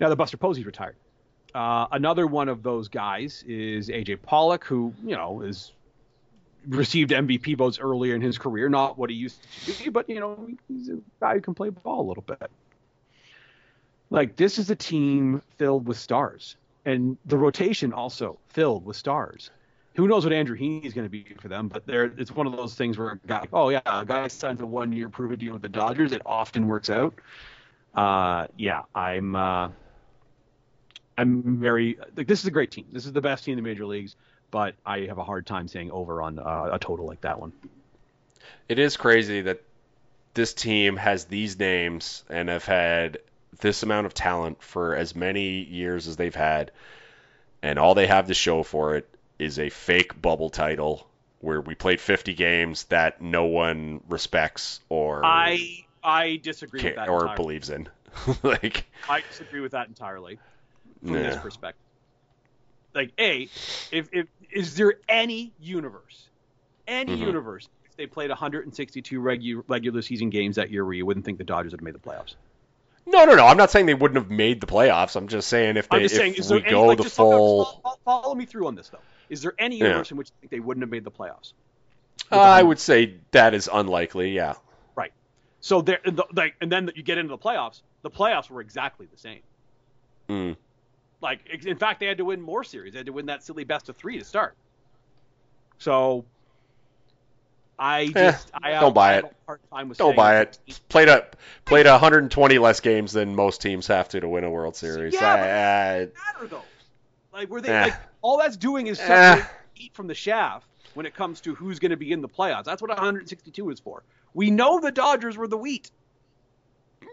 now 0.00 0.08
that 0.08 0.16
Buster 0.16 0.36
Posey's 0.36 0.64
retired. 0.66 0.96
Uh, 1.54 1.86
another 1.92 2.26
one 2.26 2.48
of 2.48 2.62
those 2.62 2.88
guys 2.88 3.44
is 3.46 3.88
AJ 3.88 4.22
Pollock, 4.22 4.64
who 4.64 4.92
you 5.04 5.16
know 5.16 5.40
is 5.42 5.72
received 6.68 7.10
MVP 7.10 7.56
votes 7.56 7.78
earlier 7.78 8.14
in 8.14 8.20
his 8.20 8.38
career. 8.38 8.68
Not 8.68 8.98
what 8.98 9.10
he 9.10 9.16
used 9.16 9.38
to 9.64 9.84
be, 9.84 9.90
but 9.90 10.08
you 10.08 10.20
know 10.20 10.48
he's 10.68 10.88
a 10.88 10.98
guy 11.20 11.34
who 11.34 11.40
can 11.40 11.54
play 11.54 11.70
ball 11.70 12.00
a 12.00 12.06
little 12.08 12.24
bit. 12.24 12.50
Like 14.10 14.36
this 14.36 14.58
is 14.58 14.70
a 14.70 14.76
team 14.76 15.42
filled 15.56 15.86
with 15.86 15.96
stars, 15.96 16.56
and 16.84 17.16
the 17.26 17.38
rotation 17.38 17.92
also 17.92 18.38
filled 18.48 18.84
with 18.84 18.96
stars. 18.96 19.50
Who 19.96 20.06
knows 20.06 20.24
what 20.24 20.32
Andrew 20.34 20.58
Heaney 20.58 20.84
is 20.84 20.92
going 20.92 21.06
to 21.06 21.10
be 21.10 21.24
for 21.40 21.48
them? 21.48 21.68
But 21.68 21.86
there, 21.86 22.04
it's 22.18 22.30
one 22.30 22.46
of 22.46 22.54
those 22.54 22.74
things 22.74 22.98
where 22.98 23.12
a 23.12 23.26
guy, 23.26 23.46
oh 23.50 23.70
yeah, 23.70 23.80
a 23.86 24.04
guy 24.04 24.28
signs 24.28 24.60
a 24.60 24.66
one-year 24.66 25.08
prove-it 25.08 25.38
deal 25.38 25.54
with 25.54 25.62
the 25.62 25.70
Dodgers. 25.70 26.12
It 26.12 26.20
often 26.26 26.66
works 26.66 26.90
out. 26.90 27.14
Uh, 27.94 28.46
yeah, 28.58 28.82
I'm. 28.94 29.34
Uh, 29.34 29.70
I'm 31.18 31.58
very 31.58 31.98
like 32.16 32.26
this 32.26 32.40
is 32.40 32.46
a 32.46 32.50
great 32.50 32.70
team. 32.70 32.86
This 32.92 33.06
is 33.06 33.12
the 33.12 33.20
best 33.20 33.44
team 33.44 33.52
in 33.58 33.64
the 33.64 33.68
major 33.68 33.86
leagues, 33.86 34.16
but 34.50 34.74
I 34.84 35.00
have 35.00 35.18
a 35.18 35.24
hard 35.24 35.46
time 35.46 35.68
saying 35.68 35.90
over 35.90 36.22
on 36.22 36.38
uh, 36.38 36.70
a 36.72 36.78
total 36.78 37.06
like 37.06 37.22
that 37.22 37.40
one. 37.40 37.52
It 38.68 38.78
is 38.78 38.96
crazy 38.96 39.42
that 39.42 39.62
this 40.34 40.52
team 40.52 40.96
has 40.96 41.24
these 41.24 41.58
names 41.58 42.24
and 42.28 42.48
have 42.48 42.64
had 42.64 43.18
this 43.60 43.82
amount 43.82 44.06
of 44.06 44.12
talent 44.12 44.62
for 44.62 44.94
as 44.94 45.16
many 45.16 45.62
years 45.62 46.08
as 46.08 46.16
they've 46.16 46.34
had, 46.34 46.72
and 47.62 47.78
all 47.78 47.94
they 47.94 48.06
have 48.06 48.26
to 48.26 48.34
show 48.34 48.62
for 48.62 48.96
it 48.96 49.08
is 49.38 49.58
a 49.58 49.70
fake 49.70 50.20
bubble 50.20 50.50
title 50.50 51.08
where 51.40 51.60
we 51.60 51.74
played 51.74 52.00
50 52.00 52.34
games 52.34 52.84
that 52.84 53.20
no 53.20 53.44
one 53.44 54.00
respects 54.08 54.80
or 54.88 55.24
I 55.24 55.84
I 56.02 56.40
disagree 56.42 56.82
with 56.82 56.94
ca- 56.94 57.00
that 57.00 57.08
or 57.08 57.22
entirely. 57.22 57.36
believes 57.36 57.70
in. 57.70 57.88
like, 58.42 58.84
I 59.08 59.20
disagree 59.20 59.60
with 59.60 59.72
that 59.72 59.88
entirely 59.88 60.38
from 61.02 61.12
this 61.14 61.36
perspective. 61.38 61.82
Like, 62.94 63.12
a, 63.18 63.42
if, 63.92 64.08
if 64.12 64.26
is 64.50 64.74
there 64.76 64.94
any 65.08 65.52
universe, 65.60 66.28
any 66.88 67.16
Mhm. 67.16 67.26
universe, 67.26 67.68
if 67.84 67.96
they 67.96 68.06
played 68.06 68.30
162 68.30 69.20
regu- 69.20 69.62
regular 69.68 70.00
season 70.02 70.30
games 70.30 70.56
that 70.56 70.70
year, 70.70 70.84
where 70.84 70.94
you 70.94 71.04
wouldn't 71.04 71.26
think 71.26 71.36
the 71.38 71.44
Dodgers 71.44 71.72
would 71.72 71.80
have 71.80 71.84
made 71.84 71.94
the 71.94 71.98
playoffs? 71.98 72.36
No, 73.04 73.24
no, 73.24 73.34
no. 73.36 73.46
I'm 73.46 73.56
not 73.58 73.70
saying 73.70 73.86
they 73.86 73.94
wouldn't 73.94 74.16
have 74.16 74.30
made 74.30 74.60
the 74.60 74.66
playoffs. 74.66 75.14
I'm 75.14 75.28
just 75.28 75.48
saying 75.48 75.76
if 75.76 75.88
they 75.90 76.04
if 76.04 76.10
saying, 76.10 76.34
is 76.34 76.50
we 76.50 76.60
any, 76.62 76.70
go 76.70 76.84
like, 76.86 76.98
the 76.98 77.04
follow- 77.04 77.64
full. 77.64 77.80
follow, 77.82 77.96
follow 78.04 78.34
me 78.34 78.46
through 78.46 78.66
on 78.66 78.74
this 78.74 78.88
though. 78.88 78.98
Is 79.28 79.42
there 79.42 79.54
any 79.58 79.76
Yeah. 79.76 79.84
universe 79.88 80.10
in 80.10 80.16
which 80.16 80.28
you 80.28 80.34
think 80.40 80.50
they 80.50 80.60
wouldn't 80.60 80.82
have 80.82 80.90
made 80.90 81.04
the 81.04 81.10
playoffs? 81.10 81.52
Uh, 82.32 82.40
I 82.40 82.62
would 82.62 82.78
say 82.80 83.14
that 83.32 83.52
is 83.54 83.68
unlikely. 83.72 84.30
Yeah. 84.32 84.54
Right. 84.96 85.12
So 85.60 85.82
there, 85.82 86.00
the, 86.04 86.24
like, 86.34 86.54
and 86.60 86.72
then 86.72 86.90
you 86.96 87.02
get 87.02 87.18
into 87.18 87.28
the 87.28 87.38
playoffs. 87.38 87.82
The 88.02 88.10
playoffs 88.10 88.48
were 88.50 88.60
exactly 88.60 89.06
the 89.12 89.18
same. 89.18 89.40
Mm. 90.28 90.56
Like, 91.20 91.64
in 91.64 91.78
fact, 91.78 92.00
they 92.00 92.06
had 92.06 92.18
to 92.18 92.24
win 92.24 92.40
more 92.40 92.62
series. 92.64 92.92
They 92.92 92.98
had 93.00 93.06
to 93.06 93.12
win 93.12 93.26
that 93.26 93.42
silly 93.42 93.64
best 93.64 93.88
of 93.88 93.96
three 93.96 94.18
to 94.18 94.24
start. 94.24 94.54
So, 95.78 96.24
I 97.78 98.06
just, 98.08 98.50
I 98.62 98.72
don't 98.72 98.94
buy 98.94 99.14
it. 99.16 99.24
have 99.24 99.32
a 99.32 99.36
hard 99.46 99.60
time 99.70 99.88
with 99.88 99.98
Don't 99.98 100.16
buy 100.16 100.40
it. 100.40 100.58
Played 100.88 101.08
a 101.08 101.26
played 101.66 101.86
120 101.86 102.58
less 102.58 102.80
games 102.80 103.12
than 103.12 103.34
most 103.34 103.60
teams 103.60 103.86
have 103.88 104.08
to 104.10 104.20
to 104.20 104.28
win 104.28 104.44
a 104.44 104.50
World 104.50 104.76
Series. 104.76 105.12
Yeah, 105.14 105.32
I- 105.34 105.36
but- 105.36 105.48
I- 105.48 106.32
matter 106.38 106.48
though. 106.48 106.62
Like, 107.32 107.50
were 107.50 107.60
they 107.60 107.68
Eh. 107.72 107.82
like 107.84 107.94
all 108.22 108.38
that's 108.38 108.56
doing 108.56 108.86
is 108.86 108.98
Eh. 108.98 109.44
heat 109.74 109.92
from 109.94 110.06
the 110.06 110.14
shaft 110.14 110.66
when 110.94 111.04
it 111.04 111.14
comes 111.14 111.42
to 111.42 111.54
who's 111.54 111.78
going 111.78 111.90
to 111.90 111.96
be 111.98 112.12
in 112.12 112.22
the 112.22 112.28
playoffs. 112.28 112.64
That's 112.64 112.80
what 112.80 112.90
162 112.90 113.68
is 113.70 113.78
for. 113.80 114.02
We 114.32 114.50
know 114.50 114.80
the 114.80 114.90
Dodgers 114.92 115.36
were 115.36 115.46
the 115.48 115.58
wheat. 115.58 115.90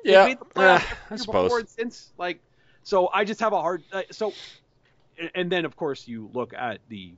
Yeah, 0.05 0.25
made 0.25 0.37
the 0.55 0.61
eh, 0.61 0.81
I 1.09 1.15
suppose. 1.17 1.69
since. 1.71 2.11
Like, 2.17 2.39
so 2.83 3.09
I 3.13 3.23
just 3.25 3.39
have 3.39 3.53
a 3.53 3.61
hard. 3.61 3.83
So, 4.11 4.33
and- 5.35 5.51
then 5.51 5.65
of 5.65 5.75
course 5.75 6.07
you 6.07 6.29
look 6.33 6.53
at 6.53 6.79
the 6.89 7.13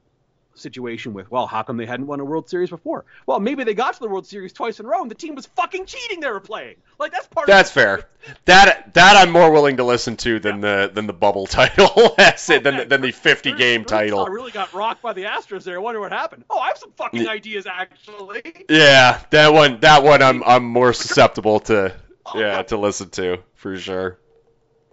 situation 0.58 1.14
with, 1.14 1.30
well, 1.30 1.48
how 1.48 1.62
come 1.64 1.76
they 1.76 1.86
hadn't 1.86 2.08
won 2.08 2.22
a 2.22 2.24
World 2.24 2.50
Series 2.50 2.70
before? 2.70 3.04
Well, 3.26 3.42
maybe 3.42 3.66
they 3.66 3.74
got 3.74 3.94
to 3.96 4.00
the 4.00 4.08
World 4.08 4.26
Series 4.26 4.54
twice 4.54 4.80
in 4.80 4.86
a 4.86 4.90
row 4.90 5.02
and 5.02 5.12
the 5.12 5.16
team 5.16 5.36
was 5.36 5.46
fucking 5.48 5.86
cheating 5.86 6.22
they 6.22 6.30
were 6.30 6.40
playing. 6.40 6.78
Like 6.98 7.12
that's 7.12 7.28
part 7.28 7.48
That's 7.48 7.70
fair. 7.70 8.08
That 8.46 8.94
that 8.94 9.18
I'm 9.18 9.32
more 9.32 9.52
willing 9.52 9.76
to 9.78 9.84
listen 9.84 10.16
to 10.18 10.40
than 10.40 10.62
the 10.62 10.90
than 10.94 11.08
the 11.08 11.14
bubble 11.14 11.46
title. 11.60 12.14
That's 12.18 12.50
it. 12.50 12.64
Than, 12.64 12.78
the- 12.78 12.86
than 12.86 13.02
the 13.02 13.12
50 13.12 13.52
game 13.54 13.84
title 13.84 14.22
I 14.22 14.30
really 14.30 14.52
got 14.52 14.74
rocked 14.74 15.02
by 15.02 15.12
the 15.12 15.24
Astros 15.24 15.64
there. 15.66 15.76
I 15.76 15.80
wonder 15.80 16.00
what 16.00 16.14
happened. 16.14 16.46
Oh, 16.50 16.58
I 16.60 16.68
have 16.68 16.78
some 16.78 16.92
fucking 16.92 17.28
ideas 17.28 17.68
actually. 17.68 18.66
Yeah, 18.70 19.22
that 19.32 19.52
one 19.52 19.80
that 19.82 20.04
one 20.04 20.22
I'm 20.22 20.42
I'm 20.44 20.64
more 20.66 20.94
susceptible 20.94 21.60
to 21.62 21.94
oh 22.28 22.40
yeah 22.40 22.62
to 22.64 22.78
listen 22.78 23.10
to 23.12 23.40
for 23.56 23.76
sure. 23.78 24.20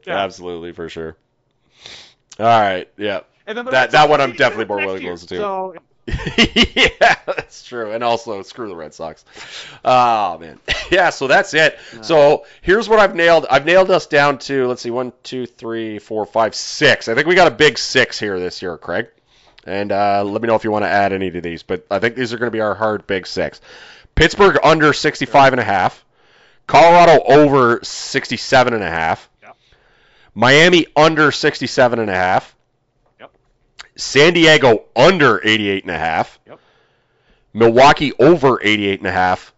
Yeah. 0.07 0.19
Absolutely 0.23 0.73
for 0.73 0.89
sure. 0.89 1.17
All 2.39 2.47
right. 2.47 2.89
Yeah. 2.97 3.21
And 3.47 3.59
then 3.59 3.65
That- 3.67 3.91
that 3.93 4.09
one 4.09 4.21
I'm 4.21 4.33
definitely 4.33 4.67
more 4.67 4.79
willing 4.79 5.03
to 5.03 5.11
listen 5.11 5.29
to. 5.29 5.37
So 5.37 5.75
yeah, 6.07 7.15
that's 7.27 7.65
true. 7.65 7.93
And 7.93 8.03
also, 8.03 8.43
screw 8.43 8.69
the 8.69 8.75
Red 8.75 8.93
Sox. 8.93 9.25
Oh 9.85 10.39
man. 10.39 10.59
Yeah. 10.91 11.09
So 11.11 11.27
that's 11.27 11.55
it. 11.55 11.79
So 12.03 12.45
here's 12.61 12.87
what 12.89 12.99
I've 12.99 13.15
nailed. 13.15 13.47
I've 13.49 13.65
nailed 13.65 13.91
us 13.91 14.07
down 14.07 14.39
to 14.41 14.67
let's 14.67 14.83
see, 14.83 14.91
one, 14.91 15.13
two, 15.23 15.47
three, 15.47 15.99
four, 15.99 16.27
five, 16.27 16.55
six. 16.55 17.09
I 17.09 17.15
think 17.15 17.27
we 17.27 17.35
got 17.35 17.49
a 17.51 17.55
big 17.55 17.79
six 17.79 18.19
here 18.19 18.39
this 18.39 18.61
year, 18.61 18.77
Craig. 18.77 19.09
And 19.65 19.91
uh, 19.93 20.23
let 20.25 20.43
me 20.43 20.49
know 20.49 20.55
if 20.57 20.65
you 20.65 20.71
want 20.73 20.85
to 20.85 20.89
add 20.91 21.13
any 21.13 21.31
to 21.31 21.41
these. 21.41 21.63
But 21.63 21.87
I 21.91 21.99
think 21.99 22.17
these 22.17 22.33
are 22.35 22.37
going 22.39 22.49
to 22.49 22.55
be 22.55 22.61
our 22.61 22.75
hard 22.75 23.07
big 23.07 23.27
six. 23.27 23.61
Pittsburgh 24.15 24.59
under 24.63 24.93
65 24.93 25.53
and 25.55 25.61
a 25.61 25.65
half. 25.65 26.05
Colorado 26.67 27.23
over 27.25 27.81
67 27.83 28.75
and 28.75 28.83
a 28.83 28.91
half. 28.91 29.31
Miami 30.35 30.87
under 30.97 31.31
67 31.31 31.99
and 31.99 32.11
a 32.11 32.15
half. 32.15 32.55
Yep. 33.21 33.33
San 33.97 34.33
Diego 34.33 34.85
under 34.97 35.41
88 35.47 35.85
and 35.85 35.91
a 35.91 35.99
half. 35.99 36.39
Yep. 36.47 36.59
Milwaukee 37.53 38.13
over 38.19 38.61
88 38.63 39.01
and 39.01 39.07
a 39.07 39.13
half. 39.13 39.53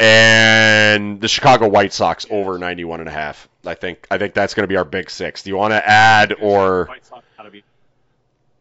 And 0.00 1.20
the 1.20 1.28
Chicago 1.28 1.68
White 1.68 1.92
Sox 1.92 2.26
over 2.28 2.58
91 2.58 3.00
and 3.00 3.08
a 3.08 3.12
half. 3.12 3.48
I 3.64 3.74
think 3.74 4.06
I 4.10 4.18
think 4.18 4.34
that's 4.34 4.52
going 4.52 4.64
to 4.64 4.68
be 4.68 4.76
our 4.76 4.84
big 4.84 5.08
6. 5.08 5.42
Do 5.42 5.50
you 5.50 5.56
want 5.56 5.72
to 5.72 5.88
add 5.88 6.34
or 6.40 6.86
White 6.86 7.06
Sox 7.06 7.24
gotta 7.36 7.50
be. 7.50 7.64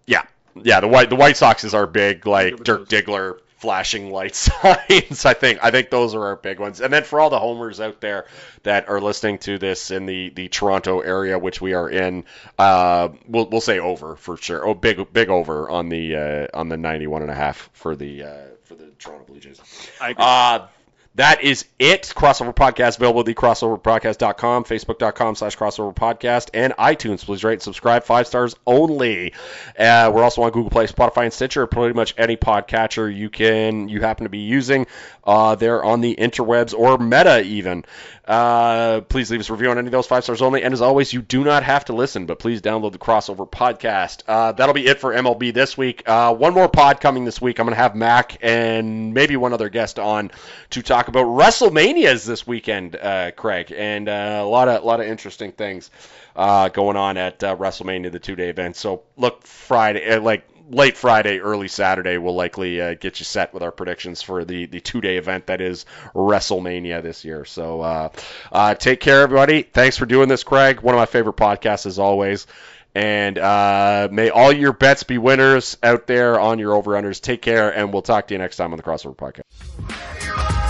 yeah. 0.07 0.23
Yeah, 0.56 0.80
the 0.80 0.88
White 0.88 1.10
the 1.10 1.15
White 1.15 1.35
Sox 1.35 1.64
is 1.64 1.73
our 1.73 1.88
big 1.88 2.27
like 2.27 2.64
Dirk. 2.64 2.88
Diggler 2.88 3.40
flashing 3.64 4.11
light 4.11 4.35
signs. 4.35 5.26
I 5.26 5.34
think 5.34 5.60
I 5.64 5.72
think 5.72 5.90
those 5.90 6.14
are 6.15 6.26
our 6.26 6.35
big 6.35 6.60
ones. 6.60 6.81
And 6.81 6.91
then 6.91 7.06
for 7.06 7.22
all 7.22 7.30
the 7.30 7.40
homers 7.40 7.80
out 7.80 8.02
there 8.02 8.26
that 8.64 8.90
are 8.90 8.99
listening 8.99 9.38
to 9.40 9.57
this 9.57 9.90
in 9.90 10.06
the, 10.06 10.31
the 10.31 10.49
Toronto 10.49 10.99
area, 10.99 11.40
which 11.40 11.61
we 11.61 11.73
are 11.73 11.90
in, 11.90 12.26
uh, 12.60 13.07
we'll 13.26 13.48
we'll 13.48 13.61
say 13.61 13.80
over 13.80 14.18
for 14.18 14.35
sure. 14.35 14.68
Oh, 14.68 14.73
big 14.73 15.14
big 15.14 15.30
over 15.30 15.69
on 15.69 15.88
the 15.88 16.15
uh, 16.18 16.48
on 16.53 16.68
the 16.68 16.76
91 16.76 17.22
and 17.22 17.31
a 17.31 17.35
half 17.35 17.69
for 17.72 17.95
the 17.95 18.23
uh, 18.23 18.38
for 18.64 18.76
the 18.76 18.88
Toronto 18.99 19.23
Blue 19.23 19.40
Jays. 19.40 19.61
I 20.02 20.10
agree. 20.10 20.26
Uh, 20.26 20.68
that 21.15 21.44
is 21.44 21.65
it. 21.77 22.11
Crossover 22.15 22.56
Podcast 22.56 22.98
available 22.98 23.22
at 23.22 23.27
thecrossoverpodcast.com, 23.27 24.64
facebook.com 24.64 25.35
slash 25.35 25.57
crossover 25.57 25.94
podcast, 25.94 26.49
and 26.53 26.73
iTunes. 26.73 27.23
Please 27.23 27.44
rate 27.44 27.53
and 27.53 27.61
subscribe. 27.61 28.03
Five 28.03 28.26
stars 28.26 28.56
only. 28.65 29.34
Uh, 29.77 30.11
we're 30.14 30.23
also 30.23 30.41
on 30.41 30.52
Google 30.52 30.72
Play, 30.72 30.88
Spotify, 30.88 31.23
and 31.23 31.34
Stitcher. 31.34 31.68
Pretty 31.68 31.94
much 31.94 32.15
any 32.18 32.35
podcatcher 32.35 33.15
you 33.15 33.30
can 33.30 33.90
you 33.90 34.02
happen 34.02 34.23
to 34.23 34.30
be 34.30 34.40
using. 34.40 34.88
Uh, 35.25 35.55
they're 35.55 35.83
on 35.83 36.01
the 36.01 36.15
interwebs 36.15 36.73
or 36.73 36.97
Meta 36.97 37.41
even. 37.43 37.85
Uh, 38.25 39.01
please 39.01 39.29
leave 39.31 39.39
us 39.39 39.49
a 39.49 39.53
review 39.53 39.69
on 39.69 39.77
any 39.77 39.87
of 39.87 39.91
those 39.91 40.07
five 40.07 40.23
stars 40.23 40.41
only. 40.41 40.63
And 40.63 40.73
as 40.73 40.81
always, 40.81 41.11
you 41.11 41.21
do 41.21 41.43
not 41.43 41.63
have 41.63 41.85
to 41.85 41.93
listen, 41.93 42.25
but 42.25 42.39
please 42.39 42.61
download 42.61 42.93
the 42.93 42.97
Crossover 42.97 43.49
Podcast. 43.49 44.23
Uh, 44.27 44.53
that'll 44.53 44.73
be 44.73 44.85
it 44.85 44.99
for 44.99 45.13
MLB 45.13 45.53
this 45.53 45.77
week. 45.77 46.03
Uh, 46.05 46.33
one 46.33 46.53
more 46.53 46.69
pod 46.69 47.01
coming 47.01 47.25
this 47.25 47.41
week. 47.41 47.59
I'm 47.59 47.65
going 47.65 47.75
to 47.75 47.81
have 47.81 47.95
Mac 47.95 48.37
and 48.41 49.13
maybe 49.13 49.35
one 49.35 49.53
other 49.53 49.69
guest 49.69 49.99
on 49.99 50.31
to 50.71 50.81
talk 50.81 51.07
about 51.07 51.25
WrestleManias 51.25 52.25
this 52.25 52.47
weekend, 52.47 52.95
uh, 52.95 53.31
Craig, 53.31 53.73
and 53.75 54.07
uh, 54.07 54.41
a 54.41 54.47
lot 54.47 54.67
of 54.67 54.83
lot 54.83 55.01
of 55.01 55.07
interesting 55.07 55.51
things 55.51 55.91
uh, 56.35 56.69
going 56.69 56.97
on 56.97 57.17
at 57.17 57.39
WrestleMania, 57.39 58.11
the 58.11 58.19
two 58.19 58.35
day 58.35 58.49
event. 58.49 58.75
So 58.75 59.03
look 59.17 59.45
Friday, 59.45 60.17
like 60.19 60.47
late 60.73 60.97
Friday, 60.97 61.39
early 61.39 61.67
Saturday, 61.67 62.17
we'll 62.17 62.35
likely 62.35 62.81
uh, 62.81 62.95
get 62.95 63.19
you 63.19 63.25
set 63.25 63.53
with 63.53 63.63
our 63.63 63.71
predictions 63.71 64.21
for 64.21 64.43
the 64.43 64.65
the 64.65 64.79
two 64.79 65.01
day 65.01 65.17
event 65.17 65.47
that 65.47 65.61
is 65.61 65.85
WrestleMania 66.13 67.01
this 67.01 67.23
year. 67.25 67.45
So 67.45 67.81
uh, 67.81 68.09
uh, 68.51 68.75
take 68.75 68.99
care, 68.99 69.21
everybody. 69.21 69.63
Thanks 69.63 69.97
for 69.97 70.05
doing 70.05 70.29
this, 70.29 70.43
Craig. 70.43 70.81
One 70.81 70.95
of 70.95 70.99
my 70.99 71.05
favorite 71.05 71.37
podcasts 71.37 71.85
as 71.85 71.99
always. 71.99 72.47
And 72.95 73.39
uh, 73.39 74.07
may 74.11 74.29
all 74.29 74.51
your 74.51 74.71
bets 74.71 75.01
be 75.03 75.17
winners 75.17 75.77
out 75.81 76.05
there 76.05 76.39
on 76.39 76.59
your 76.59 76.75
over 76.75 76.91
unders. 76.91 77.19
Take 77.19 77.41
care, 77.41 77.75
and 77.75 77.91
we'll 77.91 78.03
talk 78.03 78.27
to 78.27 78.35
you 78.35 78.37
next 78.37 78.57
time 78.57 78.71
on 78.71 78.77
the 78.77 78.83
Crossover 78.83 79.15
Podcast. 79.15 80.62